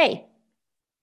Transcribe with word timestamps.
Hei, 0.00 0.24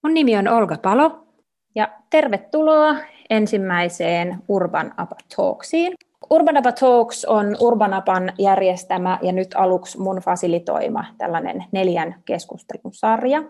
mun 0.04 0.14
nimi 0.14 0.38
on 0.38 0.48
Olga 0.48 0.77
Palo 0.81 1.27
ja 1.75 1.90
tervetuloa 2.09 2.96
ensimmäiseen 3.29 4.43
Urban 4.47 4.93
Apa 4.97 5.16
Talksiin. 5.35 5.93
Urban 6.29 6.58
Apa 6.58 6.72
Talks 6.72 7.25
on 7.25 7.58
Urban 7.60 7.94
Apan 7.94 8.34
järjestämä 8.39 9.20
ja 9.21 9.32
nyt 9.32 9.48
aluksi 9.55 10.00
mun 10.00 10.18
fasilitoima 10.18 11.05
tällainen 11.18 11.64
neljän 11.71 12.16
keskustelun 12.25 12.94
sarja. 12.94 13.44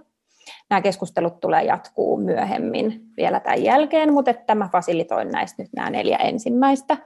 Nämä 0.70 0.82
keskustelut 0.82 1.40
tulee 1.40 1.64
jatkuu 1.64 2.18
myöhemmin 2.18 3.02
vielä 3.18 3.40
tämän 3.40 3.64
jälkeen, 3.64 4.14
mutta 4.14 4.32
että 4.32 4.56
mä 4.56 4.70
fasilitoin 4.72 5.32
näistä 5.32 5.64
nyt 5.64 5.74
nämä 5.76 5.90
neljä 5.90 6.18
ensimmäistä. 6.18 6.98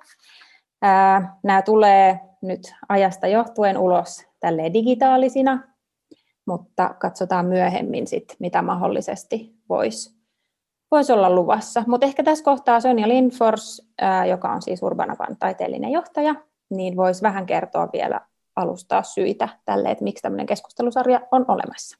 Nämä 1.43 1.61
tulee 1.61 2.19
nyt 2.41 2.61
ajasta 2.89 3.27
johtuen 3.27 3.77
ulos 3.77 4.27
tälle 4.39 4.73
digitaalisina, 4.73 5.70
mutta 6.51 6.95
katsotaan 6.99 7.45
myöhemmin 7.45 8.07
sit, 8.07 8.35
mitä 8.39 8.61
mahdollisesti 8.61 9.55
voisi 9.69 10.21
vois 10.91 11.09
olla 11.09 11.29
luvassa. 11.29 11.83
Mutta 11.87 12.05
ehkä 12.05 12.23
tässä 12.23 12.43
kohtaa 12.43 12.79
Sonja 12.79 13.07
Lindfors, 13.07 13.91
joka 14.29 14.51
on 14.51 14.61
siis 14.61 14.83
Urbanavan 14.83 15.37
taiteellinen 15.39 15.91
johtaja, 15.91 16.35
niin 16.69 16.95
voisi 16.97 17.21
vähän 17.21 17.45
kertoa 17.45 17.89
vielä 17.93 18.21
alustaa 18.55 19.03
syitä 19.03 19.49
tälle, 19.65 19.91
että 19.91 20.03
miksi 20.03 20.21
tämmöinen 20.21 20.45
keskustelusarja 20.45 21.21
on 21.31 21.45
olemassa. 21.47 21.97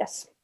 Yes. 0.00 0.34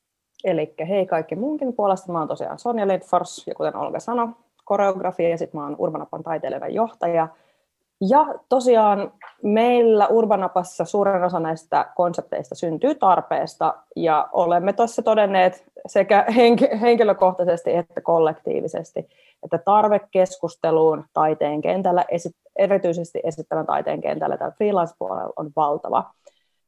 Eli 0.45 0.75
hei 0.89 1.07
kaikki 1.07 1.37
munkin 1.37 1.73
puolesta. 1.73 2.13
Mä 2.13 2.19
oon 2.19 2.29
tosiaan 2.29 2.59
Sonja 2.59 2.89
Lindfors, 2.89 3.47
ja 3.47 3.55
kuten 3.55 3.77
Olga 3.77 4.01
sanoi, 4.01 4.29
koreografia, 4.65 5.29
ja 5.29 5.39
sitten 5.39 5.61
mä 5.61 5.65
oon 5.65 5.77
Urbanapan 5.79 6.23
taiteilijan 6.23 6.75
johtaja. 6.75 7.29
Ja 8.09 8.27
tosiaan 8.49 9.13
meillä 9.43 10.09
Urbanapassa 10.09 10.85
suurin 10.85 11.25
osa 11.25 11.41
näistä 11.41 11.87
konsepteista 11.95 12.55
syntyy 12.55 12.95
tarpeesta, 12.95 13.75
ja 13.97 14.29
olemme 14.33 14.73
tuossa 14.73 15.03
todenneet 15.03 15.65
sekä 15.87 16.27
henkilökohtaisesti 16.81 17.77
että 17.77 18.01
kollektiivisesti, 18.01 19.09
että 19.43 19.59
tarve 19.59 20.01
keskusteluun 20.11 21.05
taiteen 21.13 21.61
kentällä, 21.61 22.05
erityisesti 22.57 23.21
esittävän 23.25 23.67
taiteen 23.67 24.01
kentällä 24.01 24.37
tai 24.37 24.51
freelance-puolella 24.51 25.33
on 25.37 25.51
valtava. 25.57 26.11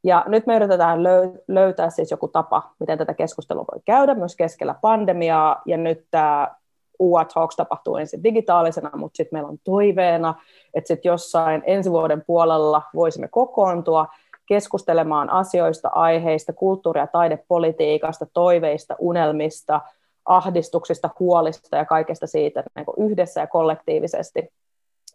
Ja 0.05 0.25
nyt 0.27 0.47
me 0.47 0.57
yritetään 0.57 1.03
löytää 1.49 1.91
siis 1.91 2.11
joku 2.11 2.29
tapa, 2.29 2.63
miten 2.81 2.99
tätä 2.99 3.15
keskustelua 3.15 3.65
voi 3.73 3.81
käydä 3.85 4.15
myös 4.15 4.37
keskellä 4.37 4.75
pandemiaa, 4.81 5.63
ja 5.67 5.77
nyt 5.77 6.07
tämä 6.11 6.55
UA 6.99 7.25
Talks 7.25 7.57
tapahtuu 7.57 7.97
ensin 7.97 8.25
digitaalisena, 8.25 8.91
mutta 8.95 9.17
sitten 9.17 9.37
meillä 9.37 9.49
on 9.49 9.59
toiveena, 9.65 10.35
että 10.75 10.89
sitten 10.89 11.11
jossain 11.11 11.63
ensi 11.67 11.91
vuoden 11.91 12.25
puolella 12.27 12.83
voisimme 12.95 13.29
kokoontua 13.29 14.07
keskustelemaan 14.47 15.31
asioista, 15.31 15.89
aiheista, 15.89 16.53
kulttuuri- 16.53 17.01
ja 17.01 17.07
taidepolitiikasta, 17.07 18.27
toiveista, 18.33 18.97
unelmista, 18.99 19.81
ahdistuksista, 20.25 21.11
huolista 21.21 21.77
ja 21.77 21.85
kaikesta 21.85 22.27
siitä 22.27 22.65
niin 22.77 22.87
kuin 22.87 23.11
yhdessä 23.11 23.41
ja 23.41 23.47
kollektiivisesti, 23.47 24.49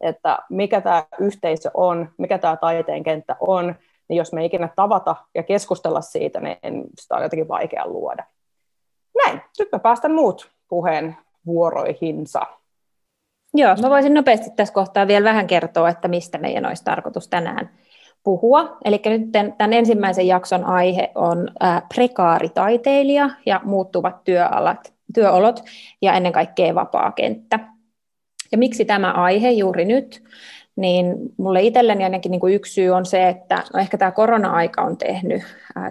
että 0.02 0.40
mikä 0.50 0.82
tämä 0.82 1.04
yhteisö 1.20 1.72
on, 1.74 2.10
mikä 2.18 2.38
tämä 2.38 2.58
taiteen 2.58 3.04
kenttä 3.04 3.36
on, 3.40 3.76
niin 4.08 4.18
jos 4.18 4.34
me 4.34 4.46
ikinä 4.46 4.70
tavata 4.76 5.16
ja 5.36 5.44
keskustella 5.44 6.02
siitä, 6.02 6.40
niin 6.40 6.84
sitä 7.00 7.16
on 7.16 7.24
jotenkin 7.24 7.48
vaikea 7.48 7.88
luoda. 7.88 8.24
Näin, 9.26 9.42
nyt 9.60 9.72
mä 9.72 9.80
päästän 9.80 10.12
muut 10.12 10.52
puheen 10.68 11.18
vuoroihinsa. 11.50 12.42
Joo, 13.54 13.76
mä 13.82 13.90
voisin 13.90 14.14
nopeasti 14.14 14.50
tässä 14.56 14.74
kohtaa 14.74 15.08
vielä 15.08 15.24
vähän 15.24 15.48
kertoa, 15.48 15.90
että 15.90 16.08
mistä 16.08 16.38
meidän 16.38 16.66
olisi 16.66 16.84
tarkoitus 16.84 17.28
tänään 17.28 17.70
puhua. 18.24 18.78
Eli 18.86 19.02
nyt 19.06 19.32
tämän 19.58 19.74
ensimmäisen 19.74 20.28
jakson 20.28 20.66
aihe 20.66 21.12
on 21.16 21.48
prekaaritaiteilija 21.96 23.30
ja 23.46 23.62
muuttuvat 23.64 24.24
työalat, 24.24 24.94
työolot 25.14 25.64
ja 26.02 26.14
ennen 26.14 26.32
kaikkea 26.32 26.76
vapaa 26.76 27.12
kenttä. 27.12 27.60
Ja 28.52 28.58
miksi 28.58 28.86
tämä 28.86 29.12
aihe 29.12 29.52
juuri 29.52 29.86
nyt? 29.86 30.24
Niin 30.80 31.16
mulle 31.38 31.62
itselleni 31.62 32.04
ainakin 32.04 32.32
niin 32.32 32.40
kuin 32.40 32.54
yksi 32.54 32.74
syy 32.74 32.90
on 32.90 33.06
se, 33.06 33.30
että 33.30 33.64
no 33.74 33.80
ehkä 33.80 33.98
tämä 33.98 34.12
korona-aika 34.12 34.82
on 34.82 34.98
tehnyt 34.98 35.42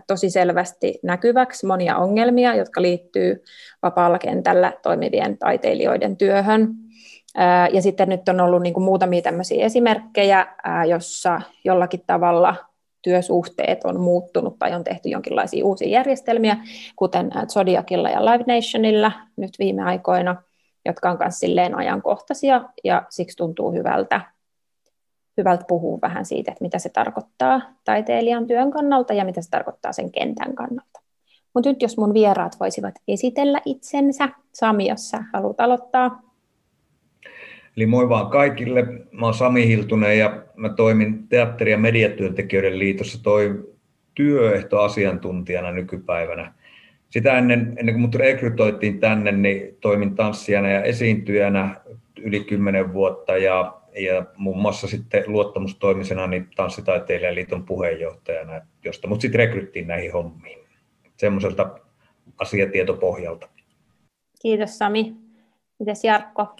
tosi 0.07 0.31
selvästi 0.31 0.99
näkyväksi 1.03 1.67
monia 1.67 1.97
ongelmia, 1.97 2.55
jotka 2.55 2.83
liittyy 2.83 3.43
vapaalla 3.83 4.19
kentällä 4.19 4.73
toimivien 4.83 5.39
taiteilijoiden 5.39 6.17
työhön. 6.17 6.69
Ja 7.73 7.83
sitten 7.83 8.09
nyt 8.09 8.29
on 8.29 8.41
ollut 8.41 8.63
niin 8.63 8.75
kuin 8.75 8.85
muutamia 8.85 9.23
tämmöisiä 9.23 9.65
esimerkkejä, 9.65 10.47
jossa 10.89 11.41
jollakin 11.65 12.03
tavalla 12.07 12.55
työsuhteet 13.03 13.85
on 13.85 14.01
muuttunut 14.01 14.59
tai 14.59 14.75
on 14.75 14.85
tehty 14.85 15.09
jonkinlaisia 15.09 15.65
uusia 15.65 15.89
järjestelmiä, 15.89 16.57
kuten 16.97 17.31
Zodiacilla 17.49 18.11
ja 18.11 18.25
Live 18.25 18.45
Nationilla 18.55 19.13
nyt 19.37 19.51
viime 19.59 19.83
aikoina, 19.83 20.43
jotka 20.87 21.11
on 21.11 21.17
myös 21.21 21.39
silleen 21.39 21.75
ajankohtaisia 21.75 22.65
ja 22.85 23.03
siksi 23.09 23.37
tuntuu 23.37 23.73
hyvältä, 23.73 24.21
hyvältä 25.39 25.65
puhua 25.69 25.99
vähän 26.03 26.25
siitä, 26.25 26.53
että 26.53 26.65
mitä 26.65 26.79
se 26.79 26.89
tarkoittaa 26.89 27.61
taiteilijan 27.85 28.47
työn 28.47 28.71
kannalta 28.71 29.13
ja 29.13 29.25
mitä 29.25 29.43
se 29.43 29.51
tarkoittaa 29.51 29.93
sen 29.93 30.13
kentän 30.13 30.55
kannalta. 30.55 31.01
Mutta 31.55 31.71
nyt 31.71 31.83
jos 31.83 31.99
mun 31.99 32.15
vieraat 32.15 32.61
voisivat 32.61 32.95
esitellä 33.09 33.61
itsensä. 33.65 34.29
Sami, 34.53 34.89
jos 34.89 35.11
sä 35.11 35.25
haluat 35.33 35.61
aloittaa. 35.61 36.23
Eli 37.77 37.87
moi 37.87 38.09
vaan 38.09 38.31
kaikille. 38.31 38.87
Mä 39.13 39.27
oon 39.27 39.35
Sami 39.35 39.67
Hiltunen 39.67 40.19
ja 40.19 40.43
mä 40.57 40.69
toimin 40.69 41.29
Teatteri- 41.29 41.71
ja 41.71 41.79
mediatyöntekijöiden 41.79 42.79
liitossa 42.79 43.23
toi 43.23 43.75
työehtoasiantuntijana 44.15 45.73
nykypäivänä. 45.73 46.53
Sitä 47.11 47.39
ennen, 47.39 47.75
ennen 47.77 47.95
kuin 47.95 48.03
mut 48.03 48.15
rekrytoitiin 48.15 49.01
tänne, 49.01 49.33
niin 49.33 49.77
toimin 49.81 50.15
tanssijana 50.15 50.69
ja 50.69 50.83
esiintyjänä 50.83 51.81
yli 52.21 52.41
kymmenen 52.41 52.93
vuotta 52.93 53.37
ja, 53.37 53.78
ja 53.99 54.27
muun 54.37 54.59
muassa 54.59 54.87
sitten 54.87 55.25
luottamustoimisena 55.27 56.27
niin 56.27 56.49
Tanssitaiteilijan 56.57 57.35
liiton 57.35 57.65
puheenjohtajana, 57.65 58.61
josta 58.85 59.09
mut 59.09 59.21
sitten 59.21 59.39
rekryttiin 59.39 59.87
näihin 59.87 60.13
hommiin. 60.13 60.59
Semmoiselta 61.17 61.79
asiatietopohjalta. 62.39 63.49
Kiitos 64.43 64.79
Sami. 64.79 65.15
Mites 65.79 66.05
Jarkko? 66.05 66.57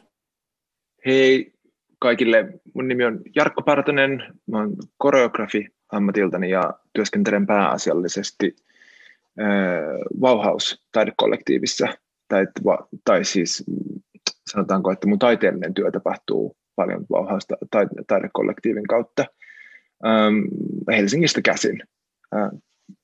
Hei 1.07 1.53
kaikille, 1.99 2.61
mun 2.75 2.89
nimi 2.89 3.05
on 3.05 3.21
Jarkko 3.37 3.63
Partonen, 3.63 4.25
mä 4.47 4.59
oon 4.59 4.77
koreografi 4.97 5.67
ammatiltani 5.93 6.51
ja 6.51 6.75
työskentelen 6.93 7.47
pääasiallisesti 7.47 8.57
äh, 9.41 9.47
Vauhaus-taidekollektiivissa, 10.21 11.89
tai, 12.29 12.47
tai 13.05 13.25
siis 13.25 13.65
sanotaanko, 14.47 14.93
että 14.93 15.07
mun 15.07 15.19
taiteellinen 15.19 15.75
työ 15.75 15.91
tapahtuu 15.91 16.57
paljon 16.79 17.07
Vauhaus-taidekollektiivin 17.11 18.87
kautta 18.87 19.25
ähm, 20.07 20.37
Helsingistä 20.91 21.43
käsin. 21.43 21.83
Äh, 22.37 22.51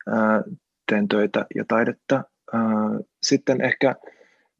äh, 0.08 0.42
teen 0.90 1.08
töitä 1.08 1.46
ja 1.54 1.64
taidetta. 1.68 2.24
Äh, 2.54 2.60
sitten 3.22 3.60
ehkä 3.60 3.94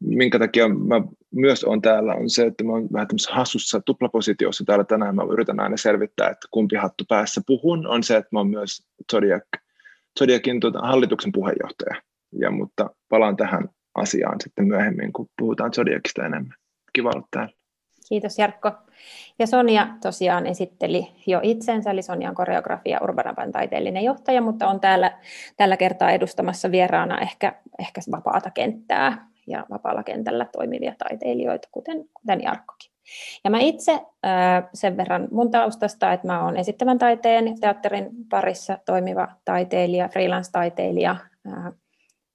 minkä 0.01 0.39
takia 0.39 0.69
mä 0.69 1.03
myös 1.35 1.65
on 1.65 1.83
täällä, 1.83 2.15
on 2.15 2.31
se, 2.31 2.47
että 2.47 2.65
mä 2.65 2.73
oon 2.73 2.89
vähän 2.93 3.09
tämmöisessä 3.09 3.35
hassussa 3.35 3.81
tuplapositiossa 3.81 4.65
täällä 4.65 4.85
tänään. 4.85 5.15
Mä 5.15 5.23
yritän 5.33 5.61
aina 5.61 5.77
selvittää, 5.77 6.29
että 6.29 6.49
kumpi 6.51 6.77
hattu 6.77 7.05
päässä 7.09 7.41
puhun, 7.47 7.87
on 7.87 8.03
se, 8.03 8.17
että 8.17 8.29
mä 8.33 8.39
oon 8.39 8.51
myös 8.51 8.87
Zodiac, 9.13 9.45
Zodiacin 10.19 10.61
tuota, 10.61 10.79
hallituksen 10.79 11.33
puheenjohtaja. 11.33 12.03
Ja, 12.33 12.51
mutta 12.51 12.91
palaan 13.09 13.37
tähän 13.37 13.69
asiaan 13.95 14.41
sitten 14.41 14.67
myöhemmin, 14.67 15.13
kun 15.13 15.29
puhutaan 15.39 15.73
Zodiacista 15.73 16.27
enemmän. 16.27 16.57
Kiva 16.93 17.11
olla 17.15 17.29
täällä. 17.31 17.64
Kiitos 18.09 18.39
Jarkko. 18.39 18.73
Ja 19.39 19.47
Sonja 19.47 19.89
tosiaan 20.03 20.47
esitteli 20.47 21.07
jo 21.27 21.41
itsensä, 21.43 21.91
eli 21.91 22.03
Sonja 22.03 22.29
on 22.29 22.35
koreografia 22.35 23.01
Urbanavan 23.03 23.53
taiteellinen 23.53 24.05
johtaja, 24.05 24.43
mutta 24.43 24.69
on 24.69 24.81
täällä 24.81 25.19
tällä 25.57 25.77
kertaa 25.77 26.11
edustamassa 26.11 26.71
vieraana 26.71 27.21
ehkä, 27.21 27.53
ehkä 27.79 28.01
vapaata 28.13 28.51
kenttää 28.51 29.27
ja 29.47 29.67
vapaalla 29.71 30.03
kentällä 30.03 30.47
toimivia 30.53 30.95
taiteilijoita, 30.99 31.69
kuten, 31.73 32.05
kuten 32.15 32.43
Jarkkokin. 32.43 32.91
Ja 33.45 33.51
mä 33.51 33.59
itse 33.61 34.01
sen 34.75 34.97
verran 34.97 35.29
mun 35.31 35.51
taustasta, 35.51 36.13
että 36.13 36.27
mä 36.27 36.45
oon 36.45 36.57
esittävän 36.57 36.99
taiteen 36.99 37.61
teatterin 37.61 38.11
parissa 38.31 38.79
toimiva 38.87 39.29
taiteilija, 39.45 40.09
freelance-taiteilija, 40.09 41.17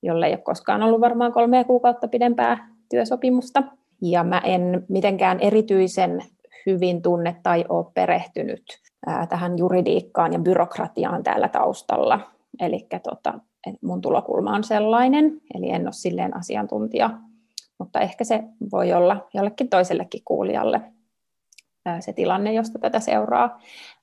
jolle 0.01 0.25
ei 0.25 0.33
ole 0.33 0.41
koskaan 0.41 0.83
ollut 0.83 1.01
varmaan 1.01 1.33
kolmea 1.33 1.63
kuukautta 1.63 2.07
pidempää 2.07 2.69
työsopimusta. 2.89 3.63
Ja 4.01 4.23
mä 4.23 4.41
en 4.45 4.85
mitenkään 4.89 5.39
erityisen 5.39 6.21
hyvin 6.65 7.01
tunne 7.01 7.35
tai 7.43 7.65
ole 7.69 7.85
perehtynyt 7.93 8.63
tähän 9.29 9.57
juridiikkaan 9.57 10.33
ja 10.33 10.39
byrokratiaan 10.39 11.23
täällä 11.23 11.47
taustalla. 11.47 12.19
Eli 12.59 12.87
tota, 13.03 13.39
mun 13.81 14.01
tulokulma 14.01 14.55
on 14.55 14.63
sellainen, 14.63 15.41
eli 15.53 15.69
en 15.69 15.81
ole 15.81 15.93
silleen 15.93 16.37
asiantuntija, 16.37 17.09
mutta 17.79 17.99
ehkä 17.99 18.23
se 18.23 18.43
voi 18.71 18.93
olla 18.93 19.27
jollekin 19.33 19.69
toisellekin 19.69 20.21
kuulijalle 20.25 20.81
se 21.99 22.13
tilanne, 22.13 22.53
josta 22.53 22.79
tätä 22.79 22.99
seuraa. 22.99 23.61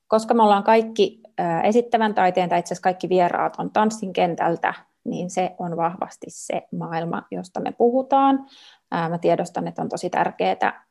Koska 0.08 0.34
me 0.34 0.42
ollaan 0.42 0.64
kaikki 0.64 1.20
esittävän 1.64 2.14
taiteen, 2.14 2.48
tai 2.48 2.58
itse 2.58 2.68
asiassa 2.74 2.82
kaikki 2.82 3.08
vieraat 3.08 3.54
on 3.58 3.70
tanssin 3.70 4.12
kentältä, 4.12 4.74
niin 5.04 5.30
se 5.30 5.54
on 5.58 5.76
vahvasti 5.76 6.26
se 6.28 6.62
maailma, 6.78 7.22
josta 7.30 7.60
me 7.60 7.72
puhutaan. 7.72 8.46
Mä 8.90 9.18
tiedostan, 9.18 9.68
että 9.68 9.82
on 9.82 9.88
tosi 9.88 10.10
tärkeää 10.10 10.86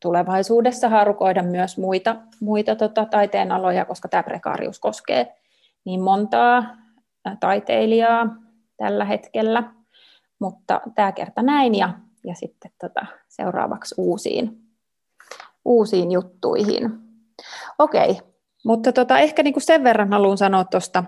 tulevaisuudessa 0.00 0.88
harukoida 0.88 1.42
myös 1.42 1.78
muita, 1.78 2.16
muita 2.40 2.76
tota, 2.76 3.04
taiteenaloja, 3.04 3.84
koska 3.84 4.08
tämä 4.08 4.22
prekaarius 4.22 4.80
koskee 4.80 5.34
niin 5.84 6.00
montaa 6.00 6.64
taiteilijaa 7.40 8.26
tällä 8.76 9.04
hetkellä. 9.04 9.72
Mutta 10.38 10.80
tämä 10.94 11.12
kerta 11.12 11.42
näin 11.42 11.74
ja, 11.74 11.92
ja 12.24 12.34
sitten 12.34 12.70
tota, 12.80 13.06
seuraavaksi 13.28 13.94
uusiin, 13.98 14.60
uusiin 15.64 16.12
juttuihin. 16.12 16.90
Okei, 17.78 18.20
mutta 18.64 18.92
tota, 18.92 19.18
ehkä 19.18 19.42
niinku 19.42 19.60
sen 19.60 19.84
verran 19.84 20.12
haluan 20.12 20.38
sanoa 20.38 20.64
tuosta 20.64 21.04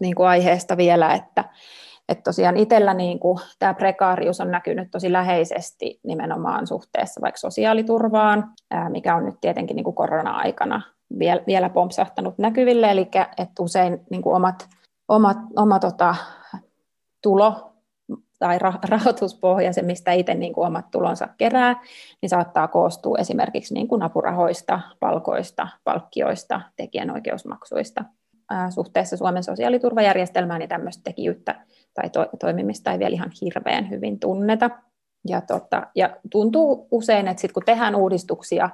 niinku 0.00 0.22
aiheesta 0.22 0.76
vielä, 0.76 1.14
että 1.14 1.44
et 2.10 2.22
tosiaan 2.22 2.56
itsellä 2.56 2.94
niinku, 2.94 3.40
tämä 3.58 3.74
prekaarius 3.74 4.40
on 4.40 4.50
näkynyt 4.50 4.90
tosi 4.90 5.12
läheisesti 5.12 6.00
nimenomaan 6.02 6.66
suhteessa 6.66 7.20
vaikka 7.20 7.38
sosiaaliturvaan, 7.38 8.52
mikä 8.88 9.16
on 9.16 9.24
nyt 9.24 9.40
tietenkin 9.40 9.76
niinku 9.76 9.92
korona-aikana 9.92 10.82
vielä, 11.18 11.40
vielä 11.46 11.68
pompsahtanut 11.68 12.38
näkyville, 12.38 12.90
eli 12.90 13.08
että 13.38 13.62
usein 13.62 14.00
niinku 14.10 14.30
omat, 14.32 14.68
omat, 15.08 15.38
oma 15.56 15.78
tota, 15.78 16.14
tulo 17.22 17.72
tai 18.38 18.58
rahoituspohja, 18.88 19.72
se 19.72 19.82
mistä 19.82 20.12
itse 20.12 20.34
niin 20.34 20.52
kuin 20.52 20.66
omat 20.66 20.90
tulonsa 20.90 21.28
kerää, 21.38 21.82
niin 22.22 22.30
saattaa 22.30 22.68
koostua 22.68 23.18
esimerkiksi 23.18 23.74
niin 23.74 23.88
kuin 23.88 24.02
apurahoista, 24.02 24.80
palkoista, 25.00 25.68
palkkioista, 25.84 26.60
tekijänoikeusmaksuista. 26.76 28.04
Suhteessa 28.70 29.16
Suomen 29.16 29.42
sosiaaliturvajärjestelmään 29.42 30.58
niin 30.58 30.68
tämmöistä 30.68 31.02
tekijyyttä 31.04 31.60
tai 31.94 32.10
to- 32.10 32.28
toimimista 32.40 32.92
ei 32.92 32.98
vielä 32.98 33.14
ihan 33.14 33.30
hirveän 33.42 33.90
hyvin 33.90 34.20
tunneta. 34.20 34.70
Ja, 35.28 35.40
tota, 35.40 35.86
ja 35.94 36.16
tuntuu 36.30 36.88
usein, 36.90 37.28
että 37.28 37.40
sit 37.40 37.52
kun 37.52 37.62
tehdään 37.66 37.94
uudistuksia, 37.94 38.70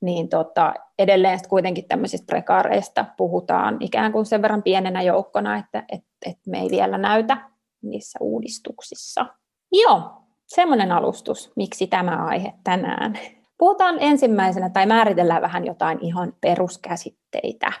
niin 0.00 0.28
tota, 0.28 0.74
edelleen 0.98 1.38
kuitenkin 1.48 1.88
tämmöisistä 1.88 2.26
prekaareista 2.26 3.04
puhutaan 3.16 3.76
ikään 3.80 4.12
kuin 4.12 4.26
sen 4.26 4.42
verran 4.42 4.62
pienenä 4.62 5.02
joukkona, 5.02 5.58
että 5.58 5.84
et, 5.92 6.04
et 6.26 6.38
me 6.46 6.60
ei 6.60 6.68
vielä 6.70 6.98
näytä 6.98 7.36
niissä 7.82 8.18
uudistuksissa. 8.22 9.26
Joo, 9.72 10.02
semmoinen 10.46 10.92
alustus, 10.92 11.52
miksi 11.56 11.86
tämä 11.86 12.26
aihe 12.26 12.52
tänään. 12.64 13.18
Puhutaan 13.58 13.96
ensimmäisenä 14.00 14.70
tai 14.70 14.86
määritellään 14.86 15.42
vähän 15.42 15.66
jotain 15.66 15.98
ihan 16.00 16.32
peruskäsitteitä. 16.40 17.72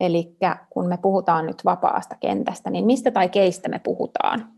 Eli 0.00 0.36
kun 0.70 0.86
me 0.88 0.98
puhutaan 1.02 1.46
nyt 1.46 1.64
vapaasta 1.64 2.16
kentästä, 2.20 2.70
niin 2.70 2.86
mistä 2.86 3.10
tai 3.10 3.28
keistä 3.28 3.68
me 3.68 3.78
puhutaan? 3.78 4.52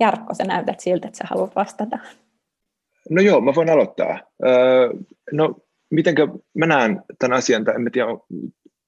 Jarkko, 0.00 0.34
sä 0.34 0.44
näytät 0.44 0.80
siltä, 0.80 1.08
että 1.08 1.18
sä 1.18 1.24
haluat 1.30 1.56
vastata. 1.56 1.98
No 3.10 3.22
joo, 3.22 3.40
mä 3.40 3.52
voin 3.54 3.70
aloittaa. 3.70 4.20
Öö, 4.46 4.92
no, 5.32 5.54
mitenkä 5.90 6.28
mä 6.54 6.66
näen 6.66 7.02
tämän 7.18 7.38
asian, 7.38 7.64
tai 7.64 7.74
en 7.74 7.92
tiedä, 7.92 8.08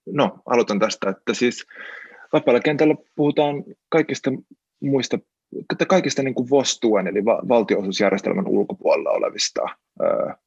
no 0.06 0.38
aloitan 0.47 0.79
tästä, 0.79 1.11
että 1.11 1.35
siis 1.35 1.67
vapaalla 2.32 2.61
kentällä 2.61 2.94
puhutaan 3.17 3.65
kaikista 3.88 4.31
muista 4.82 5.19
kaikista 5.89 6.23
niin 6.23 6.35
kuin 6.35 6.51
VOS-tuen, 6.51 7.06
eli 7.06 7.25
valtionosuusjärjestelmän 7.25 8.49
ulkopuolella 8.49 9.11
olevista 9.11 9.62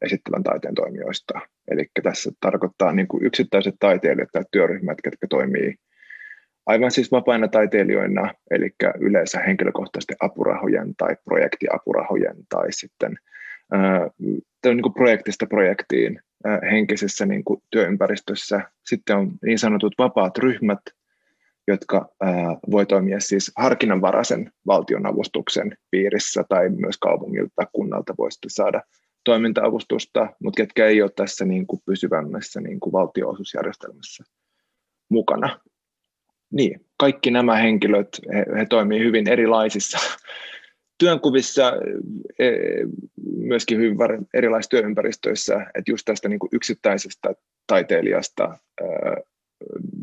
esittävän 0.02 0.44
taiteen 0.44 0.76
toimijoista. 0.76 1.40
Eli 1.72 1.86
tässä 2.04 2.32
tarkoittaa 2.42 2.92
niin 2.92 3.08
kuin 3.08 3.26
yksittäiset 3.26 3.76
taiteilijat 3.80 4.30
tai 4.32 4.44
työryhmät, 4.52 4.98
jotka 5.06 5.28
toimii 5.30 5.76
aivan 6.66 6.92
siis 6.92 7.12
vapaina 7.12 7.48
taiteilijoina, 7.48 8.34
eli 8.52 8.70
yleensä 9.00 9.40
henkilökohtaisesti 9.40 10.14
apurahojen 10.20 10.96
tai 10.98 11.16
projektiapurahojen 11.26 12.36
tai 12.50 12.72
sitten 12.72 13.18
ö, 13.74 14.10
niin 14.66 14.82
kuin 14.82 14.94
projektista 14.94 15.46
projektiin 15.46 16.22
henkisessä 16.72 17.26
niin 17.26 17.44
kuin 17.44 17.64
työympäristössä. 17.70 18.62
Sitten 18.86 19.18
on 19.18 19.32
niin 19.46 19.60
sanotut 19.60 19.94
vapaat 19.98 20.38
ryhmät, 20.38 20.80
jotka 21.68 22.10
voi 22.72 22.86
toimia 22.86 23.20
siis 23.20 23.52
harkinnanvaraisen 23.58 24.52
valtionavustuksen 24.68 25.78
piirissä 25.92 26.44
tai 26.50 26.70
myös 26.70 26.98
kaupungilta 26.98 27.68
kunnalta 27.74 28.14
voi 28.18 28.30
saada 28.48 28.82
toiminta-avustusta, 29.24 30.28
mutta 30.44 30.58
ketkä 30.58 30.86
ei 30.86 31.02
ole 31.02 31.12
tässä 31.16 31.46
niin 31.46 31.68
kuin 31.68 31.82
pysyvämmässä 31.86 32.62
niin 32.62 32.80
kuin 32.80 32.94
valtionosuusjärjestelmässä 32.94 34.24
mukana. 35.10 35.60
Niin, 36.52 36.86
kaikki 36.98 37.32
nämä 37.32 37.56
henkilöt, 37.56 38.08
he, 38.34 38.46
he 38.60 38.66
toimii 38.70 39.00
hyvin 39.00 39.30
erilaisissa 39.30 39.98
työnkuvissa, 41.00 41.74
e, 42.40 42.50
myöskin 43.38 43.78
hyvin 43.78 43.98
erilaisissa 44.34 44.70
työympäristöissä, 44.70 45.56
että 45.56 45.92
just 45.92 46.06
tästä 46.06 46.30
niin 46.30 46.40
kuin 46.40 46.50
yksittäisestä 46.54 47.34
taiteilijasta 47.68 48.58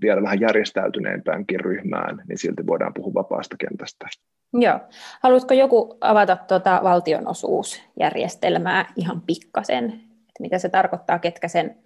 vielä 0.03 0.23
vähän 0.23 0.41
järjestäytyneempäänkin 0.41 1.61
ryhmään, 1.61 2.23
niin 2.29 2.39
silti 2.39 2.67
voidaan 2.67 2.95
puhua 2.95 3.15
vapaasta 3.15 3.57
kentästä. 3.57 4.07
Joo. 4.53 4.81
Haluaisiko 5.23 5.55
joku 5.55 5.99
avata 6.01 6.37
tuota 6.37 6.81
valtionosuusjärjestelmää 6.83 8.93
ihan 8.97 9.21
pikkasen, 9.21 9.85
että 9.85 10.41
mitä 10.41 10.59
se 10.59 10.69
tarkoittaa, 10.69 11.19
ketkä 11.19 11.49
sen 11.49 11.77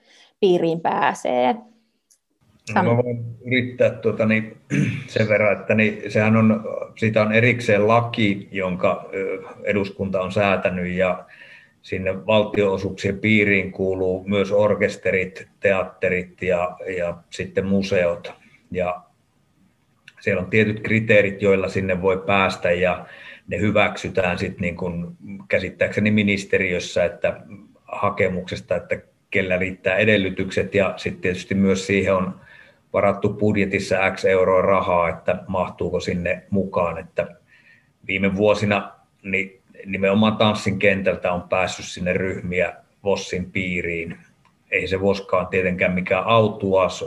piiriin 0.40 0.80
pääsee? 0.80 1.54
No, 2.74 2.82
mä 2.82 2.96
voin 2.96 3.24
yrittää 3.46 3.90
tuota, 3.90 4.26
niin, 4.26 4.56
sen 5.06 5.28
verran, 5.28 5.60
että 5.60 5.74
niin, 5.74 6.10
sehän 6.10 6.36
on, 6.36 6.64
siitä 6.98 7.22
on 7.22 7.32
erikseen 7.32 7.88
laki, 7.88 8.48
jonka 8.52 9.10
eduskunta 9.64 10.20
on 10.20 10.32
säätänyt 10.32 10.92
ja 10.92 11.24
sinne 11.82 12.26
valtionosuuksien 12.26 13.18
piiriin 13.18 13.72
kuuluu 13.72 14.24
myös 14.28 14.52
orkesterit, 14.52 15.48
teatterit 15.60 16.42
ja, 16.42 16.76
ja 16.96 17.16
sitten 17.30 17.66
museot. 17.66 18.32
Ja 18.70 19.00
siellä 20.20 20.42
on 20.42 20.50
tietyt 20.50 20.80
kriteerit, 20.80 21.42
joilla 21.42 21.68
sinne 21.68 22.02
voi 22.02 22.22
päästä 22.26 22.70
ja 22.70 23.06
ne 23.48 23.58
hyväksytään 23.60 24.38
sitten 24.38 24.60
niin 24.60 24.76
kuin 24.76 25.16
käsittääkseni 25.48 26.10
ministeriössä 26.10 27.04
että 27.04 27.40
hakemuksesta, 27.84 28.76
että 28.76 29.00
kellä 29.30 29.56
riittää 29.56 29.96
edellytykset 29.96 30.74
ja 30.74 30.94
sitten 30.96 31.20
tietysti 31.22 31.54
myös 31.54 31.86
siihen 31.86 32.14
on 32.14 32.40
varattu 32.92 33.28
budjetissa 33.28 34.10
X 34.10 34.24
euroa 34.24 34.62
rahaa, 34.62 35.08
että 35.08 35.44
mahtuuko 35.46 36.00
sinne 36.00 36.42
mukaan, 36.50 36.98
että 36.98 37.26
viime 38.06 38.36
vuosina 38.36 38.92
niin 39.22 39.57
nimenomaan 39.86 40.36
tanssin 40.36 40.78
kentältä 40.78 41.32
on 41.32 41.48
päässyt 41.48 41.86
sinne 41.86 42.12
ryhmiä 42.12 42.76
Vossin 43.04 43.52
piiriin. 43.52 44.18
Ei 44.70 44.88
se 44.88 45.00
Voskaan 45.00 45.46
tietenkään 45.46 45.92
mikään 45.92 46.24
autuas 46.24 47.04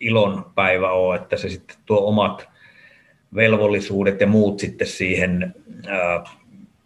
ilon 0.00 0.52
päivä 0.54 0.90
ole, 0.90 1.16
että 1.16 1.36
se 1.36 1.48
sitten 1.48 1.76
tuo 1.86 2.08
omat 2.08 2.48
velvollisuudet 3.34 4.20
ja 4.20 4.26
muut 4.26 4.58
sitten 4.58 4.86
siihen 4.86 5.54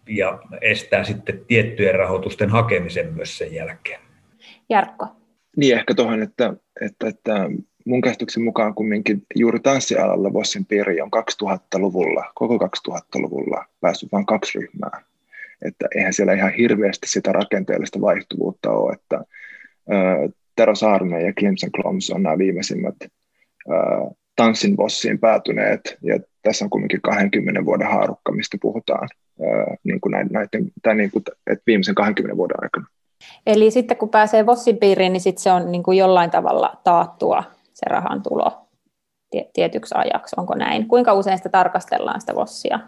ja 0.07 0.39
estää 0.61 1.03
sitten 1.03 1.45
tiettyjen 1.47 1.95
rahoitusten 1.95 2.49
hakemisen 2.49 3.13
myös 3.13 3.37
sen 3.37 3.53
jälkeen. 3.53 4.01
Jarkko. 4.69 5.07
Niin 5.57 5.77
ehkä 5.77 5.93
tuohon, 5.95 6.21
että, 6.21 6.53
että, 6.81 7.07
että 7.07 7.49
mun 7.85 8.01
käsityksen 8.01 8.43
mukaan 8.43 8.73
kumminkin 8.73 9.23
juuri 9.35 9.59
tanssialalla 9.59 10.33
Vossin 10.33 10.65
piiri 10.65 11.01
on 11.01 11.09
2000-luvulla, 11.43 12.31
koko 12.35 12.69
2000-luvulla 12.89 13.65
päässyt 13.81 14.11
vain 14.11 14.25
kaksi 14.25 14.59
ryhmää. 14.59 15.01
Että 15.61 15.87
eihän 15.95 16.13
siellä 16.13 16.33
ihan 16.33 16.53
hirveästi 16.53 17.07
sitä 17.07 17.31
rakenteellista 17.31 18.01
vaihtuvuutta 18.01 18.71
ole, 18.71 18.93
että 18.93 19.15
ää, 19.89 20.15
Tero 20.55 20.75
Saarinen 20.75 21.25
ja 21.25 21.33
Clemson 21.33 21.71
Kloms 21.71 22.09
on 22.09 22.23
nämä 22.23 22.37
viimeisimmät 22.37 22.95
tanssin 24.35 24.77
Vossiin 24.77 25.19
päätyneet, 25.19 25.97
ja 26.01 26.19
tässä 26.41 26.65
on 26.65 26.69
kumminkin 26.69 27.01
20 27.01 27.65
vuoden 27.65 27.87
haarukka, 27.87 28.31
mistä 28.31 28.57
puhutaan 28.61 29.09
niin 29.83 30.01
kuin 30.01 30.11
näiden, 30.11 30.71
tai 30.83 30.95
niin 30.95 31.11
kuin, 31.11 31.23
että 31.47 31.63
viimeisen 31.67 31.95
20 31.95 32.37
vuoden 32.37 32.57
aikana. 32.63 32.85
Eli 33.45 33.71
sitten 33.71 33.97
kun 33.97 34.09
pääsee 34.09 34.45
Vossin 34.45 34.77
piiriin, 34.77 35.13
niin 35.13 35.21
sitten 35.21 35.43
se 35.43 35.51
on 35.51 35.71
niin 35.71 35.83
kuin 35.83 35.97
jollain 35.97 36.31
tavalla 36.31 36.77
taattua 36.83 37.43
se 37.83 37.89
rahan 37.89 38.23
tulo 38.23 38.67
tietyksi 39.53 39.95
ajaksi, 39.97 40.35
onko 40.37 40.55
näin? 40.55 40.87
Kuinka 40.87 41.13
usein 41.13 41.37
sitä 41.37 41.49
tarkastellaan 41.49 42.21
sitä 42.21 42.35
VOSsia? 42.35 42.79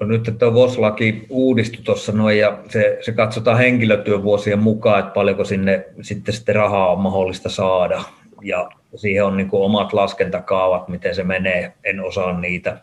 No 0.00 0.06
nyt 0.06 0.28
että 0.28 0.46
VOS-laki 0.46 1.26
uudistui 1.30 1.84
tuossa 1.84 2.12
noin 2.12 2.38
ja 2.38 2.58
se, 2.68 2.98
se 3.00 3.12
katsotaan 3.12 3.58
henkilötyövuosien 3.58 4.58
mukaan, 4.58 5.00
että 5.00 5.12
paljonko 5.12 5.44
sinne 5.44 5.86
sitten, 6.00 6.34
sitten 6.34 6.54
rahaa 6.54 6.92
on 6.92 7.00
mahdollista 7.00 7.48
saada. 7.48 8.02
Ja 8.42 8.70
siihen 8.96 9.24
on 9.24 9.36
niin 9.36 9.48
omat 9.52 9.92
laskentakaavat, 9.92 10.88
miten 10.88 11.14
se 11.14 11.24
menee, 11.24 11.72
en 11.84 12.00
osaa 12.00 12.40
niitä. 12.40 12.78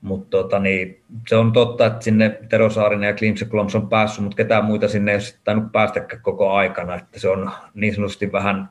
Mutta 0.00 0.30
tota, 0.30 0.58
niin, 0.58 1.02
se 1.28 1.36
on 1.36 1.52
totta, 1.52 1.86
että 1.86 2.04
sinne 2.04 2.38
Tero 2.48 2.70
Saarinen 2.70 3.06
ja 3.06 3.14
Klimse 3.14 3.46
on 3.74 3.88
päässyt, 3.88 4.24
mutta 4.24 4.36
ketään 4.36 4.64
muita 4.64 4.88
sinne 4.88 5.12
ei 5.12 5.16
ole 5.16 5.24
tainnut 5.44 5.72
päästäkään 5.72 6.22
koko 6.22 6.52
aikana. 6.52 6.94
Että 6.94 7.20
se 7.20 7.28
on 7.28 7.50
niin 7.74 7.94
sanotusti 7.94 8.32
vähän 8.32 8.70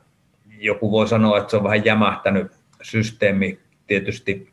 joku 0.60 0.90
voi 0.90 1.08
sanoa, 1.08 1.38
että 1.38 1.50
se 1.50 1.56
on 1.56 1.64
vähän 1.64 1.84
jämähtänyt 1.84 2.52
systeemi. 2.82 3.58
Tietysti 3.86 4.48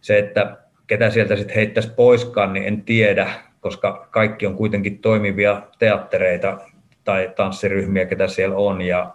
se, 0.00 0.18
että 0.18 0.56
ketä 0.86 1.10
sieltä 1.10 1.36
sitten 1.36 1.54
heittäisi 1.54 1.90
poiskaan, 1.96 2.52
niin 2.52 2.64
en 2.64 2.82
tiedä, 2.82 3.30
koska 3.60 4.08
kaikki 4.10 4.46
on 4.46 4.56
kuitenkin 4.56 4.98
toimivia 4.98 5.62
teattereita 5.78 6.58
tai 7.04 7.32
tanssiryhmiä, 7.36 8.06
ketä 8.06 8.28
siellä 8.28 8.56
on, 8.56 8.82
ja 8.82 9.14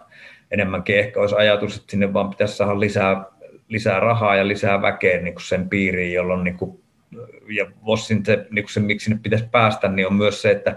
enemmänkin 0.50 0.98
ehkä 0.98 1.20
olisi 1.20 1.34
ajatus, 1.34 1.76
että 1.76 1.90
sinne 1.90 2.12
vaan 2.12 2.30
pitäisi 2.30 2.56
saada 2.56 2.80
lisää, 2.80 3.24
lisää 3.68 4.00
rahaa 4.00 4.36
ja 4.36 4.48
lisää 4.48 4.82
väkeä 4.82 5.20
niin 5.20 5.34
kuin 5.34 5.44
sen 5.44 5.68
piiriin, 5.68 6.12
jolloin 6.12 6.44
niin 6.44 6.56
kuin, 6.56 6.80
ja 7.48 7.66
Vossin 7.86 8.24
se, 8.24 8.46
niin 8.50 8.64
kuin 8.64 8.72
se, 8.72 8.80
miksi 8.80 9.04
sinne 9.04 9.20
pitäisi 9.22 9.44
päästä, 9.50 9.88
niin 9.88 10.06
on 10.06 10.14
myös 10.14 10.42
se, 10.42 10.50
että 10.50 10.76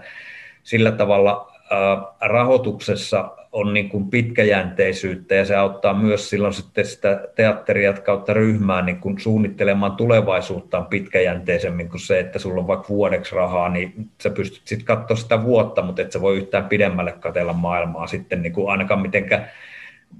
sillä 0.62 0.92
tavalla 0.92 1.52
ää, 1.70 2.28
rahoituksessa 2.28 3.36
on 3.52 3.74
niin 3.74 3.88
kuin 3.88 4.10
pitkäjänteisyyttä 4.10 5.34
ja 5.34 5.44
se 5.44 5.56
auttaa 5.56 5.94
myös 5.94 6.30
silloin 6.30 6.54
sitten 6.54 6.86
sitä 6.86 7.28
teatteria 7.34 7.92
kautta 7.92 8.32
ryhmää 8.32 8.82
niin 8.82 9.00
kuin 9.00 9.20
suunnittelemaan 9.20 9.96
tulevaisuuttaan 9.96 10.86
pitkäjänteisemmin 10.86 11.88
kuin 11.88 12.00
se, 12.00 12.20
että 12.20 12.38
sulla 12.38 12.60
on 12.60 12.66
vaikka 12.66 12.88
vuodeksi 12.88 13.34
rahaa, 13.34 13.68
niin 13.68 14.10
sä 14.22 14.30
pystyt 14.30 14.62
sitten 14.64 14.86
katsoa 14.86 15.16
sitä 15.16 15.44
vuotta, 15.44 15.82
mutta 15.82 16.02
et 16.02 16.12
sä 16.12 16.20
voi 16.20 16.36
yhtään 16.36 16.68
pidemmälle 16.68 17.12
katella 17.12 17.52
maailmaa 17.52 18.06
sitten 18.06 18.42
niin 18.42 18.52
kuin 18.52 18.70
ainakaan 18.70 19.02
mitenkään 19.02 19.50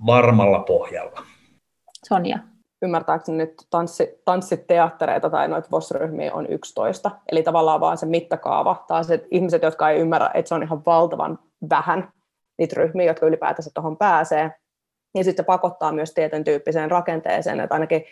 varmalla 0.06 0.58
pohjalla. 0.58 1.22
Sonja. 2.08 2.38
Ymmärtääkseni 2.82 3.38
nyt 3.38 3.54
tanssi, 3.70 4.20
tanssiteattereita 4.24 5.30
tai 5.30 5.48
noita 5.48 5.68
VOS-ryhmiä 5.72 6.34
on 6.34 6.46
11, 6.46 7.10
eli 7.32 7.42
tavallaan 7.42 7.80
vaan 7.80 7.98
se 7.98 8.06
mittakaava, 8.06 8.84
tai 8.88 9.04
se 9.04 9.26
ihmiset, 9.30 9.62
jotka 9.62 9.90
ei 9.90 10.00
ymmärrä, 10.00 10.30
että 10.34 10.48
se 10.48 10.54
on 10.54 10.62
ihan 10.62 10.82
valtavan 10.86 11.38
vähän, 11.70 12.08
niitä 12.58 12.74
ryhmiä, 12.76 13.06
jotka 13.06 13.26
ylipäätänsä 13.26 13.70
tuohon 13.74 13.96
pääsee. 13.96 14.50
Ja 15.14 15.24
sitten 15.24 15.42
se 15.42 15.46
pakottaa 15.46 15.92
myös 15.92 16.14
tietyn 16.14 16.44
tyyppiseen 16.44 16.90
rakenteeseen, 16.90 17.60
että 17.60 17.74
ainakin 17.74 18.04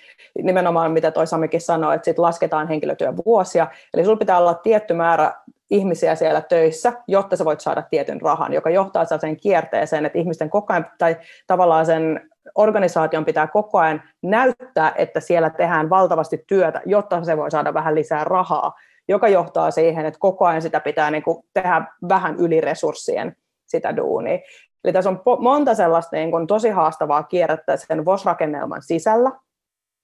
nimenomaan 0.42 0.92
mitä 0.92 1.10
toi 1.10 1.26
Samikin 1.26 1.60
sanoi, 1.60 1.94
että 1.94 2.04
sitten 2.04 2.22
lasketaan 2.22 2.68
henkilötyövuosia, 2.68 3.66
eli 3.94 4.04
sulla 4.04 4.16
pitää 4.16 4.38
olla 4.38 4.54
tietty 4.54 4.94
määrä 4.94 5.32
ihmisiä 5.70 6.14
siellä 6.14 6.40
töissä, 6.40 6.92
jotta 7.08 7.36
sä 7.36 7.44
voit 7.44 7.60
saada 7.60 7.82
tietyn 7.82 8.20
rahan, 8.20 8.52
joka 8.52 8.70
johtaa 8.70 9.04
sen 9.04 9.36
kierteeseen, 9.36 10.06
että 10.06 10.18
ihmisten 10.18 10.50
koko 10.50 10.72
ajan, 10.72 10.86
tai 10.98 11.16
tavallaan 11.46 11.86
sen 11.86 12.30
organisaation 12.54 13.24
pitää 13.24 13.46
koko 13.46 13.78
ajan 13.78 14.02
näyttää, 14.22 14.92
että 14.96 15.20
siellä 15.20 15.50
tehdään 15.50 15.90
valtavasti 15.90 16.44
työtä, 16.46 16.80
jotta 16.86 17.24
se 17.24 17.36
voi 17.36 17.50
saada 17.50 17.74
vähän 17.74 17.94
lisää 17.94 18.24
rahaa, 18.24 18.74
joka 19.08 19.28
johtaa 19.28 19.70
siihen, 19.70 20.06
että 20.06 20.20
koko 20.20 20.46
ajan 20.46 20.62
sitä 20.62 20.80
pitää 20.80 21.10
niin 21.10 21.22
kuin 21.22 21.44
tehdä 21.54 21.82
vähän 22.08 22.36
yli 22.36 22.60
resurssien 22.60 23.36
sitä 23.66 23.96
duunia. 23.96 24.38
Eli 24.85 24.92
tässä 24.92 25.11
on 25.11 25.23
monta 25.38 25.75
sellaista 25.75 26.16
niin 26.16 26.30
kuin 26.30 26.46
tosi 26.46 26.70
haastavaa 26.70 27.23
kierrettä 27.23 27.76
sen 27.76 28.04
VOS-rakennelman 28.04 28.82
sisällä. 28.82 29.30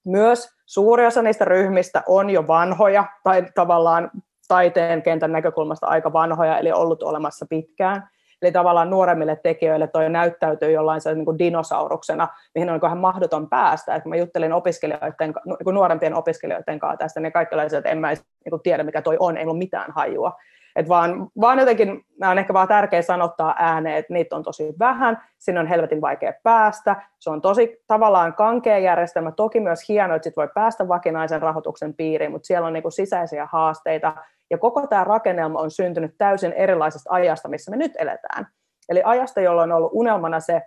Myös 0.05 0.49
suuri 0.65 1.05
osa 1.05 1.21
niistä 1.21 1.45
ryhmistä 1.45 2.03
on 2.07 2.29
jo 2.29 2.47
vanhoja 2.47 3.05
tai 3.23 3.45
tavallaan 3.55 4.11
taiteen 4.47 5.01
kentän 5.01 5.31
näkökulmasta 5.31 5.87
aika 5.87 6.13
vanhoja, 6.13 6.59
eli 6.59 6.71
ollut 6.71 7.03
olemassa 7.03 7.45
pitkään. 7.49 8.09
Eli 8.41 8.51
tavallaan 8.51 8.89
nuoremmille 8.89 9.35
tekijöille 9.35 9.87
toi 9.87 10.09
näyttäytyy 10.09 10.71
jollain 10.71 11.01
niin 11.15 11.25
kuin 11.25 11.39
dinosauruksena, 11.39 12.27
mihin 12.55 12.69
on 12.69 12.79
ihan 12.85 12.97
mahdoton 12.97 13.49
päästä. 13.49 13.95
Et 13.95 14.03
kun 14.03 14.09
mä 14.09 14.15
juttelin 14.15 14.53
opiskelijoiden, 14.53 15.33
niin 15.45 15.73
nuorempien 15.73 16.15
opiskelijoiden 16.15 16.79
kanssa 16.79 16.97
tästä, 16.97 17.19
niin 17.19 17.33
kaikki 17.33 17.55
olivat, 17.55 17.73
että 17.73 17.89
en 17.89 17.97
mä 17.97 18.09
edes 18.09 18.23
niin 18.45 18.61
tiedä, 18.63 18.83
mikä 18.83 19.01
toi 19.01 19.17
on, 19.19 19.37
ei 19.37 19.45
ole 19.45 19.57
mitään 19.57 19.91
hajua. 19.91 20.37
Et 20.75 20.89
vaan, 20.89 21.27
vaan 21.41 21.59
jotenkin, 21.59 22.05
nämä 22.19 22.31
on 22.31 22.37
ehkä 22.37 22.53
vaan 22.53 22.67
tärkeää 22.67 23.01
sanottaa 23.01 23.55
ääneen, 23.57 23.97
että 23.97 24.13
niitä 24.13 24.35
on 24.35 24.43
tosi 24.43 24.73
vähän, 24.79 25.21
sinne 25.39 25.59
on 25.59 25.67
helvetin 25.67 26.01
vaikea 26.01 26.33
päästä, 26.43 26.95
se 27.19 27.29
on 27.29 27.41
tosi 27.41 27.83
tavallaan 27.87 28.33
kankea 28.33 28.77
järjestelmä, 28.77 29.31
toki 29.31 29.59
myös 29.59 29.89
hienoa, 29.89 30.15
että 30.15 30.23
sit 30.23 30.37
voi 30.37 30.49
päästä 30.55 30.87
vakinaisen 30.87 31.41
rahoituksen 31.41 31.93
piiriin, 31.93 32.31
mutta 32.31 32.47
siellä 32.47 32.67
on 32.67 32.73
niinku 32.73 32.91
sisäisiä 32.91 33.47
haasteita, 33.51 34.15
ja 34.49 34.57
koko 34.57 34.87
tämä 34.87 35.03
rakennelma 35.03 35.59
on 35.59 35.71
syntynyt 35.71 36.15
täysin 36.17 36.53
erilaisesta 36.53 37.13
ajasta, 37.13 37.49
missä 37.49 37.71
me 37.71 37.77
nyt 37.77 37.91
eletään. 37.97 38.47
Eli 38.89 39.01
ajasta, 39.05 39.41
jolloin 39.41 39.71
on 39.71 39.77
ollut 39.77 39.91
unelmana 39.93 40.39
se, 40.39 40.61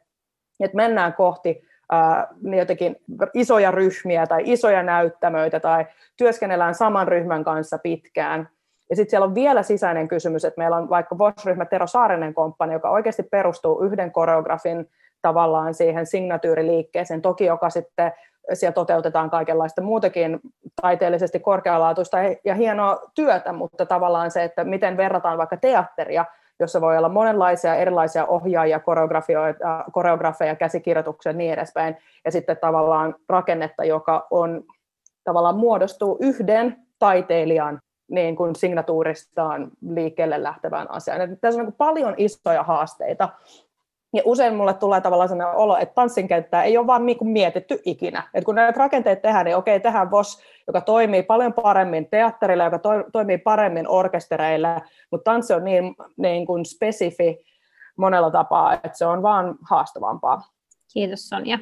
että 0.61 0.77
mennään 0.77 1.15
kohti 1.15 1.63
ää, 1.93 2.27
niin 2.43 2.59
jotenkin 2.59 2.97
isoja 3.35 3.71
ryhmiä 3.71 4.27
tai 4.27 4.43
isoja 4.45 4.83
näyttämöitä 4.83 5.61
tai 5.61 5.87
työskennellään 6.17 6.75
saman 6.75 7.09
ryhmän 7.09 7.45
kanssa 7.45 7.79
pitkään, 7.79 8.49
ja 8.91 8.97
sitten 8.97 9.11
siellä 9.11 9.25
on 9.25 9.35
vielä 9.35 9.63
sisäinen 9.63 10.09
kysymys, 10.09 10.45
että 10.45 10.61
meillä 10.61 10.77
on 10.77 10.91
vaikka 10.91 11.19
Voss-ryhmä 11.19 11.65
Tero 11.65 11.87
Saarinen 11.87 12.35
komppani, 12.35 12.73
joka 12.73 12.91
oikeasti 12.91 13.23
perustuu 13.23 13.81
yhden 13.83 14.13
koreografin 14.13 14.91
tavallaan 15.23 15.75
siihen 15.75 16.07
signatyyriliikkeeseen, 16.07 17.23
toki 17.23 17.45
joka 17.45 17.71
sitten 17.71 18.13
siellä 18.53 18.75
toteutetaan 18.75 19.31
kaikenlaista 19.31 19.83
muutakin 19.83 20.41
taiteellisesti 20.83 21.41
korkealaatuista 21.41 22.17
ja 22.45 22.55
hienoa 22.55 23.01
työtä, 23.15 23.53
mutta 23.53 23.87
tavallaan 23.87 24.31
se, 24.31 24.45
että 24.45 24.65
miten 24.65 24.97
verrataan 24.97 25.39
vaikka 25.39 25.57
teatteria, 25.57 26.25
jossa 26.61 26.81
voi 26.81 26.99
olla 26.99 27.09
monenlaisia 27.09 27.75
erilaisia 27.75 28.27
ohjaajia, 28.27 28.81
koreografeja, 29.93 30.57
käsikirjoituksia 30.57 31.33
ja 31.33 31.39
niin 31.39 31.53
edespäin, 31.53 31.97
ja 32.25 32.33
sitten 32.33 32.57
tavallaan 32.61 33.15
rakennetta, 33.29 33.85
joka 33.85 34.27
on 34.31 34.65
tavallaan 35.25 35.57
muodostuu 35.57 36.19
yhden 36.21 36.77
taiteilijan 36.99 37.81
niin 38.09 38.37
kuin 38.37 38.57
signatuuristaan 38.57 39.71
liikkeelle 39.91 40.43
lähtevään 40.43 40.91
asiaan. 40.91 41.21
Että 41.21 41.37
tässä 41.37 41.61
on 41.61 41.67
niin 41.67 41.75
paljon 41.79 42.15
isoja 42.17 42.63
haasteita. 42.63 43.29
Ja 44.15 44.23
usein 44.25 44.55
mulle 44.55 44.75
tulee 44.75 45.01
tavallaan 45.01 45.29
sellainen 45.29 45.57
olo, 45.57 45.77
että 45.77 45.95
tanssinkenttää 45.95 46.65
ei 46.65 46.79
ole 46.79 46.87
vaan 46.87 47.07
niin 47.07 47.19
kuin 47.19 47.29
mietitty 47.29 47.79
ikinä. 47.85 48.29
Että 48.35 48.45
kun 48.45 48.55
näitä 48.55 48.79
rakenteet 48.79 49.23
tehdään, 49.23 49.45
niin 49.45 49.57
okei, 49.57 49.81
tehdään 49.81 50.11
VOS, 50.11 50.43
joka 50.67 50.81
toimii 50.81 51.23
paljon 51.23 51.53
paremmin 51.53 52.11
teatterilla, 52.11 52.65
joka 52.65 52.79
to, 52.79 52.91
toimii 53.13 53.39
paremmin 53.39 53.89
orkestereilla, 53.89 54.81
mutta 55.11 55.31
tanssi 55.31 55.55
on 55.55 55.65
niin, 55.65 55.95
niin 56.17 56.47
kuin 56.47 56.65
spesifi 56.65 57.45
monella 57.97 58.31
tapaa, 58.31 58.75
että 58.75 58.99
se 58.99 59.07
on 59.07 59.23
vaan 59.23 59.55
haastavampaa. 59.71 60.43
Kiitos 60.93 61.29
Sonja. 61.29 61.59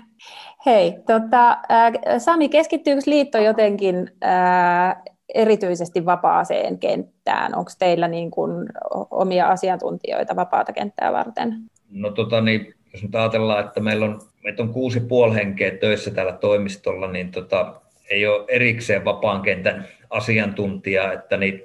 Hei, 0.67 0.93
tota, 1.07 1.51
äh, 1.51 1.93
Sami, 2.19 2.49
keskittyykö 2.49 3.03
liitto 3.07 3.39
jotenkin 3.39 4.11
äh, 4.25 5.03
erityisesti 5.35 6.07
vapaaseen 6.07 6.79
kenttään? 6.79 7.55
Onko 7.55 7.71
teillä 7.79 8.09
niin 8.09 8.31
kuin 8.31 8.67
omia 9.11 9.49
asiantuntijoita 9.49 10.37
vapaata 10.37 10.73
kenttää 10.73 11.13
varten? 11.13 11.55
No 11.91 12.11
tota, 12.11 12.41
niin, 12.41 12.75
jos 12.93 13.03
nyt 13.03 13.15
ajatellaan, 13.15 13.65
että 13.65 13.81
meillä 13.81 14.05
on, 14.05 14.21
meitä 14.45 14.63
on 14.63 14.73
kuusi 14.73 15.01
puoli 15.01 15.35
henkeä 15.35 15.71
töissä 15.71 16.11
täällä 16.11 16.33
toimistolla, 16.33 17.13
niin 17.13 17.31
tota, 17.31 17.81
ei 18.11 18.27
ole 18.27 18.45
erikseen 18.49 19.05
vapaan 19.05 19.43
kentän 19.43 19.85
asiantuntijaa, 20.11 21.13
että 21.13 21.37
niin, 21.37 21.63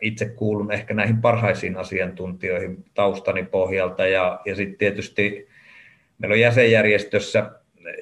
itse 0.00 0.28
kuulun 0.28 0.72
ehkä 0.72 0.94
näihin 0.94 1.20
parhaisiin 1.20 1.76
asiantuntijoihin 1.76 2.84
taustani 2.94 3.42
pohjalta 3.42 4.06
ja, 4.06 4.40
ja 4.44 4.56
sitten 4.56 4.78
tietysti 4.78 5.48
meillä 6.18 6.34
on 6.34 6.40
jäsenjärjestössä 6.40 7.50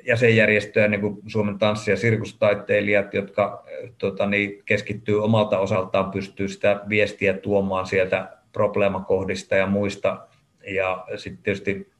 jäsenjärjestöjä, 0.02 0.88
niin 0.88 1.00
kuin 1.00 1.18
Suomen 1.26 1.58
tanssi- 1.58 1.90
ja 1.90 1.96
sirkustaiteilijat, 1.96 3.14
jotka 3.14 3.64
tota, 3.98 4.26
niin, 4.26 4.62
keskittyy 4.64 5.22
omalta 5.24 5.58
osaltaan, 5.58 6.10
pystyy 6.10 6.48
sitä 6.48 6.80
viestiä 6.88 7.34
tuomaan 7.34 7.86
sieltä 7.86 8.36
probleemakohdista 8.52 9.54
ja 9.54 9.66
muista. 9.66 10.26
Ja 10.66 11.06
sitten 11.16 11.42
tietysti, 11.42 11.92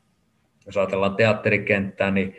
jos 0.66 0.76
ajatellaan 0.76 1.16
teatterikenttää, 1.16 2.10
niin, 2.10 2.36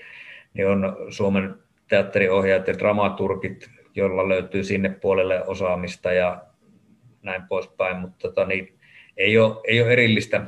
niin 0.53 0.67
on 0.67 0.95
Suomen 1.09 1.55
teatteriohjaajat 1.87 2.67
ja 2.67 2.77
dramaturgit, 2.77 3.69
joilla 3.95 4.29
löytyy 4.29 4.63
sinne 4.63 4.89
puolelle 4.89 5.43
osaamista 5.45 6.11
ja 6.11 6.41
näin 7.21 7.41
poispäin, 7.47 7.97
mutta 7.97 8.17
tota, 8.17 8.45
niin, 8.45 8.79
ei, 9.17 9.37
ole, 9.37 9.61
ei 9.67 9.81
ole 9.81 9.93
erillistä 9.93 10.45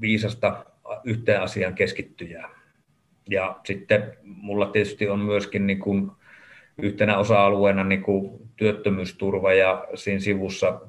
viisasta 0.00 0.64
yhteen 1.04 1.42
asiaan 1.42 1.74
keskittyjää. 1.74 2.63
Ja 3.30 3.60
sitten 3.64 4.16
mulla 4.24 4.66
tietysti 4.66 5.08
on 5.08 5.18
myöskin 5.18 5.66
niin 5.66 5.78
kuin 5.78 6.10
yhtenä 6.78 7.18
osa-alueena 7.18 7.84
niin 7.84 8.02
kuin 8.02 8.40
työttömyysturva 8.56 9.52
ja 9.52 9.88
siinä 9.94 10.20
sivussa 10.20 10.80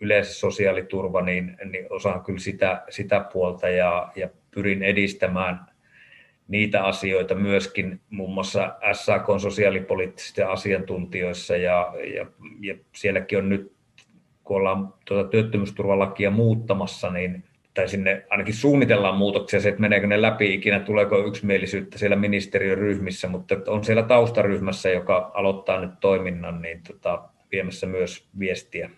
yleensä 0.00 0.34
sosiaaliturva, 0.34 1.22
niin, 1.22 1.56
niin 1.64 1.86
osaan 1.90 2.24
kyllä 2.24 2.38
sitä, 2.38 2.82
sitä 2.90 3.24
puolta 3.32 3.68
ja, 3.68 4.12
ja 4.16 4.28
pyrin 4.50 4.82
edistämään 4.82 5.60
niitä 6.48 6.84
asioita 6.84 7.34
myöskin 7.34 8.00
muun 8.10 8.30
mm. 8.30 8.34
muassa 8.34 8.76
SAK 8.92 9.26
sosiaalipoliittisissa 9.38 10.52
asiantuntijoissa 10.52 11.56
ja, 11.56 11.94
ja, 12.14 12.26
ja 12.60 12.74
sielläkin 12.94 13.38
on 13.38 13.48
nyt, 13.48 13.72
kun 14.44 14.56
ollaan 14.56 14.94
tuota 15.04 15.28
työttömyysturvalakia 15.28 16.30
muuttamassa, 16.30 17.10
niin 17.10 17.44
tai 17.74 17.88
sinne 17.88 18.24
ainakin 18.30 18.54
suunnitellaan 18.54 19.16
muutoksia, 19.16 19.60
se, 19.60 19.68
että 19.68 19.80
meneekö 19.80 20.06
ne 20.06 20.22
läpi 20.22 20.54
ikinä, 20.54 20.80
tuleeko 20.80 21.18
yksimielisyyttä 21.18 21.98
siellä 21.98 22.16
ministeriön 22.16 22.78
ryhmissä, 22.78 23.28
mutta 23.28 23.54
on 23.66 23.84
siellä 23.84 24.02
taustaryhmässä, 24.02 24.90
joka 24.90 25.30
aloittaa 25.34 25.80
nyt 25.80 26.00
toiminnan, 26.00 26.62
niin 26.62 26.80
tota, 26.88 27.22
viemässä 27.52 27.86
myös 27.86 28.28
viestiä. 28.38 28.90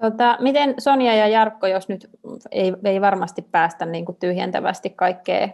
Tota, 0.00 0.36
miten 0.40 0.74
Sonja 0.78 1.14
ja 1.14 1.28
Jarkko, 1.28 1.66
jos 1.66 1.88
nyt 1.88 2.10
ei, 2.50 2.72
ei 2.84 3.00
varmasti 3.00 3.42
päästä 3.42 3.86
niin 3.86 4.04
kuin 4.04 4.16
tyhjentävästi 4.16 4.90
kaikkea 4.90 5.48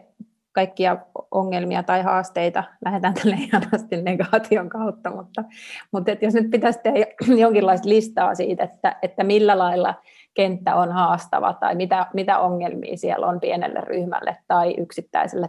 kaikkia 0.53 0.97
ongelmia 1.31 1.83
tai 1.83 2.03
haasteita 2.03 2.65
lähdetään 2.85 3.15
tälle 3.15 3.37
ihanasti 3.41 4.03
negaation 4.03 4.69
kautta, 4.69 5.11
mutta, 5.11 5.45
mutta 5.93 6.13
että 6.13 6.25
jos 6.25 6.35
nyt 6.35 6.51
pitäisi 6.51 6.79
tehdä 6.83 7.07
jonkinlaista 7.37 7.89
listaa 7.89 8.35
siitä, 8.35 8.65
että, 8.65 8.97
että 9.03 9.25
millä 9.25 9.59
lailla 9.59 9.95
kenttä 10.35 10.75
on 10.75 10.93
haastava 10.93 11.53
tai 11.53 11.75
mitä, 11.75 12.07
mitä 12.15 12.39
ongelmia 12.39 12.97
siellä 12.97 13.27
on 13.27 13.41
pienelle 13.41 13.81
ryhmälle 13.81 14.37
tai 14.49 14.75
yksittäiselle 14.79 15.49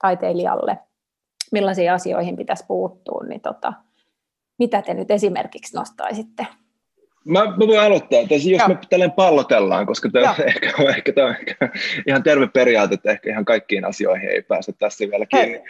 taiteilijalle, 0.00 0.78
millaisiin 1.52 1.92
asioihin 1.92 2.36
pitäisi 2.36 2.64
puuttua, 2.68 3.24
niin 3.28 3.40
tota, 3.40 3.72
mitä 4.58 4.82
te 4.82 4.94
nyt 4.94 5.10
esimerkiksi 5.10 5.76
nostaisitte? 5.76 6.46
Mä, 7.24 7.44
mä 7.44 7.66
voin 7.66 7.80
aloittaa, 7.80 8.20
tai 8.28 8.50
jos 8.50 8.68
me 8.68 8.78
tälleen 8.90 9.12
pallotellaan, 9.12 9.86
koska 9.86 10.08
tämä 10.12 10.34
ehkä, 10.46 10.72
on, 10.78 10.88
ehkä, 10.96 11.12
tämä 11.12 11.26
on 11.26 11.34
ehkä 11.34 11.68
ihan 12.06 12.22
terve 12.22 12.46
periaate, 12.46 12.94
että 12.94 13.10
ehkä 13.10 13.30
ihan 13.30 13.44
kaikkiin 13.44 13.84
asioihin 13.84 14.28
ei 14.28 14.42
pääse 14.42 14.72
tässä 14.78 15.04
vielä 15.10 15.26
kiinni. 15.26 15.52
Hei, 15.52 15.64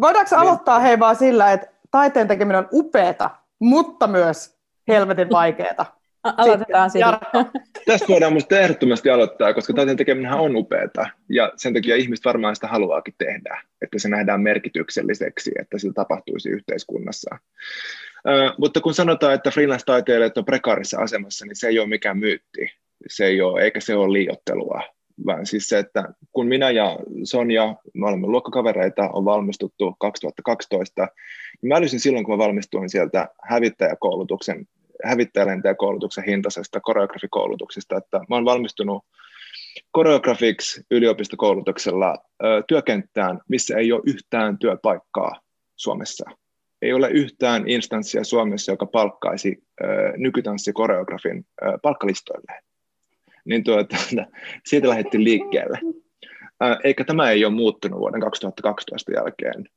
voidaanko 0.00 0.36
niin. 0.36 0.42
aloittaa 0.42 0.78
hei 0.78 0.98
vaan 0.98 1.16
sillä, 1.16 1.52
että 1.52 1.66
taiteen 1.90 2.28
tekeminen 2.28 2.58
on 2.58 2.68
upeata, 2.72 3.30
mutta 3.58 4.06
myös 4.06 4.56
helvetin 4.88 5.30
vaikeaa. 5.30 5.96
Aloitetaan 6.36 6.90
siitä. 6.90 7.20
Tästä 7.86 8.08
voidaan 8.08 8.32
minusta 8.32 8.58
ehdottomasti 8.58 9.10
aloittaa, 9.10 9.54
koska 9.54 9.72
taiteen 9.72 9.96
tekeminen 9.96 10.32
on 10.32 10.56
upeata 10.56 11.06
ja 11.28 11.52
sen 11.56 11.74
takia 11.74 11.96
ihmiset 11.96 12.24
varmaan 12.24 12.54
sitä 12.54 12.66
haluaakin 12.66 13.14
tehdä, 13.18 13.62
että 13.82 13.98
se 13.98 14.08
nähdään 14.08 14.40
merkitykselliseksi, 14.40 15.50
että 15.60 15.78
se 15.78 15.92
tapahtuisi 15.94 16.48
yhteiskunnassa. 16.48 17.36
Uh, 17.36 18.54
mutta 18.58 18.80
kun 18.80 18.94
sanotaan, 18.94 19.34
että 19.34 19.50
freelance-taiteilijat 19.50 20.38
on 20.38 20.44
prekaarissa 20.44 20.98
asemassa, 21.00 21.46
niin 21.46 21.56
se 21.56 21.68
ei 21.68 21.78
ole 21.78 21.88
mikään 21.88 22.18
myytti, 22.18 22.72
se 23.08 23.26
ei 23.26 23.40
ole, 23.40 23.62
eikä 23.62 23.80
se 23.80 23.94
ole 23.94 24.12
liiottelua, 24.12 24.82
vaan 25.26 25.46
siis 25.46 25.68
se, 25.68 25.78
että 25.78 26.04
kun 26.32 26.46
minä 26.46 26.70
ja 26.70 26.98
Sonja, 27.24 27.76
me 27.94 28.06
olemme 28.08 28.26
luokkakavereita, 28.26 29.10
on 29.12 29.24
valmistuttu 29.24 29.96
2012, 30.00 31.08
niin 31.62 31.68
mä 31.68 31.76
älysin 31.76 32.00
silloin, 32.00 32.24
kun 32.24 32.34
mä 32.34 32.44
valmistuin 32.44 32.90
sieltä 32.90 33.28
hävittäjäkoulutuksen 33.42 34.66
hävittäjälentäjäkoulutuksen 35.04 36.24
hintaisesta 36.24 36.80
koreografikoulutuksesta, 36.80 37.96
että 37.96 38.18
mä 38.18 38.36
olen 38.36 38.44
valmistunut 38.44 39.04
koreografiksi 39.90 40.82
yliopistokoulutuksella 40.90 42.16
ö, 42.44 42.62
työkenttään, 42.68 43.40
missä 43.48 43.76
ei 43.76 43.92
ole 43.92 44.02
yhtään 44.06 44.58
työpaikkaa 44.58 45.40
Suomessa. 45.76 46.30
Ei 46.82 46.92
ole 46.92 47.10
yhtään 47.10 47.68
instanssia 47.68 48.24
Suomessa, 48.24 48.72
joka 48.72 48.86
palkkaisi 48.86 49.62
ö, 49.80 49.86
nykytanssikoreografin 50.16 51.46
ö, 51.62 51.78
palkkalistoille. 51.82 52.60
Niin 53.44 53.64
tuota, 53.64 53.96
siitä 54.68 54.88
lähdettiin 54.88 55.24
liikkeelle. 55.24 55.80
Eikä 56.84 57.04
tämä 57.04 57.30
ei 57.30 57.44
ole 57.44 57.54
muuttunut 57.54 58.00
vuoden 58.00 58.20
2012 58.20 59.12
jälkeen. 59.12 59.68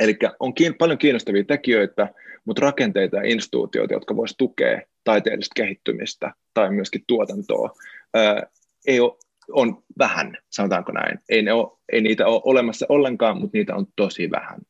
Eli 0.00 0.18
on 0.40 0.54
kiin, 0.54 0.74
paljon 0.74 0.98
kiinnostavia 0.98 1.44
tekijöitä, 1.44 2.08
mutta 2.44 2.62
rakenteita 2.62 3.16
ja 3.16 3.22
instituutioita, 3.22 3.94
jotka 3.94 4.16
voisivat 4.16 4.38
tukea 4.38 4.80
taiteellista 5.04 5.52
kehittymistä 5.56 6.32
tai 6.54 6.70
myöskin 6.70 7.04
tuotantoa, 7.06 7.70
ää, 8.14 8.42
ei 8.86 9.00
ole, 9.00 9.16
on 9.52 9.82
vähän, 9.98 10.38
sanotaanko 10.50 10.92
näin. 10.92 11.18
Ei, 11.28 11.42
ne 11.42 11.52
ole, 11.52 11.78
ei 11.92 12.00
niitä 12.00 12.26
ole 12.26 12.42
olemassa 12.44 12.86
ollenkaan, 12.88 13.40
mutta 13.40 13.58
niitä 13.58 13.74
on 13.74 13.86
tosi 13.96 14.30
vähän. 14.30 14.60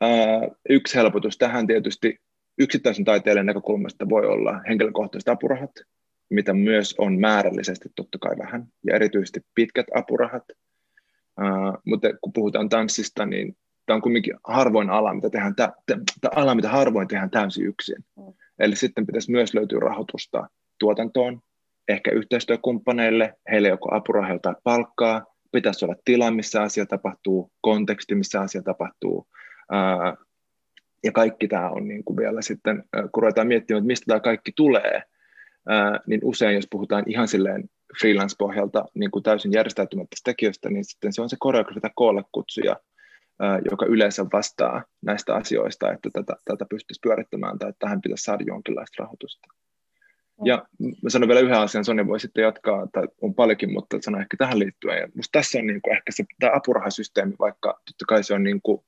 Ää, 0.00 0.40
yksi 0.68 0.94
helpotus 0.94 1.38
tähän 1.38 1.66
tietysti 1.66 2.20
yksittäisen 2.58 3.04
taiteilijan 3.04 3.46
näkökulmasta 3.46 4.08
voi 4.08 4.26
olla 4.26 4.60
henkilökohtaiset 4.68 5.28
apurahat, 5.28 5.70
mitä 6.30 6.54
myös 6.54 6.94
on 6.98 7.20
määrällisesti 7.20 7.88
totta 7.96 8.18
kai 8.18 8.38
vähän, 8.38 8.66
ja 8.86 8.94
erityisesti 8.94 9.40
pitkät 9.54 9.86
apurahat. 9.94 10.44
Uh, 11.40 11.82
mutta 11.84 12.08
kun 12.20 12.32
puhutaan 12.32 12.68
tanssista, 12.68 13.26
niin 13.26 13.56
tämä 13.88 13.94
on 13.94 14.02
kuitenkin 14.02 14.34
harvoin 14.44 14.90
ala, 14.90 15.14
mitä 15.14 15.30
tehdään, 15.30 15.54
tä, 15.54 15.72
tä, 15.86 16.28
ala, 16.34 16.54
mitä 16.54 16.68
harvoin 16.68 17.08
tehdään 17.08 17.30
täysin 17.30 17.66
yksin. 17.66 18.04
Mm. 18.16 18.32
Eli 18.58 18.76
sitten 18.76 19.06
pitäisi 19.06 19.30
myös 19.30 19.54
löytyä 19.54 19.80
rahoitusta 19.80 20.48
tuotantoon, 20.78 21.40
ehkä 21.88 22.10
yhteistyökumppaneille, 22.10 23.34
heille 23.50 23.68
joko 23.68 23.94
apurahoja 23.94 24.38
tai 24.38 24.54
palkkaa, 24.64 25.24
pitäisi 25.52 25.84
olla 25.84 25.94
tila, 26.04 26.30
missä 26.30 26.62
asia 26.62 26.86
tapahtuu, 26.86 27.50
konteksti, 27.60 28.14
missä 28.14 28.40
asia 28.40 28.62
tapahtuu, 28.62 29.26
ää, 29.72 30.16
ja 31.04 31.12
kaikki 31.12 31.48
tämä 31.48 31.70
on 31.70 31.88
niin 31.88 32.04
kuin 32.04 32.16
vielä 32.16 32.42
sitten, 32.42 32.84
kun 33.12 33.22
ruvetaan 33.22 33.46
miettimään, 33.46 33.78
että 33.78 33.86
mistä 33.86 34.04
tämä 34.06 34.20
kaikki 34.20 34.52
tulee, 34.56 35.02
ää, 35.68 36.00
niin 36.06 36.20
usein 36.24 36.54
jos 36.54 36.68
puhutaan 36.70 37.04
ihan 37.06 37.28
silleen 37.28 37.64
freelance-pohjalta 38.00 38.84
niin 38.94 39.10
kuin 39.10 39.22
täysin 39.22 39.52
järjestäytymättä 39.52 40.16
tekijöistä, 40.24 40.70
niin 40.70 40.84
sitten 40.84 41.12
se 41.12 41.22
on 41.22 41.30
se 41.30 41.36
koreografi 41.40 41.80
tai 41.80 41.90
koolle 41.94 42.22
kutsuja, 42.32 42.76
joka 43.70 43.86
yleensä 43.86 44.26
vastaa 44.32 44.84
näistä 45.04 45.34
asioista, 45.34 45.92
että 45.92 46.10
tätä, 46.12 46.36
tätä 46.44 46.64
pystyisi 46.70 47.00
pyörittämään 47.02 47.58
tai 47.58 47.68
että 47.68 47.78
tähän 47.78 48.00
pitäisi 48.00 48.24
saada 48.24 48.44
jonkinlaista 48.46 49.02
rahoitusta. 49.02 49.48
Ja 50.44 50.66
mä 51.02 51.10
sanon 51.10 51.28
vielä 51.28 51.40
yhden 51.40 51.58
asian, 51.58 51.84
Sonja 51.84 52.06
voi 52.06 52.20
sitten 52.20 52.42
jatkaa, 52.42 52.86
tai 52.92 53.08
on 53.20 53.34
paljonkin, 53.34 53.72
mutta 53.72 53.96
sanon 54.00 54.20
ehkä 54.20 54.36
tähän 54.36 54.58
liittyen. 54.58 54.98
Ja 54.98 55.08
musta 55.14 55.38
tässä 55.38 55.58
on 55.58 55.66
niin 55.66 55.82
kuin 55.82 55.96
ehkä 55.96 56.12
se 56.12 56.24
tämä 56.40 56.52
apurahasysteemi, 56.54 57.34
vaikka 57.38 57.68
totta 57.68 58.04
kai 58.08 58.24
se 58.24 58.34
on 58.34 58.44
niin 58.44 58.60
kuin 58.62 58.84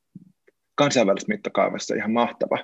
kansainvälisessä 0.74 1.32
mittakaavassa 1.32 1.94
ihan 1.94 2.12
mahtava. 2.12 2.58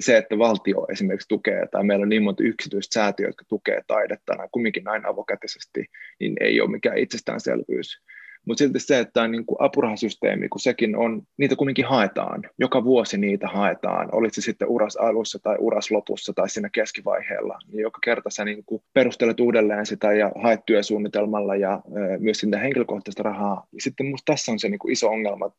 Se, 0.00 0.16
että 0.16 0.38
valtio 0.38 0.86
esimerkiksi 0.90 1.28
tukee, 1.28 1.66
tai 1.70 1.84
meillä 1.84 2.02
on 2.02 2.08
niin 2.08 2.22
monta 2.22 2.42
yksityistä 2.42 2.94
säätiöä, 2.94 3.28
jotka 3.28 3.44
tukee 3.48 3.82
taidetta 3.86 4.34
näin, 4.34 4.48
kumminkin 4.52 4.84
näin 4.84 5.06
avokätisesti, 5.06 5.84
niin 6.20 6.36
ei 6.40 6.60
ole 6.60 6.70
mikään 6.70 6.98
itsestäänselvyys. 6.98 8.02
Mutta 8.46 8.58
silti 8.58 8.80
se, 8.80 8.98
että 8.98 9.12
tämä 9.12 9.28
niin 9.28 9.44
apurahasysteemi, 9.58 10.48
kun 10.48 10.60
sekin 10.60 10.96
on, 10.96 11.22
niitä 11.36 11.56
kuitenkin 11.56 11.84
haetaan, 11.84 12.42
joka 12.58 12.84
vuosi 12.84 13.18
niitä 13.18 13.48
haetaan, 13.48 14.08
olit 14.12 14.34
se 14.34 14.40
sitten 14.40 14.68
uras 14.68 14.96
alussa 14.96 15.38
tai 15.38 15.56
uras 15.60 15.90
lopussa 15.90 16.32
tai 16.32 16.48
siinä 16.48 16.68
keskivaiheella, 16.72 17.58
niin 17.66 17.80
joka 17.80 17.98
kerta 18.04 18.30
sä 18.30 18.44
niin 18.44 18.64
kuin 18.66 18.82
perustelet 18.92 19.40
uudelleen 19.40 19.86
sitä 19.86 20.12
ja 20.12 20.32
haet 20.42 20.60
työsuunnitelmalla 20.66 21.56
ja 21.56 21.74
ö, 21.74 22.18
myös 22.18 22.38
sinne 22.38 22.60
henkilökohtaista 22.60 23.22
rahaa. 23.22 23.66
Ja 23.72 23.80
sitten 23.82 24.06
minusta 24.06 24.32
tässä 24.32 24.52
on 24.52 24.58
se 24.58 24.68
niin 24.68 24.78
kuin 24.78 24.92
iso 24.92 25.08
ongelma 25.08 25.50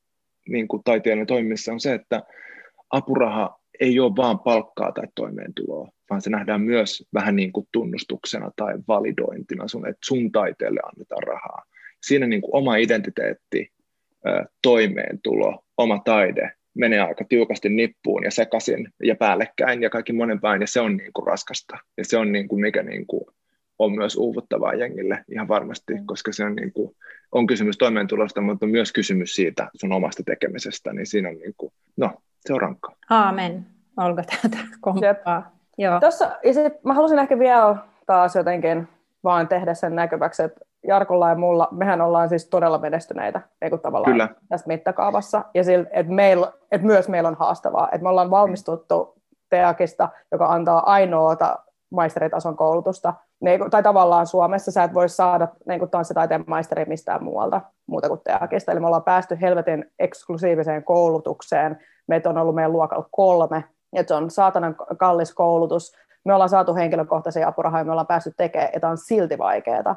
niin 0.50 0.68
kuin 0.68 0.84
toimissa 1.28 1.72
on 1.72 1.80
se, 1.80 1.94
että 1.94 2.24
apuraha 2.90 3.60
ei 3.80 4.00
ole 4.00 4.16
vaan 4.16 4.40
palkkaa 4.40 4.92
tai 4.92 5.08
toimeentuloa, 5.16 5.90
vaan 6.10 6.22
se 6.22 6.30
nähdään 6.30 6.62
myös 6.62 7.08
vähän 7.14 7.36
niin 7.36 7.54
kuin 7.54 7.68
tunnustuksena 7.72 8.52
tai 8.56 8.74
validointina 8.88 9.68
sun, 9.68 9.88
että 9.88 10.06
sun 10.06 10.32
taiteelle 10.32 10.80
annetaan 10.84 11.24
rahaa 11.24 11.64
siinä 12.04 12.28
niin 12.28 12.42
kuin 12.42 12.56
oma 12.56 12.76
identiteetti, 12.76 13.72
toimeentulo, 14.62 15.64
oma 15.78 16.02
taide 16.06 16.52
menee 16.76 17.00
aika 17.00 17.26
tiukasti 17.30 17.70
nippuun 17.70 18.24
ja 18.24 18.32
sekaisin 18.32 18.90
ja 19.04 19.16
päällekkäin 19.16 19.82
ja 19.82 19.90
kaikki 19.90 20.14
monen 20.14 20.42
päin, 20.42 20.62
ja 20.62 20.68
se 20.68 20.82
on 20.82 20.98
niin 20.98 21.14
kuin 21.14 21.28
raskasta. 21.28 21.78
Ja 21.98 22.06
se 22.06 22.18
on 22.18 22.32
niin 22.32 22.48
kuin, 22.48 22.62
mikä 22.62 22.84
niin 22.84 23.08
kuin 23.08 23.26
on 23.80 23.92
myös 23.96 24.16
uuvuttavaa 24.16 24.74
jengille 24.74 25.26
ihan 25.32 25.48
varmasti, 25.48 25.94
mm. 25.94 26.06
koska 26.06 26.32
se 26.32 26.46
on, 26.46 26.56
niin 26.56 26.74
kuin, 26.74 26.96
on 27.32 27.48
kysymys 27.48 27.78
toimeentulosta, 27.78 28.42
mutta 28.42 28.66
myös 28.66 28.94
kysymys 28.94 29.36
siitä 29.36 29.70
sun 29.76 29.94
omasta 29.94 30.24
tekemisestä, 30.26 30.94
niin 30.94 31.06
siinä 31.06 31.30
on 31.30 31.36
niin 31.36 31.54
kuin, 31.58 31.74
no, 31.98 32.12
se 32.40 32.54
on 32.54 32.62
rankkaa. 32.62 32.96
Aamen. 33.10 33.66
Olga 33.98 34.24
täältä 34.24 34.58
komppaa. 34.82 35.58
Joo. 35.78 36.00
Tossa, 36.00 36.40
ja 36.44 36.54
sit 36.54 36.84
mä 36.84 36.94
halusin 36.94 37.20
ehkä 37.20 37.40
vielä 37.40 37.76
taas 38.06 38.36
jotenkin 38.36 38.88
vaan 39.24 39.48
tehdä 39.48 39.74
sen 39.74 39.96
näkyväksi, 39.96 40.44
että 40.44 40.62
Jarkolla 40.88 41.30
ja 41.30 41.36
mulla, 41.36 41.68
mehän 41.72 42.02
ollaan 42.02 42.30
siis 42.30 42.50
todella 42.50 42.78
menestyneitä 42.78 43.42
niin 43.62 43.80
tavallaan 43.80 44.12
Kyllä. 44.12 44.30
tässä 44.50 44.68
mittakaavassa. 44.68 45.44
Ja 45.54 45.64
sillä, 45.64 45.86
että, 45.92 46.14
meil, 46.14 46.46
että 46.72 46.88
myös 46.88 47.10
meillä 47.10 47.30
on 47.30 47.38
haastavaa. 47.40 47.90
Että 47.92 48.04
me 48.04 48.10
ollaan 48.10 48.32
valmistuttu 48.32 49.16
TEAKista, 49.50 50.10
joka 50.32 50.46
antaa 50.46 50.92
ainoata 50.92 51.60
maisteritason 51.90 52.58
koulutusta. 52.58 53.14
Niin, 53.42 53.70
tai 53.70 53.84
tavallaan 53.84 54.28
Suomessa 54.28 54.72
sä 54.72 54.84
et 54.84 54.94
voi 54.94 55.10
saada 55.10 55.48
niin 55.68 55.90
tanssitaiteen 55.90 56.44
maisteri 56.48 56.86
mistään 56.86 57.24
muualta 57.24 57.62
muuta 57.88 58.08
kuin 58.08 58.22
TEAKista. 58.24 58.72
Eli 58.72 58.80
me 58.80 58.86
ollaan 58.86 59.04
päästy 59.04 59.38
helvetin 59.42 59.92
eksklusiiviseen 60.00 60.84
koulutukseen. 60.84 61.80
Meitä 62.08 62.30
on 62.30 62.38
ollut 62.38 62.56
meidän 62.56 62.74
luokalla 62.74 63.08
kolme. 63.12 63.64
Ja 63.96 64.04
se 64.08 64.14
on 64.14 64.32
saatanan 64.32 64.76
kallis 64.98 65.34
koulutus. 65.34 65.96
Me 66.26 66.34
ollaan 66.34 66.50
saatu 66.50 66.76
henkilökohtaisia 66.76 67.48
apurahoja, 67.48 67.84
me 67.84 67.92
ollaan 67.92 68.08
päästy 68.08 68.34
tekemään, 68.38 68.70
ja 68.74 68.80
tämä 68.80 68.92
on 68.92 68.98
silti 68.98 69.38
vaikeaa. 69.38 69.96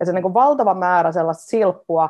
Ja 0.00 0.06
se 0.06 0.12
on 0.12 0.14
niin 0.14 0.34
valtava 0.34 0.74
määrä 0.74 1.12
sellaista 1.12 1.44
silppua, 1.46 2.08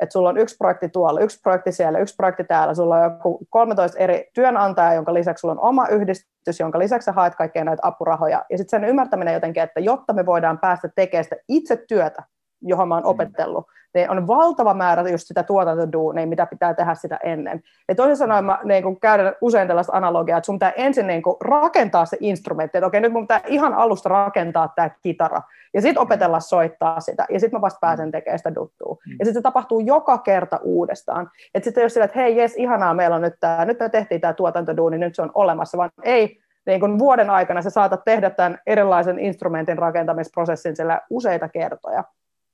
että 0.00 0.12
sulla 0.12 0.28
on 0.28 0.38
yksi 0.38 0.56
projekti 0.56 0.88
tuolla, 0.88 1.20
yksi 1.20 1.40
projekti 1.42 1.72
siellä, 1.72 1.98
yksi 1.98 2.16
projekti 2.16 2.44
täällä, 2.44 2.74
sulla 2.74 2.96
on 2.96 3.02
joku 3.02 3.46
13 3.50 3.98
eri 3.98 4.30
työnantajaa, 4.34 4.94
jonka 4.94 5.14
lisäksi 5.14 5.40
sulla 5.40 5.52
on 5.52 5.60
oma 5.60 5.88
yhdistys, 5.88 6.60
jonka 6.60 6.78
lisäksi 6.78 7.04
sä 7.04 7.12
haet 7.12 7.34
kaikkea 7.34 7.64
näitä 7.64 7.86
apurahoja. 7.86 8.44
Ja 8.50 8.58
sitten 8.58 8.80
sen 8.80 8.88
ymmärtäminen 8.88 9.34
jotenkin, 9.34 9.62
että 9.62 9.80
jotta 9.80 10.12
me 10.12 10.26
voidaan 10.26 10.58
päästä 10.58 10.88
tekemään 10.94 11.24
sitä 11.24 11.36
itse 11.48 11.84
työtä, 11.88 12.22
johon 12.68 12.88
mä 12.88 12.94
oon 12.94 13.04
opetellut, 13.04 13.66
niin 13.94 14.10
on 14.10 14.26
valtava 14.26 14.74
määrä 14.74 15.08
just 15.08 15.26
sitä 15.26 15.42
tuotantoduunia, 15.42 16.26
mitä 16.26 16.46
pitää 16.46 16.74
tehdä 16.74 16.94
sitä 16.94 17.18
ennen. 17.22 17.62
Ja 17.88 17.94
toisin 17.94 18.16
sanoen 18.16 18.44
mä 18.44 18.58
niin 18.64 18.82
kun 18.82 19.00
käydän 19.00 19.34
usein 19.40 19.68
tällaista 19.68 19.96
analogiaa, 19.96 20.38
että 20.38 20.46
sun 20.46 20.56
pitää 20.56 20.70
ensin 20.70 21.06
niin 21.06 21.22
kun 21.22 21.36
rakentaa 21.40 22.06
se 22.06 22.16
instrumentti, 22.20 22.78
että 22.78 22.86
okei, 22.86 23.00
nyt 23.00 23.12
mun 23.12 23.22
pitää 23.22 23.40
ihan 23.46 23.74
alusta 23.74 24.08
rakentaa 24.08 24.72
tämä 24.76 24.90
kitara, 25.02 25.42
ja 25.74 25.82
sitten 25.82 26.02
opetella 26.02 26.40
soittaa 26.40 27.00
sitä, 27.00 27.26
ja 27.30 27.40
sitten 27.40 27.58
mä 27.58 27.60
vasta 27.60 27.78
pääsen 27.80 28.10
tekemään 28.10 28.38
sitä 28.38 28.54
duttua. 28.54 28.96
Mm. 29.06 29.16
Ja 29.18 29.24
sitten 29.24 29.40
se 29.40 29.42
tapahtuu 29.42 29.80
joka 29.80 30.18
kerta 30.18 30.60
uudestaan. 30.62 31.30
Että 31.54 31.64
sitten 31.64 31.82
jos 31.82 31.94
sillä, 31.94 32.04
että 32.04 32.18
hei, 32.18 32.36
jes, 32.36 32.56
ihanaa, 32.56 32.94
meillä 32.94 33.16
on 33.16 33.22
nyt 33.22 33.34
tämä, 33.40 33.64
nyt 33.64 33.80
me 33.80 33.88
tehtiin 33.88 34.20
tämä 34.20 34.32
tuotantoduuni, 34.32 34.98
nyt 34.98 35.14
se 35.14 35.22
on 35.22 35.30
olemassa, 35.34 35.78
vaan 35.78 35.90
ei, 36.02 36.40
niin 36.66 36.80
kun 36.80 36.98
vuoden 36.98 37.30
aikana 37.30 37.62
sä 37.62 37.70
saatat 37.70 38.04
tehdä 38.04 38.30
tämän 38.30 38.58
erilaisen 38.66 39.18
instrumentin 39.18 39.78
rakentamisprosessin 39.78 40.76
siellä 40.76 41.00
useita 41.10 41.48
kertoja. 41.48 42.04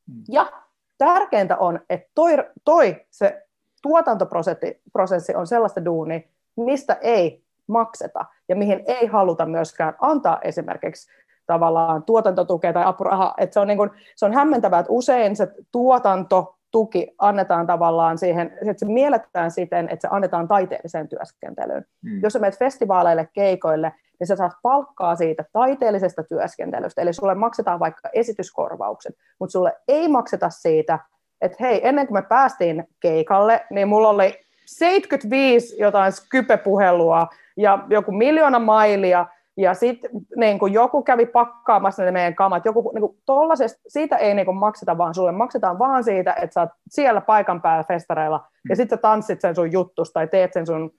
Mm. 0.06 0.22
Ja 0.28 0.52
tärkeintä 0.98 1.56
on, 1.56 1.80
että 1.90 2.10
toi, 2.14 2.36
toi 2.64 3.06
se 3.10 3.46
tuotantoprosessi 3.82 5.34
on 5.34 5.46
sellaista 5.46 5.84
duunia, 5.84 6.20
mistä 6.56 6.98
ei 7.00 7.42
makseta 7.66 8.24
ja 8.48 8.56
mihin 8.56 8.82
ei 8.86 9.06
haluta 9.06 9.46
myöskään 9.46 9.94
antaa 10.00 10.38
esimerkiksi 10.42 11.10
tavallaan 11.46 12.02
tuotantotukea 12.02 12.72
tai 12.72 12.84
apurahaa. 12.84 13.34
Se, 13.50 13.60
on 13.60 13.66
niin 13.68 13.90
se 14.16 14.26
on 14.26 14.32
hämmentävää, 14.32 14.80
että 14.80 14.92
usein 14.92 15.36
se 15.36 15.48
tuotanto 15.72 16.58
tuki 16.72 17.14
annetaan 17.18 17.66
tavallaan 17.66 18.18
siihen, 18.18 18.46
että 18.46 18.74
se 18.76 18.87
mielletään 18.87 19.50
siten, 19.50 19.88
että 19.88 20.08
se 20.08 20.14
annetaan 20.14 20.48
taiteelliseen 20.48 21.08
työskentelyyn. 21.08 21.85
Mm. 22.02 22.20
Jos 22.22 22.32
sä 22.32 22.38
menet 22.38 22.58
festivaaleille, 22.58 23.28
keikoille, 23.32 23.92
niin 24.20 24.26
sä 24.26 24.37
saat 24.37 24.52
palkkaa 24.62 25.16
siitä 25.16 25.44
taiteellisesta 25.52 26.22
työskentelystä, 26.22 27.02
eli 27.02 27.12
sulle 27.12 27.35
maksetaan 27.35 27.80
vaikka 27.80 28.08
esityskorvaukset, 28.12 29.16
mutta 29.40 29.52
sulle 29.52 29.72
ei 29.88 30.08
makseta 30.08 30.50
siitä, 30.50 30.98
että 31.40 31.56
hei, 31.61 31.88
ennen 31.88 32.06
kuin 32.06 32.18
me 32.18 32.22
päästiin 32.22 32.85
keikalle, 33.00 33.66
niin 33.70 33.88
mulla 33.88 34.08
oli 34.08 34.40
75 34.66 35.76
jotain 35.78 36.12
skype-puhelua 36.12 37.28
ja 37.56 37.78
joku 37.90 38.12
miljoona 38.12 38.58
mailia, 38.58 39.26
ja 39.56 39.74
sitten 39.74 40.10
niin 40.36 40.58
joku 40.72 41.02
kävi 41.02 41.26
pakkaamassa 41.26 42.04
ne 42.04 42.10
meidän 42.10 42.34
kamat, 42.34 42.64
joku, 42.64 42.92
niin 42.94 43.00
kuin, 43.00 43.16
siitä 43.88 44.16
ei 44.16 44.34
niin 44.34 44.46
kuin, 44.46 44.56
makseta 44.56 44.98
vaan 44.98 45.14
sulle, 45.14 45.32
maksetaan 45.32 45.78
vaan 45.78 46.04
siitä, 46.04 46.32
että 46.32 46.54
sä 46.54 46.60
oot 46.60 46.70
siellä 46.88 47.20
paikan 47.20 47.62
päällä 47.62 47.84
festareilla, 47.88 48.38
mm. 48.38 48.70
ja 48.70 48.76
sitten 48.76 48.98
sä 48.98 49.02
tanssit 49.02 49.40
sen 49.40 49.54
sun 49.54 49.72
juttus, 49.72 50.12
tai 50.12 50.28
teet 50.28 50.52
sen 50.52 50.66
sun, 50.66 50.90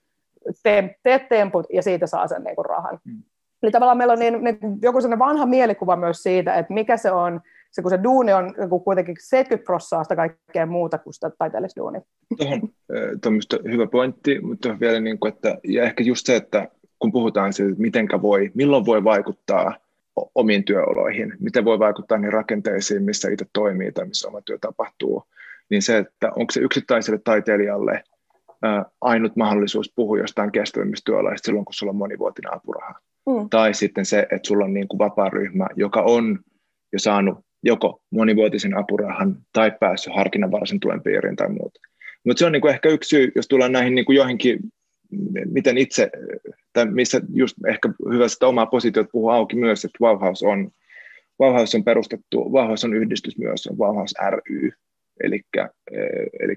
te, 0.64 1.00
teet 1.04 1.30
temput, 1.30 1.66
ja 1.74 1.84
siitä 1.84 2.08
saa 2.08 2.28
sen 2.28 2.44
niin 2.44 2.56
kuin, 2.56 2.66
rahan. 2.66 3.00
Mm. 3.04 3.24
Eli 3.64 3.72
tavallaan 3.72 3.98
meillä 3.98 4.14
on 4.14 4.20
niin, 4.20 4.44
niin, 4.44 4.58
joku 4.82 5.02
sellainen 5.02 5.28
vanha 5.28 5.46
mielikuva 5.46 5.96
myös 5.96 6.24
siitä, 6.24 6.56
että 6.56 6.74
mikä 6.74 6.98
se 6.98 7.12
on, 7.12 7.42
se, 7.72 7.82
kun 7.82 7.92
se 7.92 8.04
duuni 8.04 8.34
on 8.34 8.46
niin 8.46 8.84
kuitenkin 8.84 9.16
70 9.20 9.66
prosenttia 9.66 10.16
kaikkea 10.16 10.66
muuta 10.66 10.98
kuin 10.98 11.14
sitä 11.14 11.32
taiteellista 11.38 11.82
duunia. 11.82 12.02
Tuohon, 12.38 12.62
hyvä 13.72 13.88
pointti, 13.88 14.42
mutta 14.42 14.80
vielä, 14.80 15.00
niin 15.00 15.20
kuin, 15.20 15.34
että, 15.34 15.58
ja 15.64 15.84
ehkä 15.84 16.04
just 16.04 16.26
se, 16.26 16.36
että 16.36 16.68
kun 17.00 17.12
puhutaan 17.12 17.54
siitä, 17.54 17.70
että 17.70 17.82
mitenkä 17.82 18.22
voi, 18.22 18.52
milloin 18.54 18.86
voi 18.86 19.04
vaikuttaa 19.04 19.76
omiin 20.36 20.64
työoloihin, 20.64 21.34
miten 21.40 21.66
voi 21.66 21.80
vaikuttaa 21.80 22.18
niin 22.18 22.34
rakenteisiin, 22.34 23.04
missä 23.04 23.30
itse 23.32 23.46
toimii 23.54 23.92
tai 23.92 24.06
missä 24.06 24.28
oma 24.28 24.42
työ 24.42 24.58
tapahtuu, 24.62 25.24
niin 25.70 25.82
se, 25.82 25.98
että 25.98 26.32
onko 26.36 26.52
se 26.52 26.60
yksittäiselle 26.60 27.22
taiteilijalle 27.24 28.04
ainut 29.02 29.36
mahdollisuus 29.36 29.92
puhua 29.96 30.18
jostain 30.18 30.52
kestävimmistä 30.52 31.06
työoloista 31.06 31.46
silloin, 31.46 31.66
kun 31.66 31.74
sulla 31.74 31.90
on 31.90 31.96
monivuotinen 31.96 32.54
apuraha. 32.54 33.00
Mm. 33.26 33.50
Tai 33.50 33.74
sitten 33.74 34.06
se, 34.06 34.20
että 34.20 34.48
sulla 34.48 34.66
on 34.66 34.74
niin 34.74 34.88
kuin 34.88 35.00
vapaa 35.00 35.30
ryhmä, 35.30 35.68
joka 35.76 36.02
on 36.02 36.40
jo 36.94 37.00
saanut 37.00 37.38
joko 37.64 38.02
monivuotisen 38.10 38.78
apurahan 38.78 39.38
tai 39.54 39.72
päässyt 39.80 40.16
harkinnanvaraisen 40.16 40.80
tuen 40.80 41.02
piiriin 41.02 41.36
tai 41.36 41.50
muuta. 41.50 41.80
Mutta 42.26 42.40
se 42.40 42.46
on 42.46 42.52
niin 42.52 42.62
kuin 42.62 42.74
ehkä 42.74 42.90
yksi 42.90 43.10
syy, 43.10 43.32
jos 43.36 43.48
tullaan 43.48 43.72
näihin 43.72 43.96
niin 43.96 44.06
kuin 44.06 44.16
joihinkin 44.16 44.60
miten 45.46 45.78
itse, 45.78 46.10
tai 46.74 46.86
missä 46.86 47.22
just 47.34 47.56
ehkä 47.68 47.90
hyvä 48.14 48.28
sitä 48.28 48.48
omaa 48.48 48.66
positiota 48.66 49.10
puhua 49.12 49.36
auki 49.36 49.56
myös, 49.56 49.86
että 49.86 49.98
Bauhaus 50.00 50.44
on, 50.44 50.72
Bauhaus 51.38 51.76
on 51.76 51.84
perustettu, 51.84 52.50
Bauhaus 52.50 52.84
on 52.84 52.94
yhdistys 52.94 53.38
myös, 53.38 53.68
on 53.68 53.78
Bauhaus 53.78 54.14
ry, 54.30 54.72
eli, 55.24 55.42
eli 56.40 56.56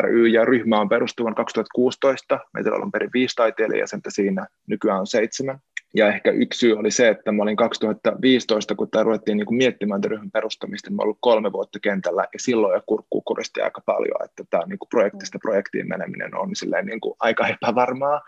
ry 0.00 0.26
ja 0.26 0.44
ryhmä 0.44 0.80
on 0.80 0.88
perustuvan 0.88 1.34
2016, 1.34 2.40
meitä 2.54 2.74
on 2.74 2.92
perin 2.92 3.10
viisi 3.14 3.36
taiteilijäsentä 3.36 4.10
siinä, 4.10 4.46
nykyään 4.68 5.00
on 5.00 5.06
seitsemän, 5.06 5.58
ja 5.96 6.08
ehkä 6.08 6.30
yksi 6.30 6.58
syy 6.58 6.72
oli 6.72 6.90
se, 6.90 7.08
että 7.08 7.32
mä 7.32 7.42
olin 7.42 7.56
2015, 7.56 8.74
kun 8.74 8.90
tämä 8.90 9.04
ruvettiin 9.04 9.36
niin 9.36 9.56
miettimään 9.56 10.04
ryhmän 10.04 10.30
perustamista, 10.30 10.90
mä 10.90 11.02
ollut 11.02 11.18
kolme 11.20 11.52
vuotta 11.52 11.78
kentällä, 11.80 12.22
ja 12.22 12.38
silloin 12.38 12.74
jo 12.74 12.82
kurkkuu 12.86 13.20
kuristi 13.20 13.60
aika 13.60 13.80
paljon, 13.86 14.24
että 14.24 14.44
tämä 14.50 14.66
niin 14.66 14.78
kuin 14.78 14.88
projektista 14.88 15.38
projektiin 15.42 15.88
meneminen 15.88 16.34
on 16.34 16.56
silleen 16.56 16.86
niin 16.86 17.00
kuin 17.00 17.14
aika 17.20 17.48
epävarmaa. 17.48 18.20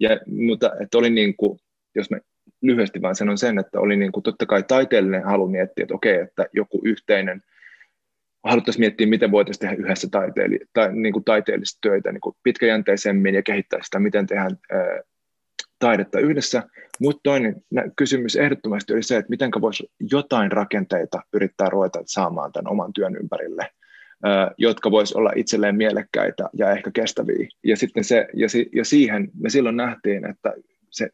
Ja, 0.00 0.10
mutta 0.26 0.72
että 0.80 0.98
oli 0.98 1.10
niin 1.10 1.36
kuin, 1.36 1.58
jos 1.94 2.10
mä 2.10 2.18
lyhyesti 2.62 3.02
vain 3.02 3.14
sanon 3.14 3.38
sen, 3.38 3.58
että 3.58 3.80
oli 3.80 3.96
niin 3.96 4.12
kuin 4.12 4.22
totta 4.22 4.46
kai 4.46 4.62
taiteellinen 4.62 5.24
halu 5.24 5.48
miettiä, 5.48 5.82
että 5.82 5.94
okei, 5.94 6.18
että 6.18 6.46
joku 6.52 6.80
yhteinen, 6.84 7.42
haluttaisiin 8.44 8.80
miettiä, 8.80 9.06
miten 9.06 9.30
voitaisiin 9.30 9.60
tehdä 9.60 9.82
yhdessä 9.82 10.08
taiteelli, 10.10 10.58
tai, 10.72 10.94
niin 10.94 11.12
kuin 11.12 11.24
taiteellista 11.24 11.78
töitä 11.88 12.12
niin 12.12 12.20
kuin 12.20 12.36
pitkäjänteisemmin 12.42 13.34
ja 13.34 13.42
kehittää 13.42 13.80
sitä, 13.82 13.98
miten 13.98 14.26
tehdään 14.26 14.58
taidetta 15.84 16.20
yhdessä, 16.20 16.62
mutta 17.00 17.20
toinen 17.22 17.56
kysymys 17.96 18.36
ehdottomasti 18.36 18.92
oli 18.92 19.02
se, 19.02 19.16
että 19.16 19.30
miten 19.30 19.50
voisi 19.60 19.90
jotain 20.00 20.52
rakenteita 20.52 21.20
yrittää 21.32 21.68
ruveta 21.68 22.02
saamaan 22.06 22.52
tämän 22.52 22.72
oman 22.72 22.92
työn 22.92 23.16
ympärille, 23.16 23.70
jotka 24.58 24.90
voisi 24.90 25.18
olla 25.18 25.32
itselleen 25.36 25.76
mielekkäitä 25.76 26.48
ja 26.58 26.70
ehkä 26.70 26.90
kestäviä. 26.90 27.48
Ja, 27.64 27.76
sitten 27.76 28.04
se, 28.04 28.26
ja, 28.34 28.48
si, 28.48 28.70
ja 28.74 28.84
siihen 28.84 29.30
me 29.40 29.50
silloin 29.50 29.76
nähtiin, 29.76 30.30
että, 30.30 30.52
se, 30.90 31.08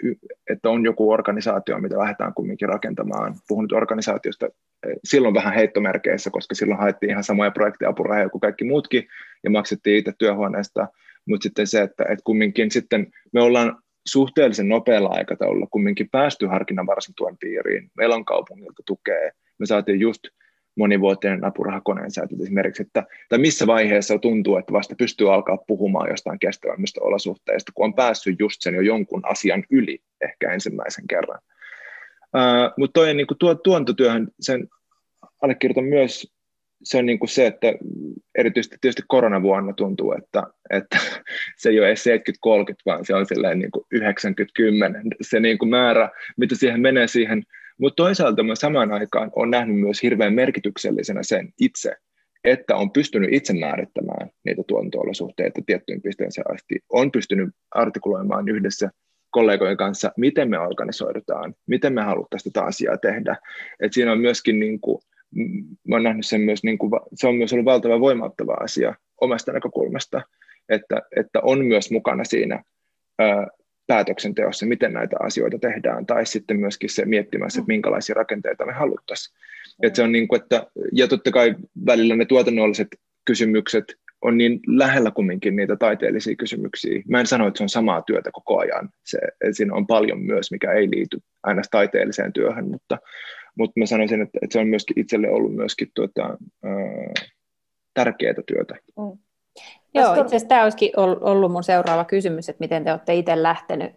että 0.50 0.70
on 0.70 0.84
joku 0.84 1.10
organisaatio, 1.10 1.78
mitä 1.78 1.98
lähdetään 1.98 2.34
kumminkin 2.34 2.68
rakentamaan. 2.68 3.34
Puhun 3.48 3.64
nyt 3.64 3.72
organisaatiosta 3.72 4.48
silloin 5.04 5.34
vähän 5.34 5.54
heittomerkeissä, 5.54 6.30
koska 6.30 6.54
silloin 6.54 6.80
haettiin 6.80 7.10
ihan 7.10 7.24
samoja 7.24 7.50
projektiapurahoja 7.50 8.28
kuin 8.28 8.40
kaikki 8.40 8.64
muutkin 8.64 9.08
ja 9.44 9.50
maksettiin 9.50 9.96
itse 9.96 10.12
työhuoneesta, 10.18 10.88
mutta 11.28 11.42
sitten 11.42 11.66
se, 11.66 11.82
että, 11.82 12.02
että 12.02 12.24
kumminkin 12.24 12.70
sitten 12.70 13.06
me 13.32 13.42
ollaan 13.42 13.78
suhteellisen 14.06 14.68
nopealla 14.68 15.08
aikataululla 15.08 15.66
kumminkin 15.70 16.08
päästy 16.10 16.46
harkinnanvaraisen 16.46 17.14
tuen 17.16 17.38
piiriin. 17.38 17.90
Meillä 17.96 18.14
on 18.14 18.24
kaupungilta 18.24 18.82
tukea. 18.86 19.30
Me 19.58 19.66
saatiin 19.66 20.00
just 20.00 20.22
monivuotinen 20.76 21.44
apurahakoneen 21.44 22.10
säätöt 22.10 22.40
esimerkiksi, 22.40 22.82
että, 22.82 23.06
tai 23.28 23.38
missä 23.38 23.66
vaiheessa 23.66 24.18
tuntuu, 24.18 24.56
että 24.56 24.72
vasta 24.72 24.94
pystyy 24.98 25.34
alkaa 25.34 25.56
puhumaan 25.66 26.10
jostain 26.10 26.38
kestävämmistä 26.38 27.00
olosuhteista, 27.02 27.72
kun 27.74 27.84
on 27.84 27.94
päässyt 27.94 28.38
just 28.38 28.56
sen 28.60 28.74
jo 28.74 28.80
jonkun 28.80 29.22
asian 29.24 29.64
yli 29.70 29.98
ehkä 30.20 30.52
ensimmäisen 30.52 31.06
kerran. 31.06 31.38
Uh, 32.36 32.74
Mutta 32.78 33.00
toi 33.00 33.14
niin 33.14 33.26
tuo, 33.38 33.54
tuontotyöhön, 33.54 34.28
sen 34.40 34.68
allekirjoitan 35.42 35.84
myös 35.84 36.32
se 36.82 36.98
on 36.98 37.06
niin 37.06 37.18
kuin 37.18 37.28
se, 37.28 37.46
että 37.46 37.66
erityisesti 38.38 38.76
tietysti 38.80 39.02
koronavuonna 39.08 39.72
tuntuu, 39.72 40.12
että, 40.12 40.42
että 40.70 40.98
se 41.56 41.68
ei 41.68 41.78
ole 41.78 41.88
edes 41.88 42.04
70-30, 42.06 42.10
vaan 42.86 43.04
se 43.04 43.14
on 43.14 43.26
silleen 43.26 43.58
niin 43.58 43.70
kuin 43.70 43.84
90-10, 43.94 44.00
se 45.20 45.40
niin 45.40 45.58
kuin 45.58 45.68
määrä, 45.68 46.10
mitä 46.36 46.54
siihen 46.54 46.80
menee 46.80 47.06
siihen. 47.06 47.42
Mutta 47.78 48.02
toisaalta 48.02 48.42
mä 48.42 48.54
samaan 48.54 48.92
aikaan 48.92 49.30
olen 49.36 49.50
nähnyt 49.50 49.80
myös 49.80 50.02
hirveän 50.02 50.34
merkityksellisenä 50.34 51.22
sen 51.22 51.52
itse, 51.60 51.92
että 52.44 52.76
on 52.76 52.90
pystynyt 52.90 53.32
itse 53.32 53.52
määrittämään 53.52 54.30
niitä 54.44 54.62
tuotanto-olosuhteita 54.66 55.60
tiettyyn 55.66 56.02
pisteeseen 56.02 56.54
asti, 56.54 56.78
on 56.88 57.10
pystynyt 57.10 57.48
artikuloimaan 57.70 58.48
yhdessä 58.48 58.90
kollegojen 59.30 59.76
kanssa, 59.76 60.12
miten 60.16 60.50
me 60.50 60.58
organisoidutaan, 60.58 61.54
miten 61.66 61.92
me 61.92 62.02
haluttaisiin 62.02 62.52
tätä 62.52 62.66
asiaa 62.66 62.96
tehdä. 62.96 63.36
Et 63.80 63.92
siinä 63.92 64.12
on 64.12 64.20
myöskin 64.20 64.60
niin 64.60 64.80
kuin, 64.80 65.02
mä 65.88 65.96
oon 65.96 66.02
nähnyt 66.02 66.26
sen 66.26 66.40
myös, 66.40 66.64
niin 66.64 66.78
kuin, 66.78 66.92
se 67.14 67.26
on 67.28 67.34
myös 67.34 67.52
ollut 67.52 67.64
valtava 67.64 68.00
voimauttava 68.00 68.54
asia 68.60 68.94
omasta 69.20 69.52
näkökulmasta, 69.52 70.22
että, 70.68 71.02
että 71.16 71.40
on 71.42 71.66
myös 71.66 71.90
mukana 71.90 72.24
siinä 72.24 72.62
ää, 73.18 73.46
päätöksenteossa, 73.86 74.66
miten 74.66 74.92
näitä 74.92 75.16
asioita 75.20 75.58
tehdään, 75.58 76.06
tai 76.06 76.26
sitten 76.26 76.60
myöskin 76.60 76.90
se 76.90 77.04
miettimässä, 77.04 77.60
että 77.60 77.72
minkälaisia 77.72 78.14
rakenteita 78.14 78.66
me 78.66 78.72
haluttaisiin. 78.72 79.38
Että 79.82 79.96
se 79.96 80.02
on 80.02 80.12
niin 80.12 80.28
kuin, 80.28 80.42
että, 80.42 80.66
ja 80.92 81.08
totta 81.08 81.30
kai 81.30 81.54
välillä 81.86 82.16
ne 82.16 82.24
tuotannolliset 82.24 82.88
kysymykset 83.24 83.84
on 84.22 84.38
niin 84.38 84.60
lähellä 84.66 85.10
kumminkin 85.10 85.56
niitä 85.56 85.76
taiteellisia 85.76 86.36
kysymyksiä. 86.36 87.02
Mä 87.08 87.20
en 87.20 87.26
sano, 87.26 87.46
että 87.46 87.58
se 87.58 87.62
on 87.62 87.68
samaa 87.68 88.02
työtä 88.02 88.30
koko 88.32 88.58
ajan. 88.58 88.88
Se, 89.04 89.18
siinä 89.52 89.74
on 89.74 89.86
paljon 89.86 90.22
myös, 90.22 90.50
mikä 90.50 90.72
ei 90.72 90.90
liity 90.90 91.18
aina 91.42 91.62
taiteelliseen 91.70 92.32
työhön, 92.32 92.68
mutta, 92.70 92.98
mutta 93.60 93.80
mä 93.80 93.86
sanoisin, 93.86 94.22
että, 94.22 94.38
että 94.42 94.52
se 94.52 94.60
on 94.60 94.68
myöskin 94.68 95.00
itselle 95.00 95.30
ollut 95.30 95.54
myöskin 95.54 95.88
tuota, 95.94 96.22
ää, 96.64 97.12
tärkeää 97.94 98.34
työtä. 98.46 98.74
Mm. 98.98 99.18
Joo, 99.94 100.10
itse 100.10 100.20
asiassa 100.20 100.48
tämä 100.48 100.62
olisikin 100.62 100.90
ollut 100.96 101.52
mun 101.52 101.64
seuraava 101.64 102.04
kysymys, 102.04 102.48
että 102.48 102.60
miten 102.60 102.84
te 102.84 102.90
olette 102.90 103.14
itse 103.14 103.42
lähtenyt, 103.42 103.92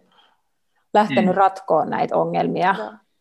lähtenyt 0.94 1.34
mm. 1.34 1.34
ratkoon 1.34 1.90
näitä 1.90 2.16
ongelmia. 2.16 2.74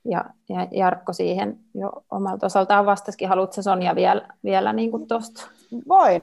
ja, 0.06 0.26
ja 0.50 0.68
Jarkko 0.72 1.14
siihen 1.14 1.58
jo 1.76 1.92
omalta 2.12 2.46
osaltaan 2.46 2.86
vastasikin. 2.86 3.30
Haluatko 3.30 3.62
Sonja 3.62 3.96
vielä, 3.96 4.28
vielä 4.44 4.74
niin 4.74 5.08
tuosta? 5.08 5.48
Voin. 5.88 6.22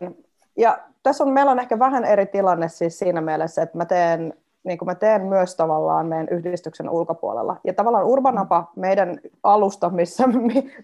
Ja 0.58 0.78
tässä 1.02 1.24
on, 1.24 1.32
meillä 1.32 1.50
on 1.52 1.60
ehkä 1.60 1.78
vähän 1.78 2.04
eri 2.04 2.26
tilanne 2.26 2.68
siis 2.68 2.98
siinä 2.98 3.20
mielessä, 3.20 3.62
että 3.62 3.78
mä 3.78 3.84
teen, 3.84 4.34
niin 4.64 4.78
kuin 4.78 4.86
mä 4.86 4.94
teen 4.94 5.22
myös 5.26 5.56
tavallaan 5.56 6.06
meidän 6.06 6.28
yhdistyksen 6.30 6.90
ulkopuolella. 6.90 7.56
Ja 7.64 7.74
tavallaan 7.74 8.06
Urbanapa, 8.06 8.72
meidän 8.76 9.20
alusta, 9.42 9.90
missä, 9.90 10.24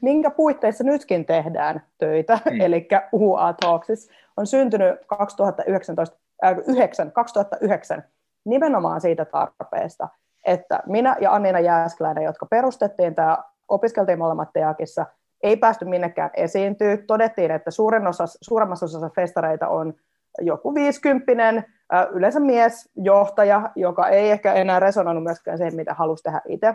minkä 0.02 0.30
puitteissa 0.30 0.84
nytkin 0.84 1.26
tehdään 1.26 1.82
töitä, 1.98 2.38
mm. 2.50 2.60
eli 2.60 2.88
UA 3.12 3.52
Talksis, 3.52 4.10
on 4.36 4.46
syntynyt 4.46 5.06
2019, 5.06 6.16
äh, 6.44 6.56
9, 6.66 7.12
2009 7.12 8.04
nimenomaan 8.44 9.00
siitä 9.00 9.24
tarpeesta, 9.24 10.08
että 10.46 10.80
minä 10.86 11.16
ja 11.20 11.34
Annina 11.34 11.60
Jääskeläinen, 11.60 12.24
jotka 12.24 12.46
perustettiin 12.46 13.14
tämä, 13.14 13.38
opiskeltiin 13.68 14.18
molemmat 14.18 14.48
Teakissa, 14.52 15.06
ei 15.42 15.56
päästy 15.56 15.84
minnekään 15.84 16.30
esiintyä. 16.34 16.96
Todettiin, 17.06 17.50
että 17.50 17.70
suurin 17.70 18.06
osa, 18.06 18.24
suuremmassa 18.40 18.86
osassa 18.86 19.10
festareita 19.14 19.68
on 19.68 19.94
joku 20.38 20.75
viisikymppinen, 20.75 21.64
yleensä 22.11 22.40
mies, 22.40 22.90
johtaja, 22.96 23.70
joka 23.77 24.09
ei 24.09 24.31
ehkä 24.31 24.53
enää 24.53 24.81
resonoinut 24.81 25.22
myöskään 25.25 25.59
siihen, 25.59 25.77
mitä 25.77 25.94
halusi 25.94 26.22
tehdä 26.22 26.40
itse. 26.49 26.75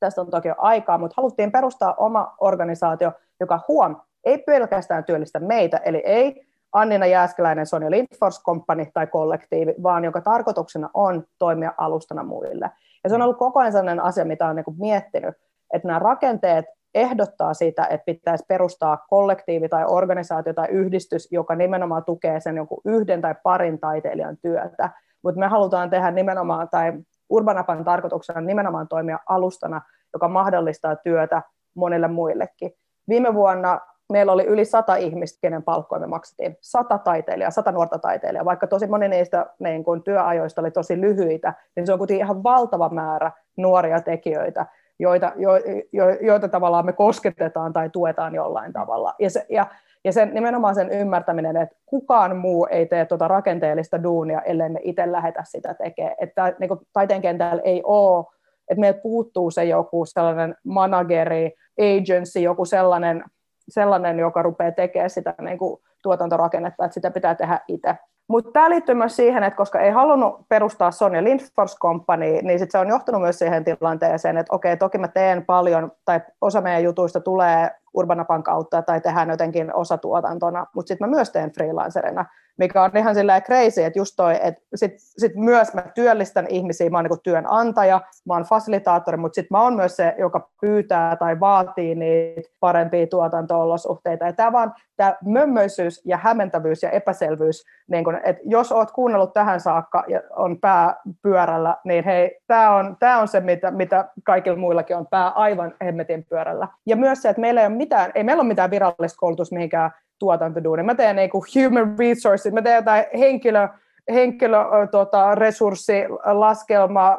Tästä 0.00 0.20
on 0.20 0.30
toki 0.30 0.48
jo 0.48 0.54
aikaa, 0.58 0.98
mutta 0.98 1.14
haluttiin 1.16 1.52
perustaa 1.52 1.94
oma 1.94 2.34
organisaatio, 2.40 3.12
joka 3.40 3.60
huom, 3.68 3.96
ei 4.24 4.38
pelkästään 4.38 5.04
työllistä 5.04 5.40
meitä, 5.40 5.76
eli 5.76 6.02
ei 6.06 6.46
Annina 6.72 7.06
Jääskeläinen, 7.06 7.66
Sonja 7.66 7.90
Lindfors 7.90 8.42
Company 8.42 8.86
tai 8.94 9.06
kollektiivi, 9.06 9.74
vaan 9.82 10.04
joka 10.04 10.20
tarkoituksena 10.20 10.90
on 10.94 11.24
toimia 11.38 11.72
alustana 11.76 12.22
muille. 12.22 12.70
Ja 13.04 13.10
se 13.10 13.14
on 13.14 13.22
ollut 13.22 13.38
koko 13.38 13.60
ajan 13.60 13.72
sellainen 13.72 14.04
asia, 14.04 14.24
mitä 14.24 14.44
olen 14.44 14.56
niin 14.56 14.76
miettinyt, 14.78 15.34
että 15.72 15.88
nämä 15.88 15.98
rakenteet 15.98 16.64
ehdottaa 16.94 17.54
sitä, 17.54 17.86
että 17.90 18.04
pitäisi 18.04 18.44
perustaa 18.48 19.06
kollektiivi 19.08 19.68
tai 19.68 19.84
organisaatio 19.88 20.52
tai 20.52 20.68
yhdistys, 20.68 21.28
joka 21.32 21.54
nimenomaan 21.54 22.04
tukee 22.04 22.40
sen 22.40 22.56
jonkun 22.56 22.80
yhden 22.84 23.20
tai 23.20 23.34
parin 23.42 23.80
taiteilijan 23.80 24.36
työtä. 24.36 24.90
Mutta 25.22 25.40
me 25.40 25.46
halutaan 25.46 25.90
tehdä 25.90 26.10
nimenomaan, 26.10 26.68
tai 26.68 26.92
Urbanapan 27.28 27.84
tarkoituksena 27.84 28.40
nimenomaan 28.40 28.88
toimia 28.88 29.18
alustana, 29.28 29.80
joka 30.12 30.28
mahdollistaa 30.28 30.96
työtä 30.96 31.42
monille 31.74 32.08
muillekin. 32.08 32.72
Viime 33.08 33.34
vuonna 33.34 33.80
meillä 34.12 34.32
oli 34.32 34.44
yli 34.44 34.64
sata 34.64 34.96
ihmistä, 34.96 35.38
kenen 35.42 35.62
palkkoja 35.62 36.00
me 36.00 36.06
maksettiin. 36.06 36.56
Sata 36.60 36.98
taiteilijaa, 36.98 37.50
sata 37.50 37.72
nuorta 37.72 37.98
taiteilijaa. 37.98 38.44
Vaikka 38.44 38.66
tosi 38.66 38.86
moni 38.86 39.08
niistä 39.08 39.46
niin 39.58 39.84
kun 39.84 40.02
työajoista 40.02 40.60
oli 40.60 40.70
tosi 40.70 41.00
lyhyitä, 41.00 41.54
niin 41.76 41.86
se 41.86 41.92
on 41.92 41.98
kuitenkin 41.98 42.24
ihan 42.24 42.42
valtava 42.42 42.88
määrä 42.88 43.32
nuoria 43.56 44.00
tekijöitä, 44.00 44.66
joita, 45.02 45.32
jo, 45.36 45.50
jo, 45.92 46.10
joita 46.20 46.48
tavallaan 46.48 46.86
me 46.86 46.92
kosketetaan 46.92 47.72
tai 47.72 47.90
tuetaan 47.90 48.34
jollain 48.34 48.72
tavalla. 48.72 49.14
Ja, 49.18 49.30
se, 49.30 49.46
ja, 49.48 49.66
ja 50.04 50.12
sen, 50.12 50.34
nimenomaan 50.34 50.74
sen 50.74 50.90
ymmärtäminen, 50.90 51.56
että 51.56 51.76
kukaan 51.86 52.36
muu 52.36 52.66
ei 52.70 52.86
tee 52.86 53.04
tuota 53.04 53.28
rakenteellista 53.28 54.02
duunia, 54.02 54.40
ellei 54.40 54.68
me 54.68 54.80
itse 54.82 55.12
lähetä 55.12 55.44
sitä 55.46 55.74
tekemään. 55.74 56.14
Että 56.20 56.54
niin 56.60 56.70
taiteen 56.92 57.22
kentällä 57.22 57.62
ei 57.64 57.82
ole, 57.84 58.24
että 58.68 58.80
meiltä 58.80 59.00
puuttuu 59.02 59.50
se 59.50 59.64
joku 59.64 60.04
sellainen 60.06 60.54
manageri, 60.64 61.52
agency, 61.78 62.40
joku 62.40 62.64
sellainen, 62.64 63.24
sellainen 63.68 64.18
joka 64.18 64.42
rupeaa 64.42 64.72
tekemään 64.72 65.10
sitä 65.10 65.34
niin 65.40 65.58
kuin 65.58 65.80
tuotantorakennetta, 66.02 66.84
että 66.84 66.94
sitä 66.94 67.10
pitää 67.10 67.34
tehdä 67.34 67.60
itse. 67.68 67.96
Mutta 68.32 68.50
tämä 68.52 68.70
liittyy 68.70 68.94
myös 68.94 69.16
siihen, 69.16 69.42
että 69.42 69.56
koska 69.56 69.80
ei 69.80 69.90
halunnut 69.90 70.48
perustaa 70.48 70.90
Sonja 70.90 71.24
Lindfors 71.24 71.78
Company, 71.78 72.42
niin 72.42 72.58
sit 72.58 72.70
se 72.70 72.78
on 72.78 72.88
johtanut 72.88 73.20
myös 73.20 73.38
siihen 73.38 73.64
tilanteeseen, 73.64 74.36
että 74.36 74.54
okei, 74.54 74.76
toki 74.76 74.98
mä 74.98 75.08
teen 75.08 75.44
paljon, 75.44 75.92
tai 76.04 76.20
osa 76.40 76.60
meidän 76.60 76.84
jutuista 76.84 77.20
tulee 77.20 77.70
Urbanapan 77.94 78.42
kautta 78.42 78.82
tai 78.82 79.00
tehdään 79.00 79.30
jotenkin 79.30 79.74
osatuotantona, 79.74 80.66
mutta 80.74 80.88
sitten 80.88 81.10
mä 81.10 81.16
myös 81.16 81.30
teen 81.30 81.52
freelancerina 81.52 82.24
mikä 82.58 82.82
on 82.82 82.96
ihan 82.96 83.14
silleen 83.14 83.42
crazy, 83.42 83.82
että 83.82 83.98
just 83.98 84.14
toi, 84.16 84.38
että 84.42 84.62
sit, 84.74 84.92
sit 84.96 85.34
myös 85.36 85.74
mä 85.74 85.82
työllistän 85.94 86.46
ihmisiä, 86.48 86.90
mä 86.90 86.98
oon 86.98 87.04
niin 87.04 87.20
työnantaja, 87.22 88.00
mä 88.26 88.34
oon 88.34 88.42
fasilitaattori, 88.42 89.16
mutta 89.16 89.34
sitten 89.34 89.58
mä 89.58 89.62
oon 89.62 89.76
myös 89.76 89.96
se, 89.96 90.14
joka 90.18 90.48
pyytää 90.60 91.16
tai 91.16 91.40
vaatii 91.40 91.94
niitä 91.94 92.50
parempia 92.60 93.06
tuotanto-olosuhteita. 93.06 94.24
Ja 94.24 94.32
tämä 94.32 94.52
vaan 94.52 94.74
tämä 94.96 95.16
mömmöisyys 95.24 96.00
ja 96.04 96.16
hämmentävyys 96.16 96.82
ja 96.82 96.90
epäselvyys, 96.90 97.64
niin 97.90 98.04
kun, 98.04 98.20
että 98.24 98.42
jos 98.44 98.72
oot 98.72 98.90
kuunnellut 98.90 99.32
tähän 99.32 99.60
saakka 99.60 100.04
ja 100.08 100.20
on 100.36 100.60
pää 100.60 100.96
pyörällä, 101.22 101.76
niin 101.84 102.04
hei, 102.04 102.38
tämä 102.46 102.76
on, 102.76 102.96
tää 103.00 103.18
on 103.18 103.28
se, 103.28 103.40
mitä, 103.40 103.70
mitä 103.70 104.08
kaikilla 104.24 104.58
muillakin 104.58 104.96
on 104.96 105.06
pää 105.06 105.28
aivan 105.28 105.74
hemmetin 105.84 106.24
pyörällä. 106.24 106.68
Ja 106.86 106.96
myös 106.96 107.22
se, 107.22 107.28
että 107.28 107.40
meillä 107.40 107.60
ei 107.60 107.66
ole 107.66 107.74
mitään, 107.82 108.12
ei 108.14 108.24
meillä 108.24 108.40
ole 108.40 108.48
mitään 108.48 108.70
virallista 108.70 109.18
koulutusta 109.18 109.54
mihinkään 109.54 109.90
tuotantoduuni. 110.18 110.82
Mä 110.82 110.94
teen 110.94 111.16
niinku 111.16 111.44
human 111.54 111.98
resources, 111.98 112.52
mä 112.52 112.62
teen 112.62 112.76
jotain 112.76 113.04
henkilö, 113.18 113.68
henkilö 114.12 114.58
tota, 114.90 115.34
resurssi, 115.34 116.04
laskelma, 116.24 117.18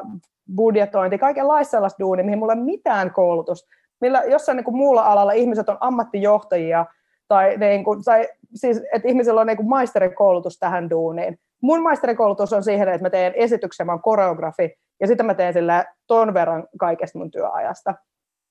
budjetointi, 0.56 1.18
kaikenlaista 1.18 1.70
sellaista 1.70 1.98
duunia, 1.98 2.24
mihin 2.24 2.38
mulla 2.38 2.52
ei 2.52 2.58
ole 2.58 2.64
mitään 2.64 3.10
koulutusta. 3.12 3.68
Millä 4.00 4.22
jossain 4.26 4.56
niin 4.56 4.64
kuin 4.64 4.76
muulla 4.76 5.02
alalla 5.02 5.32
ihmiset 5.32 5.68
on 5.68 5.76
ammattijohtajia, 5.80 6.86
tai, 7.28 7.56
niin 7.56 7.84
kuin, 7.84 8.04
tai 8.04 8.28
siis, 8.54 8.82
että 8.92 9.08
ihmisillä 9.08 9.40
on 9.40 9.46
niin 9.46 9.56
kuin 9.56 9.68
maisterikoulutus 9.68 10.58
tähän 10.58 10.90
duuniin. 10.90 11.38
Mun 11.60 11.82
maisterikoulutus 11.82 12.52
on 12.52 12.64
siihen, 12.64 12.88
että 12.88 13.02
mä 13.02 13.10
teen 13.10 13.32
esityksen, 13.36 13.86
mä 13.86 13.92
oon 13.92 14.02
koreografi, 14.02 14.74
ja 15.00 15.06
sitten 15.06 15.26
mä 15.26 15.34
teen 15.34 15.52
sillä 15.52 15.84
ton 16.06 16.34
verran 16.34 16.66
kaikesta 16.78 17.18
mun 17.18 17.30
työajasta. 17.30 17.94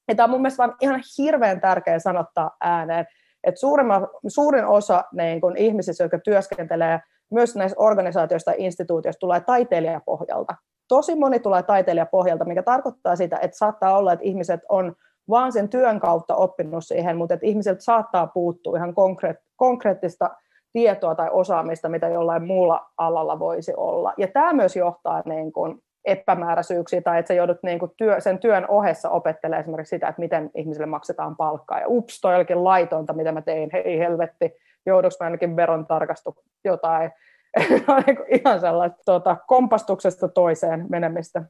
Ja 0.07 0.15
tämä 0.15 0.23
on 0.23 0.29
mun 0.29 0.41
mielestä 0.41 0.63
vaan 0.63 0.75
ihan 0.81 1.01
hirveän 1.17 1.61
tärkeä 1.61 1.99
sanottaa 1.99 2.51
ääneen, 2.61 3.05
että 3.43 3.59
suurin 4.27 4.65
osa 4.65 5.03
niin 5.11 5.41
kun 5.41 5.57
ihmisistä, 5.57 6.03
jotka 6.03 6.19
työskentelee 6.19 6.99
myös 7.31 7.55
näissä 7.55 7.79
organisaatioissa 7.79 8.51
tai 8.51 8.55
instituutioissa, 8.57 9.19
tulee 9.19 9.39
taiteilijapohjalta. 9.39 10.55
Tosi 10.87 11.15
moni 11.15 11.39
tulee 11.39 11.63
taiteilijapohjalta, 11.63 12.45
mikä 12.45 12.63
tarkoittaa 12.63 13.15
sitä, 13.15 13.37
että 13.41 13.57
saattaa 13.57 13.97
olla, 13.97 14.13
että 14.13 14.25
ihmiset 14.25 14.61
on 14.69 14.95
vaan 15.29 15.51
sen 15.51 15.69
työn 15.69 15.99
kautta 15.99 16.35
oppinut 16.35 16.83
siihen, 16.87 17.17
mutta 17.17 17.33
että 17.33 17.45
ihmisiltä 17.45 17.81
saattaa 17.81 18.27
puuttua 18.27 18.77
ihan 18.77 18.93
konkreettista 19.55 20.29
tietoa 20.73 21.15
tai 21.15 21.29
osaamista, 21.31 21.89
mitä 21.89 22.07
jollain 22.07 22.47
muulla 22.47 22.89
alalla 22.97 23.39
voisi 23.39 23.73
olla. 23.77 24.13
Ja 24.17 24.27
tämä 24.27 24.53
myös 24.53 24.75
johtaa 24.75 25.21
niin 25.25 25.51
kuin 25.51 25.79
epämääräisyyksiä 26.05 27.01
tai 27.01 27.19
että 27.19 27.27
sä 27.27 27.33
joudut 27.33 27.63
niin 27.63 27.79
kuin 27.79 27.91
työ, 27.97 28.19
sen 28.19 28.39
työn 28.39 28.65
ohessa 28.67 29.09
opettelemaan 29.09 29.61
esimerkiksi 29.61 29.89
sitä, 29.89 30.07
että 30.07 30.21
miten 30.21 30.51
ihmisille 30.55 30.85
maksetaan 30.85 31.35
palkkaa. 31.35 31.79
Ja 31.79 31.87
ups, 31.87 32.21
toi 32.21 32.35
olikin 32.35 32.63
laitonta, 32.63 33.13
mitä 33.13 33.31
mä 33.31 33.41
tein, 33.41 33.69
hei 33.73 33.99
helvetti, 33.99 34.53
jouduks 34.85 35.17
mä 35.19 35.23
ainakin 35.23 35.55
veron 35.55 35.85
tarkastu 35.85 36.37
jotain. 36.63 37.11
Niinku 38.07 38.23
ihan 38.27 38.59
sellaista 38.59 38.97
tuota, 39.05 39.37
kompastuksesta 39.47 40.27
toiseen 40.27 40.85
menemistä. 40.89 41.43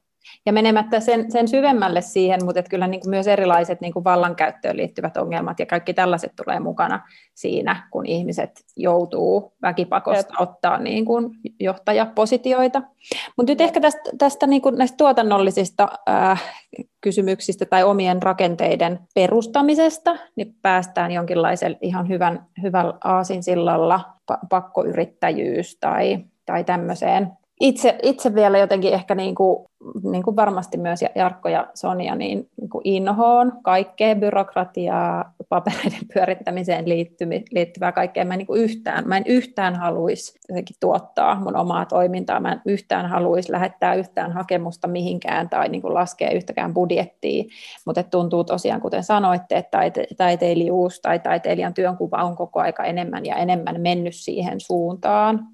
Ja 0.46 0.54
menemättä 0.54 1.00
sen, 1.00 1.32
sen 1.32 1.48
syvemmälle 1.48 2.02
siihen, 2.02 2.46
mutta 2.46 2.60
että 2.60 2.70
kyllä 2.70 2.88
niin 2.88 3.02
kuin 3.02 3.10
myös 3.10 3.28
erilaiset 3.28 3.82
niin 3.82 3.94
kuin 3.94 4.04
vallankäyttöön 4.04 4.78
liittyvät 4.78 5.18
ongelmat 5.18 5.60
ja 5.60 5.66
kaikki 5.66 5.94
tällaiset 5.94 6.32
tulee 6.36 6.60
mukana 6.60 7.08
siinä, 7.34 7.88
kun 7.92 8.06
ihmiset 8.06 8.52
joutuu 8.78 9.54
väkipakosta 9.62 10.34
ottaa 10.40 10.78
niin 10.78 11.06
kuin 11.06 11.30
johtajapositioita. 11.60 12.82
Mutta 13.38 13.52
nyt 13.52 13.62
ehkä 13.62 13.82
tästä, 13.82 14.10
tästä 14.18 14.48
niin 14.48 14.62
kuin 14.62 14.78
näistä 14.78 14.98
tuotannollisista 14.98 15.88
äh, 16.10 16.44
kysymyksistä 17.02 17.66
tai 17.66 17.84
omien 17.84 18.24
rakenteiden 18.24 19.00
perustamisesta, 19.16 20.18
niin 20.36 20.56
päästään 20.62 21.12
jonkinlaisella 21.12 21.78
ihan 21.82 22.10
hyvän, 22.10 22.46
hyvällä 22.62 22.94
aasinsillalla 23.04 24.14
pakkoyrittäjyys 24.50 25.78
tai, 25.80 26.20
tai 26.46 26.64
tämmöiseen 26.64 27.32
itse, 27.62 27.98
itse 28.04 28.36
vielä 28.36 28.58
jotenkin 28.58 28.94
ehkä 28.94 29.16
niin 29.16 29.36
kuin, 29.36 29.66
niin 30.04 30.24
kuin 30.24 30.36
varmasti 30.36 30.78
myös 30.78 31.00
Jarkko 31.16 31.50
ja 31.50 31.68
Sonia, 31.74 32.16
niin, 32.16 32.50
niin 32.62 32.70
kuin 32.70 32.82
inhoon 32.84 33.52
kaikkea 33.63 34.16
byrokratiaa, 34.16 35.34
papereiden 35.50 36.08
pyörittämiseen 36.13 36.86
liittyvää 37.52 37.92
kaikkea. 37.92 38.26
Mä 38.26 38.34
en, 38.34 38.38
niin 38.38 38.48
kuin 38.48 38.62
yhtään, 38.62 39.08
mä 39.08 39.18
en 39.18 39.24
yhtään 39.26 39.76
haluaisi 39.76 40.39
tuottaa 40.80 41.39
mun 41.39 41.56
omaa 41.56 41.86
toimintaa, 41.86 42.39
mä 42.39 42.52
en 42.52 42.62
yhtään 42.66 43.06
haluaisi 43.10 43.52
lähettää 43.52 43.96
yhtään 43.96 44.32
hakemusta 44.32 44.88
mihinkään 44.88 45.50
tai 45.50 45.70
niin 45.70 45.82
kuin 45.82 45.94
laskea 45.94 46.32
yhtäkään 46.32 46.74
budjettia, 46.74 47.44
mutta 47.86 48.04
tuntuu 48.04 48.44
tosiaan, 48.44 48.82
kuten 48.82 49.04
sanoitte, 49.04 49.58
että 49.58 49.80
taiteilijuus 50.18 51.00
tai 51.02 51.20
taiteilijan 51.20 51.74
työnkuva 51.74 52.24
on 52.24 52.36
koko 52.36 52.60
aika 52.60 52.84
enemmän 52.84 53.26
ja 53.26 53.36
enemmän 53.36 53.82
mennyt 53.82 54.16
siihen 54.16 54.60
suuntaan, 54.60 55.53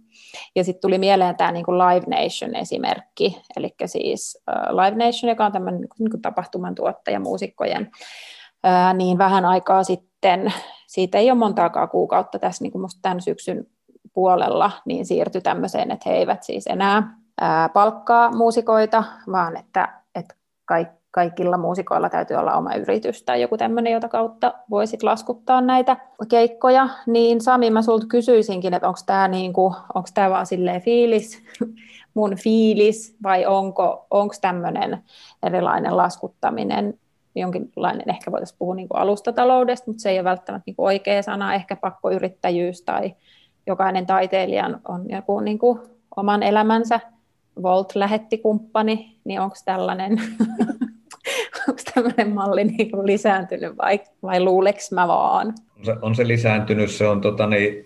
ja 0.56 0.64
sitten 0.64 0.82
tuli 0.82 0.98
mieleen 0.98 1.36
tämä 1.36 1.52
niin 1.52 1.66
Live 1.66 2.06
Nation-esimerkki, 2.18 3.42
eli 3.58 3.76
siis 3.86 4.44
Live 4.70 5.06
Nation, 5.06 5.30
joka 5.30 5.46
on 5.46 5.52
tämmöinen 5.52 5.88
niin 6.00 6.22
tapahtuman 6.22 6.76
tuottaja 6.76 7.20
muusikkojen, 7.20 7.92
niin 8.94 9.18
vähän 9.18 9.46
aikaa 9.46 9.84
sitten, 9.84 10.54
siitä 10.88 11.18
ei 11.18 11.32
ole 11.32 11.40
montaakaan 11.40 11.90
kuukautta 11.90 12.40
tässä 12.40 12.64
niin 12.64 12.82
musta 12.82 13.00
tämän 13.02 13.22
syksyn 13.22 13.68
puolella, 14.14 14.72
niin 14.86 15.06
siirtyi 15.06 15.42
tämmöiseen, 15.42 15.92
että 15.92 16.10
he 16.10 16.16
eivät 16.16 16.44
siis 16.44 16.68
enää 16.68 17.16
palkkaa 17.74 18.32
muusikoita, 18.32 19.04
vaan 19.32 19.58
että, 19.58 20.02
että 20.16 20.36
kaikilla 21.12 21.58
muusikoilla 21.58 22.10
täytyy 22.10 22.38
olla 22.38 22.54
oma 22.56 22.74
yritys 22.74 23.24
tai 23.24 23.42
joku 23.42 23.58
tämmöinen, 23.58 23.94
jota 23.94 24.10
kautta 24.10 24.54
voisit 24.70 25.04
laskuttaa 25.04 25.62
näitä 25.62 25.98
keikkoja. 26.30 26.90
Niin 27.06 27.42
Sami, 27.42 27.70
mä 27.70 27.82
sulta 27.82 28.08
kysyisinkin, 28.08 28.74
että 28.74 28.88
onko 28.88 29.00
tämä 29.06 29.28
niinku, 29.28 29.76
vaan 30.16 30.46
silleen 30.46 30.82
fiilis, 30.82 31.44
mun 32.14 32.36
fiilis, 32.36 33.18
vai 33.24 33.46
onko 34.10 34.34
tämmöinen 34.42 35.04
erilainen 35.44 35.98
laskuttaminen 35.98 36.94
jonkinlainen, 37.36 38.10
ehkä 38.10 38.32
voitaisiin 38.32 38.58
puhua 38.60 38.76
niin 38.76 38.88
kuin 38.88 39.02
alustataloudesta, 39.02 39.88
mutta 39.88 40.02
se 40.02 40.10
ei 40.10 40.18
ole 40.18 40.24
välttämättä 40.24 40.64
niin 40.66 40.76
kuin 40.76 40.86
oikea 40.86 41.22
sana, 41.22 41.56
ehkä 41.56 41.76
pakkoyrittäjyys 41.76 42.82
tai 42.82 43.16
jokainen 43.68 44.06
taiteilija 44.06 44.80
on 44.88 45.10
joku 45.10 45.40
niin 45.40 45.60
kuin 45.60 45.80
oman 46.16 46.44
elämänsä 46.44 47.00
Volt 47.62 47.96
lähetti 47.96 48.38
kumppani, 48.38 49.20
niin 49.24 49.42
onko 49.42 49.56
tällainen, 49.66 50.22
onko 51.68 51.82
tämmöinen 51.94 52.30
malli 52.30 52.64
niin 52.64 52.92
kuin 52.92 53.08
lisääntynyt 53.08 53.78
vai, 53.78 54.00
vai 54.24 54.40
luuleks 54.40 54.92
mä 54.92 55.08
vaan? 55.08 55.48
On 55.78 55.86
se, 55.86 55.96
on 56.02 56.16
se 56.16 56.28
lisääntynyt, 56.28 56.92
se 56.92 57.08
on 57.08 57.22
tota, 57.22 57.48
niin, 57.48 57.86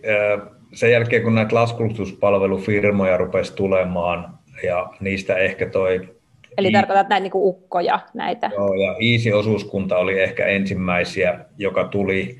sen 0.73 0.91
jälkeen 0.91 1.23
kun 1.23 1.36
näitä 1.36 1.56
laskutuspalvelufirmoja 1.56 3.17
rupesi 3.17 3.56
tulemaan 3.56 4.39
ja 4.63 4.89
niistä 4.99 5.36
ehkä 5.36 5.69
toi 5.69 6.10
Eli 6.58 6.67
I... 6.67 6.71
tarkoitat 6.71 7.10
näitä 7.10 7.23
niin 7.23 7.32
kuin 7.32 7.45
ukkoja 7.45 7.99
näitä? 8.13 8.51
Joo, 8.53 8.73
ja 8.73 8.95
Iisi-osuuskunta 9.01 9.97
oli 9.97 10.19
ehkä 10.19 10.45
ensimmäisiä, 10.45 11.39
joka 11.58 11.84
tuli 11.84 12.38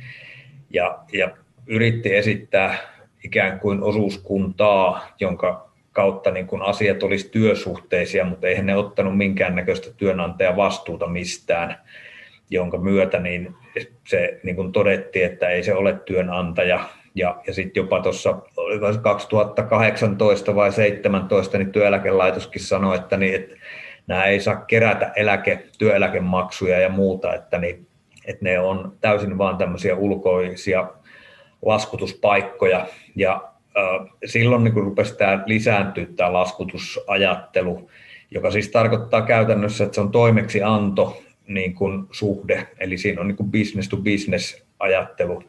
ja, 0.70 1.00
ja 1.13 1.32
yritti 1.68 2.16
esittää 2.16 2.78
ikään 3.24 3.60
kuin 3.60 3.84
osuuskuntaa, 3.84 5.08
jonka 5.20 5.73
kautta 5.94 6.32
niin 6.32 6.48
kun 6.48 6.62
asiat 6.62 7.04
olisi 7.04 7.30
työsuhteisia, 7.30 8.26
mutta 8.26 8.48
eihän 8.48 8.66
ne 8.66 8.76
ottanut 8.76 9.18
minkäännäköistä 9.18 9.94
työnantajavastuuta 9.98 11.08
mistään, 11.08 11.76
jonka 12.50 12.78
myötä 12.78 13.20
niin 13.20 13.56
se 14.08 14.40
niin 14.44 14.56
kun 14.56 14.72
todettiin, 14.72 15.26
että 15.26 15.50
ei 15.50 15.64
se 15.64 15.74
ole 15.74 15.94
työnantaja. 16.06 16.90
Ja, 17.16 17.42
ja 17.48 17.54
sitten 17.54 17.82
jopa 17.82 18.02
tuossa 18.02 18.34
2018 19.02 20.56
vai 20.56 20.70
2017 20.70 21.58
niin 21.58 21.72
työeläkelaitoskin 21.72 22.62
sanoi, 22.62 22.96
että, 22.96 23.18
niin, 23.18 23.36
että 23.36 23.56
nämä 24.08 24.26
ei 24.26 24.40
saa 24.40 24.56
kerätä 24.56 25.12
eläke, 25.16 25.64
työeläkemaksuja 25.78 26.80
ja 26.80 26.90
muuta, 26.90 27.34
että, 27.34 27.58
niin, 27.58 27.88
että 28.26 28.46
ne 28.46 28.60
on 28.60 28.94
täysin 29.02 29.38
vain 29.38 29.58
tämmöisiä 29.58 29.96
ulkoisia 29.96 30.88
laskutuspaikkoja. 31.66 32.88
Ja 33.16 33.53
silloin 34.26 34.64
niin 34.64 34.74
rupesi 34.74 35.18
tämä 35.18 35.44
lisääntyä 35.46 36.06
tämä 36.16 36.34
laskutusajattelu, 36.34 37.90
joka 38.32 38.52
siis 38.52 38.70
tarkoittaa 38.70 39.22
käytännössä, 39.22 39.84
että 39.84 39.96
se 39.96 40.02
on 40.02 40.12
toimeksianto 40.12 41.24
niin 41.48 41.76
kuin 41.76 42.06
suhde, 42.12 42.68
eli 42.80 42.98
siinä 42.98 43.22
on 43.22 43.28
niin 43.28 43.36
kuin 43.36 43.52
business 43.52 43.90
to 43.90 43.98
business 43.98 44.64
ajattelu. 44.80 45.44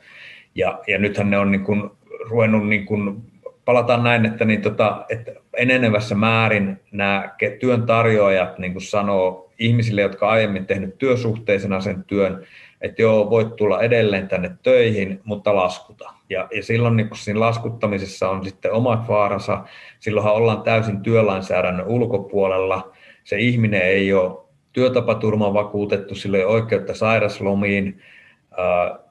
Ja, 0.55 0.81
ja 0.87 0.99
nythän 0.99 1.31
ne 1.31 1.39
on 1.39 1.51
niin 1.53 1.65
kuin 1.65 1.91
ruvennut 2.31 2.69
niin 2.69 2.87
kuin 2.87 3.23
palataan 3.65 4.05
näin, 4.05 4.27
että, 4.27 4.45
niin 4.45 4.63
tota, 4.63 5.05
että 5.09 5.33
enenevässä 5.57 6.15
määrin 6.15 6.81
nämä 6.93 7.35
työntarjoajat 7.61 8.59
niin 8.59 8.73
kuin 8.73 8.83
sanoo 8.83 9.53
ihmisille, 9.59 10.03
jotka 10.03 10.29
aiemmin 10.29 10.67
tehnyt 10.67 10.99
työsuhteisena 10.99 11.81
sen 11.81 12.05
työn, 12.05 12.47
että 12.81 13.03
joo, 13.03 13.31
voit 13.31 13.57
tulla 13.57 13.83
edelleen 13.83 14.29
tänne 14.29 14.51
töihin, 14.63 15.21
mutta 15.25 15.57
laskuta. 15.57 16.11
Ja, 16.31 16.49
ja 16.57 16.63
silloin 16.63 16.97
niin 16.97 17.09
siinä 17.15 17.41
laskuttamisessa 17.41 18.31
on 18.31 18.45
sitten 18.45 18.73
omat 18.73 19.09
vaaransa. 19.09 19.65
Silloinhan 20.01 20.35
ollaan 20.35 20.63
täysin 20.63 21.01
työlainsäädännön 21.01 21.87
ulkopuolella. 21.87 22.93
Se 23.25 23.39
ihminen 23.39 23.83
ei 23.83 24.13
ole 24.13 24.45
työtapaturma 24.73 25.55
vakuutettu, 25.55 26.15
sillä 26.15 26.39
ei 26.39 26.45
oikeutta 26.45 26.95
sairaslomiin, 26.95 28.03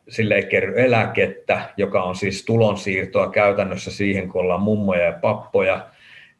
sille 0.10 0.36
ei 0.36 0.46
kerry 0.46 0.82
eläkettä, 0.82 1.62
joka 1.78 2.04
on 2.04 2.16
siis 2.16 2.46
tulonsiirtoa 2.46 3.30
käytännössä 3.30 3.92
siihen, 3.92 4.30
kun 4.30 4.42
ollaan 4.42 4.62
mummoja 4.62 5.02
ja 5.02 5.14
pappoja, 5.22 5.88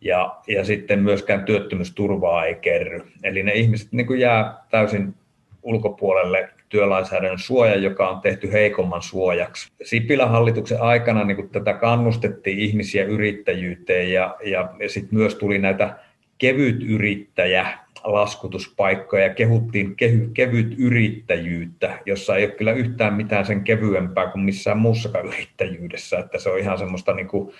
ja, 0.02 0.36
ja 0.48 0.66
sitten 0.66 1.00
myöskään 1.00 1.44
työttömyysturvaa 1.44 2.46
ei 2.46 2.56
kerry. 2.56 3.02
Eli 3.24 3.44
ne 3.44 3.54
ihmiset 3.54 3.88
niin 3.92 4.08
kuin 4.08 4.20
jää 4.20 4.58
täysin 4.70 5.16
ulkopuolelle 5.64 6.50
työlainsäädännön 6.74 7.40
suoja, 7.40 7.76
joka 7.76 8.10
on 8.10 8.22
tehty 8.22 8.52
heikomman 8.52 9.02
suojaksi. 9.02 9.72
Sipilän 9.84 10.30
hallituksen 10.30 10.82
aikana 10.82 11.24
niin 11.24 11.36
kuin 11.36 11.50
tätä 11.50 11.74
kannustettiin 11.74 12.60
ihmisiä 12.60 13.06
yrittäjyyteen 13.06 14.12
ja, 14.12 14.36
ja, 14.46 14.70
ja 14.80 14.90
sitten 14.90 15.20
myös 15.20 15.36
tuli 15.36 15.60
näitä 15.60 15.96
kevyt 16.38 16.84
yrittäjä 16.84 17.78
laskutuspaikkoja 18.04 19.24
ja 19.24 19.34
kehuttiin 19.34 19.96
kehy, 19.96 20.30
kevyt 20.34 20.76
yrittäjyyttä, 20.78 22.00
jossa 22.06 22.36
ei 22.36 22.46
ole 22.46 22.54
kyllä 22.54 22.72
yhtään 22.72 23.14
mitään 23.14 23.46
sen 23.46 23.64
kevyempää 23.64 24.28
kuin 24.28 24.46
missään 24.46 24.78
muussakaan 24.78 25.26
yrittäjyydessä, 25.26 26.20
että 26.20 26.40
se 26.40 26.50
on 26.50 26.60
ihan 26.60 26.78
semmoista 26.78 27.14
niin 27.14 27.28
kuin 27.28 27.54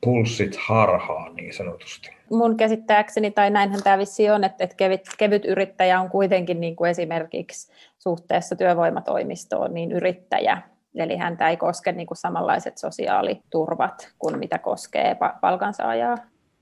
pulssit 0.00 0.56
harhaa 0.56 1.28
niin 1.28 1.54
sanotusti. 1.54 2.10
Mun 2.30 2.56
käsittääkseni, 2.56 3.30
tai 3.30 3.50
näinhän 3.50 3.82
tämä 3.82 3.98
vissi 3.98 4.30
on, 4.30 4.44
että, 4.44 4.68
kevyt, 4.76 5.00
kevyt 5.18 5.44
yrittäjä 5.44 6.00
on 6.00 6.10
kuitenkin 6.10 6.60
niin 6.60 6.76
kuin 6.76 6.90
esimerkiksi 6.90 7.72
suhteessa 8.08 8.56
työvoimatoimistoon 8.56 9.74
niin 9.74 9.92
yrittäjä, 9.92 10.62
Eli 10.96 11.16
häntä 11.16 11.48
ei 11.48 11.56
koske 11.56 11.92
niin 11.92 12.06
kuin 12.06 12.18
samanlaiset 12.18 12.78
sosiaaliturvat 12.78 14.12
kuin 14.18 14.38
mitä 14.38 14.58
koskee 14.58 15.16
palkansaajaa 15.40 16.16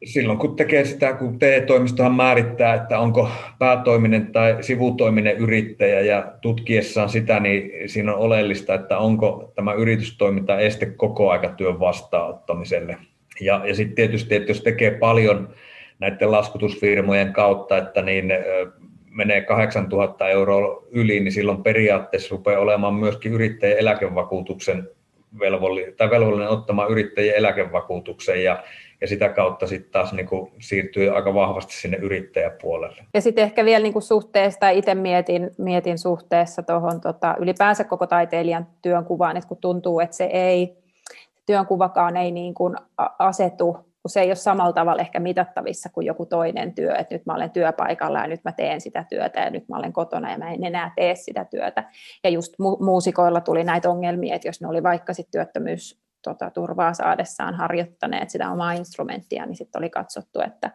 silloin 0.04 0.38
kun 0.38 0.56
tekee 0.56 0.84
sitä, 0.84 1.12
kun 1.12 1.38
TE-toimistohan 1.38 2.14
määrittää, 2.14 2.74
että 2.74 2.98
onko 2.98 3.28
päätoiminen 3.58 4.32
tai 4.32 4.56
sivutoiminen 4.60 5.36
yrittäjä 5.36 6.00
ja 6.00 6.32
tutkiessaan 6.40 7.08
sitä, 7.08 7.40
niin 7.40 7.88
siinä 7.88 8.14
on 8.14 8.18
oleellista, 8.18 8.74
että 8.74 8.98
onko 8.98 9.52
tämä 9.54 9.72
yritystoiminta 9.72 10.58
este 10.58 10.86
koko 10.86 11.30
aikatyön 11.30 11.80
vastaanottamiselle. 11.80 12.96
Ja, 13.40 13.60
ja 13.66 13.74
sitten 13.74 13.94
tietysti, 13.94 14.34
että 14.34 14.50
jos 14.50 14.60
tekee 14.60 14.90
paljon 14.90 15.54
näiden 15.98 16.32
laskutusfirmojen 16.32 17.32
kautta, 17.32 17.78
että 17.78 18.02
niin 18.02 18.32
menee 19.12 19.40
8000 19.40 20.28
euroa 20.28 20.82
yli, 20.90 21.20
niin 21.20 21.32
silloin 21.32 21.62
periaatteessa 21.62 22.36
rupeaa 22.36 22.60
olemaan 22.60 22.94
myöskin 22.94 23.32
yrittäjän 23.32 23.78
eläkevakuutuksen 23.78 24.88
velvollinen, 25.38 25.94
tai 25.96 26.10
velvollinen 26.10 26.48
ottamaan 26.48 26.90
yrittäjien 26.90 27.36
eläkevakuutuksen 27.36 28.44
ja 28.44 28.62
ja 29.02 29.08
sitä 29.08 29.28
kautta 29.28 29.66
sitten 29.66 29.92
taas 29.92 30.12
niin 30.12 30.26
kuin 30.26 30.52
siirtyy 30.58 31.16
aika 31.16 31.34
vahvasti 31.34 31.74
sinne 31.74 31.96
yrittäjäpuolelle. 31.96 33.04
Ja 33.14 33.20
sitten 33.20 33.44
ehkä 33.44 33.64
vielä 33.64 33.82
niin 33.82 33.92
kuin 33.92 34.02
suhteesta, 34.02 34.70
itse 34.70 34.94
mietin, 34.94 35.50
mietin 35.58 35.98
suhteessa 35.98 36.62
tuohon 36.62 37.00
tota, 37.00 37.36
ylipäänsä 37.38 37.84
koko 37.84 38.06
taiteilijan 38.06 38.66
työnkuvaan, 38.82 39.36
että 39.36 39.48
kun 39.48 39.56
tuntuu, 39.56 40.00
että 40.00 40.16
se 40.16 40.24
ei, 40.24 40.76
työnkuvakaan 41.46 42.16
ei 42.16 42.30
niin 42.30 42.54
kuin 42.54 42.76
asetu 43.18 43.76
kun 44.02 44.10
se 44.10 44.20
ei 44.20 44.28
ole 44.28 44.34
samalla 44.34 44.72
tavalla 44.72 45.02
ehkä 45.02 45.20
mitattavissa 45.20 45.88
kuin 45.88 46.06
joku 46.06 46.26
toinen 46.26 46.74
työ, 46.74 46.94
että 46.94 47.14
nyt 47.14 47.26
mä 47.26 47.34
olen 47.34 47.50
työpaikalla 47.50 48.18
ja 48.18 48.26
nyt 48.26 48.44
mä 48.44 48.52
teen 48.52 48.80
sitä 48.80 49.04
työtä 49.08 49.40
ja 49.40 49.50
nyt 49.50 49.68
mä 49.68 49.76
olen 49.76 49.92
kotona 49.92 50.32
ja 50.32 50.38
mä 50.38 50.52
en 50.52 50.64
enää 50.64 50.92
tee 50.96 51.14
sitä 51.14 51.44
työtä. 51.44 51.90
Ja 52.24 52.30
just 52.30 52.52
mu- 52.52 52.84
muusikoilla 52.84 53.40
tuli 53.40 53.64
näitä 53.64 53.90
ongelmia, 53.90 54.34
että 54.34 54.48
jos 54.48 54.60
ne 54.60 54.68
oli 54.68 54.82
vaikka 54.82 55.14
sitten 55.14 55.32
työttömyys 55.32 56.02
tota, 56.22 56.50
turvaa 56.50 56.94
saadessaan 56.94 57.54
harjoittaneet 57.54 58.30
sitä 58.30 58.50
omaa 58.50 58.72
instrumenttia, 58.72 59.46
niin 59.46 59.56
sitten 59.56 59.78
oli 59.78 59.90
katsottu, 59.90 60.40
että, 60.40 60.70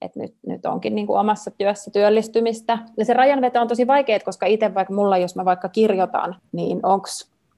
että 0.00 0.20
nyt, 0.20 0.34
nyt 0.46 0.66
onkin 0.66 0.94
niin 0.94 1.06
kuin 1.06 1.20
omassa 1.20 1.50
työssä 1.50 1.90
työllistymistä. 1.90 2.78
Ja 2.96 3.04
se 3.04 3.12
rajanveto 3.12 3.60
on 3.60 3.68
tosi 3.68 3.86
vaikea, 3.86 4.20
koska 4.20 4.46
itse 4.46 4.74
vaikka 4.74 4.94
mulla, 4.94 5.18
jos 5.18 5.36
mä 5.36 5.44
vaikka 5.44 5.68
kirjoitan, 5.68 6.36
niin 6.52 6.80
onko 6.82 7.06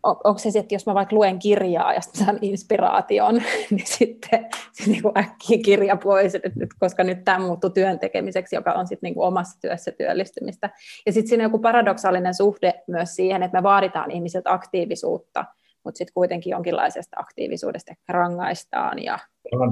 on, 0.02 0.16
onko 0.24 0.38
se, 0.38 0.58
että 0.58 0.74
jos 0.74 0.86
mä 0.86 0.94
vaikka 0.94 1.16
luen 1.16 1.38
kirjaa 1.38 1.94
ja 1.94 2.00
saan 2.00 2.38
inspiraation, 2.40 3.34
niin 3.70 3.86
sitten 3.86 4.46
se 4.72 4.90
niin 4.90 5.02
kuin 5.02 5.18
äkkiä 5.18 5.58
kirja 5.64 5.96
pois, 5.96 6.34
että 6.34 6.50
nyt, 6.54 6.70
koska 6.78 7.04
nyt 7.04 7.24
tämä 7.24 7.38
muuttuu 7.38 7.70
työn 7.70 7.98
tekemiseksi, 7.98 8.56
joka 8.56 8.72
on 8.72 8.86
sitten 8.86 9.06
niin 9.06 9.14
kuin 9.14 9.26
omassa 9.26 9.60
työssä 9.60 9.92
työllistymistä. 9.92 10.70
Ja 11.06 11.12
sitten 11.12 11.28
siinä 11.28 11.42
on 11.42 11.46
joku 11.46 11.58
paradoksaalinen 11.58 12.34
suhde 12.34 12.74
myös 12.86 13.16
siihen, 13.16 13.42
että 13.42 13.58
me 13.58 13.62
vaaditaan 13.62 14.10
ihmisiltä 14.10 14.52
aktiivisuutta, 14.52 15.44
mutta 15.84 15.98
sitten 15.98 16.14
kuitenkin 16.14 16.50
jonkinlaisesta 16.50 17.16
aktiivisuudesta 17.20 17.94
rangaistaan. 18.08 19.02
Ja... 19.02 19.18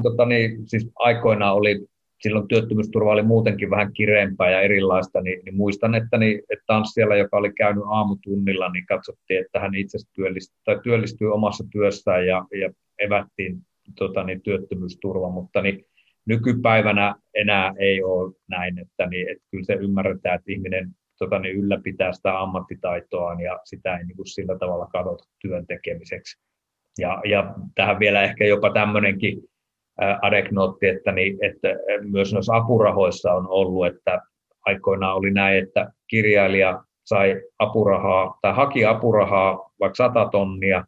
Tota, 0.02 0.26
niin, 0.26 0.68
siis 0.68 0.90
aikoinaan 0.94 1.54
oli, 1.54 1.86
silloin 2.20 2.48
työttömyysturva 2.48 3.12
oli 3.12 3.22
muutenkin 3.22 3.70
vähän 3.70 3.92
kireempää 3.92 4.50
ja 4.50 4.60
erilaista, 4.60 5.20
niin, 5.20 5.40
niin 5.44 5.56
muistan, 5.56 5.94
että, 5.94 6.18
niin, 6.18 6.38
että 6.38 6.64
tanssijalla, 6.66 7.16
joka 7.16 7.36
oli 7.36 7.52
käynyt 7.52 7.84
aamutunnilla, 7.86 8.68
niin 8.68 8.86
katsottiin, 8.86 9.40
että 9.40 9.60
hän 9.60 9.74
itse 9.74 9.98
työllistyy, 10.14 10.60
tai 10.64 10.80
työllistyy 10.82 11.32
omassa 11.32 11.64
työssään 11.72 12.26
ja, 12.26 12.44
ja 12.60 12.70
evättiin 12.98 13.58
tota, 13.98 14.24
niin, 14.24 14.42
työttömyysturva, 14.42 15.30
mutta 15.30 15.62
niin, 15.62 15.84
nykypäivänä 16.26 17.14
enää 17.34 17.74
ei 17.78 18.02
ole 18.02 18.32
näin, 18.48 18.78
että, 18.78 19.06
niin, 19.06 19.30
että 19.30 19.44
kyllä 19.50 19.64
se 19.64 19.74
ymmärretään, 19.74 20.34
että 20.34 20.52
ihminen 20.52 20.90
tota, 21.18 21.38
niin 21.38 21.56
ylläpitää 21.56 22.12
sitä 22.12 22.40
ammattitaitoaan 22.40 23.40
ja 23.40 23.60
sitä 23.64 23.96
ei 23.96 24.04
niin 24.04 24.16
kuin 24.16 24.26
sillä 24.26 24.58
tavalla 24.58 24.86
kadota 24.86 25.24
työn 25.42 25.66
tekemiseksi. 25.66 26.38
Ja, 26.98 27.20
ja 27.24 27.54
tähän 27.74 27.98
vielä 27.98 28.22
ehkä 28.22 28.44
jopa 28.44 28.72
tämmöinenkin 28.72 29.42
adeknootti, 30.22 30.86
että, 30.86 31.12
niin, 31.12 31.38
että 31.44 31.68
myös 32.10 32.32
noissa 32.32 32.56
apurahoissa 32.56 33.32
on 33.32 33.46
ollut, 33.48 33.86
että 33.86 34.20
aikoinaan 34.66 35.16
oli 35.16 35.30
näin, 35.30 35.62
että 35.62 35.92
kirjailija 36.08 36.84
sai 37.04 37.42
apurahaa 37.58 38.38
tai 38.42 38.54
haki 38.54 38.84
apurahaa 38.84 39.70
vaikka 39.80 39.94
100 39.96 40.28
tonnia, 40.32 40.84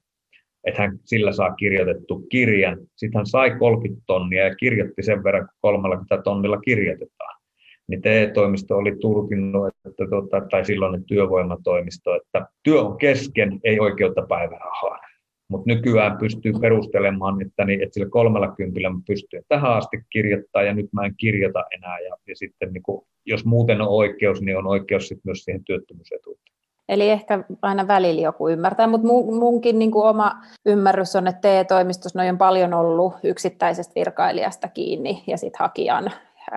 että 0.64 0.82
hän 0.82 0.98
sillä 1.04 1.32
saa 1.32 1.54
kirjoitettu 1.54 2.26
kirjan. 2.30 2.78
Sitten 2.96 3.18
hän 3.18 3.26
sai 3.26 3.58
30 3.58 4.02
tonnia 4.06 4.44
ja 4.44 4.54
kirjoitti 4.54 5.02
sen 5.02 5.24
verran, 5.24 5.46
kun 5.46 5.56
30 5.60 6.22
tonnilla 6.22 6.60
kirjoitetaan. 6.60 7.42
Niin 7.88 8.02
TE-toimisto 8.02 8.76
oli 8.76 8.96
tulkinnut, 9.00 9.68
että, 9.88 10.06
tuota, 10.10 10.40
tai 10.50 10.64
silloin 10.64 11.04
työvoimatoimisto, 11.04 12.14
että 12.14 12.46
työ 12.62 12.82
on 12.82 12.98
kesken, 12.98 13.60
ei 13.64 13.80
oikeutta 13.80 14.22
päivärahaan 14.28 15.11
mutta 15.52 15.70
nykyään 15.70 16.18
pystyy 16.18 16.52
perustelemaan, 16.60 17.42
että, 17.42 17.64
niin, 17.64 17.82
että 17.82 17.94
sillä 17.94 18.08
kolmella 18.10 18.54
kympillä 18.56 18.90
mä 18.90 19.00
pystyn 19.06 19.42
tähän 19.48 19.72
asti 19.72 19.96
kirjoittaa 20.10 20.62
ja 20.62 20.74
nyt 20.74 20.92
mä 20.92 21.04
en 21.04 21.14
kirjoita 21.16 21.64
enää. 21.76 21.98
Ja, 21.98 22.16
ja 22.28 22.36
sitten 22.36 22.72
niin 22.72 22.82
kuin, 22.82 23.06
jos 23.26 23.44
muuten 23.44 23.80
on 23.80 23.88
oikeus, 23.88 24.42
niin 24.42 24.58
on 24.58 24.66
oikeus 24.66 25.08
sitten 25.08 25.22
myös 25.24 25.44
siihen 25.44 25.64
työttömyysetuuteen. 25.64 26.52
Eli 26.88 27.10
ehkä 27.10 27.44
aina 27.62 27.88
välillä 27.88 28.20
joku 28.20 28.48
ymmärtää, 28.48 28.86
mutta 28.86 29.08
munkin 29.38 29.78
niin 29.78 29.90
kuin 29.90 30.04
oma 30.04 30.32
ymmärrys 30.66 31.16
on, 31.16 31.26
että 31.26 31.40
TE-toimistossa 31.40 32.22
on 32.22 32.38
paljon 32.38 32.74
ollut 32.74 33.14
yksittäisestä 33.22 33.92
virkailijasta 33.94 34.68
kiinni 34.68 35.24
ja 35.26 35.36
sitten 35.36 35.58
hakijan 35.58 36.12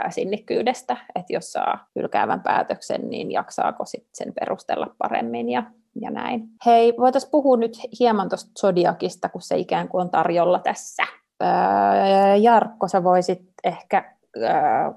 sinnikkyydestä, 0.10 0.98
että 1.16 1.34
jos 1.34 1.52
saa 1.52 1.88
hylkäävän 1.96 2.42
päätöksen, 2.42 3.10
niin 3.10 3.32
jaksaako 3.32 3.86
sitten 3.86 4.10
sen 4.14 4.34
perustella 4.40 4.96
paremmin 4.98 5.50
ja 5.50 5.64
ja 6.02 6.12
näin. 6.12 6.48
Hei, 6.66 6.94
voitaisiin 6.98 7.32
puhua 7.32 7.58
nyt 7.58 7.78
hieman 8.00 8.30
tuosta 8.30 8.52
Zodiakista, 8.60 9.30
kun 9.30 9.42
se 9.42 9.58
ikään 9.58 9.88
kuin 9.88 10.02
on 10.02 10.10
tarjolla 10.10 10.60
tässä. 10.60 11.04
Öö, 11.44 12.36
Jarkko, 12.36 12.88
sä 12.88 13.04
voisit 13.04 13.42
ehkä, 13.64 14.16
öö, 14.38 14.50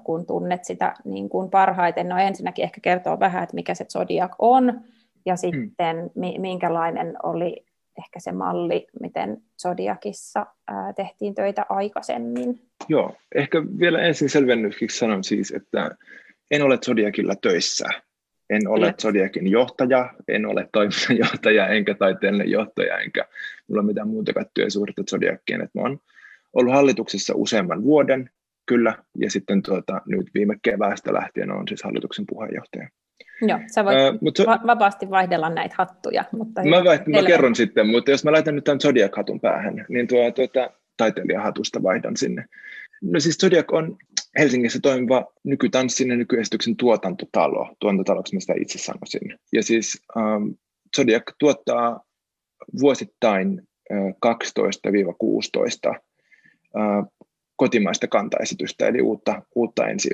kun 0.03 0.25
tunnet 0.25 0.65
sitä 0.65 0.93
niin 1.03 1.29
kuin 1.29 1.49
parhaiten, 1.49 2.09
no 2.09 2.17
ensinnäkin 2.17 2.63
ehkä 2.63 2.81
kertoa 2.81 3.19
vähän, 3.19 3.43
että 3.43 3.55
mikä 3.55 3.73
se 3.73 3.85
Zodiac 3.85 4.31
on, 4.39 4.81
ja 5.25 5.33
hmm. 5.33 5.37
sitten 5.37 5.97
hmm. 5.97 6.41
minkälainen 6.41 7.15
oli 7.23 7.65
ehkä 7.99 8.19
se 8.19 8.31
malli, 8.31 8.87
miten 9.01 9.37
Zodiakissa 9.61 10.45
ää, 10.67 10.93
tehtiin 10.93 11.35
töitä 11.35 11.65
aikaisemmin. 11.69 12.61
Joo, 12.89 13.15
ehkä 13.35 13.63
vielä 13.79 14.01
ensin 14.01 14.29
selvennykseksi 14.29 14.97
sanon 14.97 15.23
siis, 15.23 15.51
että 15.51 15.95
en 16.51 16.61
ole 16.63 16.77
Zodiakilla 16.77 17.35
töissä, 17.35 17.85
en 18.49 18.67
ole 18.67 18.93
Zodiakin 19.01 19.47
johtaja, 19.47 20.13
en 20.27 20.45
ole 20.45 20.69
toiminnanjohtaja, 20.73 21.67
enkä 21.67 21.93
taiteellinen 21.93 22.51
johtaja, 22.51 22.97
enkä 22.97 23.25
mulla 23.67 23.81
mitään 23.81 24.07
muuta 24.07 24.31
työsuhdetta 24.53 25.03
Zodiakiin. 25.09 25.61
Että 25.61 25.79
mä 25.79 25.81
oon 25.81 25.99
ollut 26.53 26.73
hallituksessa 26.73 27.33
useamman 27.35 27.83
vuoden, 27.83 28.29
kyllä, 28.65 29.03
ja 29.17 29.31
sitten 29.31 29.61
tuota, 29.61 30.01
nyt 30.05 30.27
viime 30.33 30.57
keväästä 30.61 31.13
lähtien 31.13 31.51
on 31.51 31.67
siis 31.67 31.83
hallituksen 31.83 32.25
puheenjohtaja. 32.29 32.89
Joo, 33.41 33.59
sä 33.73 33.85
voit 33.85 33.97
uh, 33.97 34.17
mutta, 34.21 34.43
va- 34.45 34.61
vapaasti 34.67 35.09
vaihdella 35.09 35.49
näitä 35.49 35.75
hattuja. 35.77 36.23
Mutta 36.31 36.63
mä, 36.63 36.79
vaihd- 36.79 37.21
mä 37.21 37.27
kerron 37.27 37.55
sitten, 37.55 37.87
mutta 37.87 38.11
jos 38.11 38.23
mä 38.23 38.31
laitan 38.31 38.55
nyt 38.55 38.63
tämän 38.63 38.79
Zodiac-hatun 38.79 39.39
päähän, 39.39 39.85
niin 39.89 40.07
tuo, 40.07 40.31
tuota, 40.31 40.69
taiteilijahatusta 40.97 41.83
vaihdan 41.83 42.17
sinne. 42.17 42.45
No 43.01 43.19
siis 43.19 43.37
Zodiac 43.37 43.73
on 43.73 43.97
Helsingissä 44.37 44.79
toimiva 44.81 45.25
nykytanssin 45.43 46.09
ja 46.09 46.15
nykyesityksen 46.15 46.75
tuotantotalo, 46.75 47.75
tuotantotaloksi 47.79 48.35
mä 48.35 48.39
sitä 48.39 48.53
itse 48.61 48.79
sanoisin. 48.79 49.39
Ja 49.53 49.63
siis 49.63 50.03
ähm, 50.17 50.43
Zodiac 50.95 51.23
tuottaa 51.39 52.01
vuosittain 52.79 53.61
äh, 53.91 53.97
12-16 55.89 55.89
äh, 55.89 55.99
kotimaista 57.55 58.07
kantaesitystä, 58.07 58.87
eli 58.87 59.01
uutta, 59.01 59.41
uutta 59.55 59.87
ensi 59.87 60.09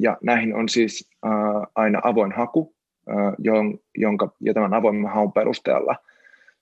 Ja 0.00 0.16
näihin 0.22 0.54
on 0.54 0.68
siis 0.68 1.10
äh, 1.26 1.32
aina 1.74 2.00
avoin 2.04 2.32
haku, 2.32 2.74
äh, 3.10 3.34
jonka, 3.98 4.36
ja 4.40 4.54
tämän 4.54 4.74
avoimen 4.74 5.10
haun 5.10 5.32
perusteella 5.32 5.96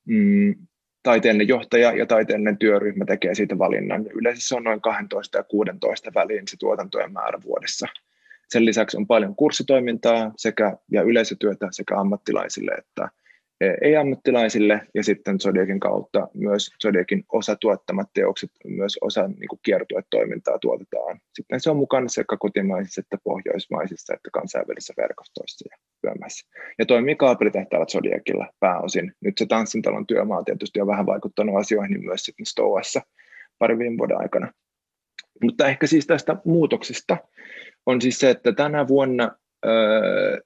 mm, 0.04 0.54
taiteellinen 1.02 1.48
johtaja 1.48 1.92
ja 1.92 2.06
taiteellinen 2.06 2.58
työryhmä 2.58 3.04
tekee 3.04 3.34
siitä 3.34 3.58
valinnan. 3.58 4.06
Yleensä 4.06 4.48
se 4.48 4.54
on 4.54 4.64
noin 4.64 4.80
12 4.80 5.38
ja 5.38 5.44
16 5.44 6.10
väliin 6.14 6.48
se 6.48 6.56
tuotantojen 6.56 7.12
määrä 7.12 7.38
vuodessa. 7.44 7.86
Sen 8.48 8.64
lisäksi 8.64 8.96
on 8.96 9.06
paljon 9.06 9.36
kurssitoimintaa 9.36 10.32
sekä, 10.36 10.76
ja 10.90 11.02
yleisötyötä 11.02 11.68
sekä 11.70 12.00
ammattilaisille 12.00 12.72
että 12.72 13.08
ei-ammattilaisille, 13.60 14.80
ja 14.94 15.04
sitten 15.04 15.40
Zodiakin 15.40 15.80
kautta 15.80 16.28
myös 16.34 16.70
Zodiakin 16.82 17.24
osa 17.32 17.56
tuottamat 17.56 18.08
teokset, 18.14 18.50
myös 18.64 18.98
osa 19.00 19.28
niin 19.28 19.48
kuin 19.48 19.60
tuotetaan. 20.60 21.20
Sitten 21.34 21.60
se 21.60 21.70
on 21.70 21.76
mukana 21.76 22.08
sekä 22.08 22.36
kotimaisissa 22.36 23.00
että 23.00 23.18
pohjoismaisissa 23.24 24.14
että 24.14 24.30
kansainvälisissä 24.32 24.94
verkostoissa 24.96 25.68
ja 25.70 25.76
työmässä. 26.00 26.48
Ja 26.78 26.86
toimii 26.86 27.16
kaapelitehtaalla 27.16 27.86
Zodiakilla 27.86 28.48
pääosin. 28.60 29.12
Nyt 29.20 29.38
se 29.38 29.46
tanssintalon 29.46 30.06
työmaa 30.06 30.44
tietysti 30.44 30.80
on 30.80 30.86
vähän 30.86 31.06
vaikuttanut 31.06 31.56
asioihin 31.56 31.90
niin 31.90 32.04
myös 32.04 32.22
sitten 32.22 32.46
Stoassa 32.46 33.00
parin 33.58 33.78
viime 33.78 33.98
vuoden 33.98 34.20
aikana. 34.20 34.52
Mutta 35.42 35.68
ehkä 35.68 35.86
siis 35.86 36.06
tästä 36.06 36.36
muutoksista 36.44 37.16
on 37.86 38.00
siis 38.00 38.18
se, 38.18 38.30
että 38.30 38.52
tänä 38.52 38.88
vuonna 38.88 39.30
öö, 39.66 40.40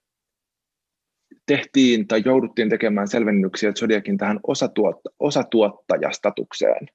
tehtiin 1.48 2.08
tai 2.08 2.22
jouduttiin 2.24 2.68
tekemään 2.68 3.08
selvennyksiä 3.08 3.72
Zodiakin 3.72 4.18
tähän 4.18 4.40
osatuotta, 4.46 5.10
osatuottajastatukseen. 5.18 6.88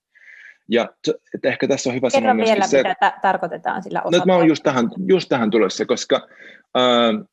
Ja 0.70 0.90
että 1.36 1.50
ehkä 1.50 1.68
tässä 1.68 1.90
on 1.90 1.96
hyvä 1.96 2.10
Kerro 2.10 2.30
sanoa 2.30 2.46
vielä, 2.46 2.68
se, 2.68 2.78
mitä 2.78 2.96
ta- 3.00 3.14
tarkoitetaan 3.22 3.84
sillä 3.84 4.02
No, 4.12 4.26
mä 4.26 4.36
olen 4.36 4.48
just 4.48 4.64
tähän, 4.64 4.90
just 5.08 5.30
tähän 5.30 5.50
tulossa, 5.50 5.86
koska 5.86 6.28
äh, 6.78 7.26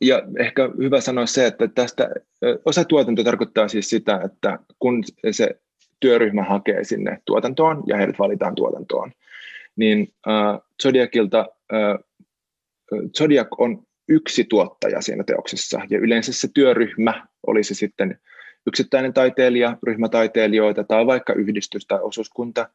ja 0.00 0.22
ehkä 0.38 0.68
hyvä 0.78 1.00
sanoa 1.00 1.26
se, 1.26 1.46
että 1.46 1.68
tästä 1.68 2.08
osatuotanto 2.64 3.24
tarkoittaa 3.24 3.68
siis 3.68 3.90
sitä, 3.90 4.20
että 4.24 4.58
kun 4.78 5.04
se 5.30 5.48
työryhmä 6.00 6.44
hakee 6.44 6.84
sinne 6.84 7.18
tuotantoon 7.24 7.82
ja 7.86 7.96
heidät 7.96 8.18
valitaan 8.18 8.54
tuotantoon, 8.54 9.12
niin 9.76 10.08
äh, 10.28 10.60
Zodiacilta 10.82 11.46
äh, 11.72 11.98
Zodiac 13.18 13.48
on 13.58 13.87
yksi 14.08 14.44
tuottaja 14.44 15.00
siinä 15.00 15.24
teoksessa, 15.24 15.80
ja 15.90 15.98
yleensä 15.98 16.32
se 16.32 16.48
työryhmä 16.54 17.26
olisi 17.46 17.74
sitten 17.74 18.18
yksittäinen 18.66 19.12
taiteilija, 19.12 19.76
ryhmätaiteilijoita 19.82 20.84
tai 20.84 21.06
vaikka 21.06 21.32
yhdistys 21.32 21.86
tai 21.86 21.98
osuuskunta, 22.02 22.68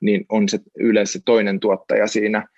niin 0.00 0.26
on 0.28 0.48
se 0.48 0.58
yleensä 0.78 1.18
toinen 1.24 1.60
tuottaja 1.60 2.06
siinä, 2.06 2.48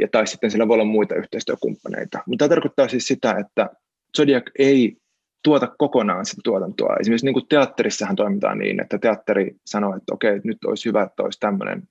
ja 0.00 0.08
tai 0.08 0.26
sitten 0.26 0.50
sillä 0.50 0.68
voi 0.68 0.74
olla 0.74 0.84
muita 0.84 1.14
yhteistyökumppaneita. 1.14 2.18
Mutta 2.26 2.42
tämä 2.42 2.48
tarkoittaa 2.48 2.88
siis 2.88 3.06
sitä, 3.06 3.36
että 3.40 3.70
Zodiac 4.16 4.50
ei 4.58 4.96
tuota 5.44 5.66
kokonaan 5.78 6.26
sitä 6.26 6.40
tuotantoa. 6.44 6.96
Esimerkiksi 7.00 7.26
niin 7.26 7.34
kuin 7.34 7.48
teatterissahan 7.48 8.16
toimitaan 8.16 8.58
niin, 8.58 8.82
että 8.82 8.98
teatteri 8.98 9.56
sanoo, 9.66 9.96
että 9.96 10.14
okei, 10.14 10.40
nyt 10.44 10.64
olisi 10.66 10.88
hyvä, 10.88 11.02
että 11.02 11.22
olisi 11.22 11.40
tämmöinen 11.40 11.82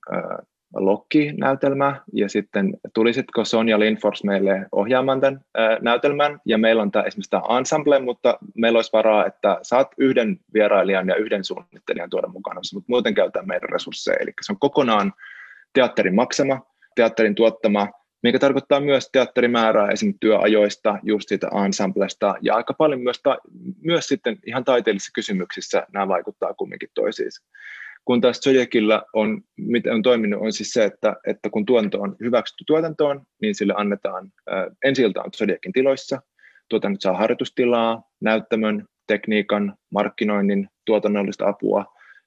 Lokki-näytelmä, 0.74 2.00
ja 2.12 2.28
sitten 2.28 2.74
tulisitko 2.94 3.44
Sonja 3.44 3.78
Lindfors 3.78 4.24
meille 4.24 4.66
ohjaamaan 4.72 5.20
tämän 5.20 5.40
ää, 5.54 5.78
näytelmän, 5.80 6.40
ja 6.44 6.58
meillä 6.58 6.82
on 6.82 6.90
tämä, 6.90 7.04
esimerkiksi 7.04 7.30
tämä 7.30 7.58
ensemble, 7.58 7.98
mutta 7.98 8.38
meillä 8.54 8.76
olisi 8.76 8.92
varaa, 8.92 9.26
että 9.26 9.58
saat 9.62 9.88
yhden 9.98 10.40
vierailijan 10.54 11.08
ja 11.08 11.16
yhden 11.16 11.44
suunnittelijan 11.44 12.10
tuoda 12.10 12.28
mukana, 12.28 12.60
mutta 12.74 12.88
muuten 12.88 13.14
käytetään 13.14 13.48
meidän 13.48 13.68
resursseja, 13.68 14.16
eli 14.20 14.32
se 14.40 14.52
on 14.52 14.58
kokonaan 14.58 15.12
teatterin 15.72 16.14
maksama, 16.14 16.60
teatterin 16.94 17.34
tuottama, 17.34 17.88
mikä 18.22 18.38
tarkoittaa 18.38 18.80
myös 18.80 19.08
teatterimäärää 19.12 19.90
esimerkiksi 19.90 20.20
työajoista, 20.20 20.98
just 21.02 21.28
siitä 21.28 21.48
ensemblesta, 21.64 22.34
ja 22.40 22.54
aika 22.54 22.74
paljon 22.74 23.00
myös, 23.00 23.20
ta- 23.22 23.38
myös 23.80 24.06
sitten 24.06 24.38
ihan 24.46 24.64
taiteellisissa 24.64 25.12
kysymyksissä 25.14 25.86
nämä 25.92 26.08
vaikuttaa 26.08 26.54
kumminkin 26.54 26.88
toisiinsa. 26.94 27.44
Kun 28.04 28.20
taas 28.20 28.40
Zodiacilla 28.40 29.02
on, 29.12 29.42
miten 29.56 29.94
on 29.94 30.02
toiminut, 30.02 30.40
on 30.42 30.52
siis 30.52 30.72
se, 30.72 30.84
että, 30.84 31.16
että 31.26 31.50
kun 31.50 31.66
tuotanto 31.66 32.00
on 32.00 32.16
hyväksytty 32.20 32.64
tuotantoon, 32.66 33.22
niin 33.42 33.54
sille 33.54 33.74
annetaan 33.76 34.32
ensi 34.84 35.04
on 35.04 35.12
Zodiacin 35.36 35.72
tiloissa, 35.72 36.22
tuotannot 36.68 37.00
saa 37.00 37.16
harjoitustilaa, 37.16 38.02
näyttämön, 38.20 38.86
tekniikan, 39.06 39.74
markkinoinnin, 39.90 40.68
tuotannollista 40.86 41.48
apua, 41.48 41.84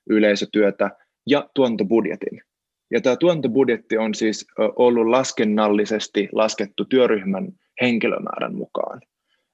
yleisötyötä 0.09 0.91
ja 1.28 1.49
tuotantobudjetin. 1.55 2.41
Ja 2.91 3.01
tämä 3.01 3.15
tuotantobudjetti 3.15 3.97
on 3.97 4.15
siis 4.15 4.47
ollut 4.76 5.07
laskennallisesti 5.07 6.30
laskettu 6.32 6.86
työryhmän 6.86 7.51
henkilömäärän 7.82 8.55
mukaan. 8.55 9.01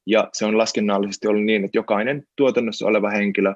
Ja 0.07 0.30
se 0.34 0.45
on 0.45 0.57
laskennallisesti 0.57 1.28
ollut 1.28 1.45
niin, 1.45 1.65
että 1.65 1.78
jokainen 1.78 2.24
tuotannossa 2.38 2.88
oleva 2.88 3.09
henkilö 3.09 3.53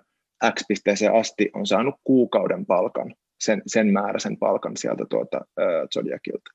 X 0.54 0.64
pisteeseen 0.68 1.14
asti 1.14 1.50
on 1.54 1.66
saanut 1.68 1.96
kuukauden 2.04 2.66
palkan, 2.66 3.16
sen, 3.40 3.62
sen 3.68 3.94
määräisen 3.94 4.38
palkan 4.38 4.78
sieltä 4.78 5.06
tuota, 5.10 5.38
äh, 5.38 5.66
Zodiacilta. 5.94 6.52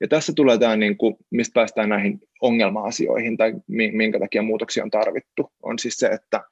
Ja 0.00 0.08
tässä 0.08 0.32
tulee 0.36 0.58
tämä, 0.58 0.76
niin 0.76 0.96
kuin, 0.96 1.16
mistä 1.30 1.54
päästään 1.54 1.88
näihin 1.88 2.20
ongelma-asioihin 2.40 3.36
tai 3.36 3.54
minkä 3.68 4.18
takia 4.18 4.42
muutoksia 4.42 4.84
on 4.84 4.90
tarvittu, 4.90 5.52
on 5.62 5.78
siis 5.78 5.94
se, 5.94 6.06
että 6.06 6.44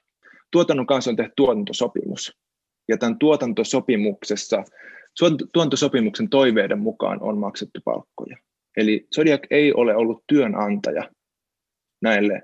tuotannon 0.51 0.87
kanssa 0.87 1.11
on 1.11 1.17
tehty 1.17 1.33
tuotantosopimus. 1.37 2.37
Ja 2.89 2.99
tämän 2.99 3.19
tuotantosopimuksessa, 3.19 4.65
tuotantosopimuksen 5.53 6.29
toiveiden 6.29 6.79
mukaan 6.79 7.23
on 7.23 7.39
maksettu 7.39 7.81
palkkoja. 7.85 8.37
Eli 8.77 9.07
Zodiac 9.15 9.43
ei 9.51 9.73
ole 9.73 9.97
ollut 9.97 10.25
työnantaja 10.27 11.11
näille 12.03 12.43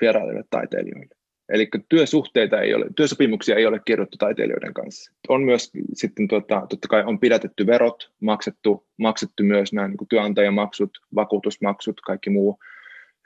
vieraille 0.00 0.44
taiteilijoille. 0.50 1.17
Eli 1.48 1.68
työsuhteita 1.88 2.60
ei 2.60 2.74
ole, 2.74 2.86
työsopimuksia 2.96 3.56
ei 3.56 3.66
ole 3.66 3.80
kirjoittu 3.84 4.16
taiteilijoiden 4.16 4.74
kanssa. 4.74 5.12
On 5.28 5.42
myös 5.42 5.70
sitten 5.92 6.28
tota, 6.28 6.66
totta 6.68 6.88
kai 6.88 7.04
on 7.06 7.20
pidätetty 7.20 7.66
verot, 7.66 8.10
maksettu, 8.20 8.86
maksettu 8.98 9.42
myös 9.42 9.72
nämä 9.72 9.88
niin 9.88 10.08
työnantajamaksut, 10.08 10.90
vakuutusmaksut, 11.14 12.00
kaikki 12.00 12.30
muu 12.30 12.58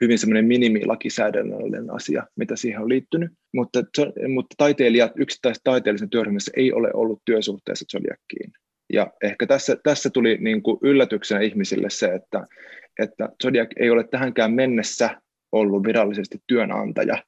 hyvin 0.01 0.19
semmoinen 0.19 0.45
minimilakisäädännöllinen 0.45 1.91
asia, 1.91 2.23
mitä 2.35 2.55
siihen 2.55 2.81
on 2.81 2.89
liittynyt. 2.89 3.31
Mutta, 3.53 3.79
mutta 4.27 4.55
taiteilijat, 4.57 5.11
yksittäiset 5.15 5.63
taiteellisen 5.63 6.09
työryhmässä 6.09 6.51
ei 6.55 6.73
ole 6.73 6.89
ollut 6.93 7.21
työsuhteessa 7.25 7.85
Zodiaciin. 7.91 8.51
Ja 8.93 9.11
ehkä 9.23 9.47
tässä, 9.47 9.77
tässä 9.83 10.09
tuli 10.09 10.37
niin 10.37 10.63
kuin 10.63 10.77
yllätyksenä 10.81 11.41
ihmisille 11.41 11.89
se, 11.89 12.07
että, 12.07 12.47
että 12.99 13.29
Zodiac 13.43 13.69
ei 13.79 13.89
ole 13.89 14.07
tähänkään 14.07 14.53
mennessä 14.53 15.21
ollut 15.51 15.83
virallisesti 15.83 16.37
työnantaja 16.47 17.23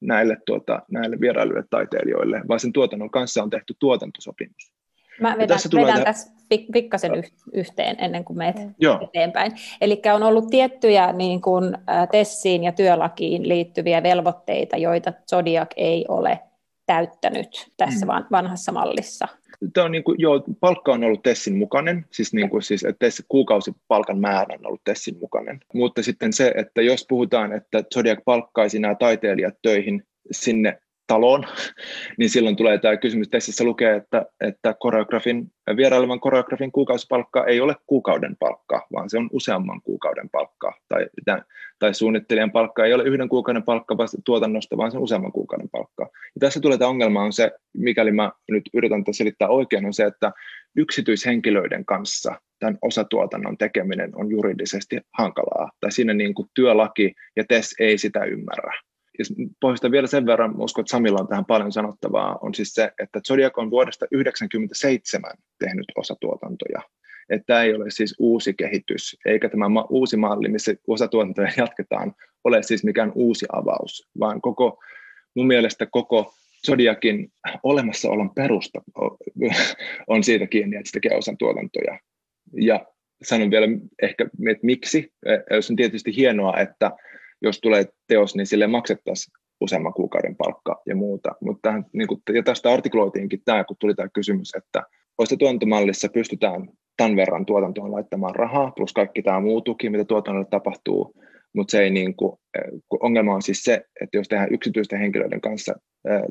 näille, 0.00 0.36
tuota, 0.46 0.82
näille 0.90 1.20
vierailuille 1.20 1.64
taiteilijoille, 1.70 2.40
vaan 2.48 2.60
sen 2.60 2.72
tuotannon 2.72 3.10
kanssa 3.10 3.42
on 3.42 3.50
tehty 3.50 3.74
tuotantosopimus. 3.78 4.72
Mä 5.20 5.34
vedän, 5.34 5.48
tässä, 5.48 5.68
vedän 5.72 5.86
tähän... 5.86 6.04
tässä 6.04 6.32
pik- 6.54 6.72
pikkasen 6.72 7.12
yhteen 7.52 7.96
ennen 7.98 8.24
kuin 8.24 8.36
menet 8.36 8.56
Joo. 8.78 8.98
eteenpäin. 9.02 9.52
Eli 9.80 10.02
on 10.14 10.22
ollut 10.22 10.50
tiettyjä 10.50 11.12
niin 11.12 11.40
kuin, 11.40 11.78
TESSiin 12.12 12.64
ja 12.64 12.72
työlakiin 12.72 13.48
liittyviä 13.48 14.02
velvoitteita, 14.02 14.76
joita 14.76 15.12
Zodiac 15.30 15.70
ei 15.76 16.04
ole 16.08 16.40
täyttänyt 16.90 17.70
tässä 17.76 18.06
mm. 18.06 18.12
vanhassa 18.30 18.72
mallissa. 18.72 19.28
Tämä 19.72 19.84
on 19.84 19.92
niin 19.92 20.04
kuin, 20.04 20.20
joo, 20.20 20.44
palkka 20.60 20.92
on 20.92 21.04
ollut 21.04 21.22
Tessin 21.22 21.56
mukainen, 21.56 22.06
siis, 22.10 22.34
niin 22.34 22.50
kuin, 22.50 22.62
siis 22.62 22.84
että 22.84 23.06
kuukausipalkan 23.28 24.18
määrä 24.18 24.54
on 24.58 24.66
ollut 24.66 24.84
Tessin 24.84 25.18
mukainen. 25.18 25.60
Mutta 25.74 26.02
sitten 26.02 26.32
se, 26.32 26.52
että 26.56 26.82
jos 26.82 27.06
puhutaan, 27.08 27.52
että 27.52 27.84
Zodiac 27.94 28.18
palkkaisi 28.24 28.78
nämä 28.78 28.94
taiteilijat 28.94 29.54
töihin 29.62 30.02
sinne 30.30 30.78
taloon, 31.10 31.44
niin 32.18 32.30
silloin 32.30 32.56
tulee 32.56 32.78
tämä 32.78 32.96
kysymys. 32.96 33.28
Tessissä 33.28 33.64
lukee, 33.64 33.96
että, 33.96 34.26
että 34.40 34.74
koreografin, 34.80 35.52
vierailevan 35.76 36.20
koreografin 36.20 36.72
kuukausipalkka 36.72 37.44
ei 37.44 37.60
ole 37.60 37.76
kuukauden 37.86 38.36
palkka, 38.36 38.86
vaan 38.92 39.10
se 39.10 39.18
on 39.18 39.28
useamman 39.32 39.82
kuukauden 39.82 40.30
palkka. 40.30 40.72
Tai, 40.88 41.06
tai 41.78 41.94
suunnittelijan 41.94 42.52
palkka 42.52 42.84
ei 42.84 42.94
ole 42.94 43.02
yhden 43.02 43.28
kuukauden 43.28 43.62
palkka 43.62 43.96
vasta 43.96 44.18
tuotannosta, 44.24 44.76
vaan 44.76 44.90
se 44.90 44.96
on 44.96 45.02
useamman 45.02 45.32
kuukauden 45.32 45.68
palkka. 45.70 46.02
Ja 46.12 46.40
tässä 46.40 46.60
tulee 46.60 46.78
tämä 46.78 46.88
ongelma 46.88 47.22
on 47.22 47.32
se, 47.32 47.50
mikäli 47.76 48.12
mä 48.12 48.32
nyt 48.50 48.64
yritän 48.74 49.04
selittää 49.10 49.48
oikein, 49.48 49.86
on 49.86 49.94
se, 49.94 50.04
että 50.04 50.32
yksityishenkilöiden 50.76 51.84
kanssa 51.84 52.34
tämän 52.58 52.78
osatuotannon 52.82 53.58
tekeminen 53.58 54.10
on 54.14 54.30
juridisesti 54.30 55.00
hankalaa. 55.18 55.70
Tai 55.80 55.92
siinä 55.92 56.14
niin 56.14 56.34
kuin 56.34 56.48
työlaki 56.54 57.14
ja 57.36 57.44
TES 57.48 57.74
ei 57.80 57.98
sitä 57.98 58.24
ymmärrä 58.24 58.89
ja 59.20 59.24
pohjasta 59.60 59.90
vielä 59.90 60.06
sen 60.06 60.26
verran, 60.26 60.60
uskon, 60.60 60.82
että 60.82 60.90
Samilla 60.90 61.20
on 61.20 61.28
tähän 61.28 61.44
paljon 61.44 61.72
sanottavaa, 61.72 62.38
on 62.40 62.54
siis 62.54 62.74
se, 62.74 62.92
että 63.02 63.20
Zodiac 63.28 63.58
on 63.58 63.70
vuodesta 63.70 64.06
1997 64.06 65.32
tehnyt 65.58 65.86
osatuotantoja. 65.96 66.82
Että 67.30 67.46
tämä 67.46 67.62
ei 67.62 67.74
ole 67.74 67.90
siis 67.90 68.14
uusi 68.18 68.54
kehitys, 68.54 69.16
eikä 69.26 69.48
tämä 69.48 69.68
ma- 69.68 69.86
uusi 69.90 70.16
malli, 70.16 70.48
missä 70.48 70.74
osatuotantoja 70.86 71.52
jatketaan, 71.56 72.14
ole 72.44 72.62
siis 72.62 72.84
mikään 72.84 73.12
uusi 73.14 73.46
avaus, 73.52 74.08
vaan 74.20 74.40
koko, 74.40 74.82
mun 75.36 75.46
mielestä 75.46 75.86
koko 75.86 76.34
Zodiakin 76.66 77.32
olemassaolon 77.62 78.30
perusta 78.34 78.80
on 80.06 80.24
siitä 80.24 80.46
kiinni, 80.46 80.76
että 80.76 80.88
se 80.88 80.92
tekee 80.92 81.18
osan 81.18 81.36
tuotantoja. 81.38 81.98
Ja 82.60 82.86
sanon 83.22 83.50
vielä 83.50 83.66
ehkä, 84.02 84.24
että 84.24 84.66
miksi. 84.66 85.12
Se 85.60 85.72
on 85.72 85.76
tietysti 85.76 86.16
hienoa, 86.16 86.56
että 86.56 86.90
jos 87.42 87.60
tulee 87.60 87.84
teos, 88.06 88.36
niin 88.36 88.46
sille 88.46 88.66
maksettaisiin 88.66 89.32
useamman 89.60 89.94
kuukauden 89.94 90.36
palkka 90.36 90.82
ja 90.86 90.96
muuta. 90.96 91.30
Mutta 91.40 91.82
niin 91.92 92.08
kuin, 92.08 92.22
ja 92.34 92.42
tästä 92.42 92.72
artikloitiinkin 92.72 93.42
tämä, 93.44 93.64
kun 93.64 93.76
tuli 93.80 93.94
tämä 93.94 94.08
kysymys, 94.14 94.54
että 94.54 94.82
tuotantomallissa 95.38 96.08
pystytään 96.08 96.68
tämän 96.96 97.16
verran 97.16 97.46
tuotantoon 97.46 97.92
laittamaan 97.92 98.34
rahaa, 98.34 98.70
plus 98.70 98.92
kaikki 98.92 99.22
tämä 99.22 99.40
muu 99.40 99.60
tuki, 99.60 99.90
mitä 99.90 100.04
tuotannolle 100.04 100.46
tapahtuu, 100.50 101.14
mutta 101.54 101.72
se 101.72 101.82
ei 101.82 101.90
niin 101.90 102.16
kuin, 102.16 102.38
ongelma 103.00 103.34
on 103.34 103.42
siis 103.42 103.62
se, 103.62 103.74
että 104.00 104.16
jos 104.16 104.28
tehdään 104.28 104.54
yksityisten 104.54 105.00
henkilöiden 105.00 105.40
kanssa 105.40 105.74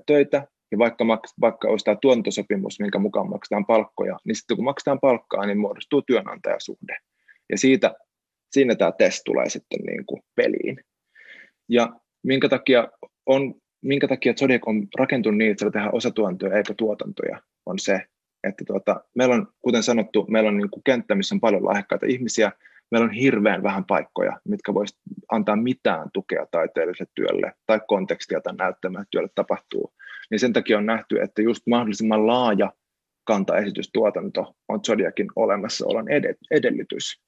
töitä, 0.06 0.48
ja 0.72 0.78
vaikka, 0.78 1.04
maks, 1.04 1.34
vaikka 1.42 1.68
olisi 1.68 1.86
tämä 1.86 1.98
tuotantosopimus, 2.02 2.80
minkä 2.80 3.00
mukaan 3.00 3.30
maksetaan 3.30 3.66
palkkoja, 3.66 4.18
niin 4.26 4.36
sitten 4.36 4.58
kun 4.58 4.66
maksetaan 4.66 5.00
palkkaa, 5.00 5.46
niin 5.46 5.60
muodostuu 5.60 6.02
työnantajasuhde. 6.02 6.98
Ja 7.52 7.58
siitä, 7.58 7.96
siinä 8.52 8.76
tämä 8.76 8.92
test 8.92 9.22
tulee 9.26 9.50
sitten 9.50 9.80
niin 9.80 10.06
kuin 10.06 10.22
peliin. 10.36 10.80
Ja 11.70 12.00
minkä 12.24 12.50
takia, 12.50 12.88
on, 13.26 13.56
minkä 13.82 14.08
takia 14.08 14.34
Zodiac 14.34 14.68
on 14.68 14.88
rakentunut 14.98 15.38
niin, 15.38 15.52
että 15.52 15.72
tehdään 15.72 15.96
osatuotantoja 15.96 16.58
eikä 16.58 16.74
tuotantoja, 16.78 17.42
on 17.66 17.80
se, 17.80 18.02
että 18.44 18.64
tuota, 18.68 19.04
meillä 19.16 19.36
on, 19.36 19.48
kuten 19.62 19.84
sanottu, 19.84 20.26
meillä 20.30 20.48
on 20.48 20.58
niin 20.58 20.70
kuin 20.70 20.84
kenttä, 20.84 21.16
missä 21.16 21.36
on 21.36 21.40
paljon 21.40 21.66
lahjakkaita 21.66 22.06
ihmisiä, 22.06 22.52
meillä 22.92 23.06
on 23.06 23.12
hirveän 23.12 23.64
vähän 23.64 23.86
paikkoja, 23.86 24.40
mitkä 24.48 24.74
voisi 24.74 24.98
antaa 25.32 25.56
mitään 25.56 26.10
tukea 26.14 26.46
taiteelliselle 26.52 27.12
työlle 27.16 27.54
tai 27.66 27.80
kontekstia 27.88 28.42
tai 28.42 28.54
näyttämään, 28.56 29.02
että 29.02 29.12
työlle 29.12 29.30
tapahtuu. 29.36 29.94
Niin 30.32 30.40
sen 30.40 30.54
takia 30.54 30.78
on 30.78 30.86
nähty, 30.86 31.22
että 31.22 31.42
just 31.42 31.68
mahdollisimman 31.68 32.28
laaja 32.28 32.74
kantaesitystuotanto 33.24 34.56
on 34.68 34.80
Zodiakin 34.86 35.28
olemassaolon 35.36 36.06
edellytys. 36.52 37.22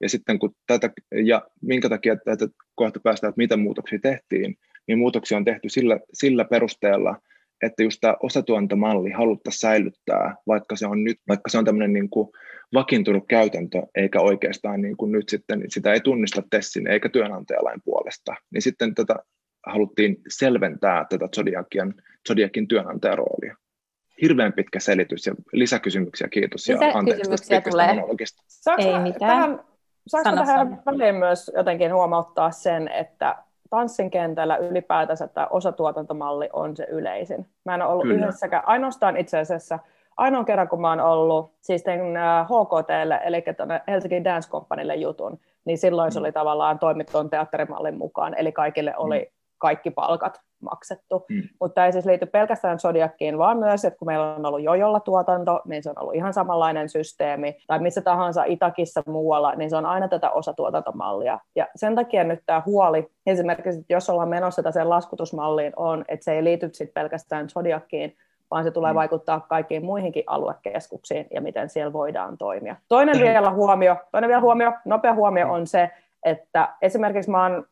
Ja 0.00 0.08
sitten 0.08 0.38
kun 0.38 0.54
tätä, 0.66 0.90
ja 1.24 1.42
minkä 1.62 1.88
takia 1.88 2.16
tätä 2.16 2.48
kohta 2.74 3.00
päästään, 3.00 3.28
että 3.28 3.40
mitä 3.40 3.56
muutoksia 3.56 3.98
tehtiin, 4.02 4.56
niin 4.86 4.98
muutoksia 4.98 5.36
on 5.38 5.44
tehty 5.44 5.68
sillä, 5.68 6.00
sillä 6.12 6.44
perusteella, 6.44 7.16
että 7.62 7.82
just 7.82 7.98
tämä 8.00 8.16
osatuontomalli 8.22 9.10
haluttaisiin 9.10 9.60
säilyttää, 9.60 10.34
vaikka 10.46 10.76
se 10.76 10.86
on 10.86 11.04
nyt, 11.04 11.16
vaikka 11.28 11.50
se 11.50 11.58
on 11.58 11.64
tämmöinen 11.64 11.92
niin 11.92 12.10
kuin 12.10 12.28
vakiintunut 12.74 13.24
käytäntö, 13.28 13.82
eikä 13.94 14.20
oikeastaan 14.20 14.82
niin 14.82 14.96
kuin 14.96 15.12
nyt 15.12 15.28
sitten 15.28 15.62
sitä 15.68 15.92
ei 15.92 16.00
tunnista 16.00 16.42
Tessin 16.50 16.86
eikä 16.86 17.08
työnantajalain 17.08 17.80
puolesta, 17.84 18.34
niin 18.50 18.62
sitten 18.62 18.94
tätä 18.94 19.16
haluttiin 19.66 20.16
selventää 20.28 21.06
tätä 21.10 21.28
Zodiakin, 21.36 21.94
Zodiakin 22.28 22.68
työnantajaroolia. 22.68 23.56
Hirveän 24.22 24.52
pitkä 24.52 24.80
selitys 24.80 25.26
ja 25.26 25.34
lisäkysymyksiä, 25.52 26.28
kiitos 26.28 26.68
ja 26.68 26.78
anteeksi 26.94 27.30
tästä 27.30 27.60
tulee. 27.70 27.90
Ei 28.78 29.02
mitään. 29.02 29.18
Tähän 29.18 29.69
Saanko 30.10 30.44
tähän 30.44 30.82
väliin 30.86 31.14
myös 31.14 31.50
jotenkin 31.56 31.94
huomauttaa 31.94 32.50
sen, 32.50 32.88
että 32.88 33.36
tanssin 33.70 34.10
kentällä 34.10 34.56
ylipäätänsä 34.56 35.28
tämä 35.28 35.46
osatuotantomalli 35.50 36.48
on 36.52 36.76
se 36.76 36.86
yleisin. 36.90 37.46
Mä 37.64 37.74
en 37.74 37.82
ole 37.82 37.92
ollut 37.92 38.02
Kyllä. 38.02 38.16
yhdessäkään, 38.16 38.68
ainoastaan 38.68 39.16
itse 39.16 39.38
asiassa 39.38 39.78
ainoa 40.16 40.44
kerran, 40.44 40.68
kun 40.68 40.80
mä 40.80 40.88
oon 40.88 41.00
ollut 41.00 41.52
siis 41.60 41.82
tein 41.82 42.00
HKTlle, 42.44 43.14
äh, 43.14 43.20
eli 43.24 43.44
tuonne 43.56 43.82
Helsinki 43.88 44.24
Dance 44.24 44.50
Companylle 44.50 44.94
jutun, 44.94 45.38
niin 45.64 45.78
silloin 45.78 46.08
mm. 46.08 46.12
se 46.12 46.18
oli 46.18 46.32
tavallaan 46.32 46.78
toimittuun 46.78 47.30
teatterimallin 47.30 47.98
mukaan, 47.98 48.34
eli 48.38 48.52
kaikille 48.52 48.96
oli 48.96 49.18
mm. 49.18 49.32
kaikki 49.58 49.90
palkat 49.90 50.40
maksettu. 50.60 51.24
Mm. 51.28 51.42
Mutta 51.60 51.86
ei 51.86 51.92
siis 51.92 52.06
liity 52.06 52.26
pelkästään 52.26 52.78
Zodiaciin, 52.78 53.38
vaan 53.38 53.58
myös, 53.58 53.84
että 53.84 53.98
kun 53.98 54.06
meillä 54.06 54.34
on 54.34 54.46
ollut 54.46 54.62
jojolla 54.62 55.00
tuotanto, 55.00 55.60
niin 55.64 55.82
se 55.82 55.90
on 55.90 55.98
ollut 55.98 56.14
ihan 56.14 56.32
samanlainen 56.32 56.88
systeemi, 56.88 57.56
tai 57.66 57.78
missä 57.78 58.00
tahansa 58.00 58.44
Itakissa 58.44 59.02
muualla, 59.06 59.54
niin 59.54 59.70
se 59.70 59.76
on 59.76 59.86
aina 59.86 60.08
tätä 60.08 60.30
osatuotantomallia. 60.30 61.38
Ja 61.56 61.68
sen 61.76 61.94
takia 61.94 62.24
nyt 62.24 62.40
tämä 62.46 62.62
huoli, 62.66 63.10
esimerkiksi 63.26 63.80
että 63.80 63.92
jos 63.92 64.10
ollaan 64.10 64.28
menossa 64.28 64.72
sen 64.72 64.90
laskutusmalliin, 64.90 65.72
on, 65.76 66.04
että 66.08 66.24
se 66.24 66.32
ei 66.32 66.44
liity 66.44 66.70
sit 66.72 66.94
pelkästään 66.94 67.48
Zodiaciin, 67.48 68.16
vaan 68.50 68.64
se 68.64 68.70
tulee 68.70 68.92
mm. 68.92 68.96
vaikuttaa 68.96 69.40
kaikkiin 69.40 69.84
muihinkin 69.84 70.24
aluekeskuksiin 70.26 71.26
ja 71.34 71.40
miten 71.40 71.68
siellä 71.68 71.92
voidaan 71.92 72.38
toimia. 72.38 72.76
Toinen 72.88 73.20
vielä 73.20 73.50
huomio, 73.50 73.96
toinen 74.12 74.28
vielä 74.28 74.40
huomio, 74.40 74.72
nopea 74.84 75.14
huomio 75.14 75.52
on 75.52 75.66
se, 75.66 75.90
että 76.24 76.68
esimerkiksi 76.82 77.30
mä 77.30 77.42
oon 77.42 77.66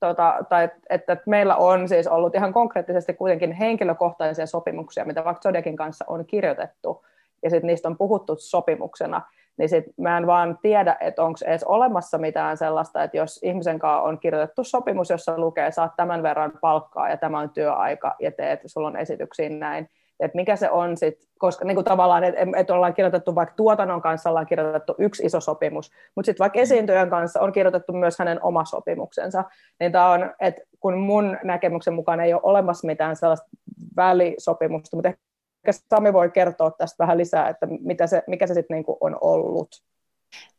tota, 0.00 0.34
tai 0.48 0.64
että, 0.64 1.12
että 1.12 1.22
meillä 1.26 1.56
on 1.56 1.88
siis 1.88 2.06
ollut 2.06 2.34
ihan 2.34 2.52
konkreettisesti 2.52 3.14
kuitenkin 3.14 3.52
henkilökohtaisia 3.52 4.46
sopimuksia, 4.46 5.04
mitä 5.04 5.24
vaikka 5.24 5.40
Zodiakin 5.42 5.76
kanssa 5.76 6.04
on 6.08 6.26
kirjoitettu, 6.26 7.04
ja 7.42 7.50
sitten 7.50 7.66
niistä 7.66 7.88
on 7.88 7.98
puhuttu 7.98 8.36
sopimuksena, 8.38 9.22
niin 9.56 9.68
sit 9.68 9.84
mä 9.96 10.18
en 10.18 10.26
vaan 10.26 10.58
tiedä, 10.62 10.96
että 11.00 11.22
onko 11.22 11.38
edes 11.46 11.64
olemassa 11.64 12.18
mitään 12.18 12.56
sellaista, 12.56 13.02
että 13.02 13.16
jos 13.16 13.40
ihmisen 13.42 13.78
kanssa 13.78 14.02
on 14.02 14.18
kirjoitettu 14.18 14.64
sopimus, 14.64 15.10
jossa 15.10 15.38
lukee, 15.38 15.70
saat 15.70 15.96
tämän 15.96 16.22
verran 16.22 16.52
palkkaa 16.60 17.10
ja 17.10 17.16
tämä 17.16 17.38
on 17.38 17.50
työaika 17.50 18.14
ja 18.18 18.32
teet, 18.32 18.60
sulla 18.66 18.88
on 18.88 18.96
esityksiä 18.96 19.48
näin, 19.48 19.88
että 20.20 20.36
mikä 20.36 20.56
se 20.56 20.70
on 20.70 20.96
sitten, 20.96 21.28
koska 21.38 21.64
niin 21.64 21.74
kuin 21.74 21.84
tavallaan, 21.84 22.24
että 22.24 22.40
et 22.56 22.70
ollaan 22.70 22.94
kirjoitettu 22.94 23.34
vaikka 23.34 23.54
tuotannon 23.54 24.02
kanssa 24.02 24.30
ollaan 24.30 24.46
kirjoitettu 24.46 24.94
yksi 24.98 25.26
iso 25.26 25.40
sopimus, 25.40 25.90
mutta 26.16 26.26
sitten 26.26 26.44
vaikka 26.44 26.58
esiintyjän 26.58 27.10
kanssa 27.10 27.40
on 27.40 27.52
kirjoitettu 27.52 27.92
myös 27.92 28.18
hänen 28.18 28.42
oma 28.42 28.64
sopimuksensa, 28.64 29.44
niin 29.80 29.92
tämä 29.92 30.10
on, 30.10 30.34
että 30.40 30.62
kun 30.80 30.98
mun 30.98 31.38
näkemyksen 31.44 31.94
mukaan 31.94 32.20
ei 32.20 32.34
ole 32.34 32.42
olemassa 32.44 32.86
mitään 32.86 33.16
sellaista 33.16 33.48
välisopimusta, 33.96 34.96
mutta 34.96 35.08
ehkä 35.08 35.72
Sami 35.90 36.12
voi 36.12 36.30
kertoa 36.30 36.70
tästä 36.70 37.02
vähän 37.04 37.18
lisää, 37.18 37.48
että 37.48 37.66
mitä 37.80 38.06
se, 38.06 38.22
mikä 38.26 38.46
se 38.46 38.54
sitten 38.54 38.74
niin 38.74 38.84
on 39.00 39.18
ollut. 39.20 39.68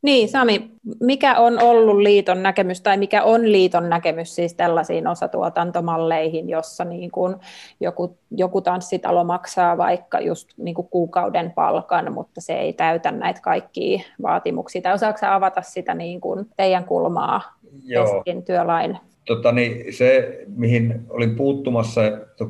Niin, 0.01 0.29
Sami, 0.29 0.71
mikä 0.99 1.35
on 1.39 1.61
ollut 1.61 1.97
liiton 1.97 2.43
näkemys 2.43 2.81
tai 2.81 2.97
mikä 2.97 3.23
on 3.23 3.51
liiton 3.51 3.89
näkemys 3.89 4.35
siis 4.35 4.53
tällaisiin 4.53 5.07
osatuotantomalleihin, 5.07 6.49
jossa 6.49 6.85
niin 6.85 7.11
kuin 7.11 7.35
joku, 7.79 8.17
joku 8.31 8.61
tanssitalo 8.61 9.23
maksaa 9.23 9.77
vaikka 9.77 10.19
just 10.19 10.49
niin 10.57 10.75
kuin 10.75 10.87
kuukauden 10.87 11.51
palkan, 11.51 12.13
mutta 12.13 12.41
se 12.41 12.53
ei 12.53 12.73
täytä 12.73 13.11
näitä 13.11 13.41
kaikkia 13.41 14.01
vaatimuksia. 14.21 14.81
Tai 14.81 14.93
osaako 14.93 15.19
avata 15.25 15.61
sitä 15.61 15.93
niin 15.93 16.21
kuin 16.21 16.45
teidän 16.57 16.85
kulmaa 16.85 17.41
Joo. 17.83 18.23
työlain 18.45 18.97
Tota, 19.25 19.51
niin 19.51 19.93
se, 19.93 20.39
mihin 20.55 21.05
olin 21.09 21.35
puuttumassa, 21.35 22.01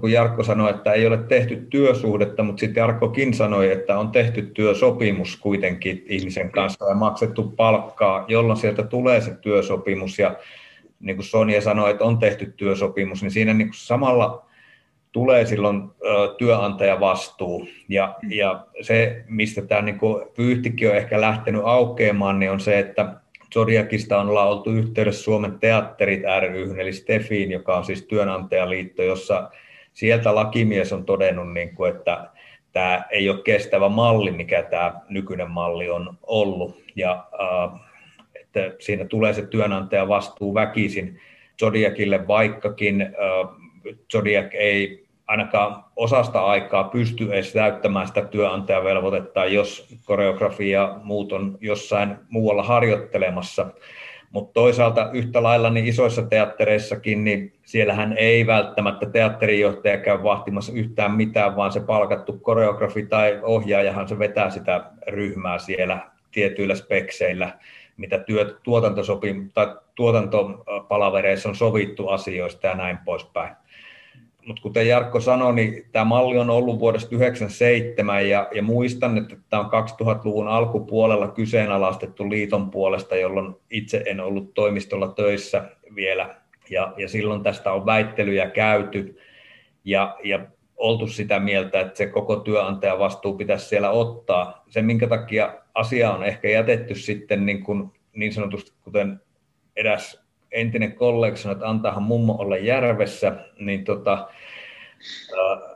kun 0.02 0.12
Jarkko 0.12 0.44
sanoi, 0.44 0.70
että 0.70 0.94
ei 0.94 1.08
ole 1.08 1.18
tehty 1.18 1.68
työsuhdetta, 1.70 2.44
mutta 2.44 2.60
sitten 2.60 2.82
Jarkkokin 2.82 3.34
sanoi, 3.34 3.72
että 3.72 4.00
on 4.00 4.12
tehty 4.12 4.42
työsopimus 4.42 5.38
kuitenkin 5.38 6.06
ihmisen 6.10 6.52
kanssa 6.52 6.90
ja 6.90 6.96
maksettu 6.96 7.44
palkkaa, 7.44 8.26
jolloin 8.28 8.60
sieltä 8.60 8.84
tulee 8.84 9.22
se 9.22 9.36
työsopimus. 9.42 10.20
Ja 10.20 10.36
niin 11.00 11.16
kuin 11.16 11.26
Sonja 11.26 11.62
sanoi, 11.62 11.92
että 11.92 12.04
on 12.04 12.18
tehty 12.18 12.54
työsopimus, 12.58 13.22
niin 13.22 13.32
siinä 13.32 13.54
niin 13.54 13.68
kuin 13.68 13.78
samalla 13.78 14.46
tulee 15.12 15.46
silloin 15.46 15.84
työnantaja 16.38 17.00
vastuu. 17.00 17.68
Ja, 17.90 18.16
ja 18.30 18.66
se, 18.82 19.24
mistä 19.28 19.62
tämä 19.62 19.82
niin 19.82 20.00
pyyhtikin 20.36 20.90
on 20.90 20.96
ehkä 20.96 21.22
lähtenyt 21.22 21.62
aukeamaan, 21.66 22.40
niin 22.40 22.52
on 22.52 22.60
se, 22.60 22.80
että 22.80 23.14
Zodiakista 23.54 24.20
on 24.20 24.30
oltu 24.30 24.70
yhteydessä 24.70 25.24
Suomen 25.24 25.60
teatterit 25.60 26.22
ry, 26.40 26.80
eli 26.80 26.94
Stefiin, 26.94 27.52
joka 27.52 27.78
on 27.78 27.86
siis 27.86 28.06
työnantajaliitto, 28.06 29.04
jossa 29.04 29.50
sieltä 29.94 30.36
lakimies 30.36 30.94
on 30.94 31.06
todennut, 31.06 31.54
niin 31.54 31.76
kuin, 31.76 31.96
että 31.96 32.30
tämä 32.72 33.04
ei 33.12 33.30
ole 33.30 33.42
kestävä 33.44 33.90
malli, 33.90 34.32
mikä 34.32 34.64
tämä 34.64 34.94
nykyinen 35.10 35.52
malli 35.52 35.90
on 35.90 36.18
ollut. 36.24 36.84
Ja 36.96 37.28
että 38.42 38.72
siinä 38.80 39.06
tulee 39.06 39.34
se 39.34 39.42
työnantaja 39.42 40.08
vastuu 40.08 40.54
väkisin 40.54 41.20
Zodiakille, 41.60 42.28
vaikkakin 42.28 43.16
Zodiac 44.12 44.54
ei 44.54 45.01
ainakaan 45.32 45.84
osasta 45.96 46.46
aikaa 46.46 46.84
pysty 46.84 47.34
edes 47.34 47.54
täyttämään 47.54 48.08
sitä 48.08 48.22
työnantajavelvoitetta, 48.22 49.46
jos 49.46 49.96
koreografia 50.06 50.80
ja 50.80 51.00
muut 51.04 51.32
on 51.32 51.58
jossain 51.62 52.16
muualla 52.30 52.64
harjoittelemassa. 52.64 53.68
Mutta 54.32 54.54
toisaalta 54.54 55.10
yhtä 55.14 55.44
lailla 55.44 55.70
niin 55.70 55.86
isoissa 55.86 56.22
teattereissakin, 56.22 57.24
niin 57.24 57.54
siellähän 57.66 58.14
ei 58.18 58.48
välttämättä 58.48 59.06
teatterijohtaja 59.06 59.98
käy 59.98 60.24
vahtimassa 60.24 60.74
yhtään 60.76 61.12
mitään, 61.12 61.56
vaan 61.56 61.72
se 61.72 61.80
palkattu 61.80 62.34
koreografi 62.34 63.06
tai 63.06 63.40
ohjaajahan 63.42 64.08
se 64.08 64.20
vetää 64.20 64.50
sitä 64.50 64.84
ryhmää 65.08 65.58
siellä 65.58 66.00
tietyillä 66.32 66.76
spekseillä, 66.76 67.54
mitä 67.98 68.20
työ, 68.20 68.58
tuotantosopim, 68.64 69.50
tai 69.54 69.76
tuotantopalavereissa 69.96 71.50
on 71.50 71.56
sovittu 71.56 72.08
asioista 72.08 72.68
ja 72.68 72.76
näin 72.76 72.98
poispäin 73.06 73.56
mutta 74.46 74.62
kuten 74.62 74.88
Jarkko 74.88 75.20
sanoi, 75.20 75.54
niin 75.54 75.86
tämä 75.92 76.06
malli 76.06 76.38
on 76.38 76.50
ollut 76.50 76.80
vuodesta 76.80 77.10
1997 77.10 78.30
ja, 78.30 78.48
ja 78.56 78.62
muistan, 78.64 79.18
että 79.18 79.36
tämä 79.50 79.64
on 79.64 79.72
2000-luvun 79.72 80.48
alkupuolella 80.48 81.28
kyseenalaistettu 81.28 82.30
liiton 82.30 82.72
puolesta, 82.72 83.16
jolloin 83.16 83.56
itse 83.70 84.04
en 84.06 84.20
ollut 84.20 84.54
toimistolla 84.54 85.08
töissä 85.08 85.70
vielä. 85.96 86.36
Ja, 86.70 86.94
ja 86.98 87.10
silloin 87.10 87.44
tästä 87.44 87.74
on 87.74 87.86
väittelyjä 87.86 88.50
käyty 88.50 89.18
ja, 89.86 90.18
ja 90.24 90.40
oltu 90.78 91.08
sitä 91.08 91.40
mieltä, 91.40 91.80
että 91.80 91.98
se 91.98 92.08
koko 92.08 92.36
työnantajan 92.36 93.00
vastuu 93.00 93.38
pitäisi 93.38 93.66
siellä 93.66 93.90
ottaa. 93.90 94.64
Se, 94.70 94.82
minkä 94.82 95.08
takia 95.08 95.54
asia 95.74 96.12
on 96.12 96.24
ehkä 96.24 96.50
jätetty 96.50 96.96
sitten 96.96 97.46
niin, 97.46 97.64
kuin, 97.64 97.92
niin 98.14 98.34
sanotusti, 98.34 98.72
kuten 98.84 99.20
eräs 99.76 100.21
entinen 100.52 100.94
kollega 100.94 101.38
sanoi, 101.38 101.54
että 101.54 101.70
antaahan 101.70 102.04
mummo 102.04 102.36
olla 102.40 102.58
järvessä, 102.58 103.36
niin 103.60 103.84
tota, 103.84 104.28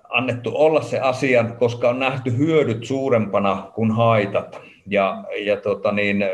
annettu 0.09 0.51
olla 0.53 0.82
se 0.82 0.99
asian, 0.99 1.57
koska 1.57 1.89
on 1.89 1.99
nähty 1.99 2.38
hyödyt 2.38 2.84
suurempana 2.84 3.71
kuin 3.76 3.91
haitat. 3.91 4.61
Ja, 4.88 5.23
ja, 5.45 5.57
tota 5.57 5.91
niin, 5.91 6.26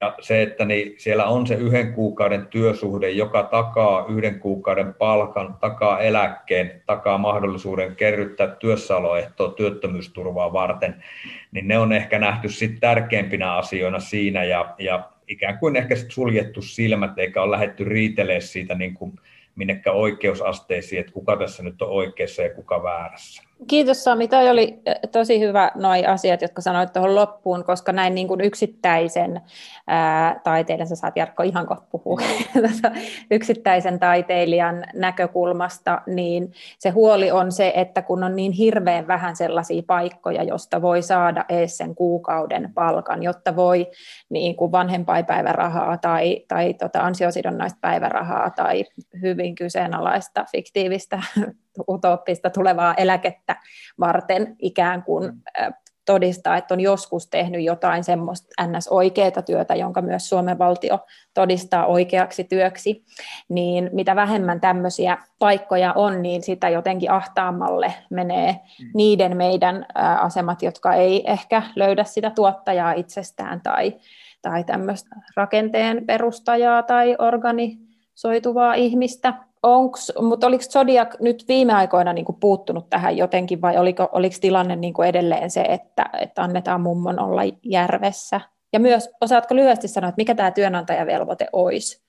ja 0.00 0.14
se, 0.20 0.42
että 0.42 0.64
niin 0.64 0.94
siellä 0.98 1.24
on 1.24 1.46
se 1.46 1.54
yhden 1.54 1.92
kuukauden 1.92 2.46
työsuhde, 2.46 3.10
joka 3.10 3.42
takaa 3.42 4.06
yhden 4.08 4.40
kuukauden 4.40 4.94
palkan, 4.94 5.54
takaa 5.60 6.00
eläkkeen, 6.00 6.82
takaa 6.86 7.18
mahdollisuuden 7.18 7.96
kerryttää 7.96 8.46
työssäoloehtoa 8.46 9.52
työttömyysturvaa 9.52 10.52
varten, 10.52 11.04
niin 11.52 11.68
ne 11.68 11.78
on 11.78 11.92
ehkä 11.92 12.18
nähty 12.18 12.48
sitten 12.48 12.80
tärkeimpinä 12.80 13.54
asioina 13.54 14.00
siinä. 14.00 14.44
Ja, 14.44 14.74
ja 14.78 15.13
ikään 15.28 15.58
kuin 15.58 15.76
ehkä 15.76 15.94
suljettu 16.08 16.62
silmät, 16.62 17.18
eikä 17.18 17.42
ole 17.42 17.50
lähdetty 17.50 17.84
riitelemään 17.84 18.42
siitä 18.42 18.74
niin 18.74 18.94
kuin 18.94 19.12
minnekään 19.54 19.96
oikeusasteisiin, 19.96 21.00
että 21.00 21.12
kuka 21.12 21.36
tässä 21.36 21.62
nyt 21.62 21.82
on 21.82 21.88
oikeassa 21.88 22.42
ja 22.42 22.54
kuka 22.54 22.82
väärässä. 22.82 23.42
Kiitos 23.66 24.04
Sami, 24.04 24.28
toi 24.28 24.50
oli 24.50 24.82
tosi 25.12 25.40
hyvä 25.40 25.70
nuo 25.74 25.90
asiat, 26.06 26.42
jotka 26.42 26.62
sanoit 26.62 26.92
tuohon 26.92 27.14
loppuun, 27.14 27.64
koska 27.64 27.92
näin 27.92 28.14
niin 28.14 28.28
kuin 28.28 28.40
yksittäisen 28.40 29.40
ää, 29.86 30.40
taiteilijan, 30.44 30.88
sä 30.88 30.96
saat 30.96 31.16
Jarkko 31.16 31.42
ihan 31.42 31.66
kohta 31.66 31.86
puhua, 31.90 32.20
yksittäisen 33.30 33.98
taiteilijan 33.98 34.84
näkökulmasta, 34.94 36.02
niin 36.06 36.52
se 36.78 36.90
huoli 36.90 37.30
on 37.30 37.52
se, 37.52 37.72
että 37.76 38.02
kun 38.02 38.24
on 38.24 38.36
niin 38.36 38.52
hirveän 38.52 39.06
vähän 39.06 39.36
sellaisia 39.36 39.82
paikkoja, 39.86 40.42
josta 40.42 40.82
voi 40.82 41.02
saada 41.02 41.44
ees 41.48 41.76
sen 41.76 41.94
kuukauden 41.94 42.70
palkan, 42.74 43.22
jotta 43.22 43.56
voi 43.56 43.86
niin 44.28 44.56
kuin 44.56 44.72
vanhempainpäivärahaa 44.72 45.96
tai, 45.96 46.44
tai 46.48 46.74
tota 46.74 47.00
ansiosidonnaista 47.00 47.78
päivärahaa 47.80 48.50
tai 48.50 48.84
hyvin 49.22 49.54
kyseenalaista 49.54 50.44
fiktiivistä 50.52 51.22
utopista 51.88 52.50
tulevaa 52.50 52.94
eläkettä 52.94 53.56
varten 54.00 54.56
ikään 54.58 55.02
kuin 55.02 55.24
mm. 55.24 55.72
todistaa, 56.04 56.56
että 56.56 56.74
on 56.74 56.80
joskus 56.80 57.26
tehnyt 57.26 57.64
jotain 57.64 58.04
semmoista 58.04 58.66
ns-oikeaa 58.66 59.42
työtä, 59.46 59.74
jonka 59.74 60.02
myös 60.02 60.28
Suomen 60.28 60.58
valtio 60.58 60.98
todistaa 61.34 61.86
oikeaksi 61.86 62.44
työksi, 62.44 63.04
niin 63.48 63.90
mitä 63.92 64.16
vähemmän 64.16 64.60
tämmöisiä 64.60 65.18
paikkoja 65.38 65.92
on, 65.92 66.22
niin 66.22 66.42
sitä 66.42 66.68
jotenkin 66.68 67.10
ahtaammalle 67.10 67.94
menee 68.10 68.52
mm. 68.52 68.90
niiden 68.94 69.36
meidän 69.36 69.86
asemat, 70.20 70.62
jotka 70.62 70.94
ei 70.94 71.30
ehkä 71.30 71.62
löydä 71.76 72.04
sitä 72.04 72.30
tuottajaa 72.30 72.92
itsestään 72.92 73.60
tai, 73.60 73.94
tai 74.42 74.64
tämmöistä 74.64 75.16
rakenteen 75.36 76.06
perustajaa 76.06 76.82
tai 76.82 77.16
organisoituvaa 77.18 78.74
ihmistä, 78.74 79.34
Onks, 79.64 80.12
mutta 80.20 80.46
oliko 80.46 80.64
Zodiac 80.64 81.20
nyt 81.20 81.44
viime 81.48 81.72
aikoina 81.72 82.12
niin 82.12 82.24
kuin 82.24 82.36
puuttunut 82.40 82.90
tähän 82.90 83.16
jotenkin 83.16 83.60
vai 83.60 83.78
oliko, 83.78 84.08
oliko 84.12 84.36
tilanne 84.40 84.76
niin 84.76 84.94
kuin 84.94 85.08
edelleen 85.08 85.50
se, 85.50 85.62
että, 85.62 86.10
että 86.20 86.42
annetaan 86.42 86.80
mummon 86.80 87.18
olla 87.18 87.42
järvessä? 87.62 88.40
Ja 88.72 88.80
myös, 88.80 89.10
osaatko 89.20 89.56
lyhyesti 89.56 89.88
sanoa, 89.88 90.08
että 90.08 90.20
mikä 90.20 90.34
tämä 90.34 90.50
työnantajavelvoite 90.50 91.46
olisi, 91.52 92.04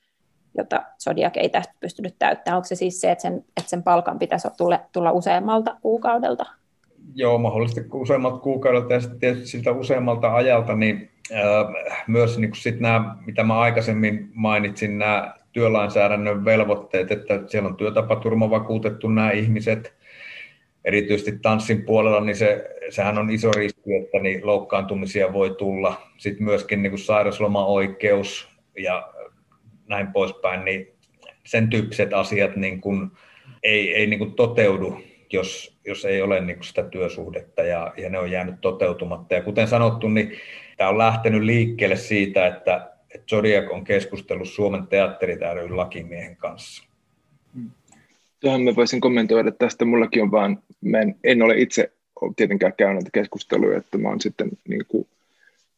jota 0.57 0.83
Zodiac 1.03 1.37
ei 1.37 1.49
tästä 1.49 1.73
pystynyt 1.79 2.15
täyttämään? 2.19 2.57
Onko 2.57 2.67
se 2.67 2.75
siis 2.75 3.01
se, 3.01 3.11
että 3.11 3.21
sen, 3.21 3.45
että 3.57 3.69
sen 3.69 3.83
palkan 3.83 4.19
pitäisi 4.19 4.47
tulla, 4.57 4.79
tulla 4.91 5.11
useammalta 5.11 5.77
kuukaudelta? 5.81 6.45
Joo, 7.13 7.37
mahdollisesti 7.37 7.89
useammalta 7.93 8.37
kuukaudelta 8.37 8.93
ja 8.93 8.99
sitten 8.99 9.19
tietysti 9.19 9.47
siltä 9.47 9.71
useammalta 9.71 10.35
ajalta, 10.35 10.75
niin 10.75 11.11
äh, 11.33 12.03
myös 12.07 12.37
niin 12.37 12.55
sit 12.55 12.79
nämä, 12.79 13.15
mitä 13.25 13.43
mä 13.43 13.59
aikaisemmin 13.59 14.29
mainitsin, 14.33 14.97
nämä 14.97 15.34
työlainsäädännön 15.55 16.45
velvoitteet, 16.45 17.11
että 17.11 17.41
siellä 17.47 17.69
on 17.69 17.75
työtapaturma 17.75 18.49
vakuutettu 18.49 19.07
nämä 19.07 19.31
ihmiset, 19.31 19.93
erityisesti 20.85 21.39
tanssin 21.41 21.85
puolella, 21.85 22.19
niin 22.19 22.35
se, 22.35 22.69
sehän 22.89 23.17
on 23.17 23.29
iso 23.29 23.51
riski, 23.51 23.95
että 23.95 24.19
niin 24.19 24.45
loukkaantumisia 24.47 25.33
voi 25.33 25.55
tulla. 25.57 26.01
Sitten 26.17 26.43
myöskin 26.43 26.83
niin 26.83 26.97
sairauslomaoikeus 26.97 28.49
ja 28.77 29.13
näin 29.87 30.07
poispäin, 30.07 30.65
niin 30.65 30.87
sen 31.45 31.69
tyyppiset 31.69 32.13
asiat 32.13 32.55
niin 32.55 32.81
kuin 32.81 33.11
ei, 33.63 33.95
ei 33.95 34.07
niin 34.07 34.19
kuin 34.19 34.33
toteudu, 34.33 35.01
jos, 35.33 35.79
jos 35.85 36.05
ei 36.05 36.21
ole 36.21 36.41
niin 36.41 36.55
kuin 36.55 36.67
sitä 36.67 36.83
työsuhdetta 36.83 37.63
ja, 37.63 37.93
ja 37.97 38.09
ne 38.09 38.19
on 38.19 38.31
jäänyt 38.31 38.55
toteutumatta. 38.61 39.35
Ja 39.35 39.41
kuten 39.41 39.67
sanottu, 39.67 40.07
niin 40.07 40.31
tämä 40.77 40.89
on 40.89 40.97
lähtenyt 40.97 41.43
liikkeelle 41.43 41.95
siitä, 41.95 42.47
että 42.47 42.94
että 43.15 43.27
Zodiac 43.29 43.71
on 43.71 43.83
keskustellut 43.83 44.49
Suomen 44.49 44.87
teatterit 44.87 45.39
lakimiehen 45.69 46.35
kanssa. 46.35 46.83
Tuohon 48.39 48.63
mä 48.63 48.75
voisin 48.75 49.01
kommentoida 49.01 49.51
tästä. 49.51 49.85
Mullakin 49.85 50.23
on 50.23 50.31
vaan, 50.31 50.63
mä 50.81 50.99
en, 50.99 51.15
en 51.23 51.41
ole 51.41 51.57
itse 51.57 51.91
tietenkään 52.35 52.73
käynyt 52.77 53.09
keskusteluja, 53.13 53.77
että 53.77 53.97
mä 53.97 54.09
oon 54.09 54.21
sitten 54.21 54.49
niin 54.67 54.85
kuin, 54.87 55.07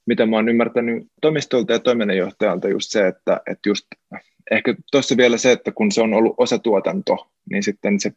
mitä 0.05 0.25
mä 0.25 0.35
oon 0.35 0.49
ymmärtänyt 0.49 1.07
toimistolta 1.21 1.73
ja 1.73 1.79
toiminnanjohtajalta 1.79 2.69
just 2.69 2.91
se, 2.91 3.07
että, 3.07 3.41
että 3.47 3.69
just 3.69 3.85
ehkä 4.51 4.75
tuossa 4.91 5.17
vielä 5.17 5.37
se, 5.37 5.51
että 5.51 5.71
kun 5.71 5.91
se 5.91 6.01
on 6.01 6.13
ollut 6.13 6.35
osatuotanto, 6.37 7.27
niin 7.49 7.63
sitten 7.63 7.99
se 7.99 8.11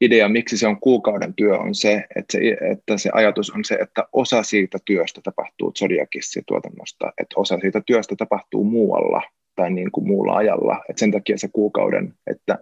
idea, 0.00 0.28
miksi 0.28 0.58
se 0.58 0.66
on 0.66 0.80
kuukauden 0.80 1.34
työ, 1.34 1.58
on 1.58 1.74
se, 1.74 2.04
että 2.16 2.32
se, 2.32 2.38
että 2.72 2.98
se 2.98 3.10
ajatus 3.12 3.50
on 3.50 3.64
se, 3.64 3.74
että 3.74 4.08
osa 4.12 4.42
siitä 4.42 4.78
työstä 4.84 5.20
tapahtuu 5.24 5.72
Zodiacissa-tuotannosta, 5.72 7.12
että 7.20 7.34
osa 7.36 7.58
siitä 7.60 7.82
työstä 7.86 8.14
tapahtuu 8.18 8.64
muualla 8.64 9.22
tai 9.56 9.70
niin 9.70 9.90
kuin 9.90 10.06
muulla 10.06 10.36
ajalla. 10.36 10.80
että 10.88 11.00
sen 11.00 11.10
takia 11.10 11.38
se 11.38 11.48
kuukauden, 11.52 12.14
että 12.26 12.58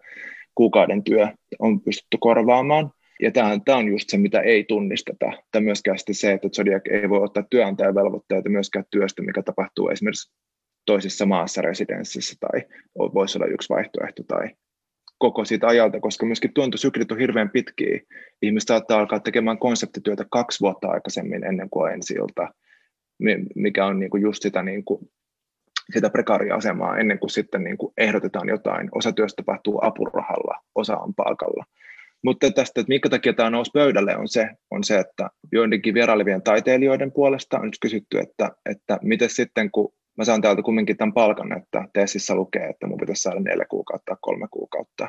kuukauden 0.55 1.05
työ 1.05 1.29
on 1.59 1.81
pystytty 1.81 2.17
korvaamaan. 2.21 2.91
Ja 3.23 3.31
tämä, 3.31 3.77
on 3.77 3.89
just 3.89 4.09
se, 4.09 4.19
mitä 4.19 4.41
ei 4.41 4.65
tunnisteta. 4.65 5.33
Tai 5.51 5.61
myöskään 5.61 5.99
se, 6.11 6.33
että 6.33 6.49
Zodiac 6.49 6.83
ei 6.91 7.09
voi 7.09 7.23
ottaa 7.23 7.45
työnantajavelvoitteita 7.51 8.49
myöskään 8.49 8.85
työstä, 8.91 9.23
mikä 9.23 9.43
tapahtuu 9.43 9.89
esimerkiksi 9.89 10.33
toisessa 10.87 11.27
maassa 11.27 11.63
residenssissä 11.63 12.37
tai 12.41 12.63
voisi 12.95 13.39
olla 13.39 13.47
yksi 13.47 13.69
vaihtoehto 13.69 14.23
tai 14.23 14.49
koko 15.23 15.45
siitä 15.45 15.67
ajalta, 15.67 16.01
koska 16.01 16.27
myöskin 16.27 16.55
tuontosyklit 16.55 17.13
on 17.13 17.19
hirveän 17.19 17.51
pitkiä. 17.51 18.01
Ihmiset 18.43 18.67
saattaa 18.67 18.99
alkaa 18.99 19.21
tekemään 19.21 19.59
konseptityötä 19.59 20.25
kaksi 20.31 20.61
vuotta 20.61 20.89
aikaisemmin 20.89 21.45
ennen 21.45 21.71
kuin 21.71 21.93
ensi 21.93 22.15
ilta, 22.15 22.49
mikä 23.55 23.87
on 23.87 23.99
niinku 24.01 24.17
just 24.17 24.43
sitä, 24.43 24.63
niinku, 24.63 25.11
sitä 25.95 26.11
prekaaria-asemaa 26.11 26.99
ennen 26.99 27.19
kuin 27.19 27.31
sitten 27.31 27.65
niinku 27.65 27.93
ehdotetaan 27.97 28.49
jotain. 28.49 28.89
Osa 28.95 29.13
työstä 29.13 29.43
tapahtuu 29.43 29.79
apurahalla, 29.83 30.59
osa 30.75 30.97
on 30.97 31.15
palkalla. 31.15 31.65
Mutta 32.25 32.51
tästä, 32.51 32.81
että 32.81 32.89
minkä 32.89 33.09
takia 33.09 33.33
tämä 33.33 33.51
nousi 33.51 33.71
pöydälle, 33.75 34.17
on 34.17 34.29
se, 34.29 34.49
on 34.71 34.85
se 34.85 34.99
että 34.99 35.31
joidenkin 35.53 35.95
vierailevien 35.95 36.43
taiteilijoiden 36.43 37.13
puolesta 37.13 37.59
on 37.59 37.65
nyt 37.65 37.79
kysytty, 37.81 38.19
että, 38.19 38.51
että 38.71 38.99
miten 39.03 39.31
sitten, 39.31 39.71
kun 39.71 39.93
mä 40.19 40.25
saan 40.25 40.43
täältä 40.43 40.63
kumminkin 40.63 40.97
tämän 40.97 41.13
palkan, 41.13 41.59
että 41.59 41.89
tesissä 41.93 42.35
lukee, 42.35 42.67
että 42.67 42.87
mun 42.87 42.99
pitäisi 42.99 43.23
saada 43.23 43.41
neljä 43.41 43.65
kuukautta 43.69 44.17
kolme 44.21 44.47
kuukautta. 44.51 45.09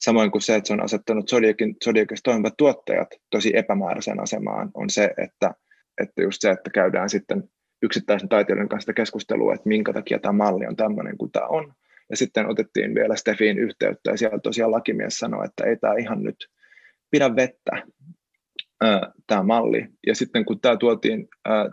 Samoin 0.00 0.30
kuin 0.30 0.42
se, 0.42 0.54
että 0.54 0.68
se 0.68 0.72
on 0.72 0.84
asettanut 0.84 1.28
Zodiacin, 1.28 1.76
Zodiacissa 1.84 2.22
toimivat 2.22 2.54
tuottajat 2.56 3.08
tosi 3.30 3.56
epämääräiseen 3.56 4.20
asemaan, 4.20 4.70
on 4.74 4.90
se, 4.90 5.04
että, 5.04 5.54
että 6.00 6.22
just 6.22 6.40
se, 6.40 6.50
että 6.50 6.70
käydään 6.70 7.10
sitten 7.10 7.44
yksittäisen 7.82 8.28
taiteilijan 8.28 8.68
kanssa 8.68 8.92
keskustelua, 8.92 9.54
että 9.54 9.68
minkä 9.68 9.92
takia 9.92 10.18
tämä 10.18 10.32
malli 10.32 10.66
on 10.66 10.76
tämmöinen 10.76 11.18
kuin 11.18 11.32
tämä 11.32 11.46
on. 11.46 11.72
Ja 12.10 12.16
sitten 12.16 12.46
otettiin 12.46 12.94
vielä 12.94 13.16
Stefiin 13.16 13.58
yhteyttä 13.58 14.10
ja 14.10 14.16
siellä 14.16 14.38
tosiaan 14.38 14.70
lakimies 14.70 15.18
sanoi, 15.18 15.44
että 15.44 15.64
ei 15.64 15.76
tämä 15.76 15.94
ihan 15.94 16.22
nyt 16.22 16.36
pidä 17.10 17.36
vettä, 17.36 17.82
tämä 19.26 19.42
malli. 19.42 19.86
Ja 20.06 20.14
sitten 20.14 20.44
kun 20.44 20.60
tämä 20.60 20.76
tuotiin, 20.76 21.28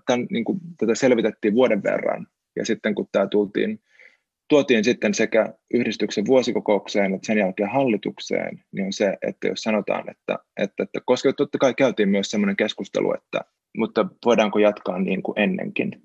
tämän, 0.05 0.28
niin 0.30 0.45
kuin 0.45 0.59
tätä 0.78 0.95
selvitettiin 0.95 1.53
vuoden 1.53 1.84
verran 1.84 2.28
ja 2.57 2.65
sitten 2.65 2.95
kun 2.95 3.07
tämä 3.11 3.27
tultiin, 3.27 3.79
tuotiin 4.49 4.83
sitten 4.83 5.13
sekä 5.13 5.53
yhdistyksen 5.73 6.25
vuosikokoukseen 6.25 7.13
että 7.13 7.27
sen 7.27 7.37
jälkeen 7.37 7.69
hallitukseen, 7.69 8.63
niin 8.71 8.85
on 8.85 8.93
se, 8.93 9.17
että 9.21 9.47
jos 9.47 9.61
sanotaan, 9.61 10.09
että, 10.09 10.39
että, 10.57 10.83
että 10.83 10.99
koska 11.05 11.33
totta 11.33 11.57
kai 11.57 11.73
käytiin 11.73 12.09
myös 12.09 12.31
sellainen 12.31 12.55
keskustelu, 12.55 13.13
että 13.13 13.41
mutta 13.77 14.05
voidaanko 14.25 14.59
jatkaa 14.59 14.99
niin 14.99 15.23
kuin 15.23 15.39
ennenkin. 15.39 16.01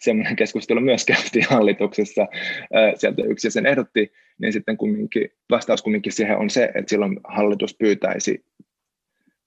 Semmoinen 0.00 0.36
keskustelu 0.36 0.80
myös 0.80 1.04
käytiin 1.04 1.46
hallituksessa, 1.50 2.26
sieltä 2.96 3.22
yksi 3.22 3.50
sen 3.50 3.66
ehdotti, 3.66 4.12
niin 4.40 4.52
sitten 4.52 4.76
kumminkin, 4.76 5.30
vastaus 5.50 5.82
kumminkin 5.82 6.12
siihen 6.12 6.38
on 6.38 6.50
se, 6.50 6.64
että 6.64 6.90
silloin 6.90 7.20
hallitus 7.24 7.76
pyytäisi 7.78 8.44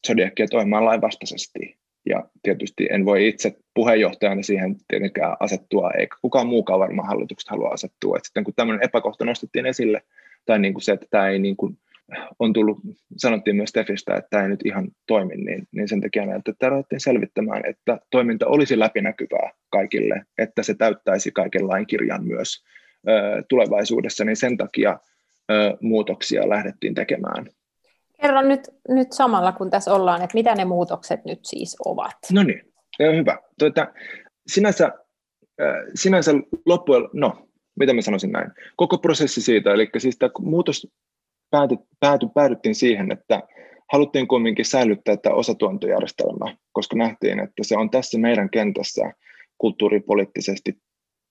Zodiakia 0.08 0.48
toimimaan 0.48 0.86
lainvastaisesti. 0.86 1.78
Ja 2.10 2.24
tietysti 2.44 2.88
en 2.92 3.06
voi 3.06 3.28
itse 3.28 3.56
puheenjohtajana 3.74 4.44
siihen 4.44 4.76
tietenkään 4.88 5.38
asettua, 5.40 5.92
eikä 5.92 6.16
kukaan 6.22 6.48
muukaan 6.48 6.80
varmaan 6.80 7.08
hallituksesta 7.08 7.52
halua 7.52 7.70
asettua. 7.70 8.18
Et 8.18 8.26
sitten 8.26 8.44
kun 8.44 8.54
tämmöinen 8.56 8.86
epäkohta 8.86 9.26
nostettiin 9.26 9.66
esille, 9.66 10.02
tai 10.46 10.60
niin 10.60 10.74
kuin 10.74 10.82
se, 10.82 10.92
että 10.92 11.06
tämä 11.10 11.28
ei 11.28 11.40
niin 11.40 11.58
kuin, 11.58 11.78
on 12.40 12.54
tullut, 12.54 12.78
sanottiin 13.18 13.56
myös 13.56 13.70
Stefistä, 13.70 14.16
että 14.16 14.28
tämä 14.30 14.44
ei 14.44 14.50
nyt 14.50 14.66
ihan 14.66 14.88
toimi, 15.08 15.36
niin, 15.36 15.68
niin 15.72 15.88
sen 15.88 16.02
takia 16.02 16.26
näyttää, 16.26 16.52
että 16.52 16.70
ruvettiin 16.70 17.00
selvittämään, 17.00 17.62
että 17.66 18.00
toiminta 18.10 18.48
olisi 18.48 18.80
läpinäkyvää 18.80 19.52
kaikille, 19.70 20.22
että 20.38 20.64
se 20.64 20.74
täyttäisi 20.74 21.32
kaiken 21.32 21.68
lainkirjan 21.68 22.26
myös 22.26 22.64
ö, 23.08 23.44
tulevaisuudessa, 23.50 24.26
niin 24.26 24.36
sen 24.36 24.58
takia 24.58 25.00
ö, 25.52 25.78
muutoksia 25.82 26.50
lähdettiin 26.50 26.94
tekemään. 26.94 27.46
Kerro 28.22 28.42
nyt, 28.42 28.62
nyt 28.90 29.12
samalla, 29.12 29.52
kun 29.52 29.70
tässä 29.70 29.94
ollaan, 29.94 30.22
että 30.22 30.38
mitä 30.38 30.56
ne 30.56 30.66
muutokset 30.66 31.26
nyt 31.26 31.40
siis 31.44 31.78
ovat. 31.86 32.18
No 32.32 32.44
niin, 32.44 32.62
hyvä. 33.00 33.38
Tuota, 33.60 33.88
sinänsä, 34.48 34.86
äh, 35.62 35.76
sinänsä 35.96 36.32
loppujen, 36.66 37.10
no, 37.14 37.48
mitä 37.80 37.94
mä 37.94 38.02
sanoisin 38.02 38.32
näin, 38.32 38.52
koko 38.76 38.98
prosessi 38.98 39.42
siitä, 39.42 39.74
eli 39.74 39.90
siis 39.98 40.18
tämä 40.18 40.32
muutos 40.40 40.88
pääty, 41.50 41.76
pääty, 42.00 42.28
päädyttiin 42.36 42.76
siihen, 42.76 43.12
että 43.12 43.42
haluttiin 43.92 44.28
kuitenkin 44.28 44.66
säilyttää 44.66 45.18
tämä 45.18 45.36
osatuontojärjestelmä, 45.36 46.56
koska 46.72 46.96
nähtiin, 46.96 47.40
että 47.40 47.64
se 47.64 47.78
on 47.78 47.90
tässä 47.90 48.20
meidän 48.20 48.50
kentässä 48.50 49.14
kulttuuripoliittisesti 49.58 50.78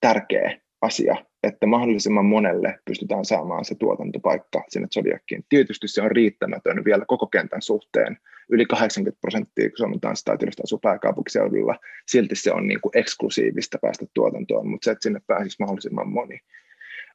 tärkeä 0.01 0.59
asia, 0.81 1.15
että 1.43 1.67
mahdollisimman 1.67 2.25
monelle 2.25 2.79
pystytään 2.85 3.25
saamaan 3.25 3.65
se 3.65 3.75
tuotantopaikka 3.75 4.63
sinne 4.69 4.87
Zodiakiin. 4.87 5.45
Tietysti 5.49 5.87
se 5.87 6.01
on 6.01 6.11
riittämätön 6.11 6.85
vielä 6.85 7.05
koko 7.07 7.27
kentän 7.27 7.61
suhteen. 7.61 8.17
Yli 8.49 8.65
80 8.65 9.21
prosenttia 9.21 9.69
Suomen 9.75 9.99
tanssitaiteilijoista 9.99 10.63
asuu 10.65 10.79
pääkaupunkiseudulla. 10.79 11.75
Silti 12.07 12.35
se 12.35 12.51
on 12.51 12.67
niin 12.67 12.81
kuin 12.81 12.97
eksklusiivista 12.97 13.77
päästä 13.81 14.05
tuotantoon, 14.13 14.67
mutta 14.67 14.85
se, 14.85 14.91
että 14.91 15.03
sinne 15.03 15.21
pääsisi 15.27 15.55
mahdollisimman 15.59 16.09
moni. 16.09 16.39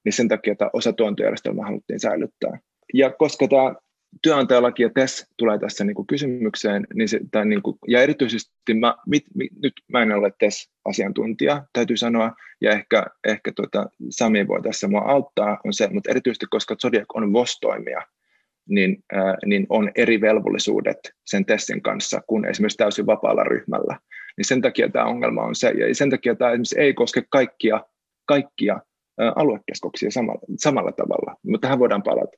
Niin 0.04 0.12
sen 0.12 0.28
takia 0.28 0.54
tämä 0.54 0.70
osatuontojärjestelmä 0.72 1.64
haluttiin 1.64 2.00
säilyttää. 2.00 2.58
Ja 2.94 3.10
koska 3.10 3.48
tämä 3.48 3.74
työnantajalaki 4.22 4.82
ja 4.82 4.90
TES 4.94 5.26
tulee 5.36 5.58
tässä 5.58 5.84
niin 5.84 5.94
kuin 5.94 6.06
kysymykseen, 6.06 6.86
niin 6.94 7.08
se, 7.08 7.20
tai 7.30 7.46
niin 7.46 7.62
kuin, 7.62 7.78
ja 7.88 8.02
erityisesti 8.02 8.74
mä, 8.80 8.96
mit, 9.06 9.24
mit, 9.34 9.50
nyt 9.62 9.72
mä 9.92 10.02
en 10.02 10.12
ole 10.12 10.32
TES-asiantuntija, 10.38 11.64
täytyy 11.72 11.96
sanoa, 11.96 12.32
ja 12.60 12.70
ehkä, 12.70 13.06
ehkä 13.24 13.52
tota, 13.56 13.86
Sami 14.10 14.48
voi 14.48 14.62
tässä 14.62 14.88
mua 14.88 15.00
auttaa, 15.00 15.60
on 15.64 15.72
se, 15.72 15.88
mutta 15.92 16.10
erityisesti 16.10 16.46
koska 16.50 16.76
Zodiac 16.82 17.06
on 17.14 17.32
VOS-toimija, 17.32 18.02
niin, 18.68 19.04
ää, 19.12 19.36
niin 19.46 19.66
on 19.68 19.90
eri 19.94 20.20
velvollisuudet 20.20 20.98
sen 21.26 21.44
testin 21.44 21.82
kanssa 21.82 22.20
kuin 22.26 22.44
esimerkiksi 22.44 22.76
täysin 22.76 23.06
vapaalla 23.06 23.44
ryhmällä. 23.44 23.98
Niin 24.36 24.44
sen 24.44 24.62
takia 24.62 24.88
tämä 24.88 25.04
ongelma 25.04 25.42
on 25.42 25.54
se, 25.54 25.70
ja 25.70 25.94
sen 25.94 26.10
takia 26.10 26.34
tämä 26.34 26.50
ei 26.76 26.94
koske 26.94 27.22
kaikkia, 27.30 27.80
kaikkia 28.24 28.80
aluekeskuksia 29.36 30.10
samalla, 30.10 30.40
samalla 30.58 30.92
tavalla, 30.92 31.36
mutta 31.42 31.66
tähän 31.66 31.78
voidaan 31.78 32.02
palata. 32.02 32.36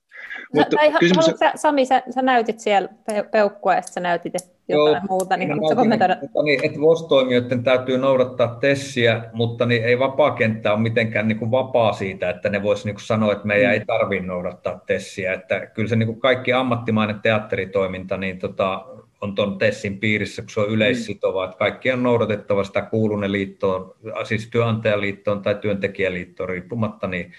Mutta 0.54 0.76
tai, 0.76 0.92
kysymys... 1.00 1.38
sä, 1.38 1.52
Sami, 1.54 1.84
sä, 1.84 2.02
sä 2.10 2.22
näytit 2.22 2.60
siellä 2.60 2.88
peukkua 3.30 3.74
ja 3.74 3.82
sä 3.82 4.00
näytit 4.00 4.32
jotain 4.68 4.94
Joo, 4.94 5.00
muuta, 5.08 5.36
niin 5.36 5.50
haluatko 5.50 5.76
kommentoida? 5.76 6.14
Että, 6.14 6.42
niin, 6.44 6.64
että 6.64 6.80
VOS-toimijoiden 6.80 7.64
täytyy 7.64 7.98
noudattaa 7.98 8.56
tessiä, 8.60 9.24
mutta 9.32 9.66
niin 9.66 9.84
ei 9.84 9.98
vapaakenttä 9.98 10.72
ole 10.72 10.80
mitenkään 10.80 11.28
niin 11.28 11.38
kuin 11.38 11.50
vapaa 11.50 11.92
siitä, 11.92 12.30
että 12.30 12.48
ne 12.48 12.62
voisi 12.62 12.88
niin 12.88 13.00
sanoa, 13.00 13.32
että 13.32 13.46
meidän 13.46 13.70
mm. 13.70 13.72
ei 13.72 13.84
tarvitse 13.86 14.26
noudattaa 14.26 14.80
tessiä. 14.86 15.32
Että 15.32 15.66
kyllä 15.66 15.88
se 15.88 15.96
niin 15.96 16.06
kuin 16.06 16.20
kaikki 16.20 16.52
ammattimainen 16.52 17.20
teatteritoiminta, 17.20 18.16
niin 18.16 18.38
tota, 18.38 18.86
on 19.20 19.34
tuon 19.34 19.58
TESSin 19.58 19.98
piirissä, 19.98 20.42
kun 20.42 20.50
se 20.50 20.60
on 20.60 20.70
yleissitova, 20.70 21.44
että 21.44 21.56
kaikki 21.56 21.92
on 21.92 22.02
noudatettava 22.02 22.64
sitä 22.64 22.82
kuulunne 22.82 23.32
liittoon, 23.32 23.94
siis 24.24 24.48
työnantajaliittoon 24.50 25.42
tai 25.42 25.54
työntekijäliittoon 25.54 26.48
riippumatta, 26.48 27.06
niin 27.06 27.32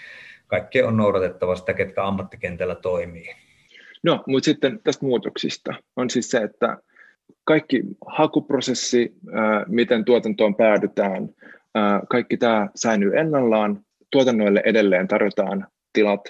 kaikki 0.48 0.82
on 0.82 0.98
noudatettava 0.98 1.56
sitä, 1.56 1.74
ketkä 1.74 2.04
ammattikentällä 2.04 2.76
toimii. 2.76 3.36
No, 4.04 4.24
mutta 4.28 4.46
sitten 4.46 4.80
tästä 4.84 5.06
muutoksista 5.06 5.74
on 5.96 6.10
siis 6.10 6.32
se, 6.32 6.38
että 6.38 6.78
kaikki 7.44 7.82
hakuprosessi, 8.08 9.14
miten 9.68 10.06
tuotantoon 10.06 10.56
päädytään, 10.56 11.30
kaikki 12.10 12.38
tämä 12.38 12.68
säilyy 12.76 13.18
ennallaan. 13.18 13.80
Tuotannoille 14.12 14.62
edelleen 14.66 15.08
tarjotaan 15.08 15.68
tilat, 15.94 16.22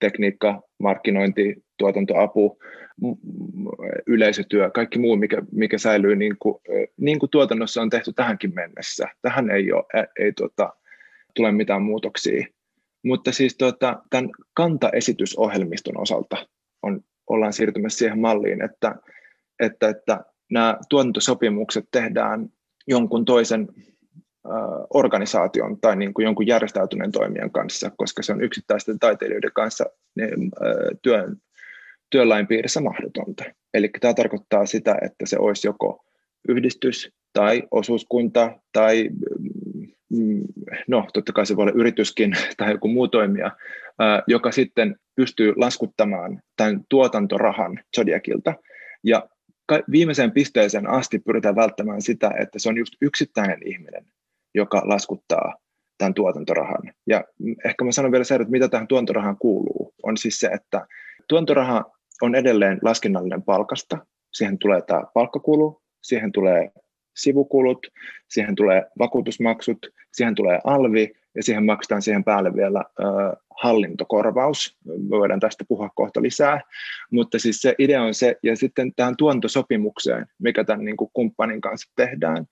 tekniikka, 0.00 0.62
markkinointi, 0.78 1.64
tuotantoapu, 1.78 2.58
yleisötyö, 4.06 4.70
kaikki 4.70 4.98
muu, 4.98 5.16
mikä, 5.16 5.42
mikä 5.52 5.78
säilyy 5.78 6.16
niin 6.16 6.36
kuin, 6.38 6.62
niin 6.96 7.18
kuin 7.18 7.30
tuotannossa 7.30 7.82
on 7.82 7.90
tehty 7.90 8.12
tähänkin 8.12 8.54
mennessä. 8.54 9.08
Tähän 9.22 9.50
ei, 9.50 9.72
ole, 9.72 10.08
ei 10.18 10.32
tuota, 10.32 10.72
tule 11.34 11.52
mitään 11.52 11.82
muutoksia. 11.82 12.46
Mutta 13.04 13.32
siis 13.32 13.56
tuota, 13.56 14.02
tämän 14.10 14.30
kantaesitysohjelmiston 14.54 16.00
osalta 16.00 16.36
on, 16.82 17.00
ollaan 17.26 17.52
siirtymässä 17.52 17.98
siihen 17.98 18.18
malliin, 18.18 18.64
että, 18.64 18.94
että, 19.60 19.88
että 19.88 20.24
nämä 20.50 20.78
tuotantosopimukset 20.88 21.84
tehdään 21.90 22.48
jonkun 22.86 23.24
toisen 23.24 23.68
organisaation 24.94 25.80
tai 25.80 25.96
niin 25.96 26.14
kuin 26.14 26.24
jonkun 26.24 26.46
järjestäytyneen 26.46 27.12
toimijan 27.12 27.50
kanssa, 27.50 27.90
koska 27.96 28.22
se 28.22 28.32
on 28.32 28.42
yksittäisten 28.42 28.98
taiteilijoiden 28.98 29.52
kanssa 29.54 29.84
niin, 30.16 30.50
työn, 31.02 31.36
työlain 32.12 32.46
piirissä 32.46 32.80
mahdotonta. 32.80 33.44
Eli 33.74 33.90
tämä 34.00 34.14
tarkoittaa 34.14 34.66
sitä, 34.66 34.96
että 35.02 35.26
se 35.26 35.38
olisi 35.38 35.68
joko 35.68 36.04
yhdistys 36.48 37.12
tai 37.32 37.62
osuuskunta 37.70 38.58
tai 38.72 39.08
mm, 39.38 39.88
mm, 40.12 40.42
no 40.88 41.06
totta 41.14 41.32
kai 41.32 41.46
se 41.46 41.56
voi 41.56 41.62
olla 41.62 41.72
yrityskin 41.74 42.32
tai 42.56 42.70
joku 42.70 42.88
muu 42.88 43.08
toimija, 43.08 43.50
joka 44.26 44.52
sitten 44.52 44.96
pystyy 45.16 45.52
laskuttamaan 45.56 46.42
tämän 46.56 46.80
tuotantorahan 46.88 47.80
Zodiacilta. 47.96 48.54
Ja 49.04 49.28
viimeiseen 49.90 50.32
pisteeseen 50.32 50.90
asti 50.90 51.18
pyritään 51.18 51.56
välttämään 51.56 52.02
sitä, 52.02 52.30
että 52.40 52.58
se 52.58 52.68
on 52.68 52.76
just 52.76 52.94
yksittäinen 53.00 53.58
ihminen, 53.64 54.06
joka 54.54 54.82
laskuttaa 54.84 55.54
tämän 55.98 56.14
tuotantorahan. 56.14 56.92
Ja 57.06 57.24
ehkä 57.64 57.84
mä 57.84 57.92
sanon 57.92 58.12
vielä 58.12 58.24
se, 58.24 58.34
että 58.34 58.50
mitä 58.50 58.68
tähän 58.68 58.88
tuotantorahaan 58.88 59.38
kuuluu, 59.38 59.94
on 60.02 60.16
siis 60.16 60.38
se, 60.38 60.46
että 60.46 60.86
tuotantoraha 61.28 61.84
on 62.22 62.34
edelleen 62.34 62.78
laskennallinen 62.82 63.42
palkasta. 63.42 63.98
Siihen 64.32 64.58
tulee 64.58 64.82
tämä 64.82 65.02
palkkakulu, 65.14 65.82
siihen 66.02 66.32
tulee 66.32 66.70
sivukulut, 67.16 67.86
siihen 68.28 68.54
tulee 68.54 68.84
vakuutusmaksut, 68.98 69.78
siihen 70.12 70.34
tulee 70.34 70.58
alvi 70.64 71.12
ja 71.34 71.42
siihen 71.42 71.64
maksetaan 71.66 72.02
siihen 72.02 72.24
päälle 72.24 72.54
vielä 72.54 72.84
ö, 73.00 73.02
hallintokorvaus. 73.62 74.76
Me 74.84 75.18
voidaan 75.18 75.40
tästä 75.40 75.64
puhua 75.68 75.90
kohta 75.94 76.22
lisää, 76.22 76.60
mutta 77.10 77.38
siis 77.38 77.60
se 77.60 77.74
idea 77.78 78.02
on 78.02 78.14
se, 78.14 78.36
ja 78.42 78.56
sitten 78.56 78.92
tähän 78.96 79.16
tuontosopimukseen, 79.16 80.26
mikä 80.38 80.64
tämän 80.64 80.84
niin 80.84 80.96
kuin 80.96 81.10
kumppanin 81.12 81.60
kanssa 81.60 81.92
tehdään, 81.96 82.46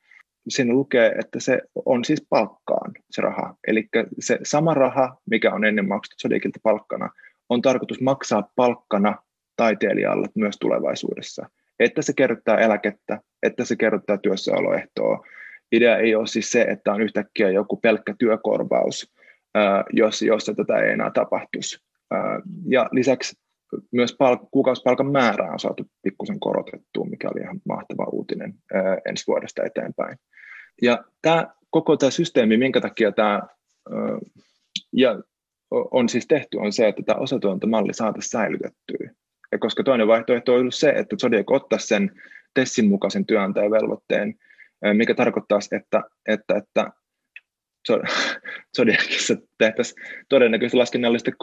siinä 0.48 0.72
lukee, 0.72 1.14
että 1.20 1.40
se 1.40 1.60
on 1.86 2.04
siis 2.04 2.26
palkkaan 2.28 2.92
se 3.10 3.22
raha. 3.22 3.54
Eli 3.66 3.88
se 4.20 4.38
sama 4.42 4.74
raha, 4.74 5.16
mikä 5.30 5.54
on 5.54 5.64
ennen 5.64 5.88
maksettu 5.88 6.14
Sodikilta 6.18 6.60
palkkana, 6.62 7.10
on 7.48 7.62
tarkoitus 7.62 8.00
maksaa 8.00 8.50
palkkana 8.56 9.16
taiteilijalle 9.60 10.26
myös 10.34 10.56
tulevaisuudessa. 10.60 11.46
Että 11.78 12.02
se 12.02 12.12
kerryttää 12.12 12.56
eläkettä, 12.56 13.20
että 13.42 13.64
se 13.64 13.76
kerryttää 13.76 14.18
työssäoloehtoa. 14.22 15.26
Idea 15.72 15.96
ei 15.96 16.14
ole 16.14 16.26
siis 16.26 16.50
se, 16.52 16.62
että 16.62 16.92
on 16.92 17.02
yhtäkkiä 17.02 17.50
joku 17.50 17.76
pelkkä 17.76 18.14
työkorvaus, 18.18 19.12
jos, 19.92 20.22
jos 20.22 20.44
tätä 20.44 20.78
ei 20.78 20.92
enää 20.92 21.10
tapahtuisi. 21.10 21.78
Ja 22.68 22.88
lisäksi 22.92 23.36
myös 23.92 24.12
palk- 24.12 24.48
kuukausipalkan 24.50 25.12
määrää 25.12 25.52
on 25.52 25.60
saatu 25.60 25.84
pikkusen 26.02 26.40
korotettua, 26.40 27.04
mikä 27.04 27.28
oli 27.28 27.40
ihan 27.40 27.60
mahtava 27.64 28.04
uutinen 28.12 28.54
ensi 29.08 29.24
vuodesta 29.26 29.64
eteenpäin. 29.64 30.16
Ja 30.82 31.04
tämä 31.22 31.46
koko 31.70 31.96
tämä 31.96 32.10
systeemi, 32.10 32.56
minkä 32.56 32.80
takia 32.80 33.12
tämä 33.12 33.40
ja 34.92 35.20
on 35.70 36.08
siis 36.08 36.26
tehty, 36.26 36.56
on 36.56 36.72
se, 36.72 36.88
että 36.88 37.02
tämä 37.06 37.18
osatuotantomalli 37.20 37.94
saataisiin 37.94 38.30
säilytettyä. 38.30 39.19
Ja 39.52 39.58
koska 39.58 39.82
toinen 39.82 40.06
vaihtoehto 40.06 40.54
on 40.54 40.60
ollut 40.60 40.74
se, 40.74 40.90
että 40.90 41.16
Zodiac 41.16 41.50
ottaisi 41.50 41.86
sen 41.86 42.10
TESSin 42.54 42.88
mukaisen 42.88 43.26
työnantajavelvoitteen, 43.26 44.34
mikä 44.94 45.14
tarkoittaa, 45.14 45.58
että, 45.72 46.02
että, 46.28 46.56
että 46.56 46.90
Zodiacissa 48.76 49.36
tehtäisiin 49.58 50.02
todennäköisesti 50.28 50.76
laskennallisesti 50.76 51.30
3-4 51.30 51.34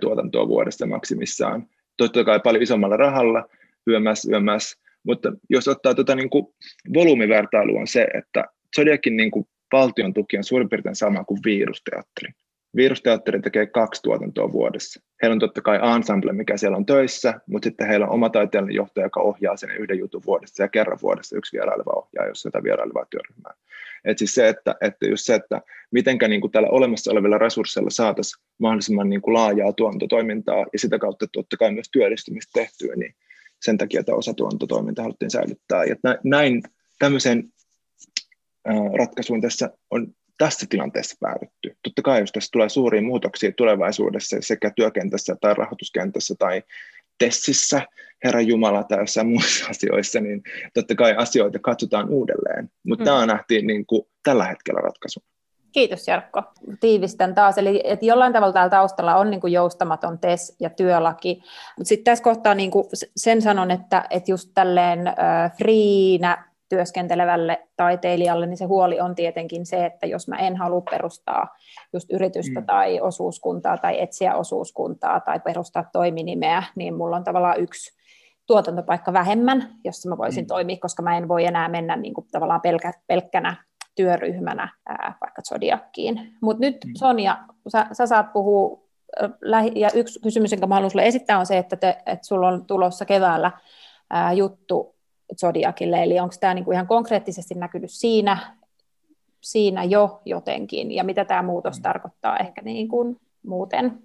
tuotantoa 0.00 0.48
vuodessa 0.48 0.86
maksimissaan. 0.86 1.66
Totta 1.96 2.24
kai 2.24 2.40
paljon 2.44 2.62
isommalla 2.62 2.96
rahalla, 2.96 3.48
yömässä, 3.88 4.30
yömässä. 4.30 4.78
Mutta 5.06 5.32
jos 5.50 5.68
ottaa 5.68 5.94
tuota 5.94 6.14
niin 6.14 6.30
kuin 6.30 6.46
volyymivertailu 6.94 7.76
on 7.76 7.86
se, 7.86 8.06
että 8.14 8.44
Zodiacin 8.76 9.16
niin 9.16 9.30
kuin 9.30 9.46
valtion 9.72 10.14
tuki 10.14 10.36
on 10.36 10.44
suurin 10.44 10.68
piirtein 10.68 10.96
sama 10.96 11.24
kuin 11.24 11.40
virusteatteri. 11.44 12.32
Virusteatteri 12.76 13.40
tekee 13.40 13.66
kaksi 13.66 14.02
tuotantoa 14.02 14.52
vuodessa. 14.52 15.00
Heillä 15.22 15.32
on 15.32 15.38
totta 15.38 15.62
kai 15.62 15.94
ensemble, 15.96 16.32
mikä 16.32 16.56
siellä 16.56 16.76
on 16.76 16.86
töissä, 16.86 17.40
mutta 17.46 17.66
sitten 17.66 17.88
heillä 17.88 18.06
on 18.06 18.12
oma 18.12 18.30
taiteellinen 18.30 18.76
johtaja, 18.76 19.06
joka 19.06 19.20
ohjaa 19.20 19.56
sen 19.56 19.70
yhden 19.70 19.98
jutun 19.98 20.22
vuodessa 20.26 20.62
ja 20.62 20.68
kerran 20.68 20.98
vuodessa 21.02 21.36
yksi 21.36 21.56
vieraileva 21.56 21.92
ohjaaja, 21.96 22.28
jos 22.28 22.42
sitä 22.42 22.62
vierailevaa 22.62 23.06
työryhmää. 23.10 23.54
Et 24.04 24.18
siis 24.18 24.34
se, 24.34 24.48
että, 24.48 24.74
että 24.80 25.06
just 25.06 25.24
se, 25.24 25.34
että 25.34 25.62
mitenkä 25.90 26.28
niin 26.28 26.40
kuin 26.40 26.50
tällä 26.50 26.68
olemassa 26.68 27.12
olevilla 27.12 27.38
resursseilla 27.38 27.90
saataisiin 27.90 28.44
mahdollisimman 28.58 29.08
niin 29.08 29.22
kuin 29.22 29.34
laajaa 29.34 29.72
tuotantotoimintaa 29.72 30.66
ja 30.72 30.78
sitä 30.78 30.98
kautta 30.98 31.26
totta 31.32 31.56
kai 31.56 31.72
myös 31.72 31.88
työllistymistä 31.92 32.50
tehtyä, 32.54 32.96
niin 32.96 33.14
sen 33.60 33.78
takia 33.78 34.04
tämä 34.04 34.18
osatuotantotoiminta 34.18 35.02
haluttiin 35.02 35.30
säilyttää. 35.30 35.84
Ja 35.84 35.96
näin 36.24 36.62
tämmöisen 36.98 37.44
ratkaisuun 38.98 39.40
tässä 39.40 39.70
on 39.90 40.14
tässä 40.42 40.66
tilanteessa 40.70 41.16
päädytty. 41.20 41.76
Totta 41.82 42.02
kai, 42.02 42.20
jos 42.20 42.32
tässä 42.32 42.48
tulee 42.52 42.68
suuria 42.68 43.02
muutoksia 43.02 43.52
tulevaisuudessa 43.56 44.36
sekä 44.40 44.70
työkentässä 44.76 45.36
tai 45.40 45.54
rahoituskentässä 45.54 46.34
tai 46.38 46.62
tessissä, 47.18 47.82
Herra 48.24 48.40
Jumala, 48.40 48.84
tai 48.84 48.98
jossain 48.98 49.28
muissa 49.28 49.66
asioissa, 49.70 50.20
niin 50.20 50.42
totta 50.74 50.94
kai 50.94 51.14
asioita 51.16 51.58
katsotaan 51.58 52.08
uudelleen. 52.08 52.70
Mutta 52.86 53.04
mm. 53.04 53.06
tämä 53.06 53.26
nähtiin 53.26 53.66
niin 53.66 53.86
kuin 53.86 54.02
tällä 54.22 54.44
hetkellä 54.44 54.80
ratkaisu. 54.80 55.20
Kiitos 55.72 56.08
Jarkko. 56.08 56.42
Tiivistän 56.80 57.34
taas. 57.34 57.58
Eli 57.58 57.80
että 57.84 58.06
jollain 58.06 58.32
tavalla 58.32 58.52
täällä 58.52 58.70
taustalla 58.70 59.16
on 59.16 59.30
niin 59.30 59.40
kuin 59.40 59.52
joustamaton 59.52 60.18
TES 60.18 60.56
ja 60.60 60.70
työlaki. 60.70 61.42
Mutta 61.78 61.88
sitten 61.88 62.04
tässä 62.04 62.24
kohtaa 62.24 62.54
niin 62.54 62.70
kuin 62.70 62.84
sen 63.16 63.42
sanon, 63.42 63.70
että, 63.70 64.06
että 64.10 64.30
just 64.30 64.50
tälleen 64.54 65.06
äh, 65.06 65.52
friinä 65.58 66.51
työskentelevälle 66.72 67.68
taiteilijalle, 67.76 68.46
niin 68.46 68.56
se 68.56 68.64
huoli 68.64 69.00
on 69.00 69.14
tietenkin 69.14 69.66
se, 69.66 69.86
että 69.86 70.06
jos 70.06 70.28
mä 70.28 70.36
en 70.36 70.56
halua 70.56 70.80
perustaa 70.80 71.48
just 71.92 72.12
yritystä 72.12 72.60
mm. 72.60 72.66
tai 72.66 73.00
osuuskuntaa 73.00 73.78
tai 73.78 74.00
etsiä 74.00 74.34
osuuskuntaa 74.34 75.20
tai 75.20 75.40
perustaa 75.40 75.84
toiminimeä, 75.92 76.62
niin 76.76 76.94
mulla 76.94 77.16
on 77.16 77.24
tavallaan 77.24 77.60
yksi 77.60 77.98
tuotantopaikka 78.46 79.12
vähemmän, 79.12 79.74
jossa 79.84 80.08
mä 80.08 80.18
voisin 80.18 80.44
mm. 80.44 80.46
toimia, 80.46 80.76
koska 80.80 81.02
mä 81.02 81.16
en 81.16 81.28
voi 81.28 81.44
enää 81.44 81.68
mennä 81.68 81.96
niin 81.96 82.14
kuin 82.14 82.26
tavallaan 82.32 82.60
pelkä, 82.60 82.92
pelkkänä 83.06 83.56
työryhmänä 83.94 84.68
ää, 84.86 85.16
vaikka 85.20 85.42
Zodiakkiin. 85.42 86.36
Mutta 86.42 86.60
nyt 86.60 86.76
mm. 86.86 86.92
Sonja, 86.98 87.38
sä, 87.68 87.86
sä 87.92 88.06
saat 88.06 88.32
puhua, 88.32 88.82
ja 89.74 89.90
yksi 89.94 90.20
kysymys, 90.20 90.52
jonka 90.52 90.66
mä 90.66 90.74
haluan 90.74 90.90
sulle 90.90 91.06
esittää, 91.06 91.38
on 91.38 91.46
se, 91.46 91.58
että, 91.58 91.76
te, 91.76 91.98
että 92.06 92.26
sulla 92.26 92.48
on 92.48 92.66
tulossa 92.66 93.04
keväällä 93.04 93.50
ää, 94.10 94.32
juttu 94.32 94.91
Zodiakille, 95.40 96.02
eli 96.02 96.20
onko 96.20 96.34
tämä 96.40 96.54
niinku 96.54 96.72
ihan 96.72 96.86
konkreettisesti 96.86 97.54
näkynyt 97.54 97.90
siinä, 97.90 98.56
siinä 99.40 99.84
jo 99.84 100.20
jotenkin, 100.24 100.92
ja 100.92 101.04
mitä 101.04 101.24
tämä 101.24 101.42
muutos 101.42 101.76
mm. 101.76 101.82
tarkoittaa 101.82 102.36
ehkä 102.36 102.62
niin 102.62 102.88
kuin 102.88 103.16
muuten? 103.46 103.98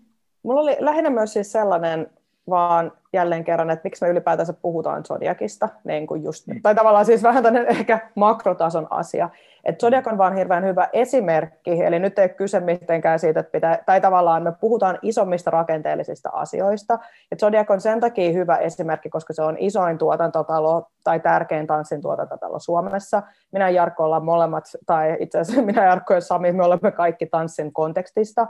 Mulla 0.44 0.62
oli 0.62 0.78
lähinnä 0.80 1.10
myös 1.10 1.34
siis 1.34 1.52
sellainen 1.52 2.08
vaan 2.50 2.92
jälleen 3.14 3.44
kerran, 3.44 3.70
että 3.70 3.84
miksi 3.84 4.06
me 4.06 4.12
ylipäätänsä 4.12 4.54
puhutaan 4.54 5.06
Zodiakista, 5.06 5.70
niin 5.84 6.08
kuin 6.08 6.24
just, 6.24 6.48
mm. 6.48 6.62
tai 6.62 6.76
tavallaan 6.76 7.06
siis 7.06 7.24
vähän 7.24 7.44
tämmöinen 7.44 7.72
ehkä 7.78 8.10
makrotason 8.16 8.88
asia. 8.90 9.30
Että 9.64 9.86
Zodiac 9.86 10.08
on 10.08 10.18
vaan 10.18 10.36
hirveän 10.36 10.66
hyvä 10.66 10.88
esimerkki, 10.94 11.84
eli 11.84 12.00
nyt 12.00 12.20
ei 12.20 12.24
ole 12.24 12.30
kyse 12.30 12.60
mitenkään 12.60 13.20
siitä, 13.20 13.40
että 13.40 13.52
pitää, 13.52 13.84
tai 13.86 14.02
tavallaan 14.02 14.44
me 14.44 14.52
puhutaan 14.52 15.00
isommista 15.02 15.52
rakenteellisista 15.52 16.30
asioista, 16.34 17.00
ja 17.32 17.38
Zodiac 17.38 17.72
on 17.72 17.82
sen 17.82 18.00
takia 18.00 18.32
hyvä 18.32 18.58
esimerkki, 18.58 19.10
koska 19.10 19.34
se 19.34 19.42
on 19.42 19.56
isoin 19.60 19.98
tuotantotalo 19.98 20.88
tai 21.04 21.20
tärkein 21.20 21.68
tanssin 21.68 22.02
tuotantotalo 22.02 22.60
Suomessa. 22.60 23.24
Minä 23.52 23.70
ja 23.70 23.76
Jarkko 23.76 24.04
ollaan 24.04 24.26
molemmat, 24.26 24.64
tai 24.86 25.18
itse 25.20 25.40
asiassa 25.40 25.62
minä 25.72 25.86
Jarkko 25.86 26.14
ja 26.14 26.22
Sami, 26.22 26.52
me 26.52 26.64
olemme 26.64 26.92
kaikki 26.92 27.26
tanssin 27.26 27.74
kontekstista. 27.74 28.48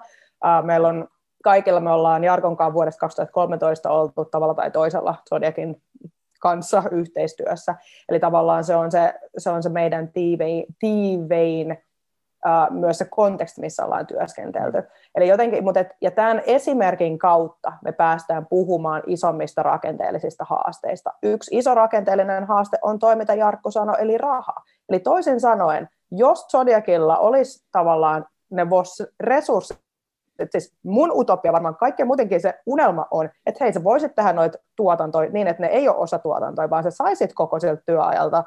Meillä 0.63 0.87
on 0.87 1.07
kaikilla 1.47 1.79
me 1.79 1.91
ollaan 1.91 2.23
Jarkon 2.23 2.57
kanssa 2.57 2.73
vuodesta 2.73 2.99
2013 2.99 3.89
oltu 3.89 4.25
tavalla 4.25 4.53
tai 4.53 4.71
toisella 4.71 5.15
Zodiakin 5.29 5.81
kanssa 6.39 6.83
yhteistyössä. 6.91 7.75
Eli 8.09 8.19
tavallaan 8.19 8.63
se 8.63 8.75
on 8.75 8.91
se, 8.91 9.13
se, 9.37 9.49
on 9.49 9.63
se 9.63 9.69
meidän 9.69 10.11
tiivein, 10.11 10.65
tiivein 10.79 11.71
uh, 12.45 12.75
myös 12.79 12.97
se 12.97 13.05
konteksti, 13.05 13.61
missä 13.61 13.85
ollaan 13.85 14.07
työskentelty. 14.07 14.83
Eli 15.15 15.27
jotenkin, 15.27 15.63
mutta 15.63 15.79
et, 15.79 15.89
ja 16.01 16.11
tämän 16.11 16.41
esimerkin 16.45 17.17
kautta 17.17 17.73
me 17.83 17.91
päästään 17.91 18.45
puhumaan 18.45 19.03
isommista 19.05 19.63
rakenteellisista 19.63 20.45
haasteista. 20.49 21.13
Yksi 21.23 21.57
iso 21.57 21.73
rakenteellinen 21.75 22.47
haaste 22.47 22.77
on 22.81 22.99
toi, 22.99 23.15
mitä 23.15 23.33
Jarkko 23.33 23.71
sanoi, 23.71 23.95
eli 23.99 24.17
raha. 24.17 24.55
Eli 24.89 24.99
toisin 24.99 25.39
sanoen, 25.39 25.89
jos 26.11 26.47
Zodiacilla 26.47 27.17
olisi 27.17 27.67
tavallaan 27.71 28.25
ne 28.51 28.69
resurssit 29.19 29.77
että 29.77 29.86
siis 30.51 30.73
mun 30.83 31.11
utopia 31.13 31.53
varmaan 31.53 31.75
kaikkea 31.75 32.05
muutenkin 32.05 32.41
se 32.41 32.59
unelma 32.65 33.07
on, 33.11 33.29
että 33.45 33.63
hei, 33.63 33.73
sä 33.73 33.83
voisit 33.83 34.15
tehdä 34.15 34.33
noita 34.33 34.57
tuotantoja 34.75 35.29
niin, 35.29 35.47
että 35.47 35.63
ne 35.63 35.67
ei 35.67 35.89
ole 35.89 35.97
osa 35.97 36.19
tuotantoja, 36.19 36.69
vaan 36.69 36.83
sä 36.83 36.91
saisit 36.91 37.33
koko 37.33 37.59
siltä 37.59 37.81
työajalta 37.85 38.43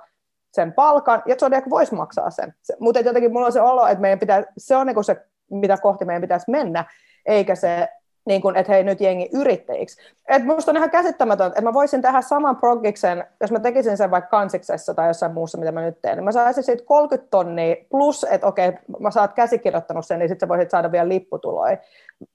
sen 0.53 0.72
palkan, 0.72 1.22
ja 1.26 1.36
Zodiac 1.36 1.64
voisi 1.70 1.95
maksaa 1.95 2.30
sen. 2.30 2.55
Se, 2.62 2.76
mutta 2.80 3.01
jotenkin 3.01 3.32
mulla 3.32 3.47
on 3.47 3.53
se 3.53 3.61
olo, 3.61 3.86
että 3.86 4.01
meidän 4.01 4.18
pitää, 4.18 4.45
se 4.59 4.76
on 4.76 4.86
niin 4.86 5.05
se, 5.05 5.26
mitä 5.51 5.76
kohti 5.76 6.05
meidän 6.05 6.22
pitäisi 6.22 6.51
mennä, 6.51 6.84
eikä 7.26 7.55
se 7.55 7.88
niin 8.26 8.42
kuin, 8.42 8.56
että 8.56 8.72
hei 8.72 8.84
nyt 8.84 9.00
jengi 9.00 9.28
yrittäjiksi. 9.32 10.02
Et 10.28 10.44
musta 10.44 10.70
on 10.70 10.76
ihan 10.76 10.90
käsittämätöntä, 10.90 11.46
että 11.58 11.60
mä 11.60 11.72
voisin 11.72 12.02
tehdä 12.02 12.20
saman 12.20 12.56
progiksen, 12.56 13.24
jos 13.40 13.52
mä 13.52 13.60
tekisin 13.60 13.96
sen 13.96 14.10
vaikka 14.10 14.30
kansiksessa 14.30 14.94
tai 14.94 15.08
jossain 15.08 15.32
muussa, 15.32 15.58
mitä 15.58 15.72
mä 15.72 15.80
nyt 15.80 16.02
teen, 16.02 16.16
niin 16.16 16.24
mä 16.24 16.32
saisin 16.32 16.64
siitä 16.64 16.84
30 16.84 17.30
tonnia 17.30 17.76
plus, 17.90 18.26
että 18.30 18.46
okei, 18.46 18.72
mä 19.00 19.10
saat 19.10 19.32
käsikirjoittanut 19.32 20.06
sen, 20.06 20.18
niin 20.18 20.28
sitten 20.28 20.46
sä 20.46 20.48
voisit 20.48 20.70
saada 20.70 20.92
vielä 20.92 21.08
lipputuloja. 21.08 21.76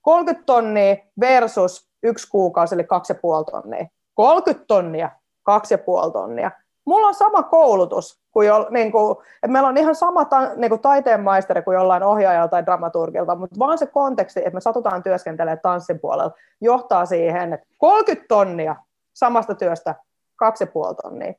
30 0.01 0.45
tonnia 0.45 0.95
versus 1.19 1.89
yksi 2.03 2.29
kuukausi, 2.29 2.75
eli 2.75 2.83
2,5 2.83 2.87
tonnia. 3.51 3.87
30 4.13 4.65
tonnia, 4.67 5.09
2,5 5.49 6.11
tonnia. 6.13 6.51
Mulla 6.85 7.07
on 7.07 7.13
sama 7.13 7.43
koulutus, 7.43 8.21
kuin 8.31 8.47
jo, 8.47 8.67
niin 8.69 8.91
kuin, 8.91 9.17
että 9.35 9.47
meillä 9.47 9.69
on 9.69 9.77
ihan 9.77 9.95
sama 9.95 10.25
ta, 10.25 10.55
niin 10.55 10.69
kuin 10.69 10.81
taiteen 10.81 11.21
maisteri 11.21 11.61
kuin 11.61 11.75
jollain 11.75 12.03
ohjaajalla 12.03 12.47
tai 12.47 12.65
dramaturgilta, 12.65 13.35
mutta 13.35 13.59
vaan 13.59 13.77
se 13.77 13.85
konteksti, 13.85 14.39
että 14.39 14.53
me 14.53 14.61
satutaan 14.61 15.03
työskentelemään 15.03 15.59
tanssin 15.63 15.99
puolella, 15.99 16.31
johtaa 16.61 17.05
siihen, 17.05 17.53
että 17.53 17.67
30 17.77 18.25
tonnia 18.27 18.75
samasta 19.13 19.55
työstä, 19.55 19.95
2,5 20.43 20.95
tonnia. 21.01 21.33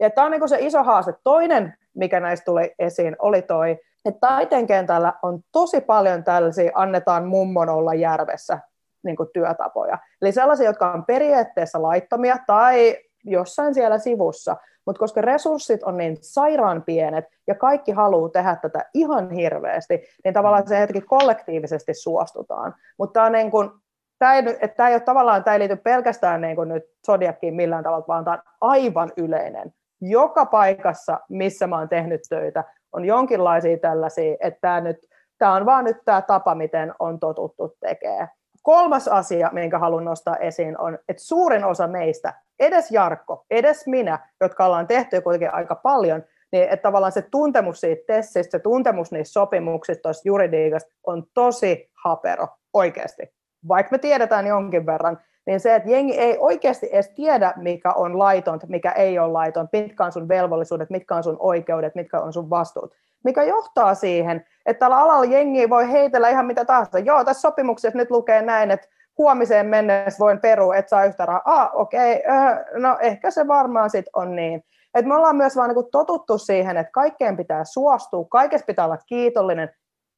Ja 0.00 0.10
tämä 0.10 0.24
on 0.24 0.30
niin 0.30 0.40
kuin 0.40 0.48
se 0.48 0.56
iso 0.60 0.82
haaste. 0.82 1.14
Toinen, 1.24 1.74
mikä 1.94 2.20
näistä 2.20 2.44
tuli 2.44 2.74
esiin, 2.78 3.16
oli 3.18 3.42
toi, 3.42 3.78
että 4.04 4.28
taiteen 4.28 4.66
kentällä 4.66 5.12
on 5.22 5.40
tosi 5.52 5.80
paljon 5.80 6.24
tällaisia 6.24 6.72
annetaan 6.74 7.26
mummon 7.26 7.68
olla 7.68 7.94
järvessä 7.94 8.58
niin 9.04 9.16
kuin 9.16 9.28
työtapoja. 9.34 9.98
Eli 10.22 10.32
sellaisia, 10.32 10.66
jotka 10.66 10.92
on 10.92 11.04
periaatteessa 11.04 11.82
laittomia 11.82 12.36
tai 12.46 12.98
jossain 13.24 13.74
siellä 13.74 13.98
sivussa, 13.98 14.56
mutta 14.86 14.98
koska 14.98 15.20
resurssit 15.20 15.82
on 15.82 15.96
niin 15.96 16.16
sairaan 16.20 16.82
pienet 16.82 17.24
ja 17.46 17.54
kaikki 17.54 17.92
haluaa 17.92 18.28
tehdä 18.28 18.56
tätä 18.62 18.84
ihan 18.94 19.30
hirveästi, 19.30 20.02
niin 20.24 20.34
tavallaan 20.34 20.68
se 20.68 20.78
hetki 20.78 21.00
kollektiivisesti 21.00 21.94
suostutaan. 21.94 22.74
Mutta 22.98 23.12
tämä 23.12 23.30
niin 23.30 23.50
kuin, 23.50 23.70
tämä 24.18 24.34
ei, 24.34 24.42
että 24.60 24.76
tämä 24.76 24.88
ei 24.88 24.94
ole 24.94 25.00
tavallaan, 25.00 25.44
tämä 25.44 25.54
ei 25.54 25.60
liity 25.60 25.76
pelkästään 25.76 26.40
niin 26.40 26.56
kuin 26.56 26.68
nyt 26.68 26.82
Zodiakiin 27.06 27.54
millään 27.54 27.84
tavalla, 27.84 28.04
vaan 28.08 28.24
tämä 28.24 28.36
on 28.36 28.42
aivan 28.60 29.12
yleinen. 29.16 29.72
Joka 30.00 30.46
paikassa, 30.46 31.20
missä 31.28 31.66
mä 31.66 31.78
oon 31.78 31.88
tehnyt 31.88 32.20
töitä, 32.28 32.64
on 32.92 33.04
jonkinlaisia 33.04 33.78
tällaisia, 33.78 34.36
että 34.40 34.58
tämä, 34.60 34.80
nyt, 34.80 34.96
tämä 35.38 35.54
on 35.54 35.66
vaan 35.66 35.84
nyt 35.84 35.96
tämä 36.04 36.22
tapa, 36.22 36.54
miten 36.54 36.94
on 36.98 37.20
totuttu 37.20 37.76
tekemään. 37.80 38.28
Kolmas 38.62 39.08
asia, 39.08 39.50
minkä 39.52 39.78
haluan 39.78 40.04
nostaa 40.04 40.36
esiin, 40.36 40.80
on, 40.80 40.98
että 41.08 41.22
suurin 41.24 41.64
osa 41.64 41.86
meistä, 41.86 42.34
edes 42.60 42.90
Jarkko, 42.90 43.44
edes 43.50 43.86
minä, 43.86 44.28
jotka 44.40 44.66
ollaan 44.66 44.86
tehty 44.86 45.20
kuitenkin 45.20 45.54
aika 45.54 45.74
paljon, 45.74 46.24
niin 46.52 46.68
että 46.68 46.82
tavallaan 46.82 47.12
se 47.12 47.22
tuntemus 47.22 47.80
siitä 47.80 48.02
tessistä, 48.06 48.50
se 48.50 48.58
tuntemus 48.58 49.12
niistä 49.12 49.32
sopimuksista, 49.32 50.02
tuosta 50.02 50.28
juridiikasta 50.28 50.90
on 51.06 51.26
tosi 51.34 51.90
hapero 52.04 52.48
oikeasti. 52.72 53.22
Vaikka 53.68 53.92
me 53.92 53.98
tiedetään 53.98 54.46
jonkin 54.46 54.86
verran, 54.86 55.18
niin 55.46 55.60
se, 55.60 55.74
että 55.74 55.90
jengi 55.90 56.18
ei 56.18 56.36
oikeasti 56.38 56.88
edes 56.92 57.08
tiedä, 57.08 57.52
mikä 57.56 57.92
on 57.92 58.18
laitonta, 58.18 58.66
mikä 58.66 58.90
ei 58.90 59.18
ole 59.18 59.32
laiton, 59.32 59.68
mitkä 59.72 60.04
on 60.04 60.12
sun 60.12 60.28
velvollisuudet, 60.28 60.90
mitkä 60.90 61.14
on 61.14 61.24
sun 61.24 61.36
oikeudet, 61.38 61.94
mitkä 61.94 62.20
on 62.20 62.32
sun 62.32 62.50
vastuut, 62.50 62.94
mikä 63.24 63.42
johtaa 63.42 63.94
siihen, 63.94 64.44
että 64.66 64.80
tällä 64.80 64.96
alalla 64.96 65.24
jengi 65.24 65.70
voi 65.70 65.92
heitellä 65.92 66.28
ihan 66.28 66.46
mitä 66.46 66.64
tahansa. 66.64 66.98
Joo, 66.98 67.24
tässä 67.24 67.40
sopimuksessa 67.40 67.98
nyt 67.98 68.10
lukee 68.10 68.42
näin, 68.42 68.70
että 68.70 68.88
huomiseen 69.18 69.66
mennessä 69.66 70.18
voin 70.18 70.40
perua, 70.40 70.76
että 70.76 70.90
saa 70.90 71.04
yhtä 71.04 71.26
rahaa. 71.26 71.42
Ah, 71.44 71.70
okei, 71.74 72.16
okay, 72.16 72.36
äh, 72.36 72.58
no 72.74 72.98
ehkä 73.00 73.30
se 73.30 73.48
varmaan 73.48 73.90
sitten 73.90 74.10
on 74.14 74.36
niin. 74.36 74.64
Et 74.94 75.06
me 75.06 75.14
ollaan 75.14 75.36
myös 75.36 75.56
vaan 75.56 75.68
niinku 75.68 75.88
totuttu 75.92 76.38
siihen, 76.38 76.76
että 76.76 76.92
kaikkeen 76.92 77.36
pitää 77.36 77.64
suostua, 77.64 78.26
kaikessa 78.30 78.66
pitää 78.66 78.84
olla 78.84 78.98
kiitollinen. 79.06 79.70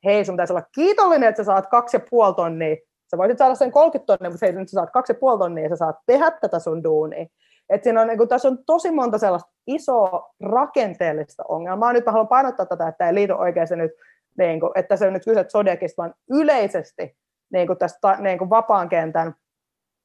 Hei, 0.04 0.24
sun 0.24 0.34
pitäisi 0.34 0.52
olla 0.52 0.66
kiitollinen, 0.74 1.28
että 1.28 1.42
sä 1.42 1.46
saat 1.46 1.66
kaksi 1.66 1.96
ja 1.96 2.00
puoli 2.10 2.34
tonnia. 2.34 2.76
Sä 3.10 3.18
voisit 3.18 3.38
saada 3.38 3.54
sen 3.54 3.72
30 3.72 4.06
tonnia, 4.06 4.30
mutta 4.30 4.46
hei, 4.46 4.54
nyt 4.54 4.68
sä 4.68 4.74
saat 4.74 4.90
kaksi 4.90 5.12
ja 5.12 5.18
puoli 5.20 5.38
tonnia 5.38 5.64
ja 5.64 5.68
sä 5.68 5.76
saat 5.76 5.96
tehdä 6.06 6.30
tätä 6.30 6.58
sun 6.58 6.84
duunia. 6.84 7.26
Et 7.68 7.84
siinä 7.84 8.00
on, 8.00 8.06
niin 8.06 8.18
kuin, 8.18 8.28
tässä 8.28 8.48
on 8.48 8.58
tosi 8.66 8.90
monta 8.90 9.18
sellaista 9.18 9.52
isoa 9.66 10.34
rakenteellista 10.42 11.42
ongelmaa. 11.48 11.92
Nyt 11.92 12.04
mä 12.06 12.12
haluan 12.12 12.28
painottaa 12.28 12.66
tätä, 12.66 12.88
että 12.88 13.06
ei 13.06 13.14
liity 13.14 13.32
oikeasti 13.32 13.76
nyt, 13.76 13.92
niin 14.38 14.60
kuin, 14.60 14.70
että 14.74 14.96
se 14.96 15.06
on 15.06 15.12
nyt 15.12 15.24
kyse 15.24 15.44
Zodiacista, 15.44 16.02
vaan 16.02 16.14
yleisesti 16.30 17.16
niin 17.52 17.66
kuin 17.66 17.78
tästä 17.78 18.16
niin 18.20 18.38
kuin 18.38 18.50
vapaan 18.50 18.88
kentän, 18.88 19.34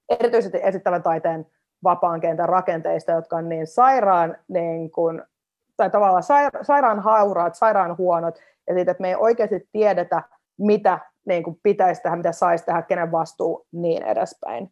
erityisesti 0.09 0.59
esittävän 0.63 1.03
taiteen 1.03 1.45
vapaan 1.83 2.21
kentän 2.21 2.49
rakenteista, 2.49 3.11
jotka 3.11 3.35
on 3.35 3.49
niin 3.49 3.67
sairaan, 3.67 4.37
niin 4.47 4.91
kuin, 4.91 5.23
tai 5.77 5.89
tavallaan 5.89 6.23
saira, 6.23 6.63
sairaan 6.63 6.99
hauraat, 6.99 7.55
sairaan 7.55 7.97
huonot, 7.97 8.35
ja 8.67 8.73
siitä, 8.73 8.91
että 8.91 9.01
me 9.01 9.09
ei 9.09 9.15
oikeasti 9.15 9.69
tiedetä, 9.71 10.23
mitä 10.59 10.99
niin 11.27 11.43
kuin 11.43 11.59
pitäisi 11.63 12.01
tehdä, 12.01 12.15
mitä 12.15 12.31
saisi 12.31 12.65
tehdä, 12.65 12.81
kenen 12.81 13.11
vastuu, 13.11 13.67
niin 13.71 14.03
edespäin 14.03 14.71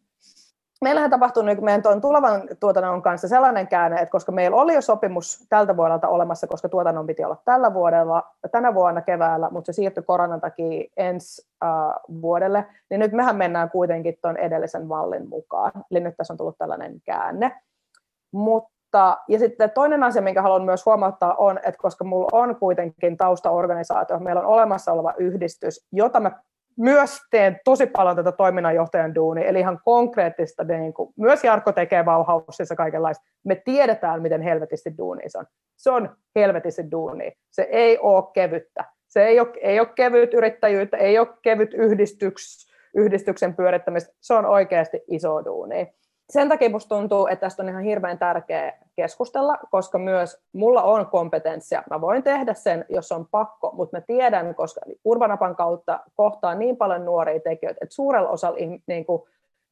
meillähän 0.80 1.10
tapahtui 1.10 1.44
niin 1.44 1.64
meidän 1.64 1.82
tuon 1.82 2.00
tulevan 2.00 2.42
tuotannon 2.60 3.02
kanssa 3.02 3.28
sellainen 3.28 3.68
käänne, 3.68 4.00
että 4.00 4.12
koska 4.12 4.32
meillä 4.32 4.56
oli 4.56 4.74
jo 4.74 4.80
sopimus 4.80 5.46
tältä 5.48 5.76
vuodelta 5.76 6.08
olemassa, 6.08 6.46
koska 6.46 6.68
tuotannon 6.68 7.06
piti 7.06 7.24
olla 7.24 7.42
tällä 7.44 7.74
vuodella, 7.74 8.22
tänä 8.52 8.74
vuonna 8.74 9.02
keväällä, 9.02 9.48
mutta 9.50 9.72
se 9.72 9.76
siirtyi 9.76 10.02
koronan 10.02 10.40
takia 10.40 10.84
ensi 10.96 11.48
uh, 11.64 12.20
vuodelle, 12.22 12.66
niin 12.90 12.98
nyt 12.98 13.12
mehän 13.12 13.36
mennään 13.36 13.70
kuitenkin 13.70 14.18
tuon 14.22 14.36
edellisen 14.36 14.86
mallin 14.86 15.28
mukaan. 15.28 15.72
Eli 15.90 16.00
nyt 16.00 16.16
tässä 16.16 16.32
on 16.32 16.36
tullut 16.36 16.58
tällainen 16.58 17.00
käänne. 17.04 17.60
Mutta, 18.32 19.18
ja 19.28 19.38
sitten 19.38 19.70
toinen 19.70 20.02
asia, 20.04 20.22
minkä 20.22 20.42
haluan 20.42 20.64
myös 20.64 20.86
huomauttaa 20.86 21.34
on, 21.34 21.58
että 21.58 21.78
koska 21.78 22.04
minulla 22.04 22.28
on 22.32 22.56
kuitenkin 22.56 23.16
taustaorganisaatio, 23.16 24.18
meillä 24.18 24.40
on 24.40 24.46
olemassa 24.46 24.92
oleva 24.92 25.14
yhdistys, 25.18 25.86
jota 25.92 26.20
mä 26.20 26.30
myös 26.78 27.18
teen 27.30 27.60
tosi 27.64 27.86
paljon 27.86 28.16
tätä 28.16 28.32
toiminnanjohtajan 28.32 29.14
duunia, 29.14 29.48
eli 29.48 29.60
ihan 29.60 29.80
konkreettista, 29.84 30.64
niin 30.64 30.94
kuin, 30.94 31.12
myös 31.16 31.44
Jarkko 31.44 31.72
tekee 31.72 32.04
Bauhausissa 32.04 32.76
kaikenlaista. 32.76 33.24
Me 33.44 33.62
tiedetään, 33.64 34.22
miten 34.22 34.42
helvetisti 34.42 34.94
duuni 34.98 35.22
on. 35.36 35.46
Se 35.76 35.90
on 35.90 36.16
helvetisti 36.36 36.90
duuni. 36.90 37.32
Se 37.50 37.62
ei 37.62 37.98
ole 37.98 38.24
kevyttä. 38.34 38.84
Se 39.08 39.24
ei 39.24 39.40
ole, 39.40 39.48
ei 39.60 39.80
ole 39.80 39.88
kevyt 39.94 40.34
yrittäjyyttä, 40.34 40.96
ei 40.96 41.18
ole 41.18 41.28
kevyt 41.42 41.74
yhdistyks, 41.74 42.68
yhdistyksen 42.96 43.56
pyörittämistä. 43.56 44.12
Se 44.20 44.34
on 44.34 44.46
oikeasti 44.46 45.00
iso 45.08 45.44
duuni 45.44 45.92
sen 46.30 46.48
takia 46.48 46.70
musta 46.70 46.96
tuntuu, 46.96 47.26
että 47.26 47.40
tästä 47.40 47.62
on 47.62 47.68
ihan 47.68 47.82
hirveän 47.82 48.18
tärkeä 48.18 48.72
keskustella, 48.96 49.58
koska 49.70 49.98
myös 49.98 50.40
mulla 50.52 50.82
on 50.82 51.06
kompetenssia. 51.06 51.82
Mä 51.90 52.00
voin 52.00 52.22
tehdä 52.22 52.54
sen, 52.54 52.84
jos 52.88 53.12
on 53.12 53.26
pakko, 53.30 53.72
mutta 53.72 53.96
mä 53.96 54.00
tiedän, 54.00 54.54
koska 54.54 54.80
Urbanapan 55.04 55.56
kautta 55.56 56.00
kohtaa 56.14 56.54
niin 56.54 56.76
paljon 56.76 57.04
nuoria 57.04 57.40
tekijöitä, 57.40 57.78
että 57.82 57.94
suurella 57.94 58.28
osalla 58.28 58.58
niin 58.86 59.06
kuin, 59.06 59.22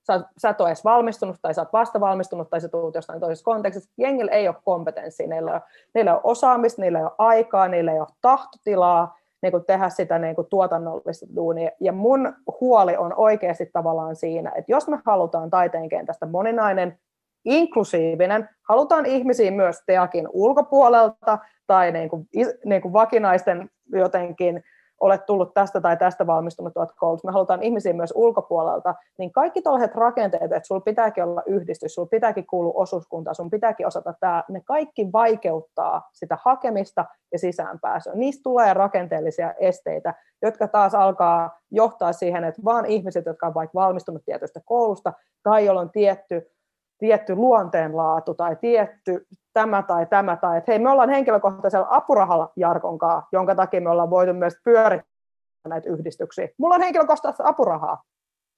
sä, 0.07 0.21
sä 0.39 0.49
et 0.49 0.61
ole 0.61 0.69
edes 0.69 0.85
valmistunut 0.85 1.37
tai 1.43 1.55
sä 1.55 1.61
oot 1.61 1.73
vasta 1.73 2.01
valmistunut 2.01 2.51
tai 2.51 2.61
sä 2.61 2.69
tulet 2.69 2.95
jostain 2.95 3.21
toisesta 3.21 3.45
kontekstista, 3.45 3.93
jengillä 3.99 4.33
ei 4.33 4.49
ole 4.49 4.57
kompetenssia, 4.65 5.29
niillä 5.29 5.51
ei 5.51 5.55
ole, 5.55 5.63
niillä 5.95 6.11
ei 6.11 6.15
ole 6.15 6.21
osaamista, 6.25 6.83
niillä 6.83 6.99
ei 6.99 7.05
ole 7.05 7.13
aikaa, 7.19 7.69
niillä 7.69 7.93
ei 7.93 8.01
ole 8.01 8.09
tahtotilaa, 8.21 9.19
niin 9.43 9.51
kuin 9.51 9.65
tehdä 9.65 9.89
sitä 9.89 10.19
niin 10.19 10.35
kuin 10.35 10.47
tuotannollista 10.51 11.27
duunia. 11.37 11.71
Ja 11.81 11.93
mun 11.93 12.35
huoli 12.61 12.97
on 12.97 13.15
oikeasti 13.17 13.71
tavallaan 13.73 14.17
siinä, 14.17 14.53
että 14.57 14.73
jos 14.73 14.89
me 14.89 14.99
halutaan 15.07 15.51
taiteen 15.51 15.89
kentästä 15.89 16.27
moninainen, 16.27 16.99
inklusiivinen, 17.45 18.49
halutaan 18.69 19.07
ihmisiä 19.07 19.51
myös 19.51 19.83
teakin 19.87 20.29
ulkopuolelta 20.33 21.39
tai 21.67 21.93
niin 21.93 22.09
kuin, 22.09 22.29
niin 22.65 22.83
kuin 22.83 22.93
vakinaisten 22.93 23.71
jotenkin 23.93 24.65
olet 25.01 25.27
tullut 25.27 25.55
tästä 25.55 25.81
tai 25.81 25.97
tästä 25.97 26.27
valmistunut 26.27 26.73
koulutus, 26.99 27.25
me 27.25 27.33
halutaan 27.33 27.63
ihmisiä 27.63 27.93
myös 27.93 28.13
ulkopuolelta, 28.17 28.95
niin 29.19 29.33
kaikki 29.33 29.63
tällaiset 29.63 29.95
rakenteet, 29.95 30.53
että 30.53 30.67
sulla 30.67 30.81
pitääkin 30.81 31.25
olla 31.25 31.43
yhdistys, 31.47 31.95
sulla 31.95 32.09
pitääkin 32.09 32.47
kuulua 32.47 32.73
osuuskunta, 32.77 33.35
sun 33.35 33.51
pitääkin 33.51 33.87
osata 33.87 34.15
tämä, 34.21 34.45
ne 34.49 34.61
kaikki 34.65 35.13
vaikeuttaa 35.13 36.09
sitä 36.13 36.39
hakemista 36.45 37.05
ja 37.33 37.39
sisäänpääsyä. 37.39 38.13
Niistä 38.15 38.43
tulee 38.43 38.75
rakenteellisia 38.75 39.55
esteitä, 39.59 40.15
jotka 40.43 40.69
taas 40.69 40.95
alkaa 40.95 41.61
johtaa 41.71 42.13
siihen, 42.13 42.45
että 42.45 42.63
vaan 42.65 42.87
ihmiset, 42.87 43.27
jotka 43.27 43.47
ovat 43.47 43.55
vaikka 43.55 43.79
valmistunut 43.81 44.25
tietystä 44.25 44.61
koulusta 44.65 45.13
tai 45.43 45.65
jolla 45.65 45.81
on 45.81 45.91
tietty 45.91 46.51
tietty 46.99 47.35
luonteenlaatu 47.35 48.35
tai 48.35 48.57
tietty 48.57 49.27
tämä 49.57 49.83
tai 49.83 50.07
tämä, 50.07 50.37
tai 50.37 50.59
että 50.59 50.73
hei, 50.73 50.79
me 50.79 50.91
ollaan 50.91 51.11
henkilökohtaisella 51.11 51.87
apurahalla 51.91 52.53
Jarkon 52.57 52.99
kanssa, 52.99 53.29
jonka 53.33 53.55
takia 53.55 53.81
me 53.81 53.91
ollaan 53.91 54.11
voitu 54.11 54.35
myös 54.35 54.55
pyörittää 54.65 55.69
näitä 55.69 55.91
yhdistyksiä. 55.91 56.49
Mulla 56.59 56.75
on 56.75 56.81
henkilökohtaista 56.81 57.45
apurahaa. 57.47 58.03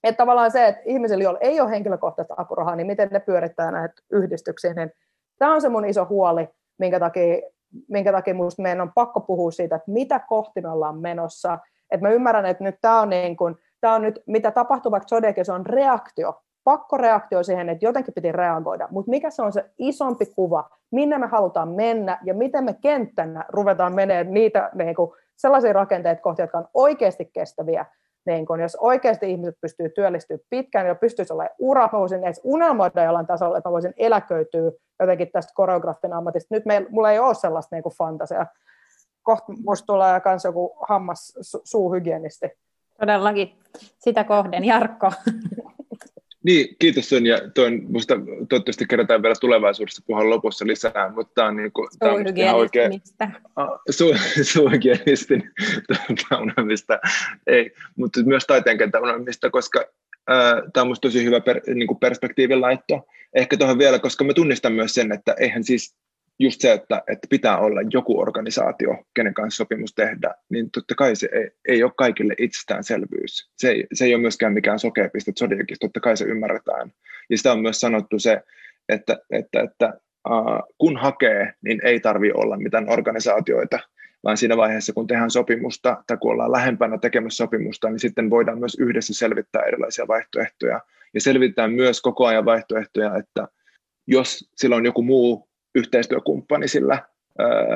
Että 0.04 0.16
tavallaan 0.16 0.50
se, 0.50 0.66
että 0.66 0.82
ihmisillä, 0.84 1.24
joilla 1.24 1.38
ei 1.42 1.60
ole 1.60 1.70
henkilökohtaista 1.70 2.34
apurahaa, 2.36 2.76
niin 2.76 2.86
miten 2.86 3.08
ne 3.12 3.20
pyörittää 3.20 3.70
näitä 3.70 3.94
yhdistyksiä, 4.12 4.74
niin 4.74 4.92
tämä 5.38 5.54
on 5.54 5.60
se 5.60 5.68
mun 5.68 5.84
iso 5.84 6.06
huoli, 6.08 6.48
minkä 6.78 7.00
takia, 7.00 7.42
minkä 7.88 8.12
takia 8.12 8.34
minusta 8.34 8.62
meidän 8.62 8.80
on 8.80 8.92
pakko 8.94 9.20
puhua 9.20 9.50
siitä, 9.50 9.76
että 9.76 9.90
mitä 9.90 10.18
kohti 10.18 10.60
me 10.60 10.68
ollaan 10.68 10.98
menossa. 10.98 11.58
Että 11.90 12.06
mä 12.06 12.12
ymmärrän, 12.12 12.46
että 12.46 12.64
nyt 12.64 12.76
tämä 12.80 13.00
on, 13.00 13.10
niin 13.10 13.36
kuin, 13.36 13.56
tämä 13.80 13.94
on 13.94 14.02
nyt, 14.02 14.22
mitä 14.26 14.50
tapahtuu 14.50 14.92
vaikka 14.92 15.08
se 15.42 15.52
on 15.52 15.66
reaktio 15.66 16.42
pakkoreaktio 16.68 17.42
siihen, 17.42 17.68
että 17.68 17.84
jotenkin 17.84 18.14
piti 18.14 18.32
reagoida, 18.32 18.88
mutta 18.90 19.10
mikä 19.10 19.30
se 19.30 19.42
on 19.42 19.52
se 19.52 19.64
isompi 19.78 20.26
kuva, 20.26 20.70
minne 20.90 21.18
me 21.18 21.26
halutaan 21.26 21.68
mennä 21.68 22.18
ja 22.24 22.34
miten 22.34 22.64
me 22.64 22.74
kenttänä 22.80 23.44
ruvetaan 23.48 23.94
menemään 23.94 24.34
niitä 24.34 24.70
niin 24.74 24.94
kuin, 24.94 25.10
sellaisia 25.36 25.72
rakenteita 25.72 26.22
kohti, 26.22 26.42
jotka 26.42 26.58
on 26.58 26.68
oikeasti 26.74 27.30
kestäviä, 27.32 27.86
niin 28.26 28.46
kun, 28.46 28.60
jos 28.60 28.76
oikeasti 28.80 29.30
ihmiset 29.30 29.54
pystyy 29.60 29.88
työllistyä 29.88 30.38
pitkään 30.50 30.86
ja 30.86 30.94
pystyisi 30.94 31.32
olla 31.32 31.48
ura, 31.58 31.88
mä 31.92 31.98
voisin 31.98 32.24
edes 32.24 32.40
unelmoida 32.44 33.04
jollain 33.04 33.26
tasolla, 33.26 33.58
että 33.58 33.68
mä 33.68 33.72
voisin 33.72 33.94
eläköityä 33.96 34.70
jotenkin 35.00 35.30
tästä 35.32 35.52
koreografin 35.54 36.12
ammatista. 36.12 36.54
Nyt 36.54 36.66
meillä, 36.66 36.88
mulla 36.90 37.12
ei 37.12 37.18
ole 37.18 37.34
sellaista 37.34 37.76
niin 37.76 37.96
fantasiaa. 37.98 38.46
Kohta 39.22 39.52
musta 39.64 39.86
tulee 39.86 40.20
myös 40.24 40.44
joku 40.44 40.76
hammas 40.88 41.34
su- 41.38 41.60
suuhygienisti. 41.64 42.50
Todellakin. 43.00 43.54
Sitä 43.98 44.24
kohden, 44.24 44.64
Jarkko. 44.64 45.12
Niin, 46.48 46.76
kiitos 46.78 47.08
Sonja. 47.08 47.40
Toin, 47.54 47.92
musta 47.92 48.14
toivottavasti 48.48 48.86
kerätään 48.86 49.22
vielä 49.22 49.34
tulevaisuudessa 49.40 50.02
puhua 50.06 50.30
lopussa 50.30 50.66
lisää, 50.66 51.12
mutta 51.14 51.32
tämä 51.34 51.48
on, 51.48 51.56
niin 51.56 51.72
kuin, 51.72 51.88
tämä 51.98 52.12
on 52.12 52.24
ihan 52.36 52.56
oikein... 52.56 53.02
Su, 53.90 54.14
suhygienistin 54.42 55.50
tuota, 55.86 56.42
unelmista, 56.42 56.98
ei, 57.46 57.72
mutta 57.96 58.22
myös 58.22 58.44
taiteen 58.46 58.78
unelmista, 59.02 59.50
koska 59.50 59.84
tämä 60.72 60.82
on 60.82 60.86
minusta 60.86 61.08
tosi 61.08 61.24
hyvä 61.24 61.40
per, 61.40 61.60
niin 61.74 61.86
kuin 61.86 61.98
perspektiivin 61.98 62.60
laitto. 62.60 63.06
Ehkä 63.34 63.56
tuohon 63.56 63.78
vielä, 63.78 63.98
koska 63.98 64.24
mä 64.24 64.34
tunnistan 64.34 64.72
myös 64.72 64.94
sen, 64.94 65.12
että 65.12 65.34
eihän 65.38 65.64
siis 65.64 65.94
just 66.38 66.60
se, 66.60 66.72
että, 66.72 67.02
että 67.08 67.26
pitää 67.30 67.58
olla 67.58 67.80
joku 67.90 68.20
organisaatio, 68.20 69.04
kenen 69.14 69.34
kanssa 69.34 69.56
sopimus 69.56 69.94
tehdä, 69.94 70.34
niin 70.50 70.70
totta 70.70 70.94
kai 70.94 71.16
se 71.16 71.28
ei, 71.32 71.50
ei 71.68 71.82
ole 71.82 71.92
kaikille 71.96 72.34
itsestäänselvyys. 72.38 73.50
Se 73.58 73.70
ei, 73.70 73.86
se 73.92 74.04
ei 74.04 74.14
ole 74.14 74.20
myöskään 74.20 74.52
mikään 74.52 74.78
sokea 74.78 75.08
piste 75.12 75.32
Zodiacissa, 75.38 75.80
totta 75.80 76.00
kai 76.00 76.16
se 76.16 76.24
ymmärretään. 76.24 76.92
Ja 77.30 77.36
sitä 77.36 77.52
on 77.52 77.62
myös 77.62 77.80
sanottu 77.80 78.18
se, 78.18 78.42
että, 78.88 79.18
että, 79.30 79.60
että 79.60 80.00
uh, 80.28 80.74
kun 80.78 80.96
hakee, 80.96 81.52
niin 81.64 81.80
ei 81.84 82.00
tarvi 82.00 82.32
olla 82.32 82.56
mitään 82.56 82.90
organisaatioita, 82.90 83.78
vaan 84.24 84.36
siinä 84.36 84.56
vaiheessa, 84.56 84.92
kun 84.92 85.06
tehdään 85.06 85.30
sopimusta 85.30 86.02
tai 86.06 86.16
kun 86.16 86.32
ollaan 86.32 86.52
lähempänä 86.52 86.98
tekemässä 86.98 87.36
sopimusta, 87.36 87.90
niin 87.90 88.00
sitten 88.00 88.30
voidaan 88.30 88.58
myös 88.58 88.76
yhdessä 88.80 89.14
selvittää 89.14 89.62
erilaisia 89.62 90.08
vaihtoehtoja. 90.08 90.80
Ja 91.14 91.20
selvittää 91.20 91.68
myös 91.68 92.00
koko 92.00 92.26
ajan 92.26 92.44
vaihtoehtoja, 92.44 93.16
että 93.16 93.48
jos 94.06 94.50
sillä 94.56 94.76
on 94.76 94.84
joku 94.84 95.02
muu 95.02 95.47
yhteistyökumppani 95.74 96.68
sillä 96.68 97.02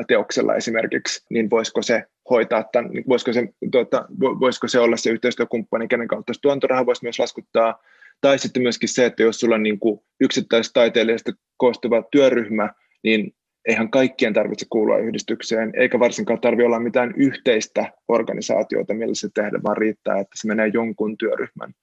teoksella 0.09 0.55
esimerkiksi, 0.55 1.27
niin 1.31 1.51
voisiko 1.51 1.83
se 1.83 2.05
hoitaa 2.31 2.65
tämän, 2.73 2.91
niin 2.91 3.05
voisiko 3.09 3.33
se, 3.33 3.49
tuota, 3.73 4.07
voisiko 4.21 4.69
se 4.69 4.79
olla 4.79 4.97
se 4.97 5.11
yhteistyökumppani, 5.11 5.89
kenen 5.89 6.09
kautta 6.09 6.33
tuontoraha 6.43 6.87
voisi 6.87 7.05
myös 7.05 7.19
laskuttaa, 7.19 7.83
tai 8.21 8.39
sitten 8.39 8.63
myöskin 8.63 8.89
se, 8.89 9.07
että 9.07 9.23
jos 9.23 9.41
sulla 9.41 9.55
on 9.55 9.63
niin 9.63 9.79
yksittäisistä 10.21 10.81
taiteilijasta 10.81 11.33
koostuva 11.57 12.03
työryhmä, 12.13 12.71
niin 13.05 13.35
eihän 13.69 13.91
kaikkien 13.91 14.33
tarvitse 14.33 14.67
kuulua 14.71 14.99
yhdistykseen, 14.99 15.73
eikä 15.77 15.99
varsinkaan 15.99 16.41
tarvitse 16.41 16.67
olla 16.67 16.81
mitään 16.81 17.15
yhteistä 17.17 17.93
organisaatiota, 18.09 18.95
millä 18.95 19.15
se 19.15 19.29
tehdä, 19.35 19.63
vaan 19.63 19.77
riittää, 19.77 20.19
että 20.19 20.33
se 20.35 20.49
menee 20.49 20.71
jonkun 20.75 21.19
työryhmän 21.19 21.75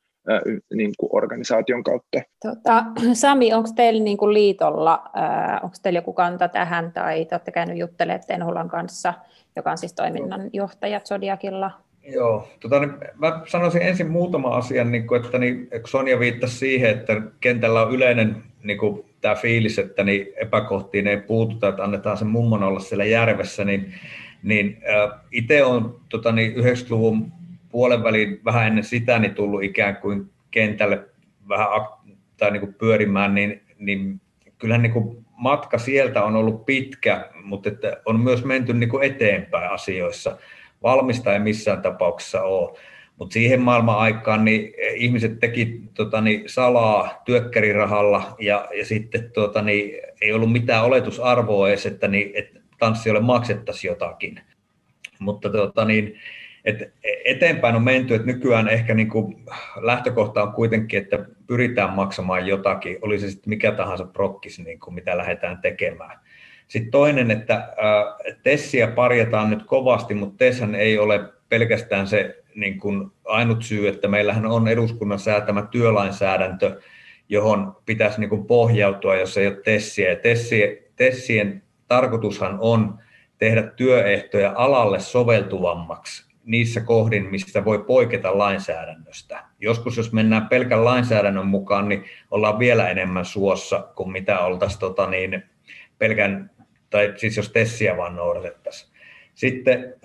niin 0.73 0.91
kuin 0.97 1.09
organisaation 1.13 1.83
kautta. 1.83 2.21
Tota, 2.43 2.85
Sami, 3.13 3.53
onko 3.53 3.69
teillä 3.75 4.03
niin 4.03 4.17
kuin 4.17 4.33
liitolla, 4.33 5.03
onko 5.63 5.75
teillä 5.83 5.97
joku 5.97 6.13
kanta 6.13 6.47
tähän, 6.47 6.91
tai 6.91 7.25
te 7.25 7.35
olette 7.35 7.51
käynyt 7.51 7.77
juttelemaan 7.77 8.27
Tenhulan 8.27 8.69
kanssa, 8.69 9.13
joka 9.55 9.71
on 9.71 9.77
siis 9.77 9.93
toiminnanjohtaja 9.93 10.99
Zodiakilla? 10.99 11.71
Joo, 12.11 12.47
tota, 12.59 12.79
niin 12.79 12.91
mä 13.17 13.41
sanoisin 13.45 13.81
ensin 13.81 14.11
muutama 14.11 14.55
asian, 14.55 14.91
niin 14.91 15.07
kuin, 15.07 15.25
että 15.25 15.37
niin, 15.37 15.67
Sonja 15.87 16.19
viittasi 16.19 16.57
siihen, 16.57 16.89
että 16.89 17.21
kentällä 17.39 17.81
on 17.81 17.91
yleinen 17.91 18.43
niin 18.63 18.77
kuin, 18.77 19.05
tämä 19.21 19.35
fiilis, 19.35 19.79
että 19.79 20.03
niin 20.03 20.27
epäkohtiin 20.35 21.07
ei 21.07 21.17
puututa, 21.17 21.67
että 21.67 21.83
annetaan 21.83 22.17
sen 22.17 22.27
mummon 22.27 22.63
olla 22.63 22.79
siellä 22.79 23.05
järvessä, 23.05 23.65
niin, 23.65 23.93
niin 24.43 24.77
äh, 24.89 25.19
itse 25.31 25.63
olen 25.63 25.85
tota, 26.09 26.31
niin 26.31 26.53
90-luvun 26.55 27.31
puolen 27.69 28.03
välin 28.03 28.41
vähän 28.45 28.67
ennen 28.67 28.83
sitä 28.83 29.19
niin 29.19 29.35
tullut 29.35 29.63
ikään 29.63 29.95
kuin 29.95 30.29
kentälle 30.51 31.05
vähän 31.49 31.67
tai 32.37 32.51
niin 32.51 32.61
kuin 32.61 32.73
pyörimään, 32.73 33.35
niin, 33.35 33.61
niin 33.77 34.21
kyllähän 34.57 34.81
niin 34.81 34.93
kuin 34.93 35.25
matka 35.31 35.77
sieltä 35.77 36.23
on 36.23 36.35
ollut 36.35 36.65
pitkä, 36.65 37.29
mutta 37.43 37.69
että 37.69 38.01
on 38.05 38.19
myös 38.19 38.45
menty 38.45 38.73
niin 38.73 38.89
kuin 38.89 39.03
eteenpäin 39.03 39.71
asioissa. 39.71 40.37
Valmista 40.83 41.33
ei 41.33 41.39
missään 41.39 41.81
tapauksessa 41.81 42.43
ole. 42.43 42.77
Mutta 43.17 43.33
siihen 43.33 43.61
maailman 43.61 43.97
aikaan 43.97 44.45
niin 44.45 44.73
ihmiset 44.95 45.39
teki 45.39 45.81
tota, 45.93 46.21
niin, 46.21 46.43
salaa 46.45 47.21
työkkärirahalla 47.25 48.35
ja, 48.39 48.67
ja 48.77 48.85
sitten 48.85 49.31
tota, 49.31 49.61
niin, 49.61 50.01
ei 50.21 50.33
ollut 50.33 50.51
mitään 50.51 50.85
oletusarvoa 50.85 51.69
edes, 51.69 51.85
että, 51.85 52.07
niin, 52.07 52.31
että 52.33 52.59
tanssijoille 52.79 53.21
maksettaisiin 53.21 53.89
jotakin. 53.89 54.41
Mutta 55.19 55.49
tota, 55.49 55.85
niin, 55.85 56.19
et 56.69 56.93
eteenpäin 57.25 57.75
on 57.75 57.83
menty, 57.83 58.15
että 58.15 58.27
nykyään 58.27 58.67
ehkä 58.67 58.93
niin 58.93 59.09
kuin 59.09 59.45
lähtökohta 59.81 60.43
on 60.43 60.53
kuitenkin, 60.53 61.01
että 61.01 61.25
pyritään 61.47 61.93
maksamaan 61.93 62.47
jotakin, 62.47 62.97
oli 63.01 63.19
se 63.19 63.29
sitten 63.29 63.49
mikä 63.49 63.71
tahansa 63.71 64.05
prokkis, 64.05 64.59
niin 64.59 64.79
kuin 64.79 64.93
mitä 64.93 65.17
lähdetään 65.17 65.57
tekemään. 65.57 66.19
Sitten 66.67 66.91
toinen, 66.91 67.31
että 67.31 67.73
Tessiä 68.43 68.87
parjataan 68.87 69.49
nyt 69.49 69.63
kovasti, 69.63 70.13
mutta 70.13 70.37
Tesshän 70.37 70.75
ei 70.75 70.97
ole 70.97 71.19
pelkästään 71.49 72.07
se 72.07 72.43
niin 72.55 72.79
kuin 72.79 73.11
ainut 73.25 73.63
syy, 73.63 73.87
että 73.87 74.07
meillähän 74.07 74.45
on 74.45 74.67
eduskunnan 74.67 75.19
säätämä 75.19 75.61
työlainsäädäntö, 75.61 76.81
johon 77.29 77.75
pitäisi 77.85 78.19
niin 78.19 78.29
kuin 78.29 78.45
pohjautua, 78.45 79.15
jos 79.15 79.37
ei 79.37 79.47
ole 79.47 79.61
Tessiä. 79.65 80.15
Tessien, 80.15 80.77
Tessien 80.95 81.63
tarkoitushan 81.87 82.57
on 82.59 82.99
tehdä 83.37 83.63
työehtoja 83.63 84.53
alalle 84.55 84.99
soveltuvammaksi 84.99 86.28
niissä 86.45 86.81
kohdin, 86.81 87.25
mistä 87.25 87.65
voi 87.65 87.83
poiketa 87.87 88.37
lainsäädännöstä. 88.37 89.43
Joskus, 89.59 89.97
jos 89.97 90.13
mennään 90.13 90.47
pelkän 90.47 90.85
lainsäädännön 90.85 91.47
mukaan, 91.47 91.89
niin 91.89 92.03
ollaan 92.31 92.59
vielä 92.59 92.89
enemmän 92.89 93.25
suossa 93.25 93.87
kuin 93.95 94.11
mitä 94.11 94.39
oltaisiin 94.39 94.79
tota, 94.79 95.09
niin, 95.09 95.43
pelkän, 95.97 96.51
tai 96.89 97.13
siis 97.17 97.37
jos 97.37 97.49
tessiä 97.49 97.97
vaan 97.97 98.15
noudatettaisiin. 98.15 98.91
Sitten 99.35 99.95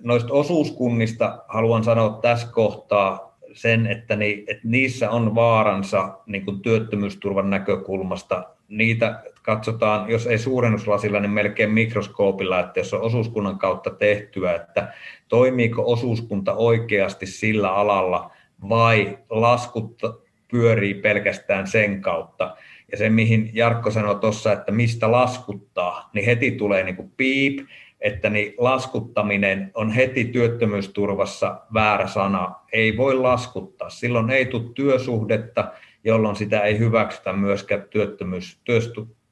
noista 0.00 0.32
osuuskunnista 0.32 1.44
haluan 1.48 1.84
sanoa 1.84 2.18
tässä 2.22 2.48
kohtaa 2.52 3.38
sen, 3.52 3.86
että, 3.86 4.16
ni, 4.16 4.44
että 4.48 4.68
niissä 4.68 5.10
on 5.10 5.34
vaaransa 5.34 6.18
niin 6.26 6.44
kuin 6.44 6.60
työttömyysturvan 6.60 7.50
näkökulmasta. 7.50 8.44
Niitä 8.68 9.22
katsotaan, 9.42 10.10
jos 10.10 10.26
ei 10.26 10.38
suurennuslasilla, 10.38 11.20
niin 11.20 11.30
melkein 11.30 11.70
mikroskoopilla, 11.70 12.60
että 12.60 12.80
jos 12.80 12.94
on 12.94 13.00
osuuskunnan 13.00 13.58
kautta 13.58 13.90
tehtyä, 13.90 14.54
että 14.54 14.92
toimiiko 15.28 15.92
osuuskunta 15.92 16.54
oikeasti 16.54 17.26
sillä 17.26 17.74
alalla 17.74 18.30
vai 18.68 19.18
laskut 19.30 20.02
pyörii 20.50 20.94
pelkästään 20.94 21.66
sen 21.66 22.00
kautta. 22.00 22.56
Ja 22.92 22.98
se, 22.98 23.10
mihin 23.10 23.50
Jarkko 23.52 23.90
sanoi 23.90 24.14
tuossa, 24.14 24.52
että 24.52 24.72
mistä 24.72 25.12
laskuttaa, 25.12 26.10
niin 26.12 26.26
heti 26.26 26.50
tulee 26.50 26.84
niin 26.84 26.96
kuin 26.96 27.12
piip, 27.16 27.58
että 28.00 28.30
niin 28.30 28.54
laskuttaminen 28.58 29.70
on 29.74 29.90
heti 29.90 30.24
työttömyysturvassa 30.24 31.60
väärä 31.74 32.06
sana. 32.06 32.54
Ei 32.72 32.96
voi 32.96 33.16
laskuttaa. 33.16 33.90
Silloin 33.90 34.30
ei 34.30 34.46
tule 34.46 34.72
työsuhdetta, 34.74 35.72
jolloin 36.08 36.36
sitä 36.36 36.60
ei 36.60 36.78
hyväksytä 36.78 37.32
myöskään 37.32 37.82
työttömyys, 37.90 38.60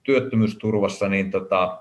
työttömyysturvassa 0.03 1.09
niin 1.09 1.31
tota, 1.31 1.79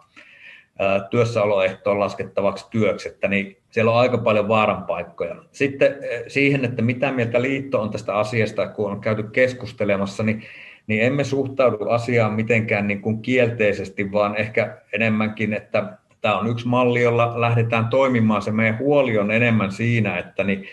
työssäoloehtoon 1.10 2.00
laskettavaksi 2.00 2.66
työksi, 2.70 3.10
että 3.10 3.28
niin 3.28 3.58
siellä 3.70 3.92
on 3.92 3.98
aika 3.98 4.18
paljon 4.18 4.48
vaaranpaikkoja. 4.48 5.36
Sitten 5.52 5.96
siihen, 6.28 6.66
että 6.66 6.82
mitä 6.82 7.12
mieltä 7.12 7.42
liitto 7.42 7.82
on 7.82 7.90
tästä 7.90 8.16
asiasta, 8.16 8.68
kun 8.68 8.92
on 8.92 9.02
käyty 9.02 9.24
keskustelemassa, 9.24 10.24
niin, 10.24 10.44
niin 10.88 11.04
emme 11.04 11.24
suhtaudu 11.24 11.90
asiaan 11.90 12.34
mitenkään 12.34 12.88
niin 12.88 13.02
kuin 13.02 13.22
kielteisesti, 13.22 14.12
vaan 14.12 14.36
ehkä 14.36 14.78
enemmänkin, 14.94 15.54
että 15.54 15.98
tämä 16.22 16.40
on 16.40 16.48
yksi 16.48 16.68
malli, 16.68 17.02
jolla 17.02 17.42
lähdetään 17.42 17.88
toimimaan. 17.88 18.42
Se 18.42 18.52
meidän 18.52 18.80
huoli 18.80 19.18
on 19.18 19.32
enemmän 19.32 19.72
siinä, 19.72 20.18
että 20.18 20.44
niin, 20.44 20.66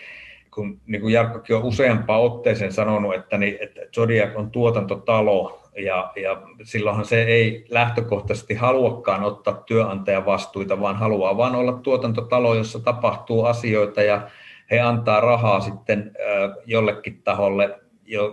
kun 0.55 0.81
niin 0.85 1.01
kuin 1.01 1.13
Jarkkokin 1.13 1.55
on 1.55 1.63
useampaan 1.63 2.21
otteeseen 2.21 2.73
sanonut, 2.73 3.15
että, 3.15 3.37
niin, 3.37 3.57
että 3.61 3.81
Zodiac 3.95 4.35
on 4.35 4.51
tuotantotalo, 4.51 5.63
ja, 5.75 6.11
ja 6.15 6.41
silloinhan 6.63 7.05
se 7.05 7.23
ei 7.23 7.65
lähtökohtaisesti 7.69 8.53
haluakaan 8.53 9.23
ottaa 9.23 9.53
työnantajan 9.53 10.25
vastuita, 10.25 10.79
vaan 10.79 10.95
haluaa 10.95 11.37
vain 11.37 11.55
olla 11.55 11.73
tuotantotalo, 11.73 12.55
jossa 12.55 12.79
tapahtuu 12.79 13.45
asioita 13.45 14.01
ja 14.01 14.27
he 14.71 14.79
antaa 14.79 15.19
rahaa 15.19 15.59
sitten 15.59 16.11
jollekin 16.65 17.21
taholle, 17.23 17.79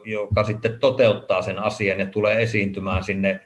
joka 0.04 0.44
sitten 0.44 0.78
toteuttaa 0.80 1.42
sen 1.42 1.58
asian 1.58 2.00
ja 2.00 2.06
tulee 2.06 2.42
esiintymään 2.42 3.04
sinne 3.04 3.40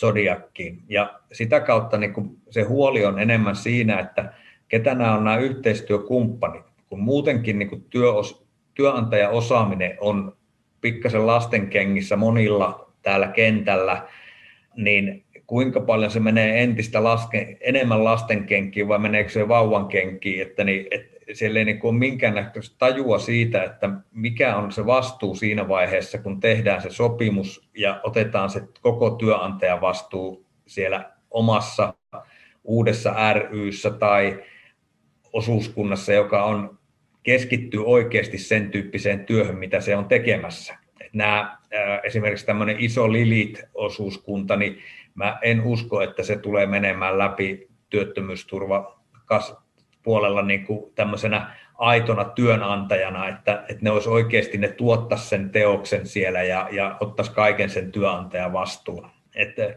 Zodiakkiin. 0.00 0.82
Ja 0.88 1.20
sitä 1.32 1.60
kautta 1.60 1.98
niin 1.98 2.12
kun 2.12 2.36
se 2.50 2.62
huoli 2.62 3.04
on 3.04 3.18
enemmän 3.18 3.56
siinä, 3.56 4.00
että 4.00 4.32
ketä 4.68 4.94
nämä 4.94 5.14
on 5.14 5.24
nämä 5.24 5.36
yhteistyökumppanit, 5.36 6.67
kun 6.88 7.00
muutenkin 7.00 7.58
niin 7.58 7.68
kun 7.68 7.82
työos, 7.82 8.46
työnantajan 8.74 9.32
osaaminen 9.32 9.96
on 10.00 10.36
pikkasen 10.80 11.26
lastenkengissä 11.26 12.16
monilla 12.16 12.92
täällä 13.02 13.28
kentällä, 13.28 14.08
niin 14.76 15.24
kuinka 15.46 15.80
paljon 15.80 16.10
se 16.10 16.20
menee 16.20 16.62
entistä 16.62 17.04
laske, 17.04 17.56
enemmän 17.60 18.04
lastenkenkiin 18.04 18.88
vai 18.88 18.98
meneekö 18.98 19.30
se 19.30 19.48
vauvan 19.48 19.86
kenkiin, 19.86 20.42
että, 20.42 20.64
niin, 20.64 20.86
että 20.90 21.18
siellä 21.32 21.58
ei 21.58 21.64
niin 21.64 21.80
ole 21.82 21.94
minkäännäköistä 21.94 22.76
tajua 22.78 23.18
siitä, 23.18 23.62
että 23.62 23.90
mikä 24.12 24.56
on 24.56 24.72
se 24.72 24.86
vastuu 24.86 25.34
siinä 25.34 25.68
vaiheessa, 25.68 26.18
kun 26.18 26.40
tehdään 26.40 26.82
se 26.82 26.90
sopimus 26.90 27.68
ja 27.74 28.00
otetaan 28.02 28.50
se 28.50 28.62
koko 28.80 29.10
työnantajan 29.10 29.80
vastuu 29.80 30.46
siellä 30.66 31.12
omassa 31.30 31.94
uudessa 32.64 33.14
ryssä 33.50 33.90
tai 33.90 34.44
osuuskunnassa, 35.32 36.12
joka 36.12 36.44
on 36.44 36.77
keskittyy 37.28 37.84
oikeasti 37.86 38.38
sen 38.38 38.70
tyyppiseen 38.70 39.26
työhön, 39.26 39.58
mitä 39.58 39.80
se 39.80 39.96
on 39.96 40.04
tekemässä 40.04 40.74
nämä, 41.12 41.58
esimerkiksi 42.04 42.46
tämmöinen 42.46 42.76
iso 42.78 43.12
Lilit-osuuskunta, 43.12 44.56
niin 44.56 44.78
mä 45.14 45.38
en 45.42 45.62
usko, 45.62 46.00
että 46.00 46.22
se 46.22 46.36
tulee 46.36 46.66
menemään 46.66 47.18
läpi 47.18 47.68
työttömyysturva 47.90 49.00
puolella 50.02 50.42
niin 50.42 50.66
kuin 50.66 50.92
tämmöisenä 50.94 51.56
aitona 51.74 52.24
työnantajana, 52.24 53.28
että, 53.28 53.64
että 53.68 53.82
ne 53.82 53.90
olisi 53.90 54.08
oikeasti, 54.08 54.58
ne 54.58 54.68
tuottaisi 54.68 55.28
sen 55.28 55.50
teoksen 55.50 56.06
siellä 56.06 56.42
ja, 56.42 56.68
ja 56.72 56.96
ottaisi 57.00 57.32
kaiken 57.32 57.70
sen 57.70 57.92
työnantajan 57.92 58.52
vastuun. 58.52 59.10
Että, 59.34 59.74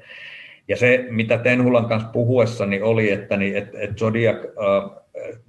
ja 0.68 0.78
se, 0.78 1.06
mitä 1.10 1.38
Tenhulan 1.38 1.86
kanssa 1.86 2.10
puhuessani 2.10 2.82
oli, 2.82 3.12
että, 3.12 3.38
niin, 3.38 3.58
että, 3.58 3.78
että 3.80 3.96
Zodiac 3.96 4.38
äh, 4.38 5.04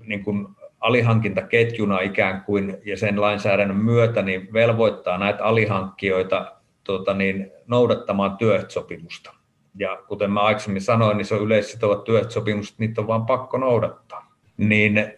niin 0.06 0.24
kuin 0.24 0.46
alihankintaketjuna 0.82 2.00
ikään 2.00 2.42
kuin 2.44 2.78
ja 2.84 2.96
sen 2.96 3.20
lainsäädännön 3.20 3.76
myötä 3.76 4.22
niin 4.22 4.52
velvoittaa 4.52 5.18
näitä 5.18 5.44
alihankkijoita 5.44 6.52
tota, 6.84 7.14
niin, 7.14 7.52
noudattamaan 7.66 8.36
työehtosopimusta. 8.36 9.34
Ja 9.78 9.98
kuten 10.08 10.30
mä 10.30 10.40
aikaisemmin 10.40 10.82
sanoin, 10.82 11.16
niin 11.16 11.24
se 11.24 11.34
on 11.34 11.42
yleissitovat 11.42 12.04
työehtosopimus, 12.04 12.78
niitä 12.78 13.00
on 13.00 13.06
vaan 13.06 13.26
pakko 13.26 13.58
noudattaa. 13.58 14.32
Niin 14.56 15.12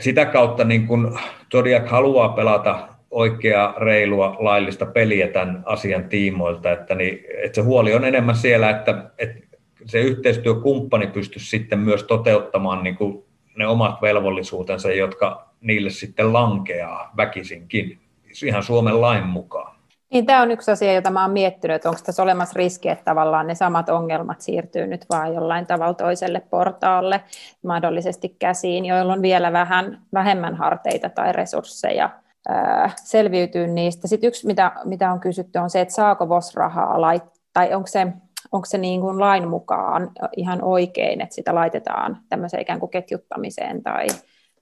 sitä 0.00 0.24
kautta 0.26 0.64
niin 0.64 0.86
kun 0.86 1.18
Zodiac 1.52 1.88
haluaa 1.88 2.28
pelata 2.28 2.88
oikeaa, 3.10 3.74
reilua, 3.78 4.36
laillista 4.38 4.86
peliä 4.86 5.28
tämän 5.28 5.62
asian 5.64 6.08
tiimoilta, 6.08 6.72
että, 6.72 6.94
niin, 6.94 7.24
että 7.44 7.56
se 7.56 7.60
huoli 7.60 7.94
on 7.94 8.04
enemmän 8.04 8.36
siellä, 8.36 8.70
että, 8.70 9.10
että 9.18 9.48
se 9.86 10.00
yhteistyökumppani 10.00 11.06
pystyisi 11.06 11.50
sitten 11.50 11.78
myös 11.78 12.04
toteuttamaan 12.04 12.84
niin 12.84 12.96
kuin 12.96 13.24
ne 13.58 13.66
omat 13.66 14.02
velvollisuutensa, 14.02 14.92
jotka 14.92 15.48
niille 15.60 15.90
sitten 15.90 16.32
lankeaa 16.32 17.12
väkisinkin, 17.16 18.00
ihan 18.46 18.62
Suomen 18.62 19.00
lain 19.00 19.26
mukaan. 19.26 19.78
Niin, 20.12 20.26
tämä 20.26 20.42
on 20.42 20.50
yksi 20.50 20.70
asia, 20.70 20.92
jota 20.92 21.10
mä 21.10 21.20
olen 21.20 21.32
miettinyt, 21.32 21.74
että 21.74 21.88
onko 21.88 22.00
tässä 22.04 22.22
olemassa 22.22 22.56
riski, 22.56 22.88
että 22.88 23.04
tavallaan 23.04 23.46
ne 23.46 23.54
samat 23.54 23.88
ongelmat 23.88 24.40
siirtyy 24.40 24.86
nyt 24.86 25.06
vaan 25.10 25.34
jollain 25.34 25.66
tavalla 25.66 25.94
toiselle 25.94 26.40
portaalle, 26.50 27.20
mahdollisesti 27.64 28.36
käsiin, 28.38 28.84
joilla 28.84 29.12
on 29.12 29.22
vielä 29.22 29.52
vähän 29.52 30.02
vähemmän 30.14 30.54
harteita 30.54 31.08
tai 31.08 31.32
resursseja 31.32 32.10
ää, 32.48 32.90
niistä. 33.74 34.08
Sitten 34.08 34.28
yksi, 34.28 34.46
mitä, 34.46 34.72
mitä 34.84 35.12
on 35.12 35.20
kysytty, 35.20 35.58
on 35.58 35.70
se, 35.70 35.80
että 35.80 35.94
saako 35.94 36.28
VOS-rahaa 36.28 37.00
laittaa, 37.00 37.38
tai 37.52 37.74
onko 37.74 37.86
se, 37.86 38.06
onko 38.52 38.66
se 38.66 38.78
niin 38.78 39.00
kuin 39.00 39.20
lain 39.20 39.48
mukaan 39.48 40.10
ihan 40.36 40.64
oikein, 40.64 41.20
että 41.20 41.34
sitä 41.34 41.54
laitetaan 41.54 42.18
tämmöiseen 42.28 42.62
ikään 42.62 42.80
kuin 42.80 42.90
ketjuttamiseen 42.90 43.82
tai, 43.82 44.06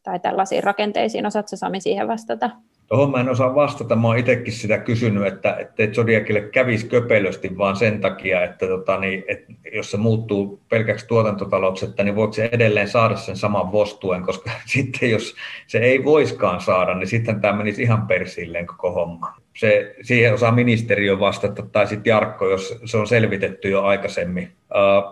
tai 0.03 0.21
tällaisiin 0.21 0.65
rakenteisiin. 0.65 1.27
Osaatko 1.27 1.57
Sami 1.57 1.81
siihen 1.81 2.09
vastata? 2.09 2.51
Tuohon 2.89 3.11
mä 3.11 3.21
en 3.21 3.29
osaa 3.29 3.55
vastata. 3.55 3.97
Mä 3.97 4.09
oon 4.09 4.19
itsekin 4.19 4.53
sitä 4.53 4.79
kysynyt, 4.79 5.27
että, 5.27 5.57
että 5.57 5.87
Zodiacille 5.87 6.41
kävisi 6.41 6.87
köpelösti 6.87 7.59
vaan 7.59 7.77
sen 7.77 8.01
takia, 8.01 8.45
että, 8.45 8.67
tota, 8.67 8.99
niin, 8.99 9.25
että 9.29 9.53
jos 9.75 9.91
se 9.91 9.97
muuttuu 9.97 10.61
pelkäksi 10.69 11.07
tuotantotaloksi, 11.07 11.85
että 11.87 12.05
niin 12.05 12.17
voiko 12.17 12.33
se 12.33 12.49
edelleen 12.53 12.89
saada 12.89 13.17
sen 13.17 13.37
saman 13.37 13.73
vostuen, 13.73 14.23
koska 14.23 14.51
sitten 14.73 15.11
jos 15.11 15.35
se 15.67 15.79
ei 15.79 16.05
voiskaan 16.05 16.61
saada, 16.61 16.95
niin 16.95 17.09
sitten 17.09 17.41
tämä 17.41 17.59
menisi 17.59 17.83
ihan 17.83 18.07
persilleen 18.07 18.67
koko 18.67 18.93
homma. 18.93 19.46
Se, 19.57 19.95
siihen 20.03 20.35
osaa 20.35 20.53
ministeriö 20.53 21.21
vastata, 21.21 21.63
tai 21.73 21.87
sitten 21.87 22.11
Jarkko, 22.11 22.51
jos 22.51 22.79
se 22.85 22.97
on 22.97 23.07
selvitetty 23.07 23.71
jo 23.71 23.83
aikaisemmin. 23.83 24.49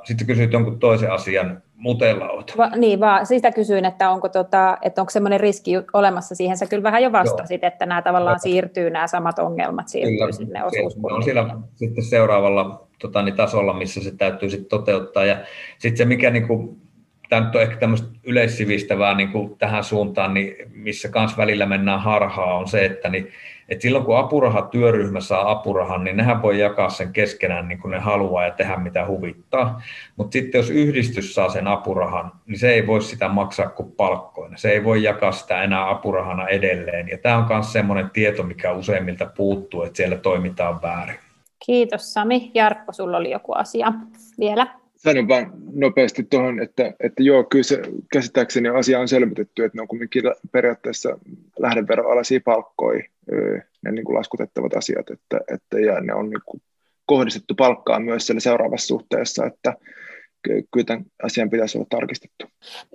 Sitten 0.05 0.27
kysyit 0.27 0.53
jonkun 0.53 0.79
toisen 0.79 1.13
asian 1.13 1.63
mutelauta. 1.77 2.55
Va, 2.57 2.71
niin, 2.77 3.01
vaan 3.01 3.27
sitä 3.27 3.53
kysyin, 3.53 3.85
että 3.85 4.11
onko, 4.11 4.29
tota, 4.29 4.79
että 4.83 5.01
onko 5.01 5.11
semmoinen 5.11 5.41
riski 5.41 5.73
olemassa 5.93 6.35
siihen. 6.35 6.57
Sä 6.57 6.67
kyllä 6.67 6.83
vähän 6.83 7.03
jo 7.03 7.13
vastasit, 7.13 7.63
Joo. 7.63 7.69
että 7.69 7.87
nämä 7.87 8.03
tavallaan 8.03 8.41
siirtyy, 8.41 8.91
nämä 8.91 9.07
samat 9.07 9.39
ongelmat 9.39 9.89
siirtyy 9.89 10.19
kyllä, 10.19 10.33
sinne 10.33 10.65
osuuskuntiin. 10.65 11.17
on 11.17 11.23
siellä 11.23 11.57
sitten 11.75 12.05
seuraavalla 12.05 12.87
tota, 12.99 13.23
niin 13.23 13.37
tasolla, 13.37 13.73
missä 13.73 14.03
se 14.03 14.17
täytyy 14.17 14.51
sitten 14.51 14.69
toteuttaa. 14.69 15.25
Ja 15.25 15.37
sitten 15.79 15.97
se, 15.97 16.05
mikä 16.05 16.31
niin 16.31 16.47
kuin, 16.47 16.77
tämä 17.29 17.47
nyt 17.47 17.55
on 17.55 17.63
ehkä 17.63 17.77
tämmöistä 17.77 18.09
yleissivistävää 18.25 19.15
niin 19.15 19.33
kuin 19.33 19.59
tähän 19.59 19.85
suuntaan, 19.85 20.35
niin 20.35 20.55
missä 20.73 21.09
kans 21.09 21.37
välillä 21.39 21.67
mennään 21.67 22.01
harhaa, 22.01 22.55
on 22.55 22.69
se, 22.69 22.85
että 22.85 23.09
niin 23.09 23.29
et 23.69 23.81
silloin 23.81 24.05
kun 24.05 24.19
apurahatyöryhmä 24.19 25.21
saa 25.21 25.51
apurahan, 25.51 26.05
niin 26.05 26.17
nehän 26.17 26.43
voi 26.43 26.59
jakaa 26.59 26.89
sen 26.89 27.13
keskenään 27.13 27.69
niin 27.69 27.79
kuin 27.79 27.91
ne 27.91 27.99
haluaa 27.99 28.45
ja 28.45 28.51
tehdä 28.51 28.77
mitä 28.77 29.07
huvittaa. 29.07 29.83
Mutta 30.17 30.33
sitten 30.33 30.59
jos 30.59 30.71
yhdistys 30.71 31.35
saa 31.35 31.49
sen 31.49 31.69
apurahan, 31.69 32.33
niin 32.47 32.59
se 32.59 32.73
ei 32.73 32.87
voi 32.87 33.03
sitä 33.03 33.29
maksaa 33.29 33.69
kuin 33.69 33.93
palkkoina. 33.93 34.57
Se 34.57 34.71
ei 34.71 34.85
voi 34.85 35.03
jakaa 35.03 35.33
sitä 35.33 35.63
enää 35.63 35.91
apurahana 35.91 36.49
edelleen. 36.49 37.09
Ja 37.09 37.19
tämä 37.19 37.37
on 37.37 37.47
myös 37.49 37.73
semmoinen 37.73 38.11
tieto, 38.11 38.43
mikä 38.43 38.73
useimmilta 38.73 39.27
puuttuu, 39.37 39.83
että 39.83 39.97
siellä 39.97 40.17
toimitaan 40.17 40.83
väärin. 40.83 41.19
Kiitos 41.67 42.13
Sami. 42.13 42.51
Jarkko, 42.55 42.93
sulla 42.93 43.17
oli 43.17 43.31
joku 43.31 43.53
asia 43.53 43.93
vielä 44.41 44.67
sanon 45.05 45.29
vain 45.29 45.47
nopeasti 45.73 46.23
tuohon, 46.31 46.63
että, 46.63 46.93
että 47.01 47.23
joo, 47.23 47.45
kyllä 47.45 47.63
se 47.63 47.83
käsittääkseni 48.13 48.69
asia 48.69 49.01
on 49.01 49.09
selvitetty, 49.09 49.65
että 49.65 49.79
ne 49.79 49.83
on 49.83 49.89
kuitenkin 49.89 50.23
periaatteessa 50.53 51.19
lähdeveroalaisia 51.59 52.41
palkkoja, 52.45 53.03
ne 53.83 53.93
niin 53.93 54.05
kuin 54.05 54.17
laskutettavat 54.17 54.75
asiat, 54.77 55.11
että, 55.11 55.41
että 55.55 55.81
ja 55.81 56.01
ne 56.01 56.15
on 56.15 56.31
niin 56.31 56.43
kuin 56.47 56.63
kohdistettu 57.07 57.55
palkkaan 57.55 58.03
myös 58.03 58.27
siellä 58.27 58.41
seuraavassa 58.41 58.87
suhteessa, 58.87 59.47
että 59.47 59.75
kyllä 60.45 60.85
tämän 60.87 61.05
asian 61.23 61.51
pitäisi 61.51 61.79
olla 61.79 61.87
tarkistettu. 61.91 62.47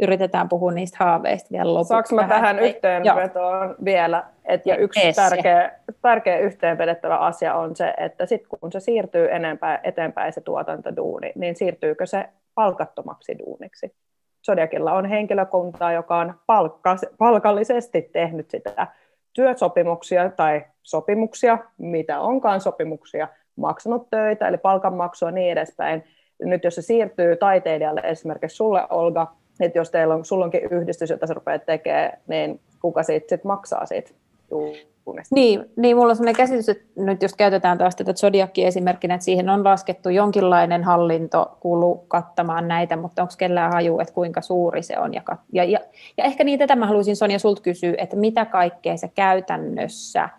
Yritetään 0.02 0.50
puhua 0.50 0.72
niistä 0.72 0.98
haaveista 1.00 1.50
vielä 1.52 1.74
lopuksi. 1.74 1.88
Saanko 1.88 2.16
mä 2.16 2.28
tähän 2.28 2.60
yhteenvetoon 2.60 3.76
vielä? 3.86 4.24
Et, 4.46 4.66
ja 4.66 4.76
yksi 4.76 5.14
tärkeä, 5.16 5.72
tärkeä 6.02 6.38
yhteenvedettävä 6.38 7.18
asia 7.18 7.56
on 7.56 7.76
se, 7.76 7.94
että 7.98 8.26
sit 8.26 8.48
kun 8.48 8.72
se 8.72 8.80
siirtyy 8.80 9.32
enempää, 9.32 9.80
eteenpäin 9.84 10.34
se 10.34 10.42
tuotantoduuni, 10.42 11.32
niin 11.36 11.56
siirtyykö 11.56 12.06
se 12.06 12.30
palkattomaksi 12.56 13.40
duuniksi? 13.40 13.96
Zodiacilla 14.46 14.94
on 14.94 15.06
henkilökuntaa, 15.06 15.92
joka 15.92 16.18
on 16.18 16.34
palkka, 16.46 16.96
palkallisesti 17.18 18.02
tehnyt 18.02 18.50
sitä 18.50 18.88
työsopimuksia 19.34 20.30
tai 20.30 20.66
sopimuksia, 20.84 21.58
mitä 21.78 22.20
onkaan 22.20 22.62
sopimuksia, 22.62 23.28
maksanut 23.56 24.10
töitä, 24.10 24.48
eli 24.48 24.58
palkanmaksua 24.58 25.30
ja 25.30 25.32
niin 25.32 25.52
edespäin, 25.52 26.04
nyt 26.40 26.64
jos 26.64 26.76
se 26.76 26.82
siirtyy 26.82 27.36
taiteilijalle, 27.36 28.02
esimerkiksi 28.02 28.58
sulle 28.58 28.82
Olga, 28.90 29.34
että 29.60 29.78
jos 29.80 29.92
teillä 29.92 30.16
on, 30.16 30.26
sulla 30.26 30.46
onkin 30.46 30.68
yhdistys, 30.72 31.10
jota 31.10 31.28
sä 31.28 31.34
rupeat 31.34 31.66
tekemään, 31.66 32.18
niin 32.28 32.60
kuka 32.82 33.04
siitä 33.04 33.30
sit 33.30 33.44
maksaa 33.44 33.86
siitä 33.86 34.12
Niin, 35.32 35.66
niin, 35.76 35.98
mulla 35.98 36.10
on 36.10 36.16
sellainen 36.16 36.38
käsitys, 36.38 36.70
että 36.70 36.86
nyt 36.96 37.22
jos 37.22 37.34
käytetään 37.34 37.78
taas 37.78 37.96
tätä 37.96 38.14
Zodiakia 38.14 38.68
esimerkkinä, 38.68 39.14
että 39.14 39.26
siihen 39.26 39.50
on 39.50 39.64
laskettu 39.64 40.10
jonkinlainen 40.10 40.84
hallintokulu 40.84 41.96
kattamaan 42.08 42.68
näitä, 42.68 42.96
mutta 42.96 43.22
onko 43.22 43.34
kellään 43.38 43.72
haju, 43.72 44.00
että 44.00 44.14
kuinka 44.14 44.42
suuri 44.42 44.84
se 44.84 45.00
on? 45.00 45.14
Ja, 45.14 45.22
ja, 45.54 45.64
ja, 45.64 45.80
ja 46.18 46.24
ehkä 46.24 46.44
niin 46.44 46.60
tätä 46.60 46.76
mä 46.76 46.86
haluaisin 46.88 47.16
Sonja 47.16 47.40
sulta 47.40 47.62
kysyä, 47.62 47.94
että 47.98 48.16
mitä 48.16 48.46
kaikkea 48.46 48.98
se 48.98 49.08
käytännössä 49.16 50.30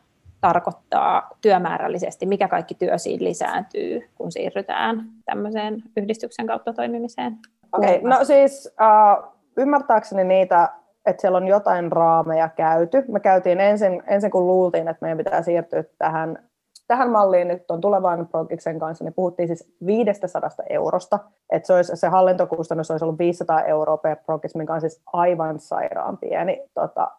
tarkoittaa 0.40 1.28
työmäärällisesti, 1.40 2.26
mikä 2.26 2.48
kaikki 2.48 2.74
työ 2.74 2.98
siinä 2.98 3.24
lisääntyy, 3.24 4.08
kun 4.14 4.32
siirrytään 4.32 5.04
tämmöiseen 5.24 5.82
yhdistyksen 5.96 6.46
kautta 6.46 6.72
toimimiseen? 6.72 7.38
Okei, 7.72 7.96
okay, 7.96 8.10
no 8.10 8.24
siis 8.24 8.74
uh, 8.80 9.32
ymmärtääkseni 9.56 10.24
niitä, 10.24 10.68
että 11.06 11.20
siellä 11.20 11.36
on 11.36 11.48
jotain 11.48 11.92
raameja 11.92 12.48
käyty. 12.48 13.04
Me 13.08 13.20
käytiin 13.20 13.60
ensin, 13.60 14.02
ensin 14.06 14.30
kun 14.30 14.46
luultiin, 14.46 14.88
että 14.88 14.98
meidän 15.00 15.18
pitää 15.18 15.42
siirtyä 15.42 15.84
tähän, 15.98 16.48
tähän 16.86 17.10
malliin 17.10 17.48
nyt 17.48 17.66
tuon 17.66 17.80
tulevan 17.80 18.26
Progiksen 18.26 18.78
kanssa, 18.78 19.04
niin 19.04 19.14
puhuttiin 19.14 19.46
siis 19.48 19.74
500 19.86 20.50
eurosta, 20.68 21.18
että 21.52 21.66
se, 21.66 21.74
olisi, 21.74 21.96
se 21.96 22.08
hallintokustannus 22.08 22.90
olisi 22.90 23.04
ollut 23.04 23.18
500 23.18 23.62
euroa 23.62 23.96
per 23.96 24.16
Progix, 24.26 24.54
mikä 24.54 24.74
on 24.74 24.80
siis 24.80 25.02
aivan 25.12 25.60
sairaan 25.60 26.18
pieni 26.18 26.62
tota, 26.74 27.10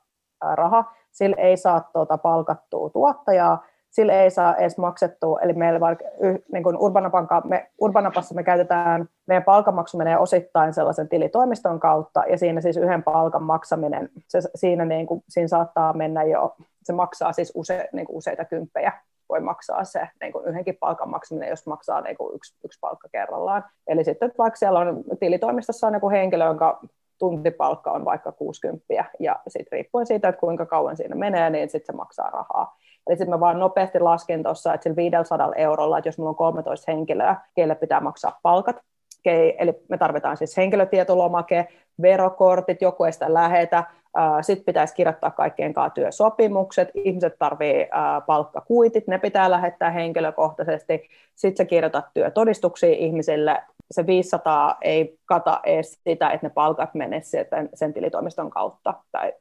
raha 0.55 0.93
sillä 1.11 1.35
ei 1.39 1.57
saa 1.57 1.89
tuota 1.93 2.17
palkattua 2.17 2.89
tuottajaa, 2.89 3.63
sillä 3.89 4.13
ei 4.13 4.29
saa 4.29 4.55
edes 4.55 4.77
maksettua, 4.77 5.39
eli 5.39 5.53
meillä 5.53 5.79
vaikka 5.79 6.05
niin 6.53 6.63
kuin 6.63 6.77
Urbanapanka, 6.77 7.41
me, 7.45 7.69
Urbanapassa 7.81 8.35
me 8.35 8.43
käytetään, 8.43 9.09
meidän 9.27 9.43
palkanmaksu 9.43 9.97
menee 9.97 10.17
osittain 10.17 10.73
sellaisen 10.73 11.09
tilitoimiston 11.09 11.79
kautta, 11.79 12.23
ja 12.29 12.37
siinä 12.37 12.61
siis 12.61 12.77
yhden 12.77 13.03
palkan 13.03 13.43
maksaminen, 13.43 14.09
se, 14.27 14.39
siinä, 14.55 14.85
niin 14.85 15.07
kuin, 15.07 15.23
siinä 15.29 15.47
saattaa 15.47 15.93
mennä 15.93 16.23
jo, 16.23 16.55
se 16.83 16.93
maksaa 16.93 17.33
siis 17.33 17.51
use, 17.55 17.89
niin 17.93 18.05
kuin 18.05 18.17
useita 18.17 18.45
kymppejä, 18.45 18.91
voi 19.29 19.39
maksaa 19.39 19.83
se 19.83 20.07
niin 20.21 20.33
kuin 20.33 20.45
yhdenkin 20.45 20.77
palkan 20.79 21.09
maksaminen, 21.09 21.49
jos 21.49 21.67
maksaa 21.67 22.01
niin 22.01 22.17
kuin 22.17 22.35
yksi, 22.35 22.55
yksi 22.65 22.79
palkka 22.79 23.07
kerrallaan. 23.11 23.63
Eli 23.87 24.03
sitten 24.03 24.31
vaikka 24.37 24.57
siellä 24.57 24.79
on 24.79 25.03
tilitoimistossa 25.19 25.87
on 25.87 25.93
joku 25.93 26.09
henkilö, 26.09 26.45
jonka 26.45 26.81
tuntipalkka 27.21 27.91
on 27.91 28.05
vaikka 28.05 28.31
60 28.31 28.85
ja 29.19 29.35
sitten 29.47 29.77
riippuen 29.77 30.05
siitä, 30.05 30.27
että 30.27 30.39
kuinka 30.39 30.65
kauan 30.65 30.97
siinä 30.97 31.15
menee, 31.15 31.49
niin 31.49 31.69
sitten 31.69 31.93
se 31.93 31.97
maksaa 31.97 32.29
rahaa. 32.29 32.77
Eli 33.07 33.17
sitten 33.17 33.29
mä 33.29 33.39
vaan 33.39 33.59
nopeasti 33.59 33.99
laskin 33.99 34.43
tuossa, 34.43 34.73
että 34.73 34.83
sillä 34.83 34.95
500 34.95 35.53
eurolla, 35.55 35.97
että 35.97 36.07
jos 36.07 36.17
mulla 36.17 36.29
on 36.29 36.35
13 36.35 36.91
henkilöä, 36.91 37.35
keille 37.55 37.75
pitää 37.75 37.99
maksaa 37.99 38.39
palkat, 38.43 38.75
eli 39.25 39.73
me 39.89 39.97
tarvitaan 39.97 40.37
siis 40.37 40.57
henkilötietolomake, 40.57 41.67
verokortit, 42.01 42.81
joku 42.81 43.03
ei 43.03 43.11
sitä 43.11 43.33
lähetä, 43.33 43.83
sitten 44.41 44.65
pitäisi 44.65 44.95
kirjoittaa 44.95 45.31
kaikkien 45.31 45.73
kanssa 45.73 45.93
työsopimukset, 45.93 46.89
ihmiset 46.93 47.35
tarvitsevat 47.39 48.25
palkkakuitit, 48.25 49.07
ne 49.07 49.19
pitää 49.19 49.51
lähettää 49.51 49.89
henkilökohtaisesti, 49.89 51.09
sitten 51.35 51.65
sä 51.65 51.69
kirjoitat 51.69 52.05
työtodistuksia 52.13 52.89
ihmisille, 52.89 53.63
se 53.91 54.07
500 54.07 54.77
ei 54.81 55.17
kata 55.25 55.59
edes 55.63 55.99
sitä, 56.07 56.29
että 56.29 56.47
ne 56.47 56.51
palkat 56.53 56.93
menisivät 56.93 57.47
sen 57.73 57.93
tilitoimiston 57.93 58.49
kautta. 58.49 58.93
Tai, 59.11 59.33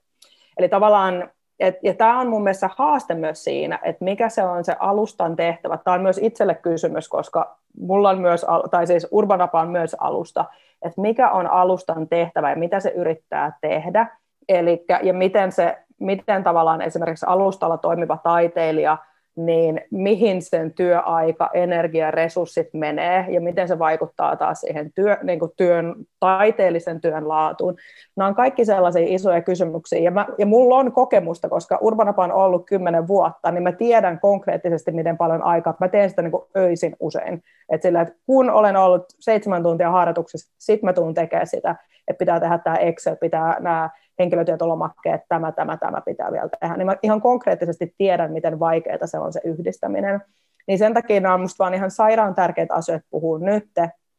eli 0.59 0.69
tavallaan 0.69 1.31
et, 1.61 1.79
ja 1.83 1.95
tämä 1.95 2.21
on 2.21 2.29
mun 2.29 2.43
mielestä 2.43 2.71
haaste 2.77 3.15
myös 3.15 3.45
siinä, 3.45 3.79
että 3.83 4.05
mikä 4.05 4.29
se 4.29 4.43
on 4.43 4.65
se 4.65 4.77
alustan 4.79 5.37
tehtävä. 5.37 5.79
Tämä 5.85 5.95
on 5.95 6.03
myös 6.03 6.19
itselle 6.23 6.55
kysymys, 6.55 7.09
koska 7.09 7.59
mulla 7.81 8.11
on 8.11 8.21
myös, 8.21 8.47
tai 8.71 8.87
siis 8.87 9.09
Urbanapa 9.11 9.61
on 9.61 9.69
myös 9.69 9.97
alusta, 10.01 10.45
että 10.83 11.01
mikä 11.01 11.31
on 11.31 11.47
alustan 11.47 12.09
tehtävä 12.09 12.51
ja 12.51 12.57
mitä 12.57 12.81
se 12.81 12.91
yrittää 12.91 13.59
tehdä. 13.61 14.17
Elikkä, 14.49 15.01
ja 15.03 15.13
miten, 15.13 15.53
se, 15.53 15.79
miten 15.99 16.43
tavallaan 16.43 16.83
esimerkiksi 16.83 17.27
alustalla 17.29 17.79
toimiva 17.79 18.19
taiteilija– 18.23 18.99
niin 19.47 19.81
mihin 19.91 20.43
sen 20.43 20.75
työaika, 20.75 21.51
energia, 21.55 22.11
resurssit 22.11 22.69
menee 22.73 23.27
ja 23.29 23.41
miten 23.41 23.69
se 23.69 23.79
vaikuttaa 23.79 24.37
taas 24.37 24.61
siihen 24.61 24.93
työ, 24.93 25.19
niin 25.23 25.39
kuin 25.39 25.53
työn, 25.57 25.95
taiteellisen 26.21 27.01
työn 27.01 27.29
laatuun. 27.29 27.77
Nämä 28.17 28.29
on 28.29 28.35
kaikki 28.35 28.65
sellaisia 28.65 29.07
isoja 29.07 29.43
kysymyksiä 29.43 29.99
ja, 29.99 30.11
mä, 30.11 30.27
ja 30.39 30.47
mulla 30.47 30.77
on 30.77 30.93
kokemusta, 30.93 31.49
koska 31.49 31.79
Urbanapa 31.81 32.25
on 32.25 32.33
ollut 32.33 32.67
kymmenen 32.67 33.09
vuotta, 33.09 33.51
niin 33.51 33.63
mä 33.63 33.73
tiedän 33.73 34.21
konkreettisesti, 34.21 34.93
miten 34.93 35.17
paljon 35.17 35.43
aikaa. 35.43 35.77
Mä 35.81 35.89
teen 35.89 36.11
sitä 36.11 36.23
niin 36.23 36.33
kuin 36.33 36.45
öisin 36.57 36.97
usein. 37.01 37.43
Et 37.69 37.83
sillä, 37.83 38.01
että 38.01 38.15
kun 38.27 38.51
olen 38.51 38.77
ollut 38.77 39.05
seitsemän 39.21 39.63
tuntia 39.63 39.91
harjoituksessa, 39.91 40.55
sitten 40.59 40.87
mä 40.89 40.93
tuun 40.93 41.15
tekemään 41.15 41.47
sitä, 41.47 41.77
että 42.09 42.19
pitää 42.19 42.41
tehdä 42.41 42.59
tämä 42.59 42.77
Excel, 42.77 43.17
pitää 43.17 43.57
nämä 43.61 43.91
henkilötietolomakkeet, 44.21 45.21
tämä, 45.29 45.53
tämä, 45.53 45.77
tämä 45.77 46.01
pitää 46.01 46.33
vielä 46.33 46.49
tehdä, 46.61 46.77
niin 46.77 46.87
mä 46.87 46.97
ihan 47.03 47.21
konkreettisesti 47.21 47.95
tiedän, 47.99 48.33
miten 48.33 48.61
vaikeaa 48.61 49.07
se 49.07 49.19
on 49.19 49.33
se 49.33 49.41
yhdistäminen. 49.45 50.21
Niin 50.67 50.79
sen 50.79 50.95
takia 50.95 51.21
nämä 51.21 51.35
on 51.35 51.41
musta 51.41 51.65
vaan 51.65 51.75
ihan 51.75 51.91
sairaan 51.91 52.35
tärkeitä 52.35 52.75
asioita 52.75 53.07
puhua 53.11 53.39
nyt. 53.39 53.71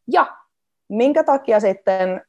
Ja 0.07 0.27
minkä 0.89 1.23
takia 1.23 1.59
sitten, 1.59 2.21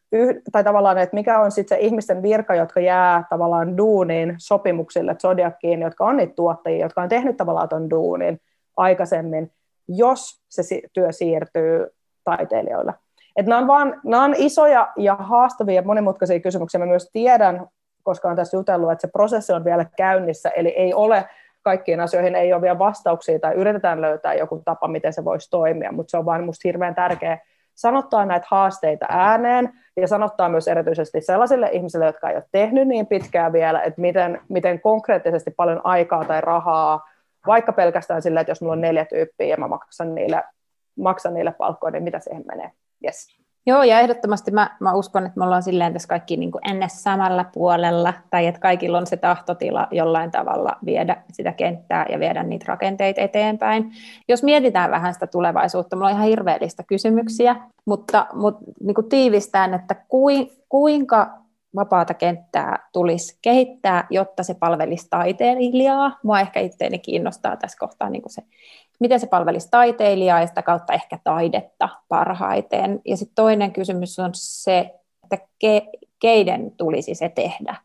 tai 0.52 0.64
tavallaan, 0.64 0.98
että 0.98 1.14
mikä 1.14 1.40
on 1.40 1.50
sitten 1.50 1.78
se 1.78 1.84
ihmisten 1.84 2.22
virka, 2.22 2.54
jotka 2.54 2.80
jää 2.80 3.24
tavallaan 3.30 3.76
duuniin 3.76 4.34
sopimuksille 4.38 5.14
Zodiakiin, 5.14 5.82
jotka 5.82 6.04
on 6.04 6.16
niitä 6.16 6.34
tuottajia, 6.34 6.84
jotka 6.84 7.02
on 7.02 7.08
tehnyt 7.08 7.36
tavallaan 7.36 7.68
ton 7.68 7.90
duunin 7.90 8.40
aikaisemmin, 8.76 9.52
jos 9.88 10.42
se 10.48 10.62
työ 10.92 11.12
siirtyy 11.12 11.86
taiteilijoille. 12.24 12.94
Et 13.36 13.46
nämä, 13.46 13.60
on 13.60 13.66
vaan, 13.66 14.00
nämä 14.04 14.24
on 14.24 14.34
isoja 14.36 14.92
ja 14.96 15.14
haastavia 15.14 15.82
monimutkaisia 15.82 16.40
kysymyksiä. 16.40 16.78
Mä 16.78 16.86
myös 16.86 17.10
tiedän, 17.12 17.66
koska 18.02 18.28
olen 18.28 18.36
tässä 18.36 18.56
jutellut, 18.56 18.92
että 18.92 19.06
se 19.06 19.12
prosessi 19.12 19.52
on 19.52 19.64
vielä 19.64 19.86
käynnissä, 19.96 20.48
eli 20.48 20.68
ei 20.68 20.94
ole 20.94 21.28
kaikkiin 21.62 22.00
asioihin 22.00 22.34
ei 22.34 22.52
ole 22.52 22.62
vielä 22.62 22.78
vastauksia 22.78 23.38
tai 23.38 23.54
yritetään 23.54 24.00
löytää 24.00 24.34
joku 24.34 24.62
tapa, 24.64 24.88
miten 24.88 25.12
se 25.12 25.24
voisi 25.24 25.50
toimia, 25.50 25.92
mutta 25.92 26.10
se 26.10 26.16
on 26.16 26.24
vain 26.24 26.40
minusta 26.40 26.68
hirveän 26.68 26.94
tärkeää 26.94 27.38
sanottaa 27.74 28.26
näitä 28.26 28.46
haasteita 28.50 29.06
ääneen 29.08 29.72
ja 29.96 30.08
sanottaa 30.08 30.48
myös 30.48 30.68
erityisesti 30.68 31.20
sellaisille 31.20 31.68
ihmisille, 31.72 32.06
jotka 32.06 32.30
ei 32.30 32.36
ole 32.36 32.44
tehnyt 32.52 32.88
niin 32.88 33.06
pitkään 33.06 33.52
vielä, 33.52 33.82
että 33.82 34.00
miten, 34.00 34.40
miten 34.48 34.80
konkreettisesti 34.80 35.50
paljon 35.50 35.80
aikaa 35.84 36.24
tai 36.24 36.40
rahaa, 36.40 37.08
vaikka 37.46 37.72
pelkästään 37.72 38.22
sillä, 38.22 38.40
että 38.40 38.50
jos 38.50 38.60
minulla 38.60 38.72
on 38.72 38.80
neljä 38.80 39.04
tyyppiä 39.04 39.46
ja 39.46 39.56
mä 39.56 39.68
maksan 39.68 40.14
niille, 40.14 40.44
maksan 40.98 41.34
niille 41.34 41.52
palkkoja, 41.58 41.90
niin 41.90 42.02
mitä 42.02 42.18
siihen 42.18 42.44
menee. 42.46 42.70
Yes. 43.04 43.42
Joo, 43.66 43.82
ja 43.82 44.00
ehdottomasti 44.00 44.50
mä, 44.50 44.76
mä 44.80 44.94
uskon, 44.94 45.26
että 45.26 45.38
me 45.38 45.44
ollaan 45.44 45.62
silleen 45.62 45.92
tässä 45.92 46.08
kaikki 46.08 46.36
niin 46.36 46.52
kuin 46.52 46.62
ns. 46.74 47.02
samalla 47.02 47.44
puolella, 47.54 48.14
tai 48.30 48.46
että 48.46 48.60
kaikilla 48.60 48.98
on 48.98 49.06
se 49.06 49.16
tahtotila 49.16 49.88
jollain 49.90 50.30
tavalla 50.30 50.76
viedä 50.84 51.22
sitä 51.32 51.52
kenttää 51.52 52.06
ja 52.08 52.20
viedä 52.20 52.42
niitä 52.42 52.64
rakenteita 52.68 53.20
eteenpäin. 53.20 53.92
Jos 54.28 54.42
mietitään 54.42 54.90
vähän 54.90 55.14
sitä 55.14 55.26
tulevaisuutta, 55.26 55.96
mulla 55.96 56.08
on 56.08 56.14
ihan 56.14 56.26
hirveellistä 56.26 56.82
kysymyksiä, 56.82 57.56
mutta, 57.84 58.26
mutta 58.32 58.64
niin 58.80 58.94
kuin 58.94 59.08
tiivistään, 59.08 59.74
että 59.74 59.96
kuinka 60.68 61.30
vapaata 61.76 62.14
kenttää 62.14 62.88
tulisi 62.92 63.38
kehittää, 63.42 64.06
jotta 64.10 64.42
se 64.42 64.54
palvelisi 64.54 65.06
taiteilijaa. 65.10 66.18
Mua 66.22 66.40
ehkä 66.40 66.60
itseäni 66.60 66.98
kiinnostaa 66.98 67.56
tässä 67.56 67.78
kohtaa 67.78 68.10
niin 68.10 68.22
kuin 68.22 68.32
se 68.32 68.42
miten 69.02 69.20
se 69.20 69.26
palvelisi 69.26 69.68
taiteilijaa 69.70 70.40
ja 70.40 70.46
sitä 70.46 70.62
kautta 70.62 70.92
ehkä 70.92 71.18
taidetta 71.24 71.88
parhaiten. 72.08 73.00
Ja 73.04 73.16
sitten 73.16 73.34
toinen 73.34 73.72
kysymys 73.72 74.18
on 74.18 74.30
se, 74.34 74.90
että 75.24 75.46
ke, 75.58 75.82
keiden 76.18 76.72
tulisi 76.76 77.14
se 77.14 77.28
tehdä 77.28 77.76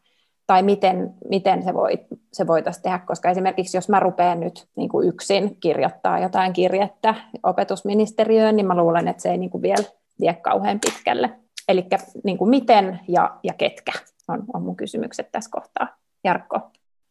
tai 0.47 0.63
miten, 0.63 1.13
miten 1.29 1.63
se, 1.63 1.73
voi, 1.73 2.05
se 2.33 2.47
voitaisiin 2.47 2.83
tehdä, 2.83 2.99
koska 2.99 3.29
esimerkiksi 3.29 3.77
jos 3.77 3.89
mä 3.89 3.99
rupean 3.99 4.39
nyt 4.39 4.67
niin 4.75 4.89
kuin 4.89 5.07
yksin 5.07 5.57
kirjoittaa 5.59 6.19
jotain 6.19 6.53
kirjettä 6.53 7.15
opetusministeriöön, 7.43 8.55
niin 8.55 8.67
mä 8.67 8.77
luulen, 8.77 9.07
että 9.07 9.21
se 9.21 9.29
ei 9.29 9.37
niin 9.37 9.49
kuin 9.49 9.61
vielä 9.61 9.83
vie 10.19 10.33
kauhean 10.33 10.79
pitkälle. 10.79 11.29
Eli 11.67 11.85
niin 12.23 12.49
miten 12.49 12.99
ja, 13.07 13.37
ja 13.43 13.53
ketkä 13.53 13.91
on, 14.27 14.43
on 14.53 14.61
mun 14.61 14.75
kysymykset 14.75 15.31
tässä 15.31 15.49
kohtaa. 15.51 15.87
Jarkko? 16.23 16.59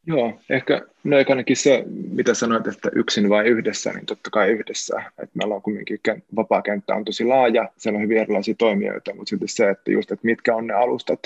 Joo, 0.08 0.40
ehkä 0.50 0.82
no 1.04 1.16
ainakin 1.28 1.56
se, 1.56 1.84
mitä 2.10 2.34
sanoit, 2.34 2.66
että 2.66 2.90
yksin 2.94 3.28
vai 3.28 3.46
yhdessä, 3.46 3.92
niin 3.92 4.06
totta 4.06 4.30
kai 4.30 4.50
yhdessä. 4.50 5.02
Että 5.08 5.38
meillä 5.38 5.54
on 5.54 5.62
kuitenkin 5.62 6.00
vapaa 6.36 6.62
kenttä 6.62 6.94
on 6.94 7.04
tosi 7.04 7.24
laaja, 7.24 7.70
siellä 7.76 7.96
on 7.96 8.02
hyvin 8.02 8.18
erilaisia 8.18 8.54
toimijoita, 8.58 9.14
mutta 9.14 9.30
sitten 9.30 9.48
se, 9.48 9.70
että 9.70 9.92
just, 9.92 10.12
että 10.12 10.26
mitkä 10.26 10.54
on 10.54 10.66
ne 10.66 10.74
alustat, 10.74 11.20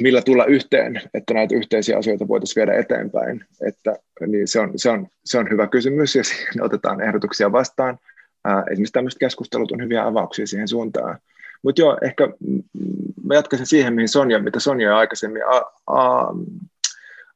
millä 0.00 0.22
tulla 0.22 0.44
yhteen, 0.44 1.00
että 1.14 1.34
näitä 1.34 1.54
yhteisiä 1.54 1.98
asioita 1.98 2.28
voitaisiin 2.28 2.66
viedä 2.66 2.80
eteenpäin. 2.80 3.44
Että, 3.66 3.96
niin 4.26 4.48
se, 4.48 4.60
on, 4.60 4.72
se, 4.76 4.90
on, 4.90 5.06
se 5.24 5.38
on 5.38 5.50
hyvä 5.50 5.66
kysymys 5.66 6.16
ja 6.16 6.24
siinä 6.24 6.64
otetaan 6.64 7.00
ehdotuksia 7.00 7.52
vastaan. 7.52 7.98
Ää, 8.44 8.62
esimerkiksi 8.70 8.92
tämmöiset 8.92 9.20
keskustelut 9.20 9.72
on 9.72 9.82
hyviä 9.82 10.06
avauksia 10.06 10.46
siihen 10.46 10.68
suuntaan. 10.68 11.18
Mutta 11.62 11.80
joo, 11.80 11.98
ehkä 12.02 12.28
mä 13.24 13.34
jatkaisin 13.34 13.66
siihen, 13.66 13.94
mihin 13.94 14.08
Sonja, 14.08 14.38
mitä 14.38 14.60
Sonja 14.60 14.96
aikaisemmin 14.96 15.42
a, 15.46 15.62
a, 15.86 16.34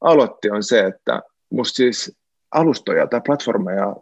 aloitti, 0.00 0.50
on 0.50 0.62
se, 0.62 0.84
että 0.86 1.22
musta 1.50 1.76
siis 1.76 2.16
alustoja 2.50 3.06
tai 3.06 3.20
platformeja 3.26 3.96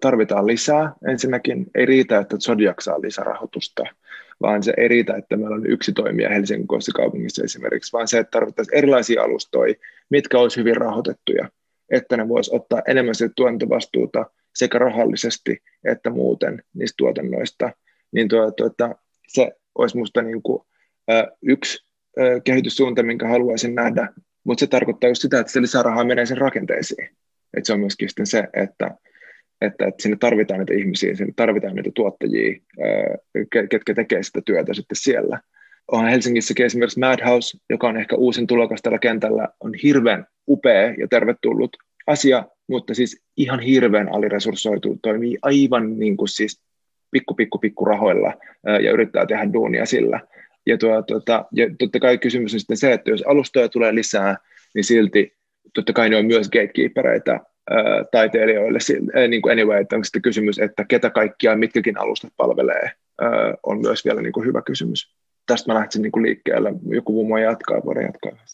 tarvitaan 0.00 0.46
lisää. 0.46 0.92
Ensinnäkin 1.08 1.66
ei 1.74 1.86
riitä, 1.86 2.18
että 2.18 2.36
Zodiac 2.36 2.82
saa 2.82 3.00
lisärahoitusta, 3.00 3.84
vaan 4.42 4.62
se 4.62 4.72
ei 4.76 4.88
riitä, 4.88 5.16
että 5.16 5.36
meillä 5.36 5.54
on 5.54 5.66
yksi 5.66 5.92
toimija 5.92 6.28
Helsingin 6.28 6.66
kaupungissa 6.94 7.44
esimerkiksi, 7.44 7.92
vaan 7.92 8.08
se, 8.08 8.18
että 8.18 8.30
tarvittaisiin 8.30 8.78
erilaisia 8.78 9.22
alustoja, 9.22 9.74
mitkä 10.10 10.38
olisi 10.38 10.60
hyvin 10.60 10.76
rahoitettuja, 10.76 11.48
että 11.90 12.16
ne 12.16 12.28
voisi 12.28 12.50
ottaa 12.54 12.82
enemmän 12.86 13.14
sitä 13.14 13.32
tuotantovastuuta 13.36 14.26
sekä 14.54 14.78
rahallisesti 14.78 15.62
että 15.84 16.10
muuten 16.10 16.62
niistä 16.74 16.94
tuotannoista, 16.96 17.72
niin 18.12 18.28
tuota, 18.28 18.52
tuota, 18.52 18.94
se 19.28 19.52
olisi 19.74 19.96
minusta 19.96 20.22
niin 20.22 20.42
yksi 21.42 21.86
kehityssuunta, 22.44 23.02
minkä 23.02 23.28
haluaisin 23.28 23.74
nähdä 23.74 24.08
mutta 24.48 24.60
se 24.60 24.66
tarkoittaa 24.66 25.10
just 25.10 25.22
sitä, 25.22 25.40
että 25.40 25.52
se 25.52 25.62
lisää 25.62 25.82
rahaa 25.82 26.04
menee 26.04 26.26
sen 26.26 26.38
rakenteisiin. 26.38 27.10
Et 27.56 27.64
se 27.64 27.72
on 27.72 27.80
myöskin 27.80 28.08
se, 28.24 28.38
että, 28.38 28.90
että, 29.60 29.86
että 29.86 30.02
sinne 30.02 30.16
tarvitaan 30.20 30.60
niitä 30.60 30.74
ihmisiä, 30.74 31.14
sinne 31.14 31.32
tarvitaan 31.36 31.74
niitä 31.74 31.90
tuottajia, 31.94 32.60
ketkä 33.70 33.94
tekee 33.94 34.22
sitä 34.22 34.40
työtä 34.44 34.74
sitten 34.74 34.96
siellä. 34.96 35.40
On 35.88 36.08
Helsingissäkin 36.08 36.66
esimerkiksi 36.66 37.00
Madhouse, 37.00 37.58
joka 37.70 37.88
on 37.88 37.96
ehkä 37.96 38.16
uusin 38.16 38.46
tulokas 38.46 38.82
tällä 38.82 38.98
kentällä, 38.98 39.48
on 39.60 39.74
hirveän 39.82 40.26
upea 40.48 40.94
ja 40.98 41.08
tervetullut 41.08 41.76
asia, 42.06 42.44
mutta 42.68 42.94
siis 42.94 43.22
ihan 43.36 43.60
hirveän 43.60 44.14
aliresurssoitu, 44.14 44.98
toimii 45.02 45.38
aivan 45.42 45.98
niin 45.98 46.16
kuin 46.16 46.28
siis 46.28 46.60
pikku, 47.10 47.34
pikku, 47.34 47.58
pikku 47.58 47.84
rahoilla 47.84 48.34
ja 48.64 48.90
yrittää 48.92 49.26
tehdä 49.26 49.52
duunia 49.52 49.86
sillä. 49.86 50.20
Ja, 50.68 50.78
tuo, 50.78 51.02
tuota, 51.02 51.44
ja 51.52 51.66
totta 51.78 52.00
kai 52.00 52.18
kysymys 52.18 52.54
on 52.54 52.60
sitten 52.60 52.76
se, 52.76 52.92
että 52.92 53.10
jos 53.10 53.22
alustoja 53.22 53.68
tulee 53.68 53.94
lisää, 53.94 54.36
niin 54.74 54.84
silti 54.84 55.36
totta 55.74 55.92
kai 55.92 56.08
ne 56.08 56.16
on 56.16 56.26
myös 56.26 56.48
gatekeepereitä 56.50 57.32
ää, 57.32 58.04
taiteilijoille, 58.12 58.78
niin 59.28 59.42
kuin 59.42 59.52
anyway, 59.52 59.80
että 59.80 59.96
onko 59.96 60.04
sitten 60.04 60.22
kysymys, 60.22 60.58
että 60.58 60.84
ketä 60.84 61.10
kaikkia 61.10 61.56
mitkäkin 61.56 61.98
alustat 61.98 62.32
palvelee, 62.36 62.90
ää, 63.20 63.54
on 63.62 63.80
myös 63.80 64.04
vielä 64.04 64.22
niin 64.22 64.32
kuin 64.32 64.46
hyvä 64.46 64.62
kysymys. 64.62 65.14
Tästä 65.46 65.72
mä 65.72 65.78
lähtisin 65.78 66.02
niin 66.02 66.12
kuin 66.12 66.22
liikkeelle. 66.22 66.72
Joku 66.88 67.24
muu 67.24 67.36
jatkaa, 67.36 67.84
voidaan 67.84 68.06
jatkaa. 68.06 68.44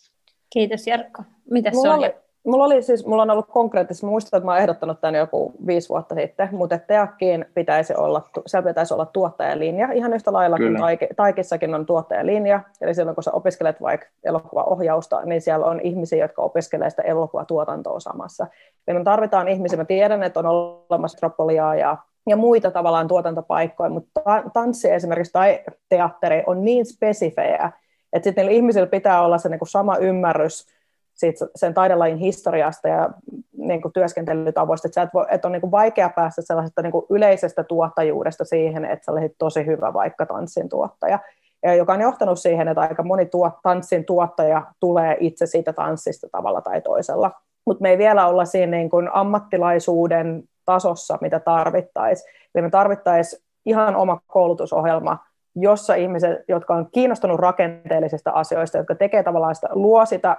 Kiitos 0.53 0.87
Jarkko. 0.87 1.23
Mitäs 1.51 1.75
Mulla 1.75 1.95
oli, 1.95 2.11
Mulla, 2.45 2.65
oli 2.65 2.83
siis, 2.83 3.07
mulla 3.07 3.23
on 3.23 3.31
ollut 3.31 3.49
konkreettisesti, 3.51 4.07
muistan, 4.07 4.39
että 4.39 4.45
mä 4.45 4.53
olen 4.53 4.63
ehdottanut 4.63 5.01
tämän 5.01 5.15
joku 5.15 5.53
viisi 5.67 5.89
vuotta 5.89 6.15
sitten, 6.15 6.49
mutta 6.53 6.79
Teakkiin 6.79 7.45
pitäisi 7.55 7.95
olla, 7.97 8.23
siellä 8.47 8.69
pitäisi 8.69 8.95
olla 8.95 9.07
tuottajalinja, 9.07 9.93
ihan 9.93 10.15
yhtä 10.15 10.33
lailla 10.33 10.57
Kyllä. 10.57 10.79
kuin 10.79 11.09
Taikissakin 11.17 11.75
on 11.75 11.87
tuottajalinja, 11.87 12.61
eli 12.81 12.95
silloin 12.95 13.15
kun 13.15 13.25
sä 13.25 13.33
opiskelet 13.33 13.83
vaikka 13.83 14.07
elokuvaohjausta, 14.25 15.25
niin 15.25 15.41
siellä 15.41 15.67
on 15.67 15.81
ihmisiä, 15.81 16.25
jotka 16.25 16.43
opiskelee 16.43 16.91
sitä 16.91 17.03
elokuvatuotantoa 17.03 18.01
samassa. 18.01 18.47
Eli 18.89 18.99
me 18.99 19.05
tarvitaan 19.05 19.49
ihmisiä, 19.49 19.77
mä 19.77 19.85
tiedän, 19.85 20.23
että 20.23 20.41
on 20.41 20.47
olemassa 20.91 21.19
Tropoliaa 21.19 21.75
ja 21.75 21.97
ja 22.29 22.37
muita 22.37 22.71
tavallaan 22.71 23.09
tuotantopaikkoja, 23.09 23.91
mutta 23.91 24.21
tanssi 24.53 24.91
esimerkiksi 24.91 25.33
tai 25.33 25.61
teatteri 25.89 26.43
on 26.47 26.65
niin 26.65 26.87
spesifejä, 26.87 27.73
Että 28.13 28.25
sitten 28.25 28.49
ihmisillä 28.49 28.87
pitää 28.87 29.23
olla 29.23 29.39
se 29.39 29.49
niin 29.49 29.59
kuin 29.59 29.69
sama 29.69 29.97
ymmärrys 29.97 30.67
siitä 31.15 31.47
sen 31.57 31.75
taidelajin 31.75 32.19
historiasta 32.19 32.89
ja 32.89 33.11
niin 33.57 33.83
kuin 33.83 33.93
työskentelytavoista, 33.93 34.89
että, 34.89 35.03
et 35.03 35.15
voi, 35.15 35.27
että 35.31 35.49
on 35.49 35.53
niin 35.53 35.61
kuin 35.61 35.71
vaikea 35.71 36.09
päästä 36.09 36.43
sellaisesta 36.43 36.83
niin 36.83 36.93
kuin 36.93 37.07
yleisestä 37.11 37.65
tuottajuudesta 37.65 38.45
siihen, 38.45 38.85
että 38.85 39.05
sä 39.05 39.13
olisit 39.13 39.35
tosi 39.39 39.67
hyvä 39.67 39.93
vaikka 39.93 40.27
tanssin 40.27 40.69
tuottaja, 40.69 41.19
ja 41.63 41.75
joka 41.75 41.93
on 41.93 42.01
johtanut 42.01 42.39
siihen, 42.39 42.69
että 42.69 42.81
aika 42.81 43.03
moni 43.03 43.27
tuot, 43.27 43.53
tanssin 43.63 44.05
tuottaja 44.05 44.63
tulee 44.81 45.17
itse 45.21 45.47
siitä 45.47 45.73
tanssista 45.73 46.27
tavalla 46.33 46.61
tai 46.61 46.81
toisella. 46.81 47.31
Mutta 47.67 47.83
me 47.83 47.91
ei 47.91 47.99
vielä 47.99 48.27
olla 48.27 48.45
siinä 48.45 48.77
niin 48.77 48.91
kuin 48.91 49.11
ammattilaisuuden 49.13 50.43
tasossa, 50.65 51.19
mitä 51.21 51.41
tarvittaisiin. 51.41 52.31
Eli 52.55 52.63
me 52.63 52.71
tarvittaisiin 52.71 53.43
ihan 53.67 53.97
oma 53.97 54.21
koulutusohjelma, 54.27 55.19
jossa 55.57 55.95
ihmiset, 55.95 56.39
jotka 56.49 56.75
on 56.75 56.89
kiinnostunut 56.93 57.41
rakenteellisista 57.41 58.31
asioista, 58.31 58.79
jotka 58.79 58.95
tekee 58.95 59.23
tavallaan 59.23 59.55
sitä, 59.55 59.69
luo 59.71 60.07
sitä, 60.07 60.37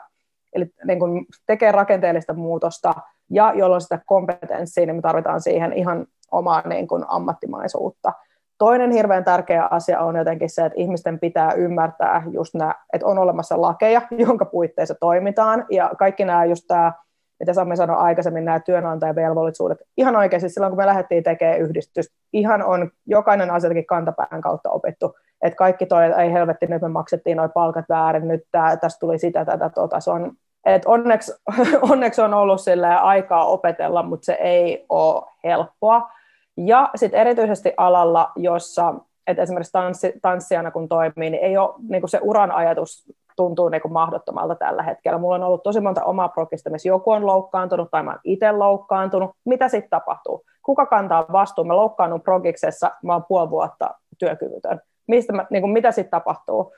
eli 0.54 0.66
niin 0.86 1.00
kuin 1.00 1.26
tekee 1.46 1.72
rakenteellista 1.72 2.34
muutosta, 2.34 2.94
ja 3.30 3.54
jolloin 3.56 3.82
sitä 3.82 4.00
kompetenssia, 4.06 4.86
niin 4.86 4.96
me 4.96 5.02
tarvitaan 5.02 5.42
siihen 5.42 5.74
ihan 5.74 6.08
omaa 6.32 6.62
niin 6.66 6.88
kuin 6.88 7.04
ammattimaisuutta. 7.08 8.14
Toinen 8.58 8.92
hirveän 8.92 9.24
tärkeä 9.24 9.68
asia 9.72 10.00
on 10.00 10.16
jotenkin 10.16 10.50
se, 10.50 10.66
että 10.66 10.82
ihmisten 10.82 11.20
pitää 11.20 11.54
ymmärtää 11.54 12.24
just 12.32 12.54
nämä, 12.54 12.76
että 12.94 13.08
on 13.08 13.18
olemassa 13.18 13.62
lakeja, 13.62 14.02
jonka 14.28 14.46
puitteissa 14.46 14.96
toimitaan, 15.00 15.66
ja 15.72 15.92
kaikki 16.00 16.26
nämä 16.26 16.46
just 16.46 16.64
tämä 16.68 16.94
mitä 17.40 17.54
Sami 17.54 17.78
sanoi 17.78 17.98
aikaisemmin, 17.98 18.46
nämä 18.46 18.60
työnantajavelvollisuudet. 18.60 19.78
Ihan 19.98 20.16
oikeasti 20.16 20.50
silloin, 20.50 20.72
kun 20.72 20.78
me 20.78 20.86
lähdettiin 20.86 21.24
tekemään 21.24 21.60
yhdistystä, 21.60 22.16
ihan 22.34 22.64
on 22.64 22.92
jokainen 23.06 23.52
asiakin 23.52 23.86
kantapään 23.86 24.42
kautta 24.42 24.70
opittu, 24.70 25.16
että 25.42 25.58
kaikki 25.58 25.86
toi, 25.86 26.04
ei 26.04 26.34
helvetti, 26.34 26.68
nyt 26.68 26.82
me 26.82 26.88
maksettiin 26.88 27.38
noin 27.38 27.52
palkat 27.52 27.86
väärin, 27.90 28.28
nyt 28.28 28.44
tää, 28.52 28.78
tästä 28.78 29.00
tuli 29.00 29.20
sitä, 29.20 29.46
tätä, 29.46 29.70
tota. 29.70 30.00
Se 30.00 30.12
on, 30.12 30.32
et 30.66 30.86
onneksi, 30.86 31.34
onneksi 31.92 32.22
on 32.22 32.34
ollut 32.34 32.62
aikaa 33.02 33.46
opetella, 33.46 34.04
mutta 34.04 34.26
se 34.26 34.34
ei 34.34 34.86
ole 34.90 35.24
helppoa. 35.44 36.12
Ja 36.58 36.90
sitten 36.96 37.20
erityisesti 37.20 37.74
alalla, 37.78 38.32
jossa 38.36 38.94
että 39.28 39.44
esimerkiksi 39.44 39.72
tanssi, 39.72 40.14
tanssijana 40.22 40.72
kun 40.72 40.90
toimii, 40.90 41.30
niin 41.30 41.44
ei 41.44 41.58
ole 41.58 41.74
niin 41.90 42.10
se 42.10 42.20
uran 42.22 42.52
ajatus 42.52 43.06
tuntuu 43.36 43.70
niin 43.70 43.82
kuin 43.82 43.92
mahdottomalta 43.94 44.56
tällä 44.56 44.84
hetkellä. 44.84 45.18
Mulla 45.18 45.36
on 45.36 45.44
ollut 45.44 45.64
tosi 45.64 45.80
monta 45.80 46.04
omaa 46.04 46.30
prokista, 46.30 46.70
missä 46.70 46.90
joku 46.90 47.12
on 47.12 47.26
loukkaantunut 47.26 47.92
tai 47.92 48.04
mä 48.04 48.12
oon 48.12 48.20
itse 48.24 48.52
loukkaantunut. 48.52 49.32
Mitä 49.46 49.70
sitten 49.70 49.90
tapahtuu? 49.90 50.46
Kuka 50.64 50.86
kantaa 50.86 51.26
vastuun? 51.32 51.68
Mä 51.68 51.76
loukkaannut 51.76 52.24
progiksessa, 52.24 52.92
mä 53.04 53.14
oon 53.14 53.26
puoli 53.28 53.50
vuotta 53.50 53.90
työkyvytön. 54.18 54.82
Mistä 55.08 55.34
mä, 55.34 55.46
niin 55.50 55.62
kuin, 55.62 55.72
mitä 55.72 55.92
sitten 55.92 56.12
tapahtuu? 56.12 56.74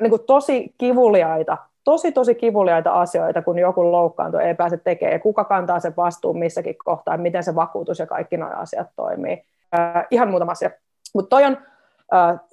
Niin 0.00 0.10
kuin 0.10 0.22
tosi 0.26 0.74
kivuliaita, 0.78 1.56
tosi 1.84 2.12
tosi 2.12 2.34
kivuliaita 2.34 2.90
asioita, 2.92 3.42
kun 3.42 3.58
joku 3.58 3.92
loukkaantuu, 3.92 4.40
ei 4.40 4.54
pääse 4.54 4.76
tekemään, 4.76 5.20
kuka 5.20 5.44
kantaa 5.44 5.80
sen 5.80 5.94
vastuun 5.96 6.38
missäkin 6.38 6.76
kohtaa, 6.84 7.16
miten 7.16 7.42
se 7.42 7.54
vakuutus 7.54 7.98
ja 7.98 8.06
kaikki 8.06 8.36
nuo 8.36 8.48
asiat 8.48 8.88
toimii. 8.96 9.42
Äh, 9.78 10.06
ihan 10.10 10.30
muutama 10.30 10.52
asia. 10.52 10.70
Mutta 11.14 11.28
toi 11.28 11.44
on, 11.44 11.56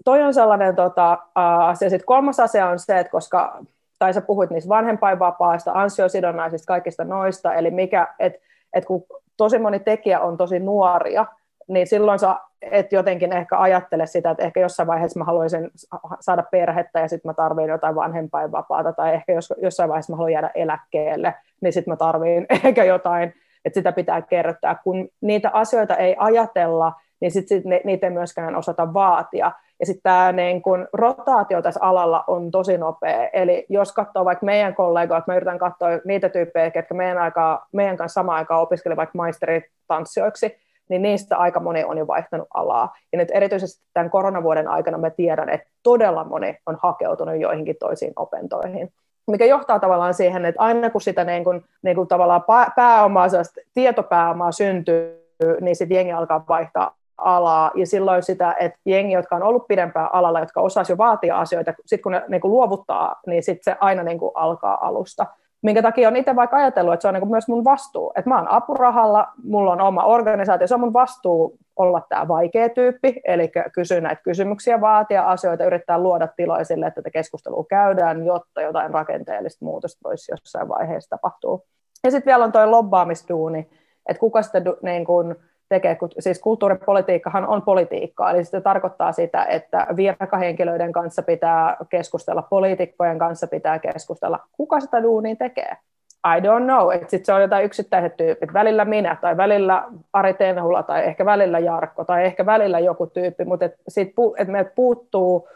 toi 0.05 0.21
on 0.23 0.33
sellainen 0.33 0.75
tota, 0.75 1.17
asia. 1.67 1.89
Sitten 1.89 2.05
kolmas 2.05 2.39
asia 2.39 2.67
on 2.67 2.79
se, 2.79 2.99
että 2.99 3.11
koska, 3.11 3.59
tai 3.99 4.13
sä 4.13 4.21
puhuit 4.21 4.49
niistä 4.49 4.69
vanhempainvapaista, 4.69 5.71
ansiosidonnaisista, 5.71 6.67
kaikista 6.67 7.03
noista, 7.03 7.53
eli 7.53 7.71
mikä, 7.71 8.07
että 8.19 8.39
et 8.73 8.85
kun 8.85 9.03
tosi 9.37 9.59
moni 9.59 9.79
tekijä 9.79 10.19
on 10.19 10.37
tosi 10.37 10.59
nuoria, 10.59 11.25
niin 11.67 11.87
silloin 11.87 12.19
sä 12.19 12.35
et 12.61 12.91
jotenkin 12.91 13.33
ehkä 13.33 13.59
ajattele 13.59 14.05
sitä, 14.05 14.31
että 14.31 14.43
ehkä 14.43 14.59
jossain 14.59 14.87
vaiheessa 14.87 15.19
mä 15.19 15.25
haluaisin 15.25 15.71
saada 16.19 16.43
perhettä 16.51 16.99
ja 16.99 17.07
sitten 17.07 17.29
mä 17.29 17.33
tarviin 17.33 17.69
jotain 17.69 17.95
vanhempainvapaata, 17.95 18.93
tai 18.93 19.13
ehkä 19.13 19.33
jos, 19.33 19.53
jossain 19.61 19.89
vaiheessa 19.89 20.13
mä 20.13 20.17
haluan 20.17 20.31
jäädä 20.31 20.51
eläkkeelle, 20.55 21.33
niin 21.61 21.73
sitten 21.73 21.91
mä 21.91 21.95
tarviin 21.95 22.45
ehkä 22.65 22.83
jotain, 22.83 23.33
että 23.65 23.79
sitä 23.79 23.91
pitää 23.91 24.21
kertoa. 24.21 24.75
Kun 24.75 25.09
niitä 25.21 25.49
asioita 25.53 25.95
ei 25.95 26.15
ajatella, 26.19 26.93
niin 27.23 27.31
sit, 27.31 27.47
sit 27.47 27.65
ne, 27.65 27.81
niitä 27.83 28.07
ei 28.07 28.13
myöskään 28.13 28.55
osata 28.55 28.93
vaatia. 28.93 29.51
Ja 29.79 29.85
sitten 29.85 30.03
tämä 30.03 30.31
niin 30.31 30.61
kun, 30.61 30.87
rotaatio 30.93 31.61
tässä 31.61 31.79
alalla 31.83 32.23
on 32.27 32.51
tosi 32.51 32.77
nopea. 32.77 33.29
Eli 33.33 33.65
jos 33.69 33.91
katsoo 33.91 34.25
vaikka 34.25 34.45
meidän 34.45 34.75
kollegoita, 34.75 35.23
mä 35.27 35.35
yritän 35.35 35.59
katsoa 35.59 35.89
niitä 36.05 36.29
tyyppejä, 36.29 36.71
jotka 36.75 36.93
meidän, 36.93 37.17
aikaa, 37.17 37.67
meidän 37.73 37.97
kanssa 37.97 38.13
samaan 38.13 38.37
aikaan 38.37 38.61
opiskeli 38.61 38.95
vaikka 38.95 39.17
maisteritanssijoiksi, 39.17 40.57
niin 40.89 41.01
niistä 41.01 41.37
aika 41.37 41.59
moni 41.59 41.83
on 41.83 41.97
jo 41.97 42.07
vaihtanut 42.07 42.47
alaa. 42.53 42.95
Ja 43.11 43.17
nyt 43.17 43.29
erityisesti 43.31 43.85
tämän 43.93 44.09
koronavuoden 44.09 44.67
aikana 44.67 44.97
mä 44.97 45.09
tiedän, 45.09 45.49
että 45.49 45.67
todella 45.83 46.23
moni 46.23 46.57
on 46.65 46.77
hakeutunut 46.81 47.39
joihinkin 47.39 47.75
toisiin 47.79 48.13
opintoihin 48.15 48.89
mikä 49.27 49.45
johtaa 49.45 49.79
tavallaan 49.79 50.13
siihen, 50.13 50.45
että 50.45 50.61
aina 50.61 50.89
kun 50.89 51.01
sitä 51.01 51.23
niin 51.23 51.43
kuin, 51.43 51.65
niin 51.81 51.95
kuin 51.95 52.07
tavallaan 52.07 52.43
pääomaa, 52.75 53.27
tietopääomaa 53.73 54.51
syntyy, 54.51 55.33
niin 55.61 55.75
sitten 55.75 55.95
jengi 55.95 56.11
alkaa 56.11 56.45
vaihtaa 56.49 56.95
alaa, 57.17 57.71
ja 57.75 57.87
silloin 57.87 58.23
sitä, 58.23 58.55
että 58.59 58.79
jengi, 58.85 59.13
jotka 59.13 59.35
on 59.35 59.43
ollut 59.43 59.67
pidempään 59.67 60.09
alalla, 60.13 60.39
jotka 60.39 60.61
osaisi 60.61 60.91
jo 60.91 60.97
vaatia 60.97 61.39
asioita, 61.39 61.73
sitten 61.85 62.03
kun 62.03 62.11
ne 62.11 62.23
niin 62.27 62.41
kuin 62.41 62.51
luovuttaa, 62.51 63.15
niin 63.27 63.43
sitten 63.43 63.63
se 63.73 63.77
aina 63.79 64.03
niin 64.03 64.19
kuin 64.19 64.31
alkaa 64.35 64.87
alusta. 64.87 65.25
Minkä 65.61 65.81
takia 65.81 66.07
on 66.07 66.15
itse 66.15 66.35
vaikka 66.35 66.57
ajatellut, 66.57 66.93
että 66.93 67.01
se 67.01 67.07
on 67.07 67.13
niin 67.13 67.21
kuin 67.21 67.31
myös 67.31 67.47
mun 67.47 67.63
vastuu, 67.63 68.11
että 68.15 68.29
mä 68.29 68.37
oon 68.37 68.51
apurahalla, 68.51 69.27
mulla 69.43 69.71
on 69.71 69.81
oma 69.81 70.03
organisaatio, 70.03 70.67
se 70.67 70.73
on 70.73 70.79
mun 70.79 70.93
vastuu 70.93 71.57
olla 71.75 72.01
tämä 72.09 72.27
vaikea 72.27 72.69
tyyppi, 72.69 73.21
eli 73.23 73.51
kysyä 73.73 74.01
näitä 74.01 74.21
kysymyksiä, 74.21 74.81
vaatia 74.81 75.23
asioita, 75.23 75.65
yrittää 75.65 75.97
luoda 75.97 76.27
tiloja 76.27 76.63
sille, 76.63 76.87
että 76.87 77.01
tätä 77.01 77.11
keskustelua 77.11 77.65
käydään, 77.69 78.25
jotta 78.25 78.61
jotain 78.61 78.93
rakenteellista 78.93 79.65
muutosta 79.65 80.09
voisi 80.09 80.31
jossain 80.31 80.69
vaiheessa 80.69 81.09
tapahtua. 81.09 81.59
Ja 82.03 82.11
sitten 82.11 82.31
vielä 82.31 82.43
on 82.43 82.51
tuo 82.51 82.71
lobbaamistuuni, 82.71 83.69
että 84.09 84.19
kuka 84.19 84.41
sitä 84.41 84.61
niin 84.81 85.05
kuin, 85.05 85.35
tekee, 85.73 85.97
siis 86.19 86.39
kulttuuripolitiikkahan 86.39 87.47
on 87.47 87.61
politiikkaa, 87.61 88.31
eli 88.31 88.43
se 88.43 88.61
tarkoittaa 88.61 89.11
sitä, 89.11 89.45
että 89.45 89.87
virkahenkilöiden 89.95 90.91
kanssa 90.91 91.21
pitää 91.21 91.77
keskustella, 91.89 92.41
poliitikkojen 92.41 93.19
kanssa 93.19 93.47
pitää 93.47 93.79
keskustella. 93.79 94.39
Kuka 94.51 94.79
sitä 94.79 95.03
duunia 95.03 95.35
tekee? 95.35 95.77
I 96.37 96.39
don't 96.39 96.63
know. 96.63 96.91
Sitten 97.07 97.25
se 97.25 97.33
on 97.33 97.41
jotain 97.41 97.65
yksittäiset 97.65 98.17
tyypit, 98.17 98.53
välillä 98.53 98.85
minä 98.85 99.17
tai 99.21 99.37
välillä 99.37 99.83
Ari 100.13 100.33
Tenhula 100.33 100.83
tai 100.83 101.05
ehkä 101.05 101.25
välillä 101.25 101.59
Jarkko 101.59 102.03
tai 102.03 102.25
ehkä 102.25 102.45
välillä 102.45 102.79
joku 102.79 103.07
tyyppi, 103.07 103.45
mutta 103.45 103.65
et 103.65 103.75
sit, 103.87 104.13
et 104.37 104.47
meiltä 104.47 104.71
puuttuu 104.75 105.47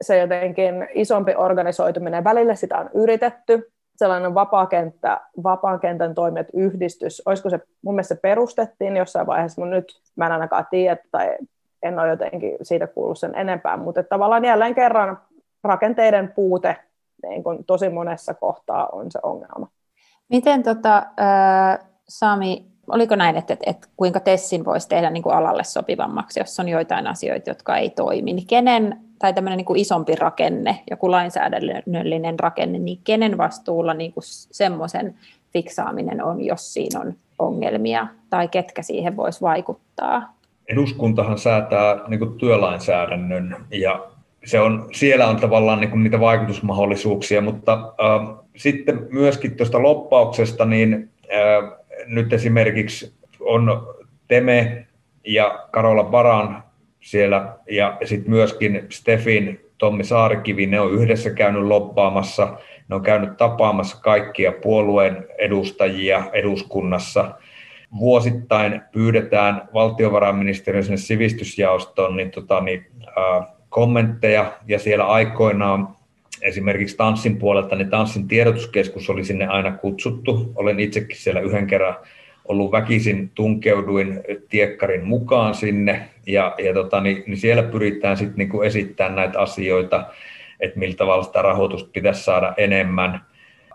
se 0.00 0.18
jotenkin 0.18 0.88
isompi 0.94 1.34
organisoituminen. 1.36 2.24
Välillä 2.24 2.54
sitä 2.54 2.78
on 2.78 2.90
yritetty, 2.94 3.72
sellainen 3.96 4.34
vapaakenttä, 4.34 5.20
vapaan 5.42 5.80
kentän 5.80 6.14
toimijat 6.14 6.46
yhdistys, 6.54 7.22
olisiko 7.26 7.50
se, 7.50 7.60
mun 7.82 7.94
mielestä 7.94 8.14
se 8.14 8.20
perustettiin 8.20 8.96
jossain 8.96 9.26
vaiheessa, 9.26 9.60
mutta 9.60 9.74
nyt 9.74 10.00
mä 10.16 10.26
en 10.26 10.32
ainakaan 10.32 10.66
tiedä, 10.70 10.96
tai 11.10 11.38
en 11.82 11.98
ole 11.98 12.08
jotenkin 12.08 12.56
siitä 12.62 12.86
kuullut 12.86 13.18
sen 13.18 13.34
enempää, 13.34 13.76
mutta 13.76 14.02
tavallaan 14.02 14.44
jälleen 14.44 14.74
kerran 14.74 15.18
rakenteiden 15.64 16.32
puute 16.32 16.76
niin 17.28 17.44
kuin 17.44 17.64
tosi 17.64 17.88
monessa 17.88 18.34
kohtaa 18.34 18.88
on 18.92 19.10
se 19.10 19.18
ongelma. 19.22 19.68
Miten 20.28 20.62
tota, 20.62 20.96
äh, 20.96 21.78
Sami, 22.08 22.66
oliko 22.88 23.16
näin, 23.16 23.36
että, 23.36 23.52
että, 23.52 23.70
että 23.70 23.88
kuinka 23.96 24.20
Tessin 24.20 24.64
voisi 24.64 24.88
tehdä 24.88 25.10
niin 25.10 25.22
kuin 25.22 25.34
alalle 25.34 25.64
sopivammaksi, 25.64 26.40
jos 26.40 26.60
on 26.60 26.68
joitain 26.68 27.06
asioita, 27.06 27.50
jotka 27.50 27.76
ei 27.76 27.90
toimi, 27.90 28.32
niin 28.32 28.46
kenen 28.46 29.00
tai 29.24 29.32
tämmöinen 29.32 29.56
niin 29.56 29.64
kuin 29.64 29.80
isompi 29.80 30.14
rakenne, 30.14 30.78
joku 30.90 31.10
lainsäädännöllinen 31.10 32.40
rakenne, 32.40 32.78
niin 32.78 32.98
kenen 33.04 33.38
vastuulla 33.38 33.94
niin 33.94 34.12
kuin 34.12 34.24
semmoisen 34.26 35.14
fiksaaminen 35.52 36.24
on, 36.24 36.44
jos 36.44 36.74
siinä 36.74 37.00
on 37.00 37.14
ongelmia, 37.38 38.06
tai 38.30 38.48
ketkä 38.48 38.82
siihen 38.82 39.16
voisi 39.16 39.40
vaikuttaa? 39.40 40.34
Eduskuntahan 40.68 41.38
säätää 41.38 42.00
niin 42.08 42.18
kuin 42.18 42.38
työlainsäädännön, 42.38 43.56
ja 43.70 44.06
se 44.44 44.60
on, 44.60 44.88
siellä 44.92 45.26
on 45.26 45.36
tavallaan 45.36 45.80
niin 45.80 45.90
kuin 45.90 46.02
niitä 46.04 46.20
vaikutusmahdollisuuksia, 46.20 47.40
mutta 47.40 47.72
äh, 47.72 48.36
sitten 48.56 49.06
myöskin 49.10 49.56
tuosta 49.56 49.82
loppauksesta, 49.82 50.64
niin 50.64 51.10
äh, 51.34 51.72
nyt 52.06 52.32
esimerkiksi 52.32 53.14
on 53.40 53.94
Teme 54.28 54.86
ja 55.26 55.68
Karola 55.70 56.04
Baran 56.04 56.63
siellä 57.04 57.56
ja 57.70 57.98
sitten 58.04 58.30
myöskin 58.30 58.86
Stefin, 58.88 59.60
Tommi 59.78 60.04
Saarikivi, 60.04 60.66
ne 60.66 60.80
on 60.80 60.92
yhdessä 60.92 61.30
käynyt 61.30 61.62
loppaamassa, 61.62 62.58
ne 62.88 62.94
on 62.94 63.02
käynyt 63.02 63.36
tapaamassa 63.36 64.00
kaikkia 64.00 64.52
puolueen 64.52 65.26
edustajia 65.38 66.24
eduskunnassa. 66.32 67.34
Vuosittain 67.98 68.82
pyydetään 68.92 69.68
valtiovarainministeriön 69.74 70.84
sinne 70.84 70.96
sivistysjaostoon 70.96 72.16
niin, 72.16 72.30
tota, 72.30 72.60
niin, 72.60 72.86
äh, 73.08 73.46
kommentteja 73.68 74.52
ja 74.66 74.78
siellä 74.78 75.06
aikoinaan 75.06 75.88
esimerkiksi 76.42 76.96
tanssin 76.96 77.38
puolelta, 77.38 77.76
niin 77.76 77.90
tanssin 77.90 78.28
tiedotuskeskus 78.28 79.10
oli 79.10 79.24
sinne 79.24 79.46
aina 79.46 79.72
kutsuttu. 79.72 80.52
Olen 80.54 80.80
itsekin 80.80 81.16
siellä 81.16 81.40
yhden 81.40 81.66
kerran 81.66 81.96
ollut 82.48 82.72
väkisin 82.72 83.30
tunkeuduin 83.34 84.20
tiekkarin 84.48 85.04
mukaan 85.04 85.54
sinne 85.54 86.08
ja, 86.26 86.54
ja 86.58 86.74
tota, 86.74 87.00
niin, 87.00 87.22
niin 87.26 87.36
siellä 87.36 87.62
pyritään 87.62 88.16
sitten 88.16 88.48
niin 88.48 88.64
esittämään 88.64 89.16
näitä 89.16 89.40
asioita. 89.40 90.06
että 90.60 90.78
millä 90.78 90.96
tavalla 90.96 91.22
sitä 91.22 91.42
rahoitusta 91.42 91.90
pitäisi 91.92 92.24
saada 92.24 92.54
enemmän. 92.56 93.20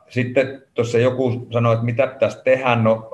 Sitten 0.10 0.64
tuossa 0.74 1.00
joku 1.00 1.48
sanoi, 1.52 1.74
että 1.74 1.86
mitä 1.86 2.08
pitäisi 2.08 2.44
tehdä. 2.44 2.76
No, 2.76 3.10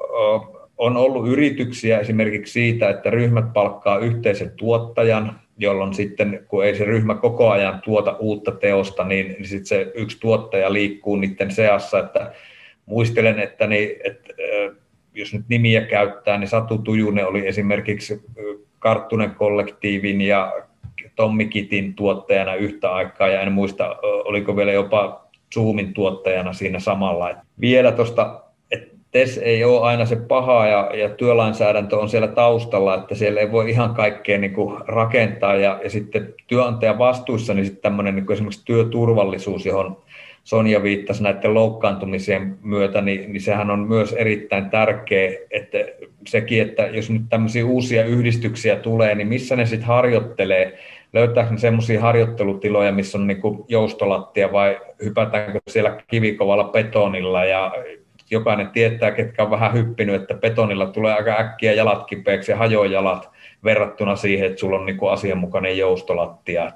on 0.77 0.97
ollut 0.97 1.27
yrityksiä 1.27 1.99
esimerkiksi 1.99 2.53
siitä, 2.53 2.89
että 2.89 3.09
ryhmät 3.09 3.53
palkkaa 3.53 3.97
yhteisen 3.97 4.51
tuottajan, 4.51 5.39
jolloin 5.57 5.93
sitten, 5.93 6.45
kun 6.47 6.65
ei 6.65 6.75
se 6.75 6.85
ryhmä 6.85 7.15
koko 7.15 7.49
ajan 7.49 7.81
tuota 7.81 8.15
uutta 8.19 8.51
teosta, 8.51 9.03
niin, 9.03 9.27
niin 9.27 9.47
sitten 9.47 9.65
se 9.65 9.91
yksi 9.95 10.19
tuottaja 10.19 10.73
liikkuu 10.73 11.15
niiden 11.15 11.51
seassa, 11.51 11.99
että 11.99 12.31
muistelen, 12.85 13.39
että, 13.39 13.67
niin, 13.67 13.89
että 14.03 14.33
jos 15.15 15.33
nyt 15.33 15.45
nimiä 15.49 15.81
käyttää, 15.81 16.37
niin 16.37 16.47
Satu 16.47 16.77
Tujunen 16.77 17.27
oli 17.27 17.47
esimerkiksi 17.47 18.23
Karttunen 18.79 19.31
kollektiivin 19.31 20.21
ja 20.21 20.53
Tommi 21.15 21.45
Kitin 21.45 21.93
tuottajana 21.93 22.55
yhtä 22.55 22.93
aikaa, 22.93 23.27
ja 23.27 23.41
en 23.41 23.51
muista, 23.51 23.95
oliko 24.01 24.55
vielä 24.55 24.71
jopa 24.71 25.25
Zoomin 25.53 25.93
tuottajana 25.93 26.53
siinä 26.53 26.79
samalla. 26.79 27.29
Et 27.29 27.37
vielä 27.61 27.91
tuosta, 27.91 28.41
että 28.71 28.95
TES 29.11 29.37
ei 29.37 29.63
ole 29.63 29.81
aina 29.81 30.05
se 30.05 30.15
paha 30.15 30.67
ja, 30.67 30.91
ja 30.93 31.09
työlainsäädäntö 31.09 31.97
on 31.97 32.09
siellä 32.09 32.27
taustalla, 32.27 32.95
että 32.95 33.15
siellä 33.15 33.41
ei 33.41 33.51
voi 33.51 33.69
ihan 33.69 33.95
kaikkea 33.95 34.37
niin 34.37 34.53
kuin 34.53 34.81
rakentaa 34.87 35.55
ja, 35.55 35.79
ja 35.83 35.89
sitten 35.89 36.33
työnantajan 36.47 36.97
vastuussa 36.97 37.53
niin 37.53 37.65
sitten 37.65 37.81
tämmöinen 37.81 38.15
niin 38.15 38.31
esimerkiksi 38.31 38.65
työturvallisuus, 38.65 39.65
johon 39.65 39.97
Sonja 40.45 40.83
viittasi 40.83 41.23
näiden 41.23 41.53
loukkaantumisien 41.53 42.57
myötä, 42.61 43.01
niin, 43.01 43.33
niin 43.33 43.41
sehän 43.41 43.71
on 43.71 43.79
myös 43.79 44.13
erittäin 44.13 44.69
tärkeä, 44.69 45.31
että 45.51 45.77
sekin, 46.27 46.61
että 46.61 46.83
jos 46.83 47.09
nyt 47.09 47.21
tämmöisiä 47.29 47.65
uusia 47.65 48.05
yhdistyksiä 48.05 48.75
tulee, 48.75 49.15
niin 49.15 49.27
missä 49.27 49.55
ne 49.55 49.65
sitten 49.65 49.87
harjoittelee, 49.87 50.79
löytääkö 51.13 51.51
ne 51.51 51.57
semmoisia 51.57 52.01
harjoittelutiloja, 52.01 52.91
missä 52.91 53.17
on 53.17 53.27
niinku 53.27 53.65
joustolattia 53.67 54.51
vai 54.51 54.79
hypätäänkö 55.03 55.59
siellä 55.67 56.03
kivikovalla 56.07 56.63
betonilla? 56.63 57.45
Ja 57.45 57.71
jokainen 58.31 58.67
tietää, 58.67 59.11
ketkä 59.11 59.43
on 59.43 59.51
vähän 59.51 59.73
hyppinyt, 59.73 60.15
että 60.15 60.33
betonilla 60.33 60.87
tulee 60.87 61.13
aika 61.13 61.39
äkkiä 61.39 61.73
jalat 61.73 62.05
kipeäksi 62.07 62.51
ja 62.51 62.57
hajoaa 62.57 62.85
jalat 62.85 63.34
verrattuna 63.63 64.15
siihen, 64.15 64.47
että 64.47 64.59
sulla 64.59 64.79
on 64.79 64.85
niinku 64.85 65.07
asianmukainen 65.07 65.77
joustolattia. 65.77 66.71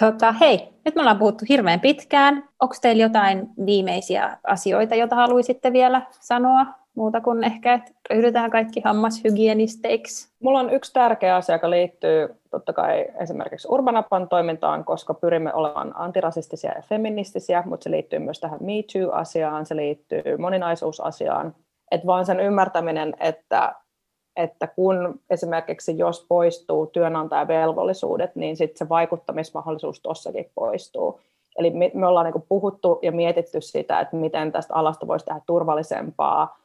Tota, 0.00 0.32
hei, 0.32 0.68
nyt 0.84 0.94
me 0.94 1.00
ollaan 1.00 1.18
puhuttu 1.18 1.44
hirveän 1.48 1.80
pitkään. 1.80 2.48
Onko 2.60 2.74
teillä 2.82 3.02
jotain 3.02 3.48
viimeisiä 3.66 4.38
asioita, 4.44 4.94
joita 4.94 5.16
haluaisitte 5.16 5.72
vielä 5.72 6.02
sanoa? 6.20 6.66
Muuta 6.94 7.20
kuin 7.20 7.44
ehkä, 7.44 7.74
että 7.74 7.90
ryhdytään 8.10 8.50
kaikki 8.50 8.80
hammashygienisteiksi. 8.84 10.32
Mulla 10.40 10.60
on 10.60 10.70
yksi 10.70 10.92
tärkeä 10.92 11.36
asia, 11.36 11.54
joka 11.54 11.70
liittyy 11.70 12.28
totta 12.50 12.72
kai 12.72 13.06
esimerkiksi 13.20 13.68
Urbanapan 13.70 14.28
toimintaan, 14.28 14.84
koska 14.84 15.14
pyrimme 15.14 15.54
olemaan 15.54 15.92
antirasistisia 15.94 16.72
ja 16.76 16.82
feministisiä, 16.82 17.62
mutta 17.66 17.84
se 17.84 17.90
liittyy 17.90 18.18
myös 18.18 18.40
tähän 18.40 18.58
Me 18.62 18.72
Too-asiaan, 18.92 19.66
se 19.66 19.76
liittyy 19.76 20.36
moninaisuusasiaan. 20.38 21.54
Että 21.90 22.06
vaan 22.06 22.26
sen 22.26 22.40
ymmärtäminen, 22.40 23.14
että 23.20 23.74
että 24.36 24.66
kun 24.66 25.20
esimerkiksi 25.30 25.98
jos 25.98 26.26
poistuu 26.28 26.86
työnantajavelvollisuudet, 26.86 28.36
niin 28.36 28.56
sitten 28.56 28.78
se 28.78 28.88
vaikuttamismahdollisuus 28.88 30.00
tuossakin 30.00 30.50
poistuu. 30.54 31.20
Eli 31.58 31.70
me, 31.94 32.06
ollaan 32.06 32.32
niin 32.32 32.44
puhuttu 32.48 32.98
ja 33.02 33.12
mietitty 33.12 33.60
sitä, 33.60 34.00
että 34.00 34.16
miten 34.16 34.52
tästä 34.52 34.74
alasta 34.74 35.06
voisi 35.06 35.24
tehdä 35.24 35.40
turvallisempaa 35.46 36.58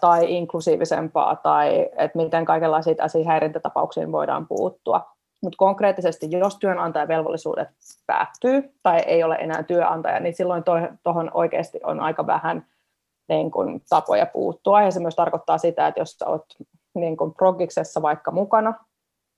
tai 0.00 0.34
inklusiivisempaa, 0.36 1.36
tai 1.36 1.88
että 1.96 2.18
miten 2.18 2.44
kaikenlaisiin 2.44 3.26
häirintätapauksiin 3.26 4.12
voidaan 4.12 4.46
puuttua. 4.46 5.06
Mutta 5.42 5.56
konkreettisesti, 5.56 6.26
jos 6.30 6.58
työnantajavelvollisuudet 6.58 7.68
päättyy 8.06 8.74
tai 8.82 8.98
ei 9.06 9.24
ole 9.24 9.34
enää 9.34 9.62
työnantaja, 9.62 10.20
niin 10.20 10.34
silloin 10.34 10.64
tuohon 11.02 11.30
oikeasti 11.34 11.80
on 11.84 12.00
aika 12.00 12.26
vähän 12.26 12.66
niin 13.28 13.50
kun, 13.50 13.80
tapoja 13.88 14.26
puuttua. 14.26 14.82
Ja 14.82 14.90
se 14.90 15.00
myös 15.00 15.16
tarkoittaa 15.16 15.58
sitä, 15.58 15.86
että 15.86 16.00
jos 16.00 16.22
olet 16.22 16.44
niin 16.94 17.16
kuin 17.16 17.34
progiksessa 17.34 18.02
vaikka 18.02 18.30
mukana, 18.30 18.74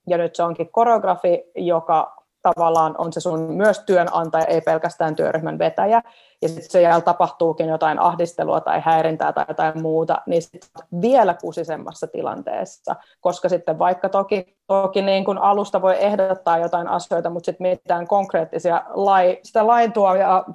ja 0.06 0.18
nyt 0.18 0.36
se 0.36 0.42
onkin 0.42 0.72
koreografi, 0.72 1.44
joka 1.54 2.16
tavallaan 2.42 2.94
on 2.98 3.12
se 3.12 3.20
sun 3.20 3.40
myös 3.40 3.78
työnantaja, 3.78 4.44
ei 4.44 4.60
pelkästään 4.60 5.16
työryhmän 5.16 5.58
vetäjä, 5.58 6.02
ja 6.42 6.48
sitten 6.48 6.70
siellä 6.70 7.00
tapahtuukin 7.00 7.68
jotain 7.68 7.98
ahdistelua 7.98 8.60
tai 8.60 8.80
häirintää 8.80 9.32
tai 9.32 9.44
jotain 9.48 9.82
muuta, 9.82 10.22
niin 10.26 10.42
sitten 10.42 10.70
vielä 11.00 11.34
kusisemmassa 11.34 12.06
tilanteessa, 12.06 12.96
koska 13.20 13.48
sitten 13.48 13.78
vaikka 13.78 14.08
toki, 14.08 14.56
toki 14.66 15.02
niin 15.02 15.24
kuin 15.24 15.38
alusta 15.38 15.82
voi 15.82 15.96
ehdottaa 16.04 16.58
jotain 16.58 16.88
asioita, 16.88 17.30
mutta 17.30 17.46
sitten 17.46 17.66
mitään 17.66 18.06
konkreettisia 18.06 18.82
lai, 18.88 19.38
sitä 19.42 19.66
lain 19.66 19.92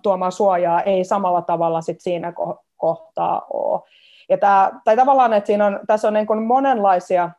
tuomaa 0.03 0.31
suojaa 0.31 0.81
ei 0.81 1.03
samalla 1.03 1.41
tavalla 1.41 1.81
sit 1.81 2.01
siinä 2.01 2.33
kohtaa 2.77 3.45
ole. 3.53 3.81
Ja 4.31 4.37
tämä, 4.37 4.71
tai 4.83 4.95
tavallaan, 4.95 5.33
että 5.33 5.47
siinä 5.47 5.65
on, 5.65 5.79
tässä 5.87 6.07
on 6.07 6.13
niin 6.13 6.27
kuin 6.27 6.43
monenlaisia, 6.43 7.29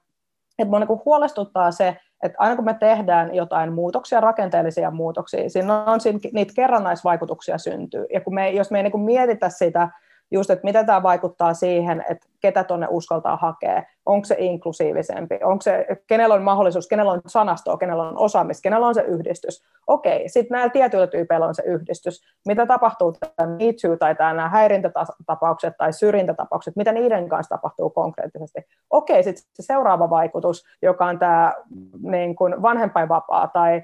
että 0.59 0.65
minua 0.65 0.79
niin 0.79 1.01
huolestuttaa 1.05 1.71
se, 1.71 1.97
että 2.23 2.37
aina 2.39 2.57
kun 2.57 2.65
me 2.65 2.75
tehdään 2.75 3.35
jotain 3.35 3.73
muutoksia, 3.73 4.21
rakenteellisia 4.21 4.91
muutoksia, 4.91 5.51
siinä 5.51 5.85
on 5.85 6.01
siinä, 6.01 6.19
niitä 6.33 6.53
kerrannaisvaikutuksia 6.57 7.59
syntyy. 7.59 8.07
Ja 8.15 8.21
kun 8.21 8.35
me, 8.35 8.51
jos 8.51 8.71
me 8.71 8.79
ei 8.79 8.83
niin 8.83 9.01
mietitä 9.01 9.49
sitä, 9.49 9.89
just, 10.31 10.51
että 10.51 10.65
miten 10.65 10.87
tämä 10.87 11.03
vaikuttaa 11.03 11.55
siihen, 11.55 12.05
että 12.11 12.29
ketä 12.43 12.65
tuonne 12.65 12.87
uskaltaa 12.91 13.37
hakea, 13.37 13.83
onko 14.07 14.25
se 14.25 14.37
inklusiivisempi, 14.39 15.39
onko 15.45 15.63
se, 15.63 15.87
kenellä 16.07 16.35
on 16.35 16.43
mahdollisuus, 16.43 16.89
kenellä 16.89 17.13
on 17.13 17.21
sanastoa, 17.27 17.77
kenellä 17.77 18.03
on 18.03 18.19
osaamista, 18.19 18.63
kenellä 18.63 18.87
on 18.87 18.95
se 18.95 19.03
yhdistys. 19.03 19.65
Okei, 19.87 20.29
sitten 20.29 20.55
näillä 20.55 20.71
tietyillä 20.71 21.07
tyypeillä 21.07 21.47
on 21.47 21.55
se 21.55 21.63
yhdistys. 21.67 22.23
Mitä 22.47 22.67
tapahtuu 22.67 23.13
tämän 23.13 23.51
Me 23.51 23.73
Too 23.83 23.97
tai 23.97 24.15
nämä 24.19 24.49
häirintätapaukset 24.49 25.75
tai 25.77 25.93
syrjintätapaukset, 25.93 26.77
mitä 26.77 26.93
niiden 26.93 27.29
kanssa 27.29 27.57
tapahtuu 27.57 27.91
konkreettisesti. 27.91 28.61
Okei, 28.91 29.23
sitten 29.23 29.45
se 29.55 29.63
seuraava 29.63 30.11
vaikutus, 30.11 30.65
joka 30.83 31.07
on 31.07 31.19
tämä 31.19 31.55
niin 32.03 32.37
kuin 32.37 32.63
vanhempainvapaa 32.63 33.49
tai 33.49 33.83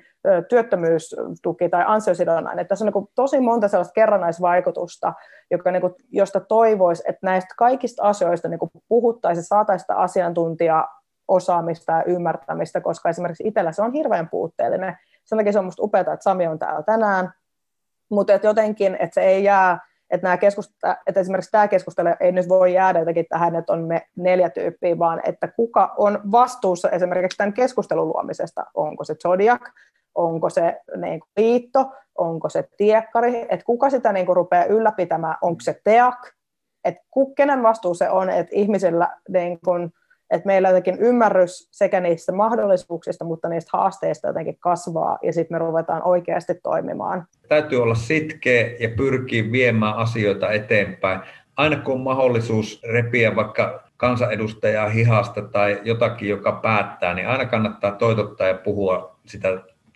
työttömyystuki 0.49 1.69
tai 1.69 1.85
ansiosidonnainen. 1.87 2.67
Tässä 2.67 2.85
on 2.85 2.93
niin 2.95 3.09
tosi 3.15 3.41
monta 3.41 3.69
sellaista 3.69 3.93
kerrannaisvaikutusta, 3.93 5.13
joka, 5.51 5.71
niin 5.71 5.81
kuin, 5.81 5.95
josta 6.11 6.41
toivoisi, 6.41 7.03
että 7.09 7.27
näistä 7.27 7.55
kaikista 7.59 8.03
asioista 8.03 8.48
niin 8.51 8.83
puhuttaisiin, 8.89 9.45
saataisiin 9.45 9.81
sitä 9.85 9.95
asiantuntijaosaamista 9.95 11.93
ja 11.93 12.03
ymmärtämistä, 12.07 12.81
koska 12.81 13.09
esimerkiksi 13.09 13.45
itsellä 13.47 13.73
se 13.73 13.83
on 13.83 13.93
hirveän 13.93 14.29
puutteellinen. 14.29 14.99
Sen 15.25 15.39
takia 15.39 15.53
se 15.53 15.59
on 15.59 15.65
minusta 15.65 15.83
upeaa, 15.83 16.01
että 16.01 16.23
Sami 16.23 16.47
on 16.47 16.59
täällä 16.59 16.83
tänään, 16.83 17.33
mutta 18.11 18.35
että 18.35 18.49
jotenkin, 18.49 18.95
että 18.95 19.15
se 19.15 19.21
ei 19.21 19.45
jää, 19.45 19.79
että, 20.11 20.27
nämä 20.27 20.37
keskusta, 20.37 20.97
että 21.07 21.21
esimerkiksi 21.21 21.51
tämä 21.51 21.69
keskustelu 21.69 22.09
ei 22.21 22.33
nyt 22.33 22.49
voi 22.49 22.75
jäädä 22.75 22.99
jotenkin 22.99 23.27
tähän, 23.29 23.57
että 23.57 23.73
on 23.73 23.85
me 23.85 24.07
neljä 24.17 24.51
tyyppiä, 24.51 24.99
vaan 24.99 25.21
että 25.25 25.49
kuka 25.49 25.95
on 25.97 26.21
vastuussa 26.33 26.91
esimerkiksi 26.91 27.39
tämän 27.39 27.53
keskustelun 27.53 28.09
luomisesta. 28.09 28.67
Onko 28.75 29.05
se 29.05 29.15
Zodiac, 29.15 29.63
onko 30.15 30.51
se 30.51 30.81
niin 30.97 31.21
kuin, 31.21 31.31
liitto, 31.37 31.93
onko 32.19 32.49
se 32.49 32.69
tiekkari, 32.77 33.43
että 33.43 33.65
kuka 33.65 33.91
sitä 33.91 34.13
niin 34.13 34.27
kuin, 34.27 34.37
rupeaa 34.37 34.65
ylläpitämään, 34.65 35.37
onko 35.43 35.61
se 35.61 35.81
TEAK, 35.85 36.33
että 36.89 37.03
kenen 37.37 37.63
vastuu 37.63 37.95
se 37.95 38.11
on, 38.11 38.31
että 38.31 38.57
ihmisillä 38.57 39.09
niin 39.29 39.59
kun, 39.65 39.91
että 40.31 40.47
meillä 40.47 40.69
jotenkin 40.69 40.99
ymmärrys 40.99 41.69
sekä 41.71 42.01
niistä 42.01 42.33
mahdollisuuksista, 42.33 43.25
mutta 43.25 43.49
niistä 43.49 43.71
haasteista 43.73 44.27
jotenkin 44.27 44.57
kasvaa 44.61 45.19
ja 45.23 45.33
sitten 45.33 45.55
me 45.55 45.59
ruvetaan 45.59 46.03
oikeasti 46.03 46.55
toimimaan. 46.63 47.27
Täytyy 47.49 47.83
olla 47.83 47.95
sitkeä 47.95 48.71
ja 48.81 48.89
pyrkiä 48.97 49.53
viemään 49.53 49.97
asioita 49.97 50.53
eteenpäin. 50.53 51.21
Aina 51.57 51.77
kun 51.77 51.95
on 51.95 52.01
mahdollisuus 52.01 52.83
repiä 52.93 53.37
vaikka 53.37 53.83
kansanedustajaa 53.97 54.89
hihasta 54.89 55.43
tai 55.43 55.81
jotakin, 55.85 56.29
joka 56.29 56.53
päättää, 56.53 57.15
niin 57.15 57.29
aina 57.29 57.47
kannattaa 57.47 57.93
toitottaa 57.93 58.47
ja 58.47 58.55
puhua 58.55 59.17
sitä 59.27 59.49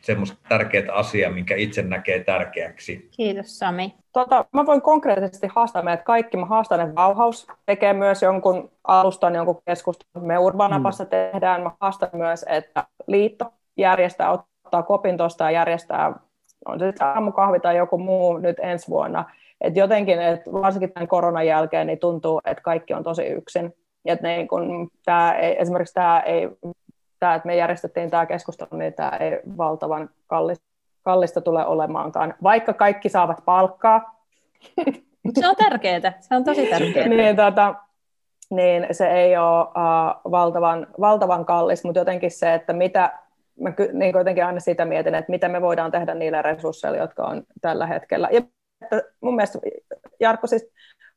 semmoista 0.03 0.37
tärkeää 0.49 0.93
asiaa, 0.93 1.33
minkä 1.33 1.55
itse 1.55 1.83
näkee 1.83 2.25
tärkeäksi. 2.25 3.09
Kiitos 3.17 3.59
Sami. 3.59 3.95
Tota, 4.13 4.45
mä 4.53 4.67
voin 4.67 4.83
konkreettisesti 4.83 5.47
haastaa 5.55 5.83
meidät 5.83 6.05
kaikki. 6.05 6.37
Mä 6.37 6.47
haastan, 6.47 6.81
että 6.81 6.95
Bauhaus 6.95 7.47
tekee 7.67 7.93
myös 7.93 8.23
jonkun 8.23 8.71
alustan, 8.85 9.35
jonkun 9.35 9.63
keskustelun. 9.67 10.27
Me 10.27 10.39
Urbanapassa 10.39 11.05
mm. 11.05 11.11
tehdään. 11.11 11.63
Mä 11.63 11.71
haastan 11.81 12.11
myös, 12.13 12.45
että 12.49 12.85
liitto 13.07 13.53
järjestää, 13.77 14.31
ottaa 14.31 14.83
kopin 14.83 15.17
tuosta 15.17 15.45
ja 15.45 15.51
järjestää, 15.51 16.13
on 16.67 16.79
se 16.79 16.87
sitten 16.87 17.07
aamukahvi 17.07 17.61
tai 17.61 17.77
joku 17.77 17.99
muu 17.99 18.39
nyt 18.39 18.57
ensi 18.59 18.89
vuonna. 18.89 19.25
Et 19.61 19.77
jotenkin, 19.77 20.23
että 20.23 20.53
varsinkin 20.53 20.93
tämän 20.93 21.09
koronan 21.09 21.47
jälkeen, 21.47 21.87
niin 21.87 21.99
tuntuu, 21.99 22.41
että 22.45 22.63
kaikki 22.63 22.95
on 22.95 23.03
tosi 23.03 23.27
yksin. 23.27 23.75
Et 24.05 24.23
niin 24.23 24.49
kun 24.49 24.91
tää 25.05 25.39
ei, 25.39 25.63
esimerkiksi 25.63 25.95
tämä 25.95 26.21
ei 26.21 26.49
tämä, 27.23 27.35
että 27.35 27.47
me 27.47 27.57
järjestettiin 27.57 28.11
tämä 28.11 28.27
keskustelu, 28.27 28.79
niin 28.79 28.95
tämä 28.95 29.11
ei 29.11 29.41
valtavan 29.57 30.11
kallista, 30.27 30.65
kallista 31.03 31.41
tule 31.41 31.67
olemaankaan, 31.67 32.35
vaikka 32.43 32.73
kaikki 32.73 33.09
saavat 33.09 33.45
palkkaa. 33.45 34.25
Se 35.41 35.49
on 35.49 35.57
tärkeää, 35.57 36.13
se 36.21 36.37
on 36.37 36.45
tosi 36.45 36.67
tärkeää. 36.67 37.09
niin, 37.09 37.37
tota, 37.37 37.75
niin 38.51 38.87
se 38.93 39.11
ei 39.11 39.37
ole 39.37 39.63
uh, 39.63 40.31
valtavan, 40.31 40.87
valtavan 41.01 41.45
kallis, 41.45 41.85
mutta 41.85 42.01
jotenkin 42.01 42.31
se, 42.31 42.55
että 42.55 42.73
mitä, 42.73 43.19
mä 43.61 43.73
niin 43.93 44.15
jotenkin 44.15 44.45
aina 44.45 44.61
sitä 44.61 44.85
mietin, 44.85 45.15
että 45.15 45.31
mitä 45.31 45.49
me 45.49 45.63
voidaan 45.63 45.91
tehdä 45.91 46.15
niillä 46.15 46.43
resursseilla, 46.43 46.99
jotka 46.99 47.25
on 47.25 47.43
tällä 47.61 47.87
hetkellä. 47.87 48.29
Ja 48.33 48.43
mun 49.21 49.37
mielestä 49.37 49.59
Jarkko 50.21 50.47
siis 50.47 50.71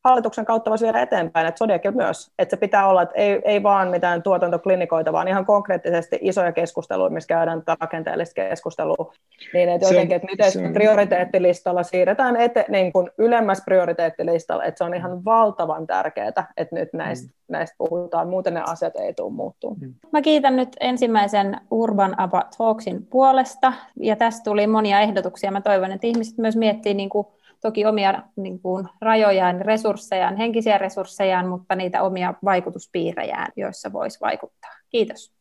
hallituksen 0.06 0.46
kautta 0.46 0.70
voisi 0.70 0.86
viedä 0.86 1.02
eteenpäin, 1.02 1.48
että 1.48 1.58
Sodiakin 1.58 1.98
myös, 1.98 2.32
että 2.40 2.56
se 2.56 2.60
pitää 2.60 2.88
olla, 2.88 3.02
että 3.02 3.16
ei, 3.16 3.42
ei 3.46 3.64
vaan 3.64 3.88
mitään 3.88 4.24
tuotantoklinikoita, 4.24 5.14
vaan 5.14 5.28
ihan 5.28 5.46
konkreettisesti 5.46 6.20
isoja 6.22 6.52
keskusteluja, 6.52 7.10
missä 7.10 7.28
käydään 7.28 7.64
rakenteellista 7.82 8.34
keskustelua, 8.34 9.14
niin 9.54 9.70
että 9.70 9.88
jotenkin, 9.88 10.16
että 10.16 10.28
miten 10.32 10.52
se, 10.52 10.70
prioriteettilistalla 10.74 11.84
siirretään 11.84 12.36
ete, 12.36 12.66
niin 12.70 12.94
kuin 12.94 13.10
ylemmäs 13.18 13.62
prioriteettilistalla, 13.66 14.64
että 14.64 14.78
se 14.78 14.84
on 14.84 14.94
ihan 14.94 15.26
valtavan 15.26 15.88
tärkeää, 15.88 16.28
että 16.58 16.76
nyt 16.76 16.90
näistä, 16.94 17.28
mm. 17.28 17.34
näistä 17.48 17.76
puhutaan, 17.78 18.30
muuten 18.30 18.54
ne 18.54 18.62
asiat 18.66 18.96
ei 18.96 19.14
tule 19.14 19.34
muuttumaan. 19.34 19.80
Mm. 19.80 19.94
Mä 20.12 20.22
kiitän 20.22 20.56
nyt 20.56 20.70
ensimmäisen 20.80 21.58
Urban 21.72 22.20
Aba 22.20 22.44
Talksin 22.58 23.06
puolesta, 23.06 23.74
ja 24.00 24.16
tästä 24.16 24.44
tuli 24.44 24.68
monia 24.68 25.00
ehdotuksia. 25.00 25.52
Mä 25.52 25.62
toivon, 25.62 25.92
että 25.92 26.08
ihmiset 26.08 26.38
myös 26.38 26.56
miettii 26.56 26.94
niin 26.94 27.10
kuin 27.10 27.28
toki 27.66 27.86
omia 27.86 28.24
niin 28.36 28.60
kuin, 28.60 28.88
rajojaan, 29.02 29.62
resurssejaan, 29.62 30.38
henkisiä 30.38 30.78
resurssejaan, 30.78 31.48
mutta 31.48 31.76
niitä 31.76 32.04
omia 32.04 32.34
vaikutuspiirejään, 32.44 33.52
joissa 33.56 33.94
voisi 33.94 34.20
vaikuttaa. 34.22 34.72
Kiitos. 34.90 35.35